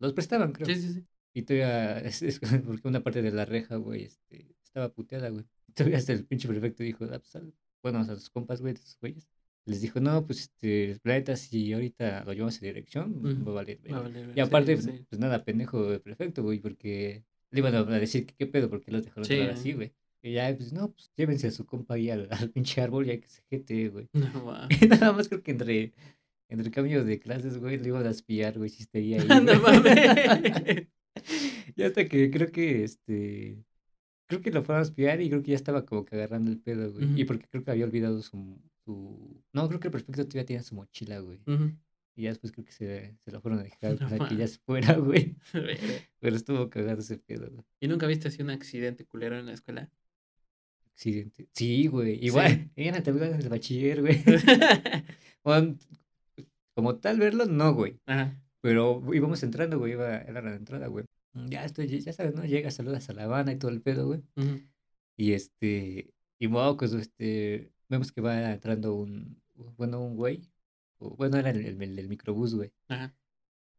los 0.00 0.12
prestaban, 0.12 0.52
creo. 0.52 0.66
Sí, 0.66 0.74
sí, 0.74 0.92
sí. 0.94 1.04
Y 1.32 1.42
todavía, 1.42 1.98
es, 2.00 2.22
es 2.22 2.40
porque 2.66 2.88
una 2.88 3.02
parte 3.02 3.22
de 3.22 3.30
la 3.30 3.44
reja, 3.44 3.76
güey, 3.76 4.04
este, 4.04 4.54
estaba 4.62 4.92
puteada, 4.92 5.30
güey. 5.30 5.44
Todavía 5.74 5.98
hasta 5.98 6.12
el 6.12 6.26
pinche 6.26 6.48
prefecto 6.48 6.82
dijo, 6.82 7.04
ah, 7.04 7.20
pues, 7.20 7.42
bueno, 7.82 8.00
a 8.00 8.04
sus 8.04 8.28
compas, 8.30 8.60
güey, 8.60 8.74
de 8.74 8.80
esos 8.80 8.98
güeyes, 9.00 9.28
les 9.64 9.80
dijo, 9.80 10.00
no, 10.00 10.26
pues, 10.26 10.40
este, 10.40 10.98
la 11.04 11.14
neta, 11.14 11.36
si 11.36 11.72
ahorita 11.72 12.24
lo 12.24 12.32
llevamos 12.32 12.56
a 12.58 12.66
dirección, 12.66 13.24
Ujú. 13.24 13.44
va 13.44 13.52
a 13.52 13.54
valer, 13.54 13.78
Va 13.90 13.98
a 13.98 14.02
verga". 14.02 14.20
valer, 14.20 14.32
Y 14.36 14.40
aparte, 14.40 14.76
sí. 14.76 14.90
pues 15.08 15.20
nada, 15.20 15.44
pendejo 15.44 15.92
el 15.92 16.00
prefecto, 16.00 16.42
güey, 16.42 16.58
porque 16.58 17.24
le 17.52 17.58
iban 17.60 17.74
a 17.76 17.84
decir 17.84 18.26
que 18.26 18.34
qué 18.34 18.46
pedo, 18.46 18.68
porque 18.68 18.90
los 18.90 19.04
dejaron 19.04 19.24
Sí, 19.24 19.38
así, 19.40 19.72
güey. 19.72 19.92
Y 20.22 20.32
ya, 20.32 20.54
pues, 20.56 20.72
no, 20.72 20.90
pues, 20.90 21.10
llévense 21.16 21.46
a 21.46 21.50
su 21.52 21.64
compa 21.64 21.94
ahí 21.94 22.10
al, 22.10 22.26
al 22.30 22.50
pinche 22.50 22.80
árbol 22.80 23.06
y 23.06 23.10
hay 23.10 23.20
que 23.20 23.28
se 23.28 23.42
jete, 23.48 23.88
güey. 23.88 24.08
No. 24.12 24.66
Y 24.82 24.86
nada 24.86 25.12
más 25.12 25.28
creo 25.28 25.42
que 25.42 25.52
entre, 25.52 25.92
entre 26.50 26.70
cambios 26.70 27.06
de 27.06 27.20
clases, 27.20 27.58
güey, 27.58 27.78
le 27.78 27.88
iban 27.88 28.06
a 28.06 28.10
espiar, 28.10 28.58
güey, 28.58 28.68
si 28.68 28.82
estaría 28.82 29.20
ahí, 29.22 29.28
No 29.28 29.60
mames. 29.60 30.88
Y 31.76 31.82
hasta 31.82 32.06
que 32.08 32.30
creo 32.30 32.50
que 32.50 32.84
este. 32.84 33.64
Creo 34.26 34.40
que 34.40 34.50
lo 34.50 34.62
fueron 34.62 34.80
a 34.80 34.86
espiar 34.86 35.20
y 35.20 35.28
creo 35.28 35.42
que 35.42 35.50
ya 35.50 35.56
estaba 35.56 35.84
como 35.84 36.04
que 36.04 36.14
agarrando 36.14 36.50
el 36.50 36.58
pedo, 36.58 36.92
güey. 36.92 37.20
Y 37.20 37.24
porque 37.24 37.46
creo 37.48 37.64
que 37.64 37.70
había 37.70 37.84
olvidado 37.84 38.22
su. 38.22 38.60
su... 38.84 39.42
No, 39.52 39.66
creo 39.68 39.80
que 39.80 39.88
el 39.88 39.92
prefecto 39.92 40.24
todavía 40.24 40.46
tenía 40.46 40.62
su 40.62 40.74
mochila, 40.74 41.18
güey. 41.20 41.40
Y 42.14 42.22
ya 42.22 42.30
después 42.30 42.52
creo 42.52 42.64
que 42.64 42.72
se, 42.72 43.16
se 43.18 43.32
lo 43.32 43.40
fueron 43.40 43.60
a 43.60 43.62
dejar 43.62 43.92
No 44.00 44.08
para 44.08 44.28
que 44.28 44.36
ya 44.36 44.46
se 44.46 44.58
fuera, 44.58 44.94
güey. 44.94 45.36
Pero 46.20 46.36
estuvo 46.36 46.70
cagado 46.70 47.00
ese 47.00 47.18
pedo, 47.18 47.50
güey. 47.50 47.64
¿Y 47.80 47.88
nunca 47.88 48.06
viste 48.06 48.28
así 48.28 48.42
un 48.42 48.50
accidente 48.50 49.04
culero 49.04 49.38
en 49.38 49.46
la 49.46 49.52
escuela? 49.52 49.90
Accidente. 50.92 51.48
Sí, 51.54 51.86
güey. 51.86 52.24
Igual. 52.24 52.70
Ella 52.76 53.02
te 53.02 53.10
en 53.10 53.22
el 53.22 53.48
bachiller, 53.48 54.00
güey. 54.00 54.22
Bueno, 55.42 55.76
como 56.74 56.96
tal 56.96 57.18
verlo, 57.18 57.46
no, 57.46 57.74
güey. 57.74 57.98
Ajá. 58.06 58.40
Pero 58.60 59.02
íbamos 59.14 59.42
entrando, 59.42 59.78
güey. 59.78 59.92
Iba, 59.92 60.18
era 60.18 60.42
la 60.42 60.54
entrada, 60.54 60.86
güey. 60.88 61.04
Ya 61.48 61.64
estoy, 61.64 61.86
ya 61.88 62.12
sabes, 62.12 62.34
¿no? 62.34 62.44
Llegas, 62.44 62.74
saludas 62.74 63.08
a 63.08 63.12
la 63.12 63.24
Habana 63.24 63.52
y 63.52 63.56
todo 63.56 63.70
el 63.70 63.80
pedo, 63.80 64.06
güey. 64.08 64.20
Ujú. 64.36 64.60
Y 65.16 65.32
este, 65.32 66.12
y 66.38 66.48
mocos, 66.48 66.92
este, 66.94 67.70
vemos 67.88 68.10
que 68.12 68.20
va 68.20 68.52
entrando 68.52 68.94
un, 68.94 69.40
bueno, 69.76 70.00
un 70.02 70.16
güey, 70.16 70.42
bueno, 70.98 71.36
era 71.38 71.50
el, 71.50 71.64
el, 71.64 71.98
el 71.98 72.08
microbús, 72.08 72.54
güey, 72.54 72.72
Ajá. 72.88 73.14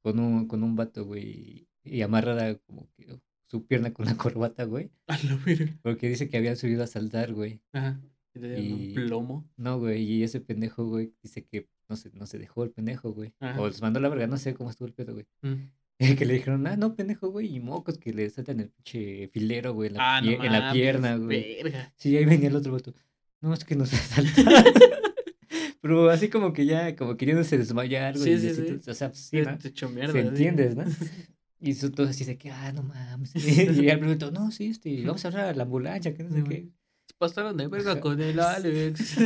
con 0.01 0.19
un, 0.19 0.47
con 0.47 0.63
un 0.63 0.75
vato, 0.75 1.03
güey, 1.05 1.67
y 1.83 2.01
amarrada 2.03 2.55
como 2.59 2.87
que 2.95 3.19
su 3.47 3.65
pierna 3.65 3.91
con 3.91 4.05
la 4.05 4.15
corbata, 4.17 4.63
güey, 4.65 4.91
A 5.07 5.17
la 5.23 5.35
verga. 5.37 5.77
porque 5.81 6.09
dice 6.09 6.29
que 6.29 6.37
habían 6.37 6.55
subido 6.57 6.83
a 6.83 6.87
saltar, 6.87 7.33
güey. 7.33 7.61
Ajá. 7.73 7.99
Y- 8.35 8.89
un 8.89 8.93
plomo. 9.07 9.49
No, 9.57 9.79
güey, 9.79 10.03
y 10.03 10.23
ese 10.23 10.39
pendejo, 10.41 10.85
güey, 10.87 11.13
dice 11.23 11.43
que 11.43 11.67
no 11.91 11.97
se, 11.97 12.09
no 12.13 12.25
se 12.25 12.39
dejó 12.39 12.63
el 12.63 12.71
pendejo, 12.71 13.11
güey. 13.11 13.33
Ajá. 13.41 13.59
O 13.61 13.67
les 13.67 13.81
mandó 13.81 13.99
la 13.99 14.07
verga, 14.09 14.25
no 14.27 14.37
sé 14.37 14.53
cómo 14.53 14.69
estuvo 14.69 14.87
el 14.87 14.93
pedo, 14.93 15.13
güey. 15.13 15.25
Ujú. 15.43 15.57
Que 16.17 16.25
le 16.25 16.33
dijeron, 16.33 16.65
ah, 16.65 16.75
no, 16.77 16.95
pendejo, 16.95 17.29
güey, 17.29 17.55
y 17.55 17.59
mocos 17.59 17.99
que 17.99 18.11
le 18.11 18.27
saltan 18.31 18.59
el 18.59 18.69
pinche 18.69 19.27
filero, 19.27 19.73
güey, 19.73 19.89
en 19.89 19.97
la, 19.97 20.17
Ah, 20.17 20.21
no 20.21 20.31
en 20.31 20.51
la 20.51 20.59
mames, 20.59 20.73
pierna, 20.73 21.15
güey. 21.17 21.61
Verga. 21.61 21.93
Sí, 21.95 22.17
ahí 22.17 22.25
venía 22.25 22.47
el 22.49 22.55
otro 22.55 22.71
vato. 22.71 22.93
No, 23.41 23.53
es 23.53 23.63
que 23.65 23.75
nos 23.75 23.93
asaltaron. 23.93 24.73
Pero 25.81 26.09
así 26.09 26.29
como 26.29 26.53
que 26.53 26.65
ya, 26.65 26.95
como 26.95 27.17
queriéndose 27.17 27.57
desmayar, 27.57 28.17
güey. 28.17 28.39
Sí, 28.39 28.53
sí, 28.53 28.89
O 28.89 28.93
sea, 28.93 29.09
pues, 29.09 29.19
sí, 29.19 29.41
¿no? 29.41 29.57
te 29.57 29.67
echó 29.67 29.89
mierda. 29.89 30.13
Se 30.13 30.19
entiendes, 30.21 30.75
¿no? 30.75 30.85
Y 31.63 31.71
eso 31.71 31.91
todo 31.91 32.07
así 32.07 32.25
de 32.25 32.39
que, 32.39 32.49
ah, 32.49 32.71
no 32.73 32.81
mames. 32.81 33.35
Y 33.35 33.83
ya 33.85 33.93
el 33.93 33.99
preguntó, 33.99 34.31
no, 34.31 34.49
sí, 34.49 34.67
este, 34.71 35.05
vamos 35.05 35.23
a 35.23 35.27
hablar 35.27 35.45
a 35.49 35.53
la 35.53 35.61
ambulancia, 35.61 36.15
que 36.15 36.23
no 36.23 36.31
sé 36.31 36.43
qué. 36.43 36.69
Se 37.05 37.13
pasaron 37.19 37.55
de 37.55 37.67
verga 37.67 37.99
con 37.99 38.19
el 38.19 38.39
Alex. 38.39 39.17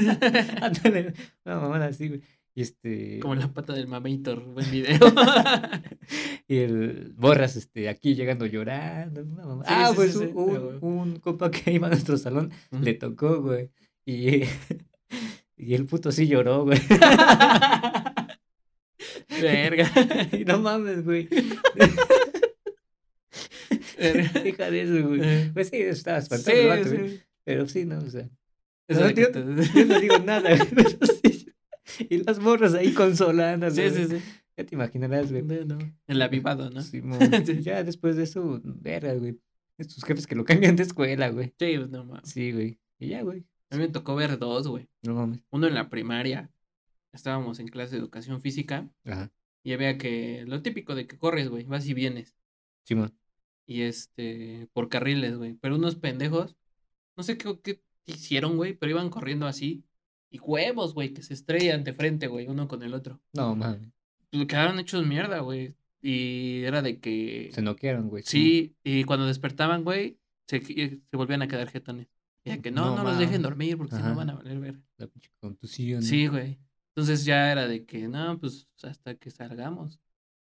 Ándale, 0.61 1.13
una 1.45 1.59
mamada 1.61 1.85
así, 1.85 2.09
güey. 2.09 2.21
Y 2.57 2.61
este. 2.61 3.19
Como 3.19 3.35
la 3.35 3.51
pata 3.51 3.73
del 3.73 3.87
mamator. 3.87 4.41
Buen 4.45 4.71
video. 4.71 4.97
Y 6.47 6.57
el 6.59 7.11
Borras, 7.15 7.55
este, 7.55 7.89
aquí 7.89 8.13
llegando 8.13 8.45
llorando. 8.45 9.23
Sí, 9.23 9.29
ah, 9.65 9.87
sí, 9.89 9.95
pues 9.95 10.13
sí, 10.13 10.29
un, 10.31 10.77
un 10.79 11.15
compa 11.19 11.49
que 11.49 11.71
iba 11.71 11.87
a 11.87 11.89
nuestro 11.89 12.17
salón 12.17 12.51
le 12.69 12.93
tocó, 12.93 13.41
güey. 13.41 13.71
Y, 14.05 14.43
y 15.57 15.73
el 15.73 15.87
puto 15.87 16.11
sí 16.11 16.27
lloró, 16.27 16.65
güey. 16.65 16.79
Verga. 19.41 19.91
Y 20.31 20.45
no 20.45 20.59
mames, 20.59 21.03
güey. 21.03 21.27
Deja 23.97 24.69
de 24.69 24.81
eso, 24.81 25.07
güey. 25.07 25.21
Eh. 25.23 25.51
Pues 25.51 25.69
sí, 25.69 25.77
estaba 25.77 26.19
espantado 26.19 26.55
el 26.57 26.67
vato, 26.67 26.89
güey. 26.95 27.09
sí. 27.09 27.21
Pero 27.43 27.67
sí, 27.67 27.85
no, 27.85 27.97
o 27.97 28.09
sea. 28.09 28.29
Eso 28.87 29.01
No, 29.01 29.09
yo, 29.09 29.31
yo 29.31 29.85
no 29.85 29.99
digo 29.99 30.19
nada, 30.19 30.55
güey, 30.55 30.69
pero 30.75 30.89
sí. 30.89 31.34
Y 32.09 32.23
las 32.23 32.39
morras 32.39 32.73
ahí 32.73 32.93
consolando, 32.93 33.69
Sí, 33.71 33.89
sí, 33.89 34.05
sí. 34.05 34.21
Ya 34.57 34.65
te 34.65 34.75
imaginarás, 34.75 35.31
güey. 35.31 35.43
No, 35.43 35.65
no. 35.65 35.77
El 36.07 36.21
avivado, 36.21 36.69
¿no? 36.69 36.81
Simón. 36.81 37.19
Sí. 37.45 37.61
Ya 37.61 37.83
después 37.83 38.15
de 38.15 38.23
eso, 38.23 38.61
verga, 38.63 39.13
güey. 39.13 39.39
Estos 39.77 40.03
jefes 40.05 40.27
que 40.27 40.35
lo 40.35 40.45
cambian 40.45 40.75
de 40.75 40.83
escuela, 40.83 41.29
güey. 41.29 41.53
Sí, 41.59 41.77
pues, 41.77 41.89
no 41.89 42.05
mames. 42.05 42.29
Sí, 42.29 42.51
güey. 42.53 42.79
Y 42.97 43.09
ya, 43.09 43.21
güey. 43.23 43.45
A 43.69 43.75
mí 43.75 43.81
me 43.81 43.89
tocó 43.89 44.15
ver 44.15 44.37
dos, 44.39 44.67
güey. 44.67 44.87
No 45.03 45.15
mames. 45.15 45.43
Uno 45.49 45.67
en 45.67 45.73
la 45.73 45.89
primaria. 45.89 46.49
Estábamos 47.11 47.59
en 47.59 47.67
clase 47.67 47.95
de 47.95 48.01
educación 48.01 48.41
física. 48.41 48.89
Ajá. 49.03 49.31
Y 49.63 49.73
había 49.73 49.97
que. 49.97 50.45
Lo 50.47 50.61
típico 50.61 50.95
de 50.95 51.07
que 51.07 51.17
corres, 51.17 51.49
güey. 51.49 51.65
Vas 51.65 51.85
y 51.87 51.93
vienes. 51.93 52.35
Simón. 52.83 53.13
Y 53.65 53.81
este. 53.81 54.69
Por 54.71 54.87
carriles, 54.87 55.35
güey. 55.37 55.55
Pero 55.55 55.75
unos 55.75 55.95
pendejos. 55.95 56.55
No 57.17 57.23
sé 57.23 57.37
qué, 57.37 57.59
qué 57.61 57.81
hicieron, 58.05 58.55
güey. 58.55 58.73
Pero 58.73 58.91
iban 58.91 59.09
corriendo 59.09 59.47
así. 59.47 59.83
Y 60.29 60.39
huevos, 60.39 60.93
güey. 60.93 61.13
Que 61.13 61.23
se 61.23 61.33
estrellan 61.33 61.83
de 61.83 61.93
frente, 61.93 62.27
güey. 62.27 62.47
Uno 62.47 62.67
con 62.67 62.83
el 62.83 62.93
otro. 62.93 63.21
No 63.33 63.55
mames. 63.55 63.91
Pues, 64.31 64.47
Quedaron 64.47 64.79
hechos 64.79 65.05
mierda, 65.05 65.39
güey. 65.39 65.75
Y 66.01 66.63
era 66.63 66.81
de 66.81 66.99
que. 66.99 67.49
Se 67.53 67.61
noquearon, 67.61 68.09
güey. 68.09 68.23
Sí, 68.23 68.75
y 68.83 69.03
cuando 69.05 69.25
despertaban, 69.25 69.83
güey, 69.83 70.19
se, 70.47 70.61
se 70.61 71.01
volvían 71.17 71.41
a 71.41 71.47
quedar 71.47 71.69
jetones. 71.69 72.07
Y 72.43 72.51
de 72.51 72.61
que 72.61 72.69
no, 72.69 72.95
No 72.95 72.97
no, 72.97 73.03
los 73.03 73.17
dejen 73.17 73.41
dormir 73.41 73.75
porque 73.77 73.95
si 73.95 74.01
no 74.03 74.15
van 74.15 74.29
a 74.29 74.35
valer 74.35 74.59
ver. 74.59 74.79
La 74.97 75.07
pinche 75.07 75.31
contusión. 75.39 76.03
Sí, 76.03 76.27
güey. 76.27 76.59
Entonces 76.89 77.25
ya 77.25 77.51
era 77.51 77.67
de 77.67 77.85
que, 77.85 78.07
no, 78.07 78.39
pues 78.39 78.67
hasta 78.83 79.15
que 79.15 79.31
salgamos. 79.31 79.99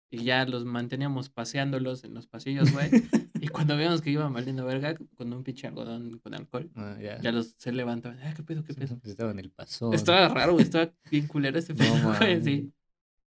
Y 0.09 0.23
ya 0.23 0.45
los 0.45 0.63
manteníamos 0.63 1.29
paseándolos 1.29 2.03
en 2.03 2.13
los 2.13 2.27
pasillos, 2.27 2.71
güey. 2.71 2.89
y 3.41 3.47
cuando 3.47 3.75
veíamos 3.77 4.01
que 4.01 4.09
iban 4.11 4.33
valiendo 4.33 4.65
verga 4.65 4.95
con 5.15 5.31
un 5.33 5.43
pinche 5.43 5.67
algodón 5.67 6.19
con 6.19 6.33
alcohol, 6.33 6.69
Ah, 6.75 6.97
ya. 7.01 7.19
ya 7.21 7.31
los 7.31 7.55
se 7.57 7.71
levantaban. 7.71 8.19
Ah, 8.23 8.33
qué 8.35 8.43
pedo, 8.43 8.63
qué 8.63 8.73
pedo. 8.73 8.97
pues 8.99 9.11
estaba 9.11 9.31
en 9.31 9.39
el 9.39 9.51
pasón. 9.51 9.93
Estaba 9.93 10.27
raro, 10.29 10.53
güey. 10.53 10.63
Estaba 10.63 10.91
bien 11.11 11.27
culero 11.27 11.59
No 11.59 11.75
pedo, 11.75 11.91
güey. 11.91 12.03
mames. 12.03 12.43
Sí. 12.45 12.71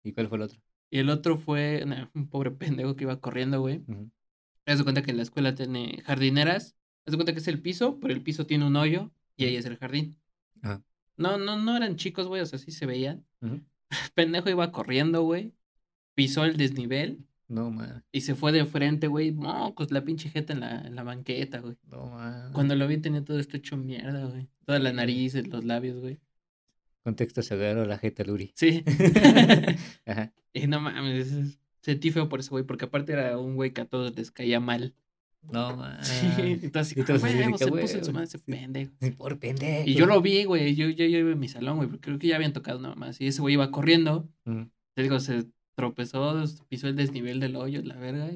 ¿Y 0.04 0.12
cuál 0.12 0.28
fue 0.28 0.38
el 0.38 0.42
otro? 0.42 0.60
Y 0.90 0.98
el 0.98 1.10
otro 1.10 1.36
fue 1.38 1.84
nah, 1.86 2.08
un 2.14 2.28
pobre 2.28 2.50
pendejo 2.50 2.96
que 2.96 3.04
iba 3.04 3.20
corriendo, 3.20 3.60
güey. 3.60 3.82
Ujú. 3.86 4.10
Haz 4.66 4.78
de 4.78 4.84
cuenta 4.84 5.02
que 5.02 5.10
en 5.10 5.16
la 5.18 5.22
escuela 5.22 5.54
tiene 5.54 6.02
jardineras. 6.04 6.76
Haz 7.06 7.12
de 7.12 7.16
cuenta 7.16 7.32
que 7.32 7.38
es 7.38 7.48
el 7.48 7.60
piso, 7.60 7.98
pero 8.00 8.12
el 8.12 8.22
piso 8.22 8.46
tiene 8.46 8.66
un 8.66 8.76
hoyo 8.76 9.10
y 9.36 9.44
ahí 9.44 9.56
es 9.56 9.64
el 9.66 9.76
jardín. 9.78 10.18
Ajá. 10.62 10.82
No, 11.16 11.38
no, 11.38 11.56
no 11.58 11.76
eran 11.76 11.96
chicos, 11.96 12.26
güey, 12.28 12.40
o 12.42 12.46
sea, 12.46 12.58
sí 12.58 12.70
se 12.70 12.86
veían. 12.86 13.24
Ujú. 13.40 13.60
Pendejo 14.14 14.48
iba 14.50 14.70
corriendo, 14.72 15.22
güey. 15.22 15.54
Pisó 16.14 16.44
el 16.44 16.56
desnivel 16.56 17.24
No, 17.50 17.70
man. 17.70 18.04
y 18.12 18.20
se 18.20 18.34
fue 18.36 18.52
de 18.52 18.64
frente, 18.64 19.08
güey. 19.08 19.32
Mocos, 19.32 19.90
la 19.90 20.04
pinche 20.04 20.28
jeta 20.30 20.52
en 20.52 20.60
la, 20.60 20.80
en 20.82 20.94
la 20.94 21.02
banqueta, 21.02 21.58
güey. 21.58 21.76
No, 21.90 22.06
man. 22.06 22.52
Cuando 22.52 22.76
lo 22.76 22.86
vi 22.86 22.96
tenía 22.98 23.24
todo 23.24 23.38
esto 23.40 23.56
hecho 23.56 23.76
mierda, 23.76 24.24
güey. 24.26 24.48
Toda 24.64 24.78
la 24.78 24.92
nariz, 24.92 25.34
los 25.48 25.64
labios, 25.64 26.00
güey. 26.00 26.20
Contexto 27.02 27.42
se 27.42 27.54
agarró 27.54 27.86
la 27.86 27.98
jeta 27.98 28.22
Luri. 28.24 28.52
Sí. 28.54 28.84
Ajá. 30.06 30.32
y 30.52 30.66
no 30.66 30.80
mames, 30.80 31.32
es- 31.32 31.58
sentí 31.82 32.10
feo 32.10 32.28
por 32.28 32.40
ese 32.40 32.50
güey, 32.50 32.64
porque 32.64 32.84
aparte 32.84 33.12
era 33.14 33.38
un 33.38 33.56
güey 33.56 33.72
que 33.72 33.80
a 33.80 33.84
todos 33.86 34.14
les 34.16 34.30
caía 34.30 34.60
mal. 34.60 34.94
No, 35.42 35.76
man. 35.76 35.98
Sí, 36.04 36.58
y 36.62 36.68
todo 36.68 36.82
así, 36.82 37.00
Y 37.00 37.02
todos 37.02 37.24
así 37.24 37.34
de 37.34 37.44
"Huevo, 37.44 37.56
que, 37.56 37.64
se 37.64 37.70
puso 37.70 37.98
en 37.98 38.04
su 38.04 38.12
madre 38.12 38.26
ese 38.26 38.38
pendejo. 38.38 38.92
Por 39.16 39.38
pendejo. 39.38 39.88
Y 39.88 39.94
yo 39.94 40.06
lo 40.06 40.20
vi, 40.20 40.44
güey. 40.44 40.74
Yo, 40.76 40.88
yo, 40.90 41.04
yo 41.06 41.18
iba 41.18 41.30
en 41.32 41.38
mi 41.40 41.48
salón, 41.48 41.78
güey, 41.78 41.88
porque 41.88 42.02
creo 42.04 42.18
que 42.18 42.28
ya 42.28 42.36
habían 42.36 42.52
tocado 42.52 42.78
nada 42.80 42.94
más. 42.94 43.20
Y 43.20 43.26
ese 43.26 43.40
güey 43.40 43.54
iba 43.54 43.70
corriendo. 43.70 44.28
Ujú. 44.44 44.68
Te 44.94 45.02
digo, 45.02 45.18
se 45.18 45.46
tropezó, 45.80 46.44
pisó 46.68 46.88
el 46.88 46.96
desnivel 46.96 47.40
del 47.40 47.56
hoyo, 47.56 47.82
la 47.82 47.96
verga. 47.96 48.30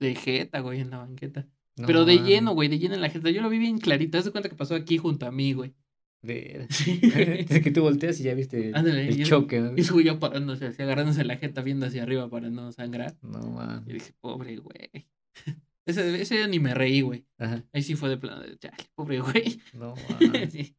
De 0.00 0.14
jeta, 0.14 0.60
güey, 0.60 0.80
en 0.80 0.90
la 0.90 0.98
banqueta. 0.98 1.46
No, 1.76 1.86
Pero 1.86 2.04
de 2.04 2.16
man. 2.16 2.26
lleno, 2.26 2.52
güey, 2.52 2.68
de 2.68 2.78
lleno 2.78 2.94
en 2.94 3.00
la 3.00 3.10
jeta. 3.10 3.30
Yo 3.30 3.42
lo 3.42 3.48
vi 3.48 3.58
bien 3.58 3.78
clarito. 3.78 4.18
Haz 4.18 4.24
de 4.24 4.32
cuenta 4.32 4.48
que 4.48 4.56
pasó 4.56 4.74
aquí 4.74 4.98
junto 4.98 5.26
a 5.26 5.30
mí, 5.30 5.52
güey. 5.52 5.74
De... 6.22 6.66
Sí. 6.70 7.00
Es 7.48 7.62
que 7.62 7.70
tú 7.70 7.82
volteas 7.82 8.20
y 8.20 8.24
ya 8.24 8.34
viste 8.34 8.72
Ándale, 8.74 9.08
el 9.08 9.20
y 9.20 9.24
choque, 9.24 9.60
¿no? 9.60 9.72
Y 9.76 10.04
ya 10.04 10.18
parándose 10.18 10.66
así, 10.66 10.82
agarrándose 10.82 11.24
la 11.24 11.36
jeta, 11.36 11.62
viendo 11.62 11.86
hacia 11.86 12.02
arriba 12.02 12.28
para 12.28 12.50
no 12.50 12.72
sangrar. 12.72 13.16
No, 13.22 13.40
man. 13.50 13.84
Y 13.86 13.94
dije, 13.94 14.12
pobre 14.20 14.56
güey. 14.56 15.08
Ese, 15.86 16.20
ese 16.20 16.36
día 16.36 16.46
ni 16.46 16.60
me 16.60 16.74
reí, 16.74 17.00
güey. 17.00 17.26
Ajá. 17.38 17.64
Ahí 17.72 17.82
sí 17.82 17.96
fue 17.96 18.10
de 18.10 18.18
plano 18.18 18.42
de, 18.42 18.56
chale, 18.58 18.76
pobre 18.94 19.20
güey. 19.20 19.60
No, 19.72 19.94
man. 19.96 20.50
Sí. 20.50 20.76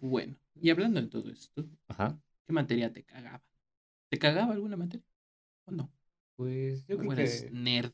Bueno, 0.00 0.36
y 0.60 0.70
hablando 0.70 1.00
de 1.00 1.08
todo 1.08 1.30
esto, 1.30 1.66
Ajá. 1.88 2.20
¿qué 2.46 2.52
materia 2.52 2.92
te 2.92 3.02
cagaba? 3.04 3.42
¿Te 4.10 4.18
cagaba 4.18 4.52
alguna 4.52 4.76
materia? 4.76 5.07
¿O 5.68 5.70
no? 5.70 5.90
Pues 6.36 6.86
yo 6.86 6.96
¿O 6.96 6.98
creo 6.98 7.10
que. 7.14 7.50
nerd? 7.52 7.92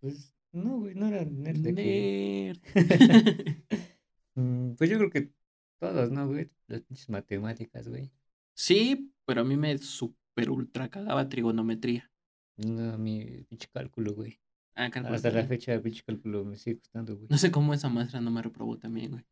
Pues 0.00 0.32
no, 0.52 0.78
güey, 0.80 0.94
no 0.94 1.06
era 1.08 1.24
nerd 1.24 1.58
de 1.58 1.72
Nerd. 1.72 2.60
Mm, 4.34 4.74
Pues 4.76 4.90
yo 4.90 4.98
creo 4.98 5.10
que 5.10 5.32
todos, 5.78 6.10
¿no, 6.10 6.26
güey? 6.28 6.50
Las 6.68 6.82
pinches 6.82 7.08
matemáticas, 7.08 7.88
güey. 7.88 8.12
sí, 8.54 9.12
pero 9.24 9.42
a 9.42 9.44
mí 9.44 9.56
me 9.56 9.76
super 9.78 10.50
ultra 10.50 10.88
cagaba 10.90 11.28
trigonometría. 11.28 12.10
No, 12.58 12.92
a 12.94 12.98
mi 12.98 13.44
pinche 13.48 13.68
cálculo, 13.72 14.14
güey. 14.14 14.40
Ah, 14.74 14.90
cálculo 14.90 15.14
Hasta 15.16 15.30
la 15.30 15.44
fecha, 15.44 15.80
pinche 15.82 16.02
cálculo 16.02 16.44
me 16.44 16.56
sigue 16.56 16.76
gustando, 16.76 17.16
güey. 17.16 17.28
No 17.30 17.38
sé 17.38 17.50
cómo 17.50 17.74
esa 17.74 17.88
maestra 17.88 18.20
no 18.20 18.30
me 18.30 18.42
reprobó 18.42 18.78
también, 18.78 19.10
güey. 19.12 19.24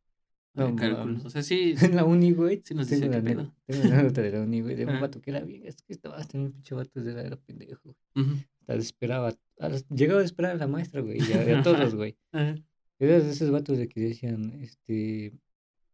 No 0.54 0.70
No, 0.70 0.76
cálculo. 0.76 1.04
mames. 1.06 1.24
O 1.24 1.30
sea, 1.30 1.42
sí. 1.42 1.74
En 1.94 1.96
la 1.96 2.04
uni, 2.04 2.32
güey. 2.32 2.62
Sí 2.64 2.74
nos 2.74 2.90
una 2.90 3.00
qué 3.10 3.22
pedo. 3.22 3.54
Tengo 3.66 3.84
una 3.86 4.02
nota 4.02 4.22
de 4.22 4.30
la 4.32 4.40
uni, 4.40 4.60
güey, 4.60 4.74
de 4.76 4.86
un 4.86 5.00
vato 5.00 5.20
que 5.20 5.30
era 5.30 5.40
bien. 5.40 5.62
Es 5.66 5.82
que 5.82 5.92
estaba 5.92 6.22
también 6.24 6.52
pinche 6.52 6.74
vato 6.74 7.00
de 7.02 7.12
la 7.12 7.22
era 7.22 7.36
pendejo. 7.36 7.94
Hasta 8.60 8.74
esperaba. 8.76 9.34
Llegaba 9.94 10.20
a 10.20 10.24
esperar 10.24 10.52
a 10.52 10.56
la 10.56 10.66
maestra, 10.66 11.00
güey. 11.00 11.18
Y 11.18 11.32
a, 11.32 11.62
todos, 11.62 11.94
güey. 11.94 12.16
Era 13.00 13.18
de 13.20 13.30
esos 13.30 13.50
vatos 13.50 13.76
de 13.78 13.88
que 13.88 14.00
decían, 14.00 14.52
este. 14.62 15.32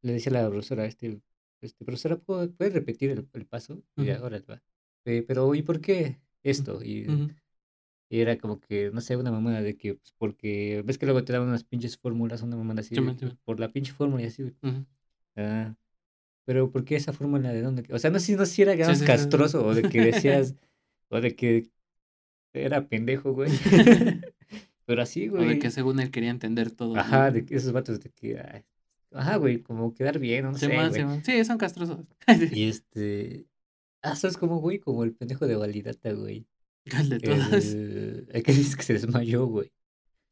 Le 0.02 0.12
decía 0.12 0.30
a 0.38 0.42
la 0.42 0.48
profesora, 0.50 0.84
este. 0.84 1.20
Este, 1.62 1.84
profesora, 1.84 2.16
¿puedo- 2.18 2.50
¿puedes 2.52 2.72
repetir 2.72 3.10
el, 3.10 3.26
el 3.34 3.46
paso? 3.46 3.82
Y 3.96 4.08
ahora 4.10 4.40
va. 4.48 4.62
"Eh, 5.04 5.22
pero, 5.26 5.54
¿y 5.54 5.62
por 5.62 5.80
qué 5.80 6.18
esto? 6.42 6.82
Y. 6.82 7.06
y 8.10 8.20
era 8.20 8.36
como 8.36 8.60
que, 8.60 8.90
no 8.92 9.00
sé, 9.00 9.16
una 9.16 9.30
mamada 9.30 9.62
de 9.62 9.76
que, 9.76 9.94
pues, 9.94 10.12
porque 10.18 10.82
ves 10.84 10.98
que 10.98 11.06
luego 11.06 11.24
te 11.24 11.32
daban 11.32 11.48
unas 11.48 11.64
pinches 11.64 11.96
fórmulas, 11.96 12.42
una 12.42 12.56
mamada 12.56 12.80
así, 12.80 12.96
Sí, 12.96 13.00
de 13.00 13.14
sí, 13.18 13.38
por 13.44 13.60
la 13.60 13.72
pinche 13.72 13.92
fórmula 13.92 14.22
y 14.24 14.26
así, 14.26 14.42
güey. 14.42 14.56
Ah, 15.36 15.74
pero 16.44 16.70
¿por 16.72 16.84
qué 16.84 16.96
esa 16.96 17.12
fórmula 17.12 17.52
de 17.52 17.62
dónde? 17.62 17.84
O 17.94 17.98
sea, 18.00 18.10
no 18.10 18.18
sé 18.18 18.26
si 18.26 18.36
no 18.36 18.44
si 18.44 18.62
era 18.62 18.72
Sí, 18.94 19.04
castroso 19.04 19.64
o 19.64 19.74
de 19.74 19.88
que 19.88 20.00
decías, 20.04 20.56
o 21.08 21.20
de 21.20 21.36
que 21.36 21.70
era 22.52 22.88
pendejo, 22.88 23.32
güey. 23.32 23.50
Pero 24.86 25.02
así, 25.02 25.28
O 25.28 25.36
de 25.36 25.44
güey. 25.44 25.58
que 25.60 25.70
según 25.70 26.00
él 26.00 26.10
quería 26.10 26.30
entender 26.30 26.72
todo. 26.72 26.94
¿no? 26.94 27.00
Ajá, 27.00 27.30
de 27.30 27.44
que 27.44 27.54
esos 27.54 27.70
vatos 27.70 28.00
de 28.00 28.10
que, 28.10 28.40
ay, 28.40 28.64
ajá, 29.12 29.36
güey, 29.36 29.62
como 29.62 29.94
quedar 29.94 30.18
bien, 30.18 30.46
no 30.46 30.54
Sí, 30.54 30.66
sé, 30.66 30.74
man, 30.76 30.90
güey. 30.90 31.20
Sí, 31.22 31.44
son 31.44 31.58
castrosos. 31.58 31.98
Y 32.50 32.68
este, 32.68 33.46
ah, 34.02 34.16
¿sabes 34.16 34.36
cómo, 34.36 34.58
güey? 34.60 34.80
Como 34.80 35.04
el 35.04 35.14
pendejo 35.14 35.46
de 35.46 35.54
Validata, 35.54 36.12
güey. 36.12 36.44
¿Cuál 36.88 37.08
de 37.08 37.20
todas? 37.20 37.72
El, 37.74 38.28
el 38.32 38.42
que 38.42 38.52
dice 38.52 38.76
que 38.76 38.82
se 38.82 38.92
desmayó, 38.94 39.46
güey. 39.46 39.72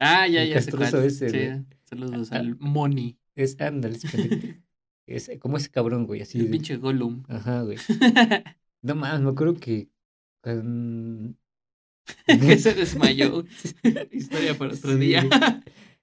Ah, 0.00 0.26
ya, 0.28 0.42
el 0.42 0.48
ya 0.50 0.54
castroso 0.56 1.02
ese, 1.02 1.28
Sí, 1.30 1.64
saludos 1.84 2.30
Ah, 2.32 2.36
al 2.38 2.56
Moni, 2.60 3.18
Es, 3.34 3.60
ándale, 3.60 3.98
es 5.06 5.30
como 5.40 5.56
ese 5.56 5.70
cabrón, 5.70 6.06
güey, 6.06 6.22
así. 6.22 6.38
el 6.38 6.44
de- 6.46 6.50
pinche 6.50 6.76
Gollum. 6.76 7.24
Ajá, 7.28 7.62
güey. 7.62 7.78
No 8.82 8.94
mames, 8.94 9.20
me 9.22 9.30
acuerdo 9.30 9.54
que. 9.56 9.88
con- 10.40 11.36
que 12.26 12.58
se 12.58 12.74
desmayó. 12.74 13.44
Historia 14.12 14.56
para 14.56 14.72
otro 14.72 14.92
Sí, 14.92 14.98
día. 14.98 15.28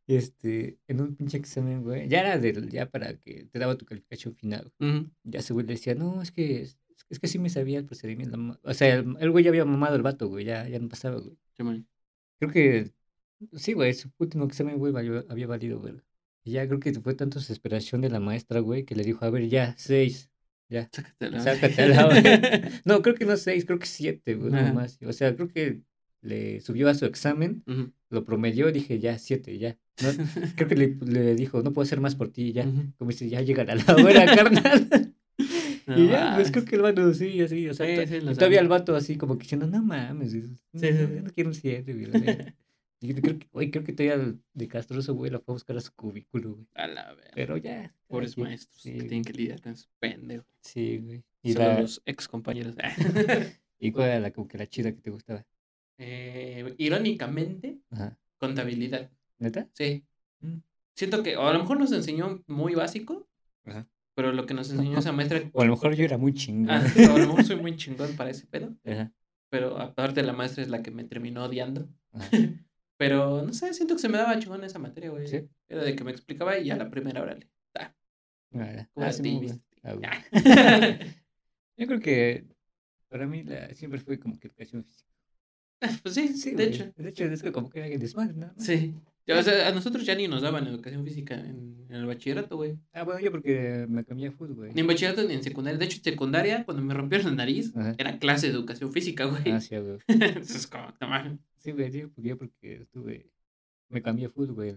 Este, 0.08 0.78
en 0.88 1.02
un 1.02 1.16
pinche 1.16 1.38
examen, 1.38 1.82
güey. 1.84 2.08
Ya 2.10 2.20
era 2.20 2.38
del, 2.38 2.70
ya 2.70 2.90
para 2.92 3.18
que 3.18 3.46
te 3.46 3.58
daba 3.60 3.78
tu 3.78 3.86
calificación 3.86 4.36
final. 4.36 4.72
Ya 5.24 5.40
ese 5.40 5.54
güey 5.54 5.66
le 5.66 5.74
decía, 5.74 5.96
no, 5.96 6.22
es 6.22 6.32
que, 6.32 6.68
es, 7.10 7.20
que 7.20 7.28
sí 7.28 7.40
me 7.40 7.50
sabía 7.50 7.80
el 7.80 7.86
procedimiento. 7.86 8.38
O 8.64 8.74
sea, 8.74 8.96
el, 8.96 9.16
el 9.20 9.32
güey 9.32 9.44
ya 9.44 9.50
había 9.50 9.66
mamado 9.66 9.96
el 9.96 10.02
vato, 10.02 10.28
güey, 10.28 10.46
ya, 10.46 10.68
ya 10.68 10.80
no 10.80 10.88
pasaba, 10.90 11.20
güey. 11.20 11.36
Sí. 11.58 11.86
Creo 12.40 12.52
que, 12.52 12.92
sí, 13.54 13.74
güey, 13.74 13.94
su 13.94 14.10
último 14.18 14.46
examen, 14.46 14.78
güey, 14.78 14.94
había 15.30 15.48
valido, 15.48 15.80
güey. 15.80 15.96
Y 16.44 16.52
ya 16.52 16.68
creo 16.68 16.80
que 16.80 16.94
fue 16.94 17.16
tanto 17.16 17.40
desesperación 17.40 18.02
de 18.02 18.10
la 18.10 18.20
maestra, 18.20 18.60
güey, 18.60 18.84
que 18.86 18.96
le 18.96 19.04
dijo, 19.04 19.26
a 19.26 19.30
ver, 19.30 19.48
ya, 19.48 19.74
seis, 19.78 20.30
ya. 20.70 20.90
Sácatela. 20.92 21.40
Sácatela, 21.40 22.06
güey. 22.06 22.22
No, 22.86 23.02
creo 23.02 23.16
que 23.16 23.26
no 23.26 23.36
seis, 23.38 23.66
creo 23.66 23.80
que 23.80 23.88
siete, 23.88 24.36
güey, 24.36 24.54
Ajá. 24.54 24.68
no 24.68 24.74
más. 24.76 25.00
O 25.06 25.14
sea, 25.14 25.36
creo 25.36 25.48
que 25.48 25.82
le 26.22 26.60
subió 26.62 26.90
a 26.90 26.94
su 26.96 27.06
examen, 27.06 27.64
Ujú. 27.68 27.92
lo 28.10 28.26
promedió, 28.26 28.72
dije, 28.72 29.00
ya, 29.00 29.18
siete, 29.18 29.58
ya. 29.58 29.78
No, 30.04 30.10
creo 30.56 30.68
que 30.68 30.76
le, 30.76 30.96
le 31.02 31.36
dijo, 31.36 31.62
no 31.64 31.72
puedo 31.74 31.84
hacer 31.84 32.00
más 32.02 32.16
por 32.16 32.30
ti, 32.30 32.52
ya. 32.52 32.66
Como 32.98 33.12
dice, 33.12 33.30
ya 33.30 33.42
llegará 33.42 33.76
la 33.76 33.96
hora, 33.96 34.26
carnal. 34.36 35.15
No 35.88 35.98
y 36.00 36.08
ya, 36.08 36.34
pues 36.36 36.52
creo 36.52 36.66
que 36.66 36.76
el 36.76 36.82
vato, 36.82 37.14
sí, 37.14 37.42
así, 37.42 37.68
o 37.70 37.74
sea, 37.74 37.86
Sí, 37.88 37.96
to- 37.96 38.08
sí, 38.08 38.22
lo 38.22 38.32
y 38.32 38.36
todavía 38.36 38.60
el 38.60 38.68
vato 38.68 38.96
así 38.96 39.18
como 39.18 39.38
que 39.38 39.44
diciendo, 39.44 39.68
no 39.68 39.84
mames, 39.84 40.34
no, 40.34 40.42
Sí, 40.80 40.88
sí, 40.88 40.90
no, 40.94 41.22
no 41.22 41.30
quiero 41.32 41.50
un 41.50 41.54
siete, 41.56 41.94
güey. 41.94 42.06
la 42.08 42.20
neta". 42.20 42.56
Y 43.02 43.14
yo 43.14 43.22
creo 43.22 43.38
que, 43.38 43.48
oye, 43.52 43.70
creo 43.72 43.84
que 43.84 43.92
todavía 43.94 44.34
de 44.54 44.68
castroso, 44.70 45.14
güey, 45.14 45.30
la 45.30 45.40
fue 45.40 45.52
a 45.52 45.56
buscar 45.56 45.76
a 45.78 45.82
su 45.82 45.94
cubículo, 45.94 46.54
güey. 46.54 46.68
A 46.76 46.88
la 46.88 47.14
verga. 47.14 47.32
Pero 47.36 47.58
ya. 47.58 47.94
Pobres 48.08 48.38
maestros 48.38 48.82
que 48.82 48.94
güey. 48.94 49.08
tienen 49.08 49.24
que 49.26 49.34
lidiar 49.34 49.62
con 49.62 49.74
esos 49.74 49.90
pendejos. 50.00 50.48
Sí, 50.62 50.98
güey. 51.00 51.24
Y, 51.44 51.54
la, 51.54 51.82
los 51.82 52.02
ex 52.06 52.28
compañeros. 52.28 52.76
¿Y 53.80 53.92
cuál 53.92 54.08
era 54.08 54.20
la, 54.22 54.32
como 54.32 54.48
que 54.48 54.58
la 54.58 54.66
chida 54.68 54.92
que 54.94 55.02
te 55.02 55.12
gustaba? 55.12 55.46
Eh, 55.98 56.74
irónicamente, 56.78 57.80
Ajá. 57.92 58.18
contabilidad. 58.38 59.12
¿Neta? 59.40 59.68
Sí. 59.74 60.04
Mm. 60.40 60.58
Siento 60.96 61.22
que, 61.22 61.36
o 61.38 61.46
a 61.48 61.54
lo 61.54 61.60
mejor 61.60 61.78
nos 61.78 61.92
enseñó 61.92 62.44
muy 62.48 62.74
básico, 62.76 63.28
Ajá. 63.66 63.88
Pero 64.16 64.32
lo 64.32 64.46
que 64.46 64.54
nos 64.56 64.70
enseñó 64.72 64.98
esa 65.00 65.12
maestra. 65.12 65.42
O 65.54 65.62
a 65.62 65.66
lo 65.66 65.74
mejor 65.74 65.94
yo 65.96 66.04
era 66.06 66.18
muy 66.18 66.34
chingón. 66.34 66.72
Ah, 66.72 66.84
o 67.12 67.16
a 67.16 67.20
lo 67.20 67.28
mejor 67.28 67.44
soy 67.44 67.58
muy 67.58 67.76
chingón 67.76 68.16
para 68.16 68.32
ese 68.32 68.48
pedo, 68.48 68.76
Ajá. 68.86 69.12
pero 69.50 69.78
aparte 69.80 70.24
la 70.24 70.34
maestra 70.34 70.64
es 70.64 70.70
la 70.70 70.82
que 70.82 70.92
me 70.92 71.04
terminó 71.04 71.44
odiando. 71.46 71.88
Ajá. 72.14 72.30
Pero 72.98 73.42
no 73.42 73.52
sé, 73.52 73.74
siento 73.74 73.96
que 73.96 74.00
se 74.02 74.08
me 74.08 74.18
daba 74.18 74.40
chingón 74.40 74.64
esa 74.64 74.80
materia, 74.80 75.10
güey. 75.10 75.28
¿Sí? 75.28 75.42
Era 75.68 75.84
de 75.84 75.98
que 75.98 76.06
me 76.06 76.12
explicaba 76.12 76.58
y 76.58 76.72
a 76.72 76.78
la 76.78 76.90
primera 76.90 77.22
hora 77.22 77.34
le. 77.34 77.50
Ah, 77.78 77.94
Ah, 78.54 78.88
¿cómo 78.94 79.06
ah, 79.06 79.12
sí. 79.12 79.52
Ah. 79.84 80.18
Yo 81.78 81.88
creo 81.88 82.00
que 82.00 82.46
para 83.10 83.28
mí 83.28 83.44
la, 83.44 83.74
siempre 83.74 84.00
fue 84.00 84.18
como 84.18 84.40
que 84.40 84.48
educación 84.48 84.86
física. 84.86 85.12
pues 86.04 86.16
sí, 86.16 86.30
Sí, 86.38 86.52
de 86.52 86.56
güey. 86.56 86.68
hecho. 86.70 86.94
De 86.96 87.10
hecho, 87.10 87.26
es 87.26 87.44
que 87.44 87.52
como 87.52 87.70
que 87.70 87.80
era 87.86 87.98
desmadre, 87.98 88.34
¿no? 88.34 88.54
Sí. 88.58 88.94
Ya, 89.28 89.40
o 89.40 89.44
sea, 89.44 89.68
a 89.68 89.72
nosotros 89.72 90.06
ya 90.06 90.14
ni 90.14 90.28
nos 90.28 90.44
daban 90.44 90.68
educación 90.68 91.04
física 91.04 91.34
en, 91.36 91.88
en 91.90 91.96
el 91.96 92.06
bachillerato, 92.06 92.58
güey. 92.58 92.78
Ah, 92.94 93.04
bueno, 93.04 93.20
yo 93.20 93.32
porque 93.32 93.88
me 93.90 94.04
cambié 94.04 94.28
a 94.28 94.32
fútbol, 94.32 94.56
güey. 94.56 94.74
Ni 94.74 94.82
en 94.82 94.88
bachillerato 94.88 95.24
ni 95.28 95.34
en 95.34 95.44
secundaria. 95.44 95.80
De 95.80 95.86
hecho, 95.86 95.98
en 95.98 96.04
secundaria, 96.04 96.64
cuando 96.64 96.84
me 96.84 96.94
rompieron 96.94 97.28
la 97.28 97.34
nariz, 97.34 97.76
Ajá. 97.76 97.96
era 97.98 98.20
clase 98.20 98.48
de 98.48 98.54
educación 98.54 98.92
física, 98.92 99.26
güey. 99.26 99.52
Ah, 99.52 99.60
sí, 99.60 99.76
güey. 99.78 99.98
Entonces, 100.08 100.68
como, 100.68 100.94
no. 101.02 101.40
Sí, 101.58 101.72
güey, 101.72 101.90
digo, 101.90 102.10
porque 102.14 102.30
yo 102.30 102.38
porque 102.38 102.74
estuve, 102.84 103.32
me 103.90 104.02
cambié 104.02 104.28
a 104.28 104.30
fútbol, 104.30 104.54
güey. 104.54 104.76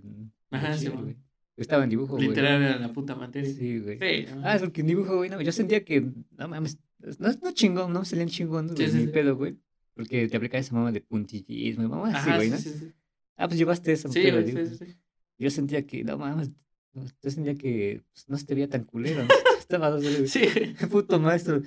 Ajá, 0.50 0.76
sí, 0.78 0.88
güey. 0.88 1.16
Estaba 1.58 1.84
en 1.84 1.90
dibujo, 1.90 2.14
güey. 2.14 2.28
Literal 2.28 2.62
era 2.62 2.78
la 2.78 2.92
puta 2.92 3.16
materia. 3.16 3.52
Sí, 3.52 3.80
güey. 3.80 3.98
Sí, 3.98 4.32
¿no? 4.32 4.42
Ah, 4.44 4.54
es 4.54 4.62
porque 4.62 4.80
en 4.80 4.86
dibujo, 4.86 5.16
güey, 5.16 5.28
no, 5.28 5.42
yo 5.42 5.52
sentía 5.52 5.84
que, 5.84 6.00
no 6.00 6.48
mames, 6.48 6.78
no, 7.18 7.28
no 7.42 7.52
chingón, 7.52 7.92
no 7.92 8.00
me 8.00 8.06
salían 8.06 8.28
chingón, 8.28 8.68
güey, 8.68 8.88
sí, 8.88 8.96
ni 8.96 9.02
sí. 9.04 9.08
pedo, 9.08 9.36
güey. 9.36 9.56
Porque 9.94 10.28
te 10.28 10.36
aplicaba 10.36 10.60
esa 10.60 10.74
mamá 10.74 10.92
de 10.92 11.00
puntillismo 11.00 11.88
mamá 11.88 12.16
así, 12.16 12.30
güey, 12.30 12.46
sí, 12.46 12.50
¿no? 12.50 12.58
sí, 12.58 12.70
sí. 12.70 12.92
Ah, 13.38 13.48
pues 13.48 13.58
llevaste 13.58 13.92
eso, 13.92 14.08
Sí, 14.08 14.20
pedo, 14.20 14.34
güey, 14.34 14.44
digo, 14.44 14.58
sí, 14.58 14.76
sí, 14.76 14.84
sí. 14.84 14.98
Yo 15.38 15.48
sentía 15.50 15.86
que, 15.86 16.04
no 16.04 16.18
mames, 16.18 16.50
no, 16.92 17.04
yo 17.22 17.30
sentía 17.30 17.54
que 17.54 18.02
pues, 18.12 18.28
no 18.28 18.36
se 18.36 18.44
te 18.44 18.54
veía 18.54 18.68
tan 18.68 18.84
culero. 18.84 19.22
¿no? 19.22 19.28
Estaba, 19.58 19.88
o 19.90 20.00
sea, 20.00 20.26
Sí, 20.26 20.42
puto 20.90 21.18
maestro. 21.18 21.62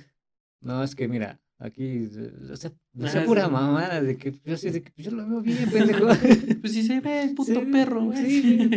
No, 0.59 0.83
es 0.83 0.93
que 0.93 1.07
mira, 1.07 1.39
aquí, 1.57 2.05
o 2.51 2.55
sea, 2.55 2.71
o 2.99 3.07
sea 3.07 3.21
Ajá, 3.21 3.25
pura 3.25 3.45
sí. 3.45 3.51
mamada 3.51 4.01
de 4.01 4.17
que 4.17 4.33
yo, 4.43 4.57
sé 4.57 4.71
de 4.71 4.83
que 4.83 4.91
yo 5.01 5.11
lo 5.11 5.27
veo 5.27 5.41
bien, 5.41 5.69
pendejo. 5.71 6.07
Pues 6.59 6.73
sí 6.73 6.83
se 6.83 6.99
ve 6.99 7.33
puto 7.35 7.53
Sí, 7.53 7.71
perro, 7.71 8.05
güey. 8.05 8.25
sí, 8.25 8.69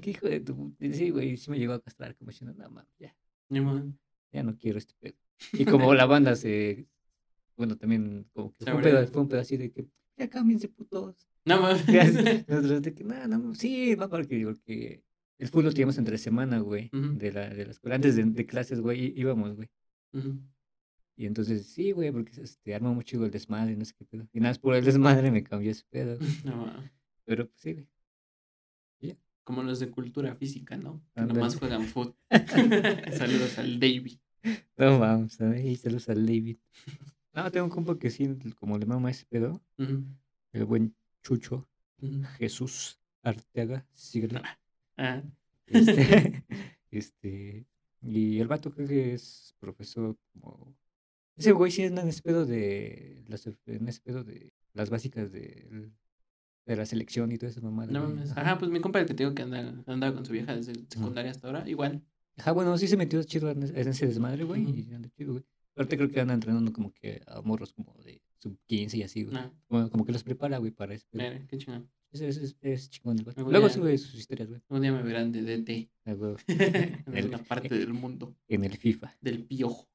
¿Qué 0.00 0.10
hijo 0.10 0.26
de 0.26 0.40
tu... 0.40 0.74
Sí, 0.80 1.10
güey, 1.10 1.36
sí 1.36 1.50
me 1.50 1.58
llegó 1.58 1.74
a 1.74 1.82
castrar 1.82 2.16
como 2.16 2.30
diciendo, 2.30 2.54
no 2.56 2.70
mames, 2.70 2.94
ya. 2.98 3.14
Ya 4.32 4.42
no 4.42 4.56
quiero 4.56 4.78
este 4.78 4.94
pedo. 4.98 5.16
Y 5.52 5.66
como 5.66 5.92
la 5.92 6.06
banda 6.06 6.34
se, 6.36 6.86
bueno, 7.56 7.76
también 7.76 8.26
como 8.32 8.52
que 8.52 8.64
fue 8.64 8.74
un, 8.74 8.82
pedo, 8.82 9.06
fue 9.08 9.22
un 9.22 9.28
pedo 9.28 9.40
así 9.40 9.56
de 9.56 9.70
que, 9.70 9.86
ya 10.16 10.28
cámbiense 10.28 10.68
putos. 10.68 11.28
No 11.44 11.60
mames. 11.60 11.86
Nosotros 12.48 12.82
de 12.82 12.94
que, 12.94 13.04
no, 13.04 13.26
no, 13.26 13.54
sí, 13.54 13.94
va 13.94 14.08
porque, 14.08 14.44
porque 14.44 15.02
el 15.38 15.48
fútbol 15.48 15.64
lo 15.66 15.70
teníamos 15.72 15.98
entre 15.98 16.18
semana, 16.18 16.58
güey, 16.60 16.90
de, 16.92 17.32
la, 17.32 17.48
de 17.48 17.64
la 17.66 17.70
escuela. 17.72 17.96
Antes 17.96 18.16
de, 18.16 18.24
de 18.24 18.46
clases, 18.46 18.80
güey, 18.80 19.12
íbamos, 19.18 19.54
güey. 19.56 19.68
Y 21.16 21.26
entonces, 21.26 21.66
sí, 21.66 21.92
güey, 21.92 22.10
porque 22.10 22.40
este, 22.40 22.74
arma 22.74 22.92
mucho 22.92 23.24
el 23.24 23.30
desmadre, 23.30 23.76
no 23.76 23.84
sé 23.84 23.94
qué 23.96 24.04
pedo. 24.04 24.28
Y 24.32 24.40
nada 24.40 24.50
más 24.50 24.58
por 24.58 24.74
el 24.74 24.84
desmadre 24.84 25.30
me 25.30 25.42
cambió 25.42 25.70
ese 25.70 25.84
pedo. 25.90 26.16
güey. 26.16 26.30
No. 26.44 26.72
Pero 27.24 27.46
pues 27.48 27.60
sí, 27.60 27.72
güey. 27.74 27.88
Como 29.44 29.64
los 29.64 29.80
de 29.80 29.90
cultura 29.90 30.36
física, 30.36 30.76
¿no? 30.76 31.02
Que 31.16 31.22
nomás 31.22 31.56
juegan 31.56 31.82
fútbol. 31.82 32.14
Saludos 33.12 33.58
al 33.58 33.80
David. 33.80 34.18
No 34.76 35.00
vamos, 35.00 35.40
ahí 35.40 35.74
saludos 35.76 36.08
al 36.08 36.24
David. 36.24 36.58
No, 37.34 37.50
tengo 37.50 37.66
un 37.66 37.70
compa 37.70 37.98
que 37.98 38.10
sí, 38.10 38.28
como 38.54 38.78
le 38.78 38.86
mama 38.86 39.10
ese 39.10 39.26
pedo, 39.26 39.60
Ujú, 39.78 40.04
el 40.52 40.64
buen 40.64 40.94
Chucho. 41.22 41.68
Jesús 42.38 42.98
Arteaga, 43.22 43.86
síguele. 43.92 44.40
Ah, 44.96 45.22
Este, 45.66 46.44
este, 46.90 47.66
y 48.02 48.40
el 48.40 48.48
vato 48.48 48.72
creo 48.72 48.88
que 48.88 49.14
es 49.14 49.54
profesor 49.60 50.16
como... 50.32 50.74
Ese 51.36 51.52
güey 51.52 51.70
sí 51.70 51.84
anda 51.84 52.02
en 52.02 52.08
ese 52.08 52.22
pedo 52.22 52.44
de... 52.44 53.24
Las, 53.28 53.46
en 53.66 53.88
ese 53.88 54.00
pedo 54.00 54.24
de 54.24 54.52
las 54.74 54.90
básicas 54.90 55.30
de, 55.32 55.90
de 56.66 56.76
la 56.76 56.84
selección 56.84 57.30
y 57.32 57.38
toda 57.38 57.50
esa 57.50 57.60
mamada. 57.60 57.92
no 57.92 58.02
mames. 58.08 58.36
Ajá. 58.36 58.58
Pues 58.58 58.70
mi 58.70 58.80
compa 58.80 59.00
el 59.00 59.06
que 59.06 59.14
te 59.14 59.22
digo 59.22 59.34
que 59.34 59.42
anda, 59.42 59.72
anda 59.86 60.12
con 60.12 60.26
su 60.26 60.32
vieja 60.32 60.54
desde 60.56 60.74
secundaria 60.88 61.30
hasta 61.30 61.46
ahora, 61.46 61.68
igual. 61.68 62.02
Ajá, 62.36 62.52
bueno, 62.52 62.76
sí 62.78 62.88
se 62.88 62.96
metió 62.96 63.22
chido 63.22 63.50
en 63.50 63.62
ese 63.62 64.06
desmadre, 64.06 64.42
güey, 64.44 64.64
Ujú. 64.64 64.74
y 64.74 64.92
anda 64.94 65.08
chido, 65.10 65.32
güey. 65.34 65.44
Ahorita 65.76 65.96
creo 65.96 66.10
que 66.10 66.20
anda 66.20 66.34
entrenando 66.34 66.72
como 66.72 66.92
que 66.92 67.22
a 67.26 67.40
morros 67.42 67.72
como 67.72 67.94
de 68.02 68.20
sub 68.42 68.58
15 68.66 68.96
y 68.98 69.02
así, 69.02 69.22
güey. 69.24 69.34
No, 69.34 69.52
Bueno, 69.68 69.90
como 69.90 70.04
que 70.04 70.12
los 70.12 70.22
prepara, 70.22 70.58
güey, 70.58 70.70
para 70.72 70.94
eso. 70.94 71.06
mira, 71.12 71.40
qué 71.46 71.58
chingón. 71.58 71.88
Es, 72.12 72.20
es, 72.20 72.36
es, 72.36 72.56
es 72.60 72.90
chingón 72.90 73.18
el. 73.18 73.28
Algún 73.36 73.52
Luego 73.52 73.68
sube 73.70 73.96
sus 73.96 74.14
historias, 74.16 74.48
güey. 74.48 74.60
Un 74.68 74.82
día 74.82 74.92
me 74.92 75.02
verán 75.02 75.32
de 75.32 75.42
DT 75.42 75.90
a 76.04 76.12
huevo. 76.14 76.36
en 76.46 77.16
alguna 77.16 77.38
parte 77.38 77.74
del 77.74 77.92
mundo 77.94 78.34
En 78.48 78.64
el 78.64 78.76
FIFA. 78.76 79.16
del 79.20 79.44
piojo. 79.44 79.88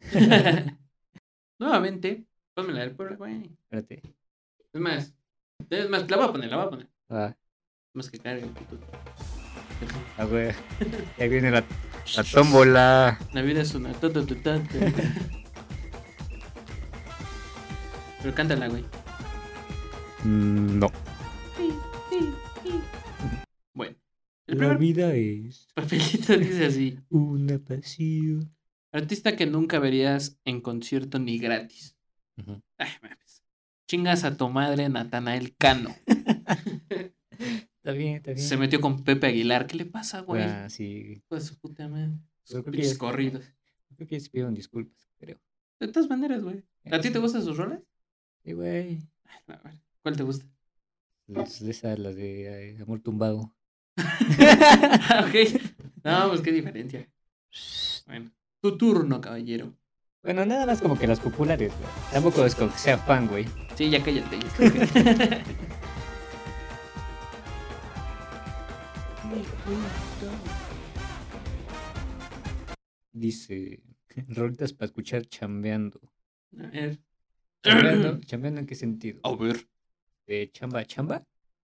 Nuevamente, 1.58 2.26
ponme 2.54 2.72
la 2.72 2.80
del 2.80 2.94
pueblo, 2.94 3.16
güey. 3.16 3.50
Espérate. 3.70 4.02
Es 4.72 4.80
más, 4.80 5.14
es 5.70 5.88
más, 5.88 6.10
la 6.10 6.16
voy 6.16 6.26
a 6.28 6.32
poner, 6.32 6.50
la 6.50 6.56
voy 6.56 6.66
a 6.66 6.70
poner. 6.70 6.88
Ah, 7.08 7.36
Más 7.94 8.10
que 8.10 8.18
cargue 8.18 8.42
el 8.44 8.50
puto. 8.50 8.78
ah, 10.18 10.24
güey. 10.24 10.50
Ya 11.18 11.26
viene 11.28 11.50
la, 11.50 11.64
la 12.16 12.24
tómbola. 12.24 13.18
La 13.32 13.42
vida 13.42 13.62
es 13.62 13.74
una. 13.74 13.92
Pero 18.24 18.34
cántala, 18.34 18.68
güey. 18.68 18.82
Mm, 20.24 20.78
no. 20.78 20.86
Bueno, 23.74 23.96
el 24.46 24.54
La 24.54 24.58
primer 24.60 24.78
vida 24.78 25.14
es 25.14 25.68
papelito 25.74 26.32
dice 26.38 26.64
así: 26.64 26.98
una 27.10 27.58
pasión. 27.58 28.50
Artista 28.92 29.36
que 29.36 29.44
nunca 29.44 29.78
verías 29.78 30.38
en 30.46 30.62
concierto 30.62 31.18
ni 31.18 31.38
gratis. 31.38 31.98
Ujú. 32.38 32.62
Ay, 32.78 32.88
mames. 33.02 33.42
Chingas 33.86 34.24
a 34.24 34.38
tu 34.38 34.48
madre, 34.48 34.88
Natanael 34.88 35.54
Cano. 35.56 35.94
Está 37.76 37.92
bien, 37.92 38.14
está 38.16 38.32
bien. 38.32 38.46
Se 38.46 38.56
metió 38.56 38.80
con 38.80 39.04
Pepe 39.04 39.26
Aguilar. 39.26 39.66
¿Qué 39.66 39.76
le 39.76 39.84
pasa, 39.84 40.20
güey? 40.22 40.42
Ah, 40.44 40.70
sí. 40.70 41.22
Pues 41.28 41.44
su 41.44 41.58
puta 41.58 41.86
madre. 41.86 42.12
Sus 42.42 42.52
creo 42.52 42.64
que 42.64 42.70
pinches 42.70 42.92
ya- 42.94 42.98
corridos. 42.98 43.44
Creo 43.94 44.08
que 44.08 44.14
ya 44.16 44.20
se 44.24 44.30
pidieron 44.30 44.54
disculpas, 44.54 45.06
creo. 45.18 45.38
De 45.78 45.88
todas 45.88 46.08
maneras, 46.08 46.42
güey. 46.42 46.64
¿A 46.90 46.98
ti 47.00 47.10
te 47.10 47.18
gustan 47.18 47.44
sus 47.44 47.58
roles? 47.58 47.80
Sí, 48.44 48.52
güey. 48.52 48.98
¿Cuál 50.02 50.16
te 50.16 50.22
gusta? 50.22 50.44
Las 51.26 51.62
la 51.62 52.12
de 52.12 52.72
eh, 52.74 52.82
Amor 52.82 53.00
Tumbado. 53.00 53.54
Ah, 53.96 55.26
ok. 55.26 55.34
No, 56.02 56.28
pues 56.28 56.40
qué 56.42 56.52
diferencia. 56.52 57.08
Bueno, 58.06 58.30
tu 58.60 58.76
turno, 58.76 59.20
caballero. 59.20 59.74
Bueno, 60.22 60.44
nada 60.44 60.66
más 60.66 60.82
como 60.82 60.98
que 60.98 61.06
las 61.06 61.20
populares, 61.20 61.72
güey. 61.72 61.90
Tampoco 62.12 62.44
es 62.44 62.54
como 62.54 62.70
que 62.72 62.78
sea 62.78 62.98
fan, 62.98 63.28
güey. 63.28 63.46
Sí, 63.76 63.88
ya 63.88 64.02
cállate. 64.02 64.38
ya. 64.38 65.44
Dice, 73.12 73.82
rolitas 74.28 74.72
para 74.72 74.86
escuchar 74.86 75.24
chambeando. 75.26 76.00
A 76.58 76.66
ver. 76.66 77.00
¿Chambeando, 77.64 78.20
¿Chambeando 78.26 78.60
en 78.60 78.66
qué 78.66 78.74
sentido? 78.74 79.20
A 79.24 79.34
ver. 79.34 79.56
¿De 80.26 80.50
chamba 80.52 80.80
a 80.80 80.84
chamba? 80.84 81.24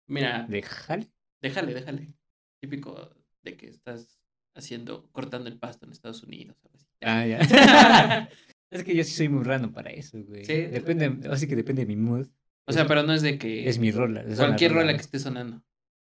Mira, 0.07 0.45
¿De 0.49 0.61
jale? 0.61 1.07
déjale, 1.41 1.73
déjale. 1.73 2.13
Típico 2.61 3.09
de 3.43 3.55
que 3.57 3.67
estás 3.67 4.19
haciendo, 4.55 5.09
cortando 5.11 5.49
el 5.49 5.57
pasto 5.57 5.85
en 5.85 5.91
Estados 5.91 6.23
Unidos. 6.23 6.57
algo 6.63 6.75
así. 6.75 6.87
Ah, 7.01 7.25
ya. 7.25 8.29
es 8.69 8.83
que 8.83 8.95
yo 8.95 9.03
sí 9.03 9.11
soy 9.11 9.29
muy 9.29 9.43
random 9.43 9.71
para 9.73 9.89
eso, 9.91 10.21
güey. 10.23 10.45
Sí. 10.45 10.53
Depende, 10.63 11.29
así 11.29 11.47
que 11.47 11.55
depende 11.55 11.81
de 11.83 11.87
mi 11.87 11.95
mood. 11.95 12.27
O 12.65 12.71
sea, 12.73 12.87
pero 12.87 13.03
no 13.03 13.13
es 13.13 13.21
de 13.21 13.37
que. 13.37 13.67
Es 13.67 13.77
mi 13.79 13.91
rola. 13.91 14.23
Cualquier 14.35 14.73
rola 14.73 14.93
que 14.93 15.01
esté 15.01 15.19
sonando. 15.19 15.61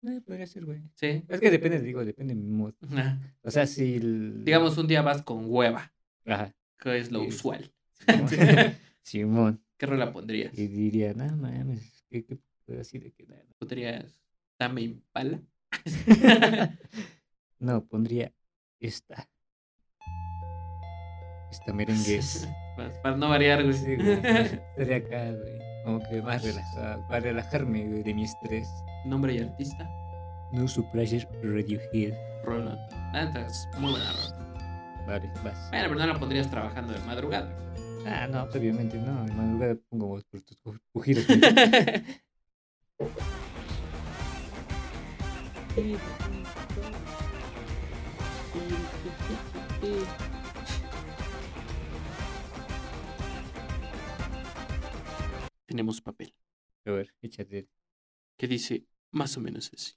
Eh, 0.04 0.20
podría 0.26 0.48
ser, 0.48 0.66
güey. 0.66 0.82
Sí. 0.96 1.24
Es 1.30 1.40
que 1.40 1.52
depende, 1.52 1.80
digo, 1.80 2.04
depende 2.04 2.34
de 2.34 2.42
mi 2.42 2.48
mood. 2.50 2.74
Ajá. 2.92 3.20
O 3.44 3.52
sea, 3.52 3.68
si... 3.68 3.96
el- 3.96 4.44
Digamos, 4.44 4.76
un 4.78 4.88
día 4.88 5.02
vas 5.04 5.22
con 5.22 5.46
hueva, 5.48 5.94
Ajá. 6.26 6.52
que 6.80 6.98
es 6.98 7.12
lo 7.12 7.22
Sí. 7.22 7.28
usual. 7.28 7.72
Simón. 8.00 8.30
Simón. 9.04 9.64
¿Qué 9.82 9.88
rola 9.88 10.14
pondrías? 10.14 10.56
Y 10.56 10.68
diría, 10.68 11.12
no 11.16 11.26
mames, 11.38 12.06
¿qué, 12.08 12.24
qué 12.24 12.38
así 12.80 13.00
de 13.00 13.12
que 13.14 13.26
nada? 13.26 13.42
¿Pondrías 13.58 14.22
Tame 14.56 14.82
Impala? 14.82 15.42
No, 17.58 17.84
pondría 17.86 18.32
esta. 18.80 19.28
Esta 21.52 21.74
merengue 21.74 22.20
para, 22.78 23.02
para 23.02 23.18
no 23.18 23.30
variar, 23.30 23.64
güey. 23.64 23.74
Sí, 23.74 23.96
güey. 23.96 24.12
Estaría 24.22 24.98
acá, 24.98 25.32
güey. 25.32 25.60
Como 25.84 26.00
que 26.08 26.22
más 26.22 26.44
relajado, 26.44 27.08
para 27.08 27.20
relajarme, 27.22 27.88
güey, 27.88 28.04
de 28.04 28.14
mi 28.14 28.24
estrés. 28.26 28.68
Nombre 29.06 29.34
y 29.34 29.40
artista. 29.40 29.90
No 30.54 30.68
surprises 30.68 31.28
Radiohead. 31.42 32.14
Rola. 32.44 32.78
Neta, 33.14 33.48
es 33.48 33.68
muy 33.80 33.92
buena 33.92 34.12
rola. 34.12 35.06
Vale, 35.08 35.32
vas. 35.44 35.70
Bueno, 35.72 35.88
pero 35.90 35.96
no 35.96 36.06
la 36.06 36.20
pondrías 36.20 36.50
trabajando 36.52 36.94
de 36.94 37.00
madrugada. 37.00 37.52
Ah, 38.06 38.28
no, 38.28 38.46
pues, 38.46 38.56
obviamente 38.58 38.98
no. 38.98 39.26
En 39.28 39.36
madrugada 39.38 39.76
pongo 39.90 40.08
voz 40.08 40.24
por 40.26 40.42
tus 40.42 40.58
pu- 40.62 40.80
pujidos. 40.92 41.26
Tenemos 55.66 56.02
papel. 56.02 56.34
A 56.86 56.92
ver, 56.92 57.14
échate. 57.22 57.68
Que 58.38 58.48
dice 58.48 58.86
más 59.12 59.38
o 59.38 59.42
menos 59.42 59.72
así. 59.74 59.94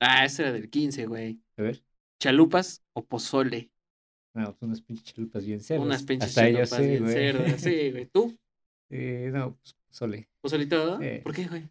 Ah, 0.00 0.24
ese 0.24 0.42
era 0.42 0.52
del 0.52 0.70
15, 0.70 1.06
güey. 1.06 1.40
A 1.56 1.62
ver. 1.62 1.84
¿Chalupas 2.18 2.82
o 2.92 3.04
pozole? 3.04 3.70
No, 4.34 4.44
pues 4.52 4.62
unas 4.62 4.80
pinches 4.80 5.04
chalupas 5.14 5.44
bien 5.44 5.60
cerdas. 5.60 5.84
Unas 5.86 6.02
pinches 6.04 6.28
Hasta 6.30 6.42
chalupas 6.42 6.68
sí, 6.70 6.86
bien 6.86 7.02
güey. 7.02 7.14
cerdas. 7.14 7.60
Sí, 7.60 7.90
güey. 7.90 8.06
¿Tú? 8.06 8.36
Eh, 8.92 9.30
no, 9.32 9.54
pues 9.56 9.76
sole. 9.88 10.28
¿Pozolito? 10.40 10.98
Sí. 11.00 11.20
¿Por 11.22 11.32
qué, 11.32 11.46
güey? 11.46 11.68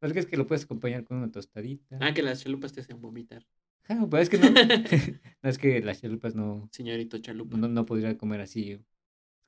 Porque 0.00 0.18
es 0.18 0.26
que 0.26 0.36
lo 0.36 0.46
puedes 0.46 0.64
acompañar 0.64 1.02
con 1.02 1.16
una 1.16 1.30
tostadita. 1.32 1.96
Ah, 1.98 2.12
que 2.12 2.22
las 2.22 2.42
chalupas 2.42 2.74
te 2.74 2.82
hacen 2.82 3.00
vomitar. 3.00 3.46
Ah, 3.88 4.06
pero 4.10 4.22
es 4.22 4.28
que 4.28 4.36
no. 4.36 4.50
no, 5.42 5.48
es 5.48 5.56
que 5.56 5.80
las 5.80 6.02
chalupas 6.02 6.34
no, 6.34 6.68
Señorito 6.70 7.16
chalupa. 7.18 7.56
no, 7.56 7.68
no 7.68 7.86
podría 7.86 8.18
comer 8.18 8.42
así. 8.42 8.72
Es 8.72 8.80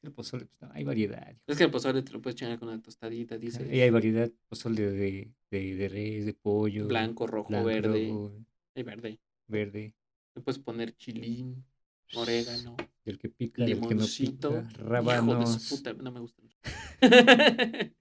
que 0.00 0.06
el 0.06 0.12
pozole, 0.14 0.46
pues 0.46 0.62
no, 0.62 0.70
hay 0.72 0.82
variedad. 0.84 1.36
Es 1.46 1.58
que 1.58 1.64
el 1.64 1.70
pozole 1.70 2.00
te 2.02 2.12
lo 2.12 2.22
puedes 2.22 2.36
echar 2.40 2.58
con 2.58 2.68
una 2.70 2.80
tostadita, 2.80 3.36
dice. 3.36 3.68
Y 3.70 3.80
hay 3.82 3.90
variedad, 3.90 4.30
pozole 4.48 4.80
de, 4.90 5.30
de, 5.50 5.74
de 5.76 5.88
res, 5.90 6.24
de 6.24 6.32
pollo. 6.32 6.86
Blanco, 6.88 7.26
rojo, 7.26 7.50
blanco, 7.50 7.66
verde. 7.66 8.08
rojo, 8.08 8.32
Hay 8.74 8.82
verde. 8.82 9.20
verde. 9.46 9.94
Le 10.34 10.40
puedes 10.40 10.58
poner 10.58 10.96
chilín, 10.96 11.62
orégano, 12.14 12.76
Del 13.04 13.18
que 13.18 13.28
pica, 13.28 13.64
del 13.64 13.74
que 13.74 13.80
no 13.80 13.88
limoncito. 13.90 14.48
pica. 14.50 14.60
Hijo 14.60 14.68
de 14.70 14.78
su 14.78 14.84
Rábanos, 14.84 15.66
puta, 15.70 15.92
no 15.94 16.10
me 16.12 16.20
gustan. 16.20 16.46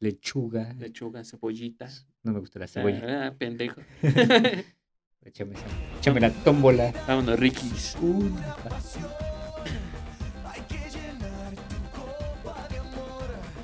lechuga. 0.00 0.72
Lechuga, 0.74 1.24
cebollitas. 1.24 2.06
No 2.22 2.32
me 2.32 2.40
gusta 2.40 2.58
la 2.58 2.66
cebolla. 2.66 3.26
Ah, 3.28 3.34
pendejo. 3.36 3.80
Échame, 5.22 5.54
esa- 5.54 5.98
échame 5.98 6.20
la 6.20 6.30
tómbola. 6.30 6.92
Vámonos, 7.08 7.38
Rikis. 7.38 7.96
Una 8.00 8.54
pasión. 8.56 9.06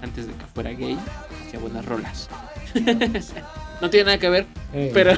Antes 0.02 0.26
de 0.26 0.32
que 0.34 0.44
fuera 0.46 0.70
gay, 0.70 0.98
hacía 1.46 1.60
buenas 1.60 1.84
rolas. 1.84 2.28
no 3.80 3.88
tiene 3.90 4.06
nada 4.06 4.18
que 4.18 4.28
ver, 4.28 4.46
Eh, 4.72 4.90
pero 4.92 5.12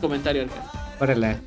comentario 0.00 0.42
al 0.42 0.48
caso. 0.48 0.70
Párala. 0.98 1.40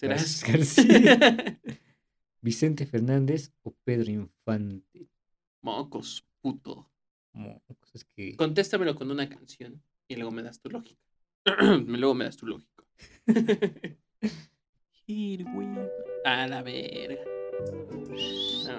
¿Serás? 0.00 0.42
García. 0.42 1.60
¿Vicente 2.40 2.86
Fernández 2.86 3.52
o 3.62 3.74
Pedro 3.84 4.10
Infante? 4.10 5.10
Mocos, 5.60 6.26
puto. 6.40 6.90
Como 7.30 7.60
cosas 7.78 8.04
que. 8.04 8.34
Contéstamelo 8.34 8.94
con 8.94 9.10
una 9.10 9.28
canción 9.28 9.82
y 10.08 10.16
luego 10.16 10.30
me 10.30 10.42
das 10.42 10.58
tu 10.58 10.70
lógica. 10.70 11.02
luego 11.86 12.14
me 12.14 12.24
das 12.24 12.38
tu 12.38 12.46
lógica. 12.46 12.82
Here 15.06 15.44
we 15.54 15.66
go. 15.66 15.86
A 16.24 16.46
la 16.46 16.62
verga. 16.62 17.20
No, 18.68 18.78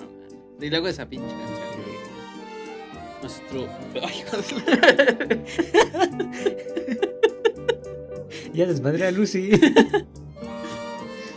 y 0.60 0.70
luego 0.72 0.88
esa 0.88 1.08
pinche 1.08 1.36
canción. 1.36 1.86
Nuestro. 3.22 3.70
Ay. 4.02 4.26
Ya 8.56 8.66
desmadré 8.66 9.06
a 9.06 9.12
Lucy. 9.12 9.52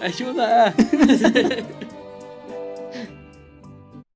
¡Ayuda! 0.04 0.74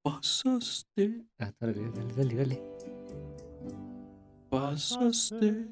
Pasaste, 0.02 1.24
ah, 1.38 1.52
dale, 1.60 1.74
dale, 1.94 2.14
dale, 2.14 2.34
dale. 2.34 2.62
pasaste 4.50 5.66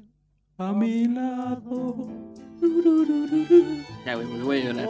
a 0.57 0.73
mi 0.73 1.07
lado. 1.07 2.07
Ya, 4.05 4.15
güey, 4.15 4.27
me 4.27 4.43
voy 4.43 4.57
a 4.61 4.73
llorar. 4.73 4.87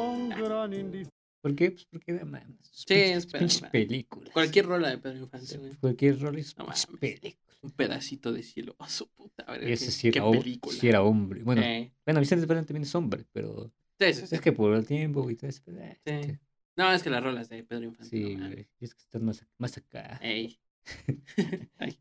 ¿Por 1.42 1.56
qué? 1.56 1.72
Pues 1.72 1.86
porque, 1.92 2.14
mames. 2.26 2.58
sus 2.62 2.82
Sí, 2.88 2.94
pinches- 2.94 3.18
espera, 3.18 3.40
pinches 3.40 3.56
espera. 3.56 3.72
películas. 3.72 4.34
Cualquier 4.34 4.66
rola 4.66 4.90
de 4.90 4.98
Pedro 4.98 5.18
Infante, 5.20 5.58
güey. 5.58 5.72
Cualquier 5.76 6.20
rol 6.20 6.38
es 6.40 6.58
No 6.58 6.66
película. 7.00 7.34
Un 7.62 7.72
pedacito 7.72 8.32
de 8.34 8.44
cielo. 8.44 8.76
A 8.80 8.90
su 8.90 9.08
puta, 9.10 9.44
verga, 9.46 9.70
Y 9.70 9.74
ese 9.74 9.86
qué- 9.86 9.92
sí 9.92 10.12
qué 10.12 10.20
era, 10.20 10.28
hom- 10.28 10.38
película. 10.42 10.76
sí 10.78 10.88
era 10.90 11.04
hombre. 11.04 11.44
Bueno, 11.44 11.62
Eh, 11.62 11.92
bueno, 12.06 12.20
Vicente 12.20 12.46
Fernández 12.48 12.68
también 12.68 12.84
es 12.84 12.96
hombre, 12.96 13.26
pero 13.32 13.72
sí, 14.00 14.14
sí, 14.14 14.28
sí. 14.28 14.36
es 14.36 14.42
que 14.42 14.52
por 14.52 14.74
el 14.74 14.86
tiempo 14.86 15.30
y 15.30 15.36
todo 15.36 15.50
eso. 15.50 15.62
pues, 15.66 15.78
eh, 15.78 16.00
Sí. 16.06 16.40
No, 16.76 16.94
es 16.94 17.02
que 17.02 17.10
las 17.10 17.24
rolas 17.24 17.50
de 17.50 17.64
Pedro 17.64 17.86
Infante. 17.86 18.10
Sí, 18.10 18.36
no 18.36 18.50
güey. 18.50 18.68
Es 18.80 18.94
que 18.94 19.02
están 19.02 19.26
más, 19.26 19.44
más 19.58 19.76
acá. 19.78 20.20
Ey. 20.22 20.60
Ay. 21.78 22.00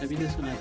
La 0.00 0.06
vida 0.06 0.28
es 0.28 0.36
una. 0.38 0.56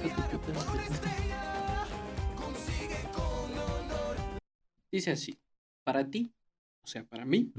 Dice 4.92 5.12
así, 5.12 5.38
para 5.84 6.10
ti, 6.10 6.34
o 6.82 6.88
sea, 6.88 7.04
para 7.06 7.26
mí. 7.26 7.52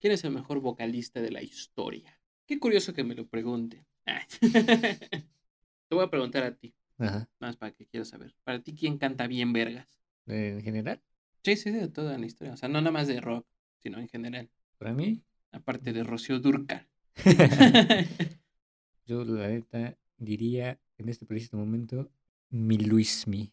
¿quién 0.00 0.12
es 0.12 0.24
el 0.24 0.32
mejor 0.32 0.60
vocalista 0.60 1.20
de 1.20 1.30
la 1.30 1.42
historia? 1.42 2.20
Qué 2.46 2.58
curioso 2.58 2.92
que 2.92 3.04
me 3.04 3.14
lo 3.14 3.26
pregunte. 3.26 3.84
Te 4.40 5.94
voy 5.94 6.04
a 6.04 6.10
preguntar 6.10 6.44
a 6.44 6.54
ti, 6.54 6.74
Ajá. 6.98 7.28
más 7.40 7.56
para 7.56 7.72
que 7.72 7.86
quiero 7.86 8.04
saber. 8.04 8.34
Para 8.44 8.60
ti, 8.60 8.74
¿quién 8.74 8.98
canta 8.98 9.26
bien 9.26 9.52
vergas? 9.52 9.88
En 10.26 10.60
general, 10.62 11.00
Sí, 11.44 11.56
sí, 11.56 11.70
de 11.70 11.88
toda 11.88 12.18
la 12.18 12.26
historia. 12.26 12.52
O 12.52 12.56
sea, 12.56 12.68
no 12.68 12.80
nada 12.80 12.90
más 12.90 13.08
de 13.08 13.20
rock, 13.20 13.46
sino 13.78 13.98
en 13.98 14.08
general. 14.08 14.50
para 14.76 14.92
mí, 14.92 15.22
Aparte 15.50 15.92
de 15.92 16.04
Rocío 16.04 16.40
Durcal. 16.40 16.86
yo 19.06 19.24
la 19.24 19.48
neta 19.48 19.96
diría 20.18 20.78
en 20.98 21.08
este 21.08 21.24
preciso 21.24 21.56
momento 21.56 22.10
mi 22.50 22.76
Luismi. 22.76 23.52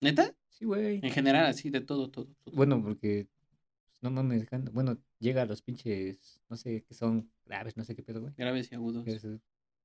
¿Neta? 0.00 0.34
Sí, 0.48 0.64
güey. 0.64 1.00
En 1.02 1.10
general, 1.10 1.46
así, 1.46 1.68
de 1.68 1.80
todo, 1.82 2.10
todo. 2.10 2.26
todo. 2.42 2.54
Bueno, 2.54 2.82
porque 2.82 3.28
pues, 3.28 4.02
no 4.02 4.10
mames, 4.10 4.46
bueno, 4.72 4.96
llega 5.18 5.42
a 5.42 5.46
los 5.46 5.60
pinches, 5.60 6.40
no 6.48 6.56
sé 6.56 6.82
qué 6.84 6.94
son, 6.94 7.30
graves, 7.44 7.76
no 7.76 7.84
sé 7.84 7.94
qué 7.94 8.02
pedo, 8.02 8.22
güey. 8.22 8.32
Graves 8.36 8.72
y 8.72 8.74
agudos. 8.76 9.04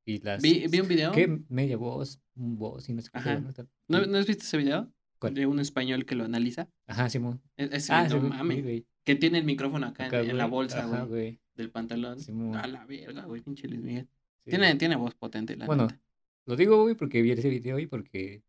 Que 0.06 0.14
es- 0.16 0.22
Y 0.22 0.24
las 0.24 0.42
Vi, 0.42 0.66
vi 0.70 0.80
un 0.80 0.88
video. 0.88 1.12
¿Qué? 1.12 1.40
Media 1.50 1.78
voz, 1.78 2.20
un 2.36 2.58
voz 2.58 2.88
y 2.90 2.94
no 2.94 3.02
sé 3.02 3.10
qué 3.12 3.18
Ajá. 3.20 3.40
¿no? 3.40 3.52
¿No, 3.88 4.04
y- 4.04 4.08
¿No 4.08 4.18
has 4.18 4.28
visto 4.28 4.44
ese 4.44 4.58
video? 4.58 4.92
¿Cuál? 5.20 5.34
De 5.34 5.46
un 5.48 5.60
español 5.60 6.06
que 6.06 6.16
lo 6.16 6.26
analiza. 6.26 6.70
Ajá, 6.88 7.10
Simón. 7.10 7.42
E- 7.58 7.70
Ese 7.72 7.94
Ah, 7.94 8.08
sí, 8.10 8.16
mames. 8.18 8.58
sí, 8.58 8.62
güey. 8.64 8.86
Que 9.04 9.16
tiene 9.16 9.38
el 9.40 9.46
micrófono 9.46 9.88
acá, 9.88 10.04
en- 10.04 10.08
Acá, 10.10 10.22
en, 10.22 10.38
la 10.38 10.46
bolsa, 10.46 10.80
Ajá, 10.86 11.04
güey. 11.04 11.08
güey. 11.10 11.40
Del 11.56 11.72
pantalón. 11.72 12.20
Simón. 12.20 12.56
A 12.58 12.68
la 12.68 12.86
verga, 12.86 13.24
güey, 13.26 13.42
pinche 13.42 13.68
Luis 13.68 13.82
Miguel. 13.82 14.08
Sí, 14.44 14.50
Tiene, 14.52 14.76
tiene 14.76 14.96
voz 14.96 15.16
potente, 15.16 15.56
la 15.56 15.66
Bueno, 15.66 15.84
neta. 15.88 16.00
lo 16.46 16.56
digo, 16.56 16.82
güey, 16.84 16.96
porque 16.96 17.22
vi 17.22 17.32
ese 17.32 17.50
video 17.50 17.80
y 17.80 17.88
porque 17.88 18.44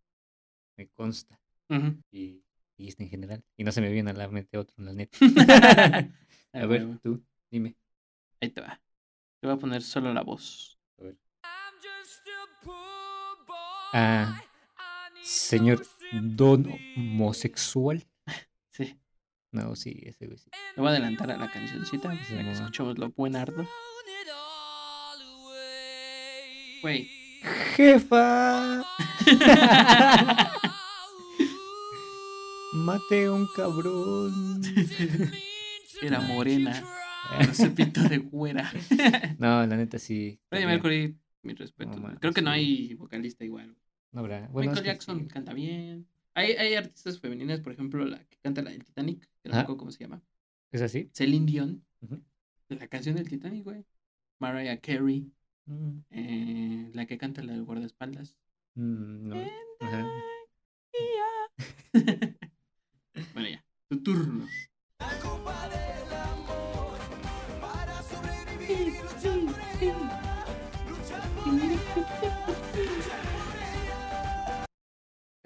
me 0.76 0.88
consta. 0.88 1.40
Y, 2.10 2.42
y 2.76 2.88
este 2.88 3.04
en 3.04 3.10
general. 3.10 3.42
Y 3.56 3.64
no 3.64 3.72
se 3.72 3.80
me 3.80 3.90
viene 3.90 4.10
a 4.10 4.14
la 4.14 4.28
mente 4.28 4.58
otro, 4.58 4.74
la 4.84 4.92
neta. 4.92 5.16
Ah, 5.20 5.20
a 6.52 6.66
ver, 6.66 6.84
huevo. 6.84 6.98
tú, 7.02 7.22
dime. 7.50 7.76
Ahí 8.40 8.50
te 8.50 8.60
va. 8.60 8.80
Te 9.40 9.46
voy 9.46 9.56
a 9.56 9.58
poner 9.58 9.82
solo 9.82 10.12
la 10.12 10.22
voz. 10.22 10.75
Ah, 13.98 14.42
señor 15.22 15.86
don 16.12 16.70
homosexual. 16.96 18.06
Sí. 18.70 18.94
No, 19.52 19.74
sí, 19.74 20.02
ese 20.04 20.26
güey 20.26 20.36
sí. 20.36 20.50
Le 20.76 20.82
voy 20.82 20.88
a 20.88 20.90
adelantar 20.90 21.30
a 21.30 21.38
la 21.38 21.50
cancioncita 21.50 22.10
para 22.10 22.22
que 22.22 22.50
escuchemos 22.50 22.98
lo 22.98 23.08
buenardo. 23.12 23.66
Güey. 26.82 27.08
Jefa, 27.74 28.84
mate 32.74 33.24
a 33.24 33.32
un 33.32 33.48
cabrón. 33.56 34.60
Era 36.02 36.20
morena. 36.20 36.84
Pero 37.38 37.54
se 37.54 37.70
pintó 37.70 38.02
de 38.02 38.18
güera. 38.18 38.70
No, 39.38 39.66
la 39.66 39.74
neta 39.74 39.98
sí. 39.98 40.38
Freddie. 40.50 40.66
Mercury, 40.66 41.16
mi 41.42 41.54
respeto. 41.54 41.92
No 41.92 42.02
mames, 42.02 42.18
Creo 42.20 42.34
que 42.34 42.42
no 42.42 42.50
hay 42.50 42.92
vocalista 42.92 43.42
igual. 43.42 43.74
No 44.16 44.20
habrá. 44.20 44.48
Bueno, 44.48 44.70
Michael 44.70 44.86
Jackson 44.86 45.20
sí. 45.20 45.28
canta 45.28 45.52
bien. 45.52 46.08
Hay, 46.32 46.52
hay 46.52 46.72
artistas 46.72 47.20
femeninas, 47.20 47.60
por 47.60 47.74
ejemplo, 47.74 48.02
la 48.06 48.24
que 48.24 48.38
canta 48.38 48.62
la 48.62 48.70
del 48.70 48.82
Titanic, 48.82 49.20
que 49.42 49.50
no 49.50 49.50
me 49.50 49.56
Ajá. 49.56 49.60
acuerdo 49.64 49.76
cómo 49.76 49.90
se 49.90 49.98
llama. 49.98 50.22
¿Es 50.72 50.80
así? 50.80 51.10
Celine 51.12 51.44
Dion. 51.44 51.84
La 52.70 52.88
canción 52.88 53.16
del 53.16 53.28
Titanic, 53.28 53.64
güey. 53.64 53.84
Mariah 54.38 54.80
Carey. 54.80 55.30
Mm, 55.66 55.98
eh, 56.08 56.90
la 56.94 57.04
que 57.04 57.18
canta 57.18 57.42
la 57.42 57.52
del 57.52 57.64
guardaespaldas. 57.64 58.38
mm, 58.74 59.28
no. 59.28 59.36
Ajá. 59.80 60.08
bueno, 63.34 63.48
ya. 63.50 63.62
Tu 63.90 64.02
turno. 64.02 64.46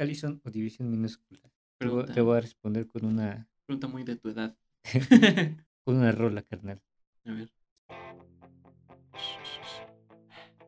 Allison 0.00 0.40
o 0.44 0.50
división 0.50 0.90
minúscula. 0.90 1.40
Te 1.78 1.86
voy, 1.86 1.94
Pregunta, 1.94 2.14
te 2.14 2.20
voy 2.22 2.38
a 2.38 2.40
responder 2.40 2.86
con 2.86 3.04
una, 3.04 3.46
pregunta 3.66 3.86
muy 3.86 4.02
de 4.02 4.16
tu 4.16 4.30
edad. 4.30 4.56
con 5.84 5.96
una 5.96 6.10
rola, 6.12 6.42
carnal. 6.42 6.80
A 7.26 7.32
ver. 7.32 7.52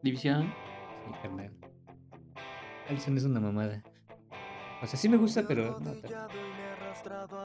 División. 0.03 0.53
Sí, 1.07 1.13
carnal. 1.23 1.53
Allison 2.89 3.17
es 3.17 3.25
una 3.25 3.41
mamada. 3.41 3.83
O 4.83 4.87
sea, 4.87 4.99
sí 4.99 5.09
me 5.09 5.17
gusta, 5.17 5.47
pero 5.47 5.81
no 5.81 5.93
tanto. 5.93 6.09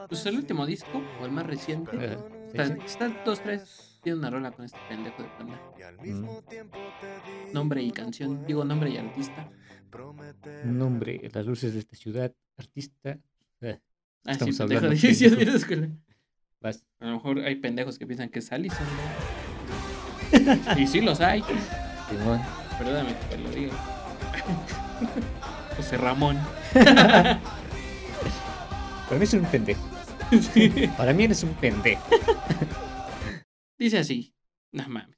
Pues 0.08 0.26
el 0.26 0.36
último 0.36 0.66
disco, 0.66 1.02
o 1.20 1.24
el 1.24 1.32
más 1.32 1.46
reciente. 1.46 1.96
Ajá, 1.96 2.18
sí, 2.52 2.58
Está, 2.58 2.66
sí. 2.66 2.72
está 2.84 3.08
dos, 3.24 3.40
tres. 3.42 3.98
Tiene 4.02 4.18
una 4.18 4.30
rola 4.30 4.52
con 4.52 4.64
este 4.64 4.78
pendejo 4.88 5.22
de 5.22 5.28
panda. 5.30 5.60
Mm. 6.04 7.52
Nombre 7.52 7.82
y 7.82 7.90
canción. 7.90 8.46
Digo 8.46 8.64
nombre 8.64 8.90
y 8.90 8.96
artista. 8.96 9.50
Nombre, 10.64 11.20
las 11.32 11.46
luces 11.46 11.72
de 11.72 11.80
esta 11.80 11.96
ciudad, 11.96 12.32
artista. 12.56 13.18
eh, 13.60 13.80
Ah, 14.24 14.32
Estamos 14.32 14.56
sí, 14.56 14.62
hablando, 14.62 14.90
de 14.90 15.90
vas. 16.60 16.84
A 16.98 17.06
lo 17.06 17.12
mejor 17.14 17.40
hay 17.40 17.56
pendejos 17.56 17.98
que 17.98 18.06
piensan 18.06 18.28
que 18.28 18.40
es 18.40 18.52
Allison, 18.52 18.86
¿no? 20.34 20.74
y 20.78 20.86
sí 20.86 21.00
los 21.00 21.20
hay. 21.20 21.42
Simón. 22.10 22.40
Perdóname 22.78 23.14
que 23.16 23.36
te 23.36 23.38
lo 23.38 23.50
diga. 23.50 23.72
José 25.76 25.96
Ramón. 25.96 26.36
Para 26.74 27.40
mí 29.18 29.24
es 29.24 29.32
un 29.34 29.44
pendejo. 29.46 29.80
Para 30.96 31.12
mí 31.12 31.24
eres 31.24 31.42
un 31.42 31.54
pendejo. 31.54 32.02
Dice 33.78 33.98
así. 33.98 34.34
No 34.72 34.88
mames. 34.88 35.16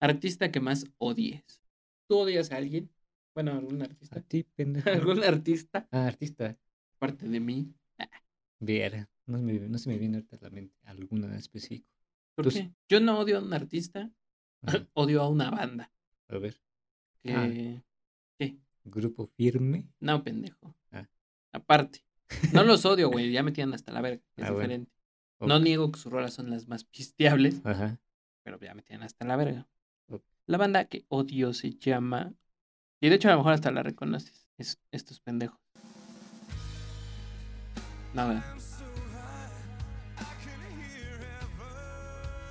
Artista 0.00 0.50
que 0.50 0.60
más 0.60 0.86
odies. 0.98 1.60
¿Tú 2.08 2.18
odias 2.18 2.50
a 2.52 2.56
alguien? 2.56 2.90
Bueno, 3.34 3.52
algún 3.52 3.82
A 3.82 3.84
artista. 3.84 4.20
ti, 4.22 4.44
pendejo. 4.54 4.88
¿Algún 4.90 5.22
artista? 5.22 5.86
Ah, 5.90 6.06
artista. 6.06 6.56
Aparte 6.96 7.28
de 7.28 7.40
mí. 7.40 7.72
Viera. 8.60 9.08
No, 9.26 9.38
me- 9.38 9.52
no 9.60 9.78
se 9.78 9.88
me 9.90 9.98
viene 9.98 10.16
ahorita 10.16 10.36
a 10.36 10.40
la 10.40 10.50
mente 10.50 10.74
alguno 10.84 11.26
en 11.26 11.34
específico. 11.34 11.88
¿Por 12.34 12.46
Tú- 12.46 12.50
qué? 12.52 12.72
Yo 12.88 13.00
no 13.00 13.18
odio 13.20 13.38
a 13.38 13.42
un 13.42 13.52
artista. 13.52 14.10
Ajá, 14.62 14.86
odio 14.94 15.22
a 15.22 15.28
una 15.28 15.50
banda. 15.50 15.92
A 16.28 16.38
ver. 16.38 16.60
Que... 17.22 17.32
Ah. 17.32 17.82
¿Qué? 18.38 18.56
Grupo 18.84 19.26
firme. 19.26 19.84
No, 20.00 20.24
pendejo. 20.24 20.74
Ah. 20.90 21.06
Aparte. 21.52 22.04
No 22.52 22.64
los 22.64 22.84
odio, 22.86 23.10
güey, 23.10 23.30
ya 23.30 23.42
me 23.42 23.52
tienen 23.52 23.74
hasta 23.74 23.92
la 23.92 24.00
verga. 24.00 24.22
Es 24.36 24.44
ah, 24.44 24.50
diferente. 24.50 24.90
No 25.40 25.60
niego 25.60 25.92
que 25.92 26.00
sus 26.00 26.10
rolas 26.10 26.34
son 26.34 26.50
las 26.50 26.66
más 26.66 26.84
pisteables, 26.84 27.60
Ajá. 27.64 28.00
pero 28.42 28.58
ya 28.58 28.74
me 28.74 28.82
tienen 28.82 29.04
hasta 29.04 29.24
la 29.24 29.36
verga. 29.36 29.68
La 30.46 30.56
banda 30.56 30.86
que 30.86 31.04
odio 31.08 31.52
se 31.52 31.74
llama. 31.74 32.32
Y 33.00 33.10
de 33.10 33.16
hecho, 33.16 33.28
a 33.28 33.32
lo 33.32 33.38
mejor 33.38 33.52
hasta 33.52 33.70
la 33.70 33.82
reconoces. 33.82 34.48
Es 34.56 34.80
estos 34.90 35.20
pendejos. 35.20 35.60
No, 38.14 38.26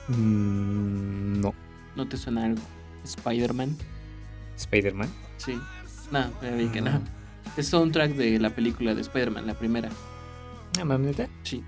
mm, 0.09 1.41
no. 1.41 1.53
¿No 1.95 2.07
te 2.07 2.15
suena 2.15 2.45
algo? 2.45 2.61
¿Spider-Man? 3.03 3.75
¿Spider-Man? 4.55 5.09
Sí. 5.37 5.59
No, 6.11 6.31
me 6.41 6.55
vi 6.55 6.69
que 6.69 6.81
no. 6.81 7.16
Es 7.57 7.69
soundtrack 7.69 8.13
de 8.13 8.37
la 8.39 8.51
película 8.51 8.93
de 8.93 9.01
Spider-Man, 9.01 9.47
la 9.47 9.55
primera. 9.55 9.89
Ah, 10.79 10.85
mames, 10.85 11.17
¿neta? 11.17 11.27
Sí. 11.41 11.63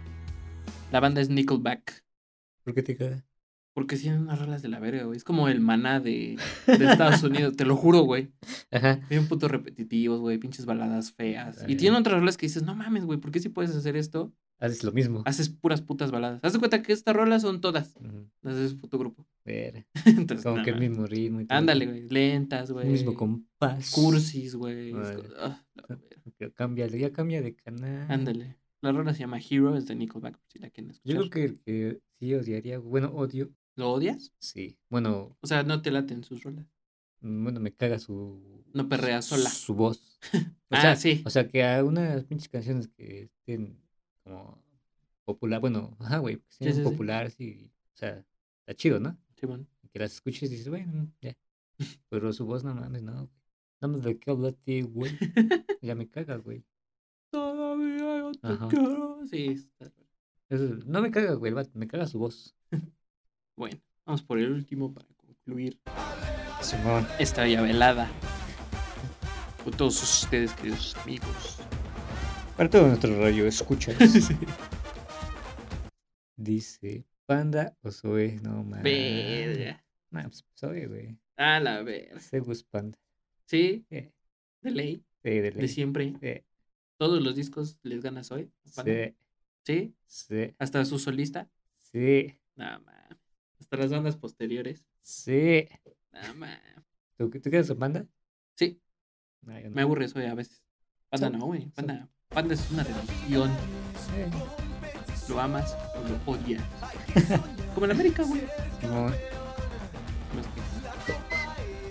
La 0.91 0.99
banda 0.99 1.19
es 1.19 1.29
Nickelback. 1.29 2.05
¿Por 2.63 2.75
qué 2.75 2.83
te 2.83 2.95
caga? 2.95 3.25
Porque 3.73 3.97
tienen 3.97 4.21
unas 4.21 4.37
rolas 4.37 4.61
de 4.61 4.67
la 4.67 4.79
verga, 4.79 5.05
güey. 5.05 5.17
Es 5.17 5.23
como 5.23 5.47
el 5.47 5.61
maná 5.61 5.99
de, 5.99 6.37
de 6.67 6.85
Estados 6.85 7.23
Unidos, 7.23 7.55
te 7.55 7.65
lo 7.65 7.75
juro, 7.75 8.01
güey. 8.01 8.31
Ajá. 8.69 8.99
Bien 9.09 9.27
putos 9.27 9.49
repetitivos, 9.49 10.19
güey. 10.19 10.37
Pinches 10.37 10.67
baladas 10.67 11.11
feas. 11.11 11.65
Y 11.67 11.75
tienen 11.75 11.99
otras 11.99 12.19
rolas 12.19 12.37
que 12.37 12.45
dices, 12.45 12.61
no 12.61 12.75
mames, 12.75 13.05
güey, 13.05 13.19
¿por 13.19 13.31
qué 13.31 13.39
si 13.39 13.49
puedes 13.49 13.75
hacer 13.75 13.97
esto? 13.97 14.31
Haces 14.59 14.83
lo 14.83 14.91
mismo. 14.91 15.23
Haces 15.25 15.49
puras 15.49 15.81
putas 15.81 16.11
baladas. 16.11 16.39
Haz 16.43 16.53
de 16.53 16.59
cuenta 16.59 16.81
que 16.81 16.91
estas 16.93 17.15
rolas 17.15 17.41
son 17.43 17.61
todas. 17.61 17.95
Ujú. 17.95 18.29
Las 18.41 18.57
de 18.57 18.75
puto 18.77 18.97
grupo. 18.99 19.25
Ver, 19.45 19.87
Entonces, 20.05 20.43
Como 20.43 20.57
no 20.57 20.63
que 20.63 20.71
el 20.71 20.79
mismo 20.79 21.05
ritmo. 21.05 21.41
y 21.41 21.45
todo. 21.45 21.57
Ándale, 21.57 21.85
güey. 21.85 22.09
Lentas, 22.09 22.71
güey. 22.71 22.85
El 22.85 22.91
mismo 22.91 23.13
compás. 23.13 23.91
Cursis, 23.91 24.55
güey. 24.55 24.91
Vale. 24.91 25.23
Ah. 25.37 25.63
Que 26.37 26.51
Cambia, 26.51 26.87
ya 26.87 27.11
cambia 27.11 27.41
de 27.41 27.55
canal. 27.55 28.05
Ándale. 28.11 28.57
La 28.81 28.91
rola 28.91 29.13
se 29.13 29.19
llama 29.21 29.39
Hero, 29.39 29.75
es 29.75 29.87
de 29.87 29.95
Nickelback, 29.95 30.39
si 30.47 30.59
la 30.59 30.69
quieren 30.69 30.91
escuchar. 30.91 31.15
Yo 31.23 31.29
creo 31.29 31.31
que 31.31 31.43
el 31.45 31.59
que 31.59 32.01
sí 32.19 32.33
odiaría, 32.33 32.79
bueno, 32.79 33.09
odio, 33.13 33.51
¿Lo 33.75 33.91
odias? 33.91 34.33
sí. 34.39 34.77
Bueno, 34.89 35.35
O 35.41 35.47
sea, 35.47 35.63
no 35.63 35.81
te 35.81 35.91
laten 35.91 36.23
sus 36.23 36.43
rolas. 36.43 36.65
mm, 37.21 37.43
bueno, 37.43 37.59
me 37.59 37.73
caga 37.73 37.99
su... 37.99 38.63
No 38.73 38.87
perrea 38.87 39.21
sola. 39.21 39.49
Su 39.49 39.73
voz. 39.75 40.19
O 40.71 40.75
Ah, 40.75 40.81
sea, 40.81 40.95
sí. 40.95 41.23
O 41.25 41.29
sea, 41.31 41.47
que 41.47 41.63
a 41.65 41.83
unas 41.83 42.23
pinches 42.25 42.47
canciones 42.47 42.87
que 42.89 43.23
estén 43.23 43.79
como 44.29 44.63
popular, 45.25 45.59
bueno, 45.59 45.95
ajá, 45.99 46.17
güey, 46.19 46.37
que 46.37 46.43
Sí, 46.49 46.63
sí, 46.65 46.73
sí. 46.73 46.81
populares 46.81 47.39
y, 47.39 47.65
o 47.93 47.97
sea, 47.97 48.25
está 48.61 48.73
chido, 48.75 48.99
¿no? 48.99 49.17
Simón. 49.35 49.67
Que 49.91 49.99
las 49.99 50.13
escuches 50.13 50.43
y 50.43 50.55
dices, 50.55 50.69
bueno, 50.69 51.11
ya. 51.21 51.35
Pero 52.09 52.31
su 52.33 52.45
voz, 52.45 52.63
no 52.63 52.73
mames, 52.75 53.01
no. 53.03 53.29
Nada 53.81 53.93
más 53.93 54.03
de 54.03 54.17
qué 54.19 54.31
hablaste, 54.31 54.81
güey. 54.83 55.11
Ya 55.81 55.95
me 55.95 56.07
caga, 56.09 56.35
güey. 56.37 56.63
Todavía 57.31 58.17
yo 58.19 58.31
te 58.33 58.47
Ajá. 58.47 58.67
quiero. 58.67 59.19
Sí, 59.29 59.45
está 59.51 59.91
Eso- 60.49 60.77
no 60.85 61.01
me 61.01 61.09
caga, 61.11 61.33
güey, 61.35 61.53
me 61.73 61.87
caga 61.87 62.05
su 62.07 62.19
voz. 62.19 62.55
bueno. 63.55 63.79
Vamos 64.05 64.23
por 64.23 64.39
el 64.39 64.51
último 64.51 64.91
para 64.91 65.05
concluir 65.15 65.79
Simón. 66.61 67.07
esta 67.19 67.43
bella 67.43 67.61
velada. 67.61 68.09
Con 69.63 69.73
todos 69.73 70.01
ustedes, 70.23 70.51
queridos 70.53 70.95
amigos. 70.97 71.59
Para 72.59 72.69
todo 72.69 72.87
nuestro 72.89 73.15
rollo, 73.17 73.45
escuchas. 73.47 73.95
Dice, 76.35 77.05
Panda 77.25 77.77
o 77.83 77.89
Zoe, 77.89 78.37
no 78.43 78.65
mames. 78.65 78.83
Verga. 78.83 79.81
Nah, 80.11 80.23
pues 80.23 80.45
Zoe, 80.57 80.87
güey. 80.87 81.17
A 81.37 81.61
la 81.61 81.81
ver. 81.83 82.19
Zeus 82.19 82.63
Panda. 82.65 82.99
Sí, 83.45 83.85
Eh, 83.89 84.11
de 84.61 84.71
ley, 84.71 85.05
sí, 85.23 85.29
de 85.29 85.41
de 85.41 85.51
ley. 85.53 85.67
siempre. 85.69 86.13
Eh, 86.21 86.43
Todos 86.97 87.21
los 87.23 87.37
discos 87.37 87.79
les 87.81 88.01
ganas 88.03 88.29
hoy. 88.29 88.51
sí, 88.65 89.15
Sí, 89.63 89.95
sí, 90.05 90.53
hasta 90.59 90.83
su 90.83 90.99
solista. 90.99 91.49
sí, 91.77 92.35
Nada 92.57 92.79
más. 92.79 93.07
Hasta 93.61 93.77
las 93.77 93.89
bandas 93.89 94.17
posteriores. 94.17 94.85
sí. 95.01 95.65
Nada 96.11 96.33
más. 96.33 96.59
¿Tú, 97.17 97.29
¿Tú 97.29 97.49
quedas 97.49 97.69
en 97.69 97.79
Panda? 97.79 98.05
Sí, 98.55 98.81
No, 99.43 99.57
no. 99.57 99.69
me 99.69 99.81
aburre 99.81 100.03
eso 100.05 100.19
a 100.19 100.33
veces. 100.33 100.61
Panda 101.09 101.27
So- 101.31 101.37
no, 101.37 101.45
güey. 101.45 101.71
so- 101.73 102.09
Panda, 102.29 102.53
es 102.53 102.69
una 102.69 102.83
religión. 102.83 103.49
Sí. 103.95 104.21
Lo 105.29 105.39
amas 105.39 105.75
o 105.95 106.07
lo 106.07 106.15
odias. 106.31 106.63
Como 107.73 107.87
en 107.87 107.91
América, 107.91 108.21
güey. 108.23 108.43
Simón. 108.79 109.15
Más 110.35 110.47
que, 110.47 110.61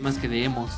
más 0.01 0.17
que 0.19 0.29
de 0.29 0.45
emos. 0.45 0.71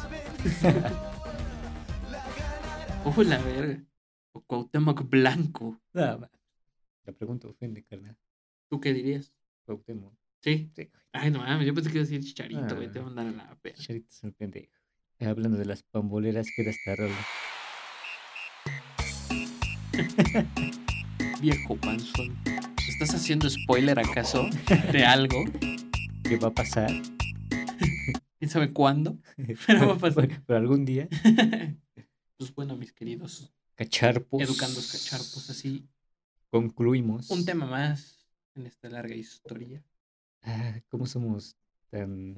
Ojo 3.04 3.22
la 3.22 3.36
verga. 3.36 3.84
O 4.32 4.40
Cuauhtémoc 4.40 5.10
Blanco. 5.10 5.78
Nada 5.92 6.16
más. 6.16 6.30
La 7.04 7.12
pregunta 7.12 7.46
ofende, 7.46 7.84
carnal. 7.84 8.16
¿Tú 8.70 8.80
qué 8.80 8.94
dirías? 8.94 9.34
Cuauhtémoc. 9.66 10.14
Sí. 10.40 10.72
Ay, 11.12 11.30
no 11.30 11.40
mames, 11.40 11.66
yo 11.66 11.74
pensé 11.74 11.90
que 11.90 11.98
iba 11.98 12.04
a 12.04 12.08
decir 12.08 12.24
chicharito, 12.24 12.76
güey. 12.76 12.88
Ah. 12.88 12.92
Te 12.92 13.00
voy 13.00 13.12
a 13.12 13.14
mandar 13.14 13.26
a 13.26 13.32
la 13.48 13.54
pena. 13.56 13.76
Charito 13.76 14.08
es 14.08 14.22
un 14.22 14.32
pendejo. 14.32 14.72
Hablando 15.18 15.58
de 15.58 15.66
las 15.66 15.82
pamboleras, 15.82 16.48
queda 16.56 16.70
esta 16.70 16.96
rola. 16.96 17.14
Viejo 21.40 21.76
panzón. 21.76 22.36
¿Estás 22.88 23.14
haciendo 23.14 23.48
spoiler 23.48 23.98
acaso 23.98 24.48
de 24.92 25.04
algo? 25.04 25.44
¿Qué 26.24 26.36
va 26.36 26.48
a 26.48 26.54
pasar? 26.54 26.90
¿Quién 28.38 28.50
sabe 28.50 28.72
cuándo? 28.72 29.18
Pero 29.66 29.88
va 29.88 29.94
a 29.94 29.98
pasar. 29.98 30.42
Pero 30.46 30.58
algún 30.58 30.84
día, 30.84 31.08
Pues 32.38 32.54
bueno, 32.54 32.76
mis 32.76 32.92
queridos 32.92 33.52
cacharpos. 33.74 34.40
educandos 34.42 34.90
cacharpos, 34.92 35.50
así 35.50 35.86
Concluimos. 36.50 37.30
un 37.30 37.44
tema 37.44 37.66
más 37.66 38.26
en 38.54 38.66
esta 38.66 38.88
larga 38.88 39.14
historia. 39.14 39.82
Ah, 40.42 40.80
¿Cómo 40.88 41.04
somos 41.06 41.56
tan. 41.90 42.36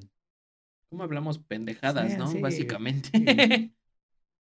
¿Cómo 0.89 1.03
hablamos 1.03 1.39
pendejadas, 1.39 2.11
Sí, 2.11 2.17
no? 2.17 2.27
sí, 2.29 2.39
Básicamente. 2.39 3.09
sí. 3.13 3.73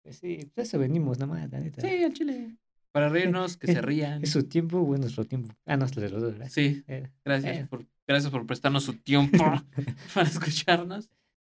Pues 0.02 0.16
sí, 0.18 0.50
eso 0.56 0.78
venimos, 0.78 1.18
nada 1.18 1.32
más, 1.34 1.50
la 1.50 1.60
neta. 1.60 1.82
Sí, 1.82 2.02
al 2.04 2.12
chile. 2.14 2.56
Para 2.98 3.08
reírnos, 3.14 3.56
que 3.56 3.66
se 3.68 3.80
rían. 3.80 4.22
Es 4.22 4.30
su 4.30 4.42
tiempo 4.44 4.78
o 4.80 4.94
es 4.94 5.00
nuestro 5.00 5.24
tiempo. 5.24 5.54
Ah, 5.66 5.76
no, 5.76 5.86
¿verdad? 5.86 6.48
Sí, 6.50 6.82
Eh, 6.88 7.08
gracias 7.24 7.56
Eh. 7.58 7.66
por, 7.70 7.86
gracias 8.06 8.30
por 8.32 8.44
prestarnos 8.46 8.84
su 8.84 8.94
tiempo 9.02 9.44
para 10.14 10.28
escucharnos. 10.28 11.08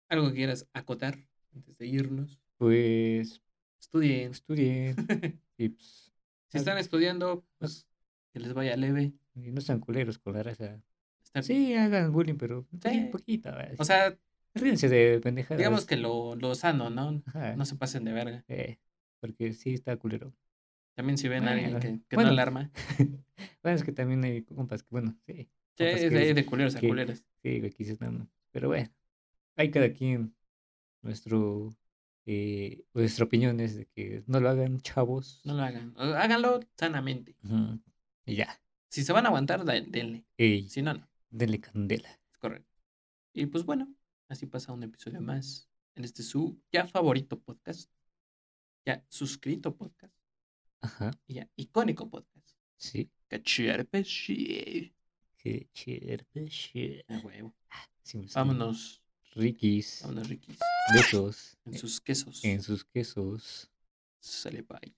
¿Algo 0.10 0.30
que 0.30 0.36
quieras 0.36 0.68
acotar 0.74 1.18
antes 1.54 1.78
de 1.78 1.88
irnos? 1.88 2.40
Pues 2.58 3.42
Estudien. 3.80 4.32
estudien. 4.32 4.96
y 5.58 5.70
pues, 5.70 6.12
Si 6.50 6.58
están 6.58 6.78
estudiando, 6.78 7.46
pues 7.60 7.88
que 8.34 8.40
les 8.40 8.54
vaya 8.54 8.76
leve. 8.76 9.14
y 9.36 9.52
no 9.52 9.62
sean 9.62 9.80
culeros 9.80 10.18
con 10.18 10.34
la 10.34 10.44
raza. 10.44 10.82
Sí, 11.42 11.74
hagan 11.76 12.12
bullying, 12.14 12.36
pero 12.38 12.66
Sí. 12.82 12.98
un 12.98 13.12
poquito. 13.12 13.52
¿verdad? 13.52 13.76
O 13.78 13.84
sea, 13.86 14.18
Ríense 14.54 14.88
de 14.88 15.20
pendejadas. 15.20 15.58
digamos 15.58 15.86
que 15.86 15.98
lo, 15.98 16.36
lo 16.38 16.56
sano, 16.56 16.90
¿no? 16.90 17.22
Ajá, 17.26 17.56
No 17.58 17.66
se 17.66 17.76
pasen 17.76 18.06
de 18.06 18.14
verga. 18.14 18.44
eh, 18.48 18.78
porque 19.20 19.52
sí 19.54 19.74
está 19.74 19.98
culero. 19.98 20.34
También 20.96 21.18
si 21.18 21.28
ven 21.28 21.48
a 21.48 21.52
alguien 21.52 21.72
Bueno, 21.72 21.80
que, 21.82 22.08
que 22.08 22.16
bueno. 22.16 22.30
no 22.30 22.34
alarma. 22.34 22.72
bueno, 23.64 23.76
es 23.78 23.84
que 23.84 23.92
también 23.92 24.24
hay 24.24 24.44
compas 24.44 24.82
que, 24.84 24.90
bueno, 24.92 25.16
sí. 25.26 25.34
Sí, 25.34 25.84
compas 25.84 26.02
es 26.02 26.10
que- 26.10 26.18
de, 26.20 26.34
de 26.34 26.46
culeros 26.46 26.76
a 26.76 26.80
culeros. 26.80 27.24
Sí, 27.44 27.62
quizás 27.78 28.00
no, 28.02 28.12
no. 28.12 28.30
Pero 28.52 28.70
bueno, 28.70 28.90
hay 29.58 29.70
cada 29.72 29.92
quien 29.92 30.34
nuestro, 31.02 31.76
eh, 32.26 32.84
nuestra 32.94 33.26
opinión 33.26 33.60
es 33.60 33.76
de 33.76 33.86
que 33.88 34.24
no 34.28 34.40
lo 34.40 34.50
hagan 34.50 34.80
chavos. 34.80 35.42
No 35.44 35.54
lo 35.54 35.64
hagan. 35.64 35.94
Háganlo 35.98 36.62
sanamente. 36.78 37.36
Y 38.26 38.36
ya. 38.36 38.60
Si 38.90 39.04
se 39.04 39.12
van 39.12 39.26
a 39.26 39.28
aguantar, 39.30 39.66
denle. 39.66 40.26
Ey, 40.38 40.70
Si 40.70 40.82
no, 40.82 40.94
no. 40.94 41.08
denle 41.30 41.60
candela. 41.60 42.10
Es 42.32 42.38
correcto. 42.38 42.72
Y 43.34 43.46
pues 43.48 43.66
bueno, 43.66 43.94
así 44.30 44.46
pasa 44.46 44.72
un 44.72 44.84
episodio 44.84 45.20
más 45.20 45.70
en 45.96 46.06
este 46.06 46.24
su 46.24 46.58
ya 46.72 46.88
favorito 46.88 47.38
podcast. 47.38 47.92
Ya 48.86 49.04
suscrito 49.10 49.76
podcast. 49.76 50.14
Ajá, 50.82 51.12
Y 51.28 51.36
ya 51.36 51.50
icónico 51.56 52.10
podcast. 52.10 52.50
sí. 52.78 53.10
Cacharpeche. 53.28 54.94
Qué 55.38 55.68
chévere. 55.74 56.26
shit. 56.48 57.04
A 57.10 57.18
huevo. 57.20 57.54
Sí. 58.04 58.28
Vámonos. 58.34 59.02
Rikis. 59.34 60.02
Vámonos, 60.04 60.30
Rikis. 60.30 60.58
Besos 60.94 61.58
En 61.66 61.78
sus 61.78 62.00
quesos. 62.00 62.44
en 62.44 62.62
sus 62.62 62.84
quesos. 62.86 63.70
Sale 64.20 64.62
bye. 64.62 64.96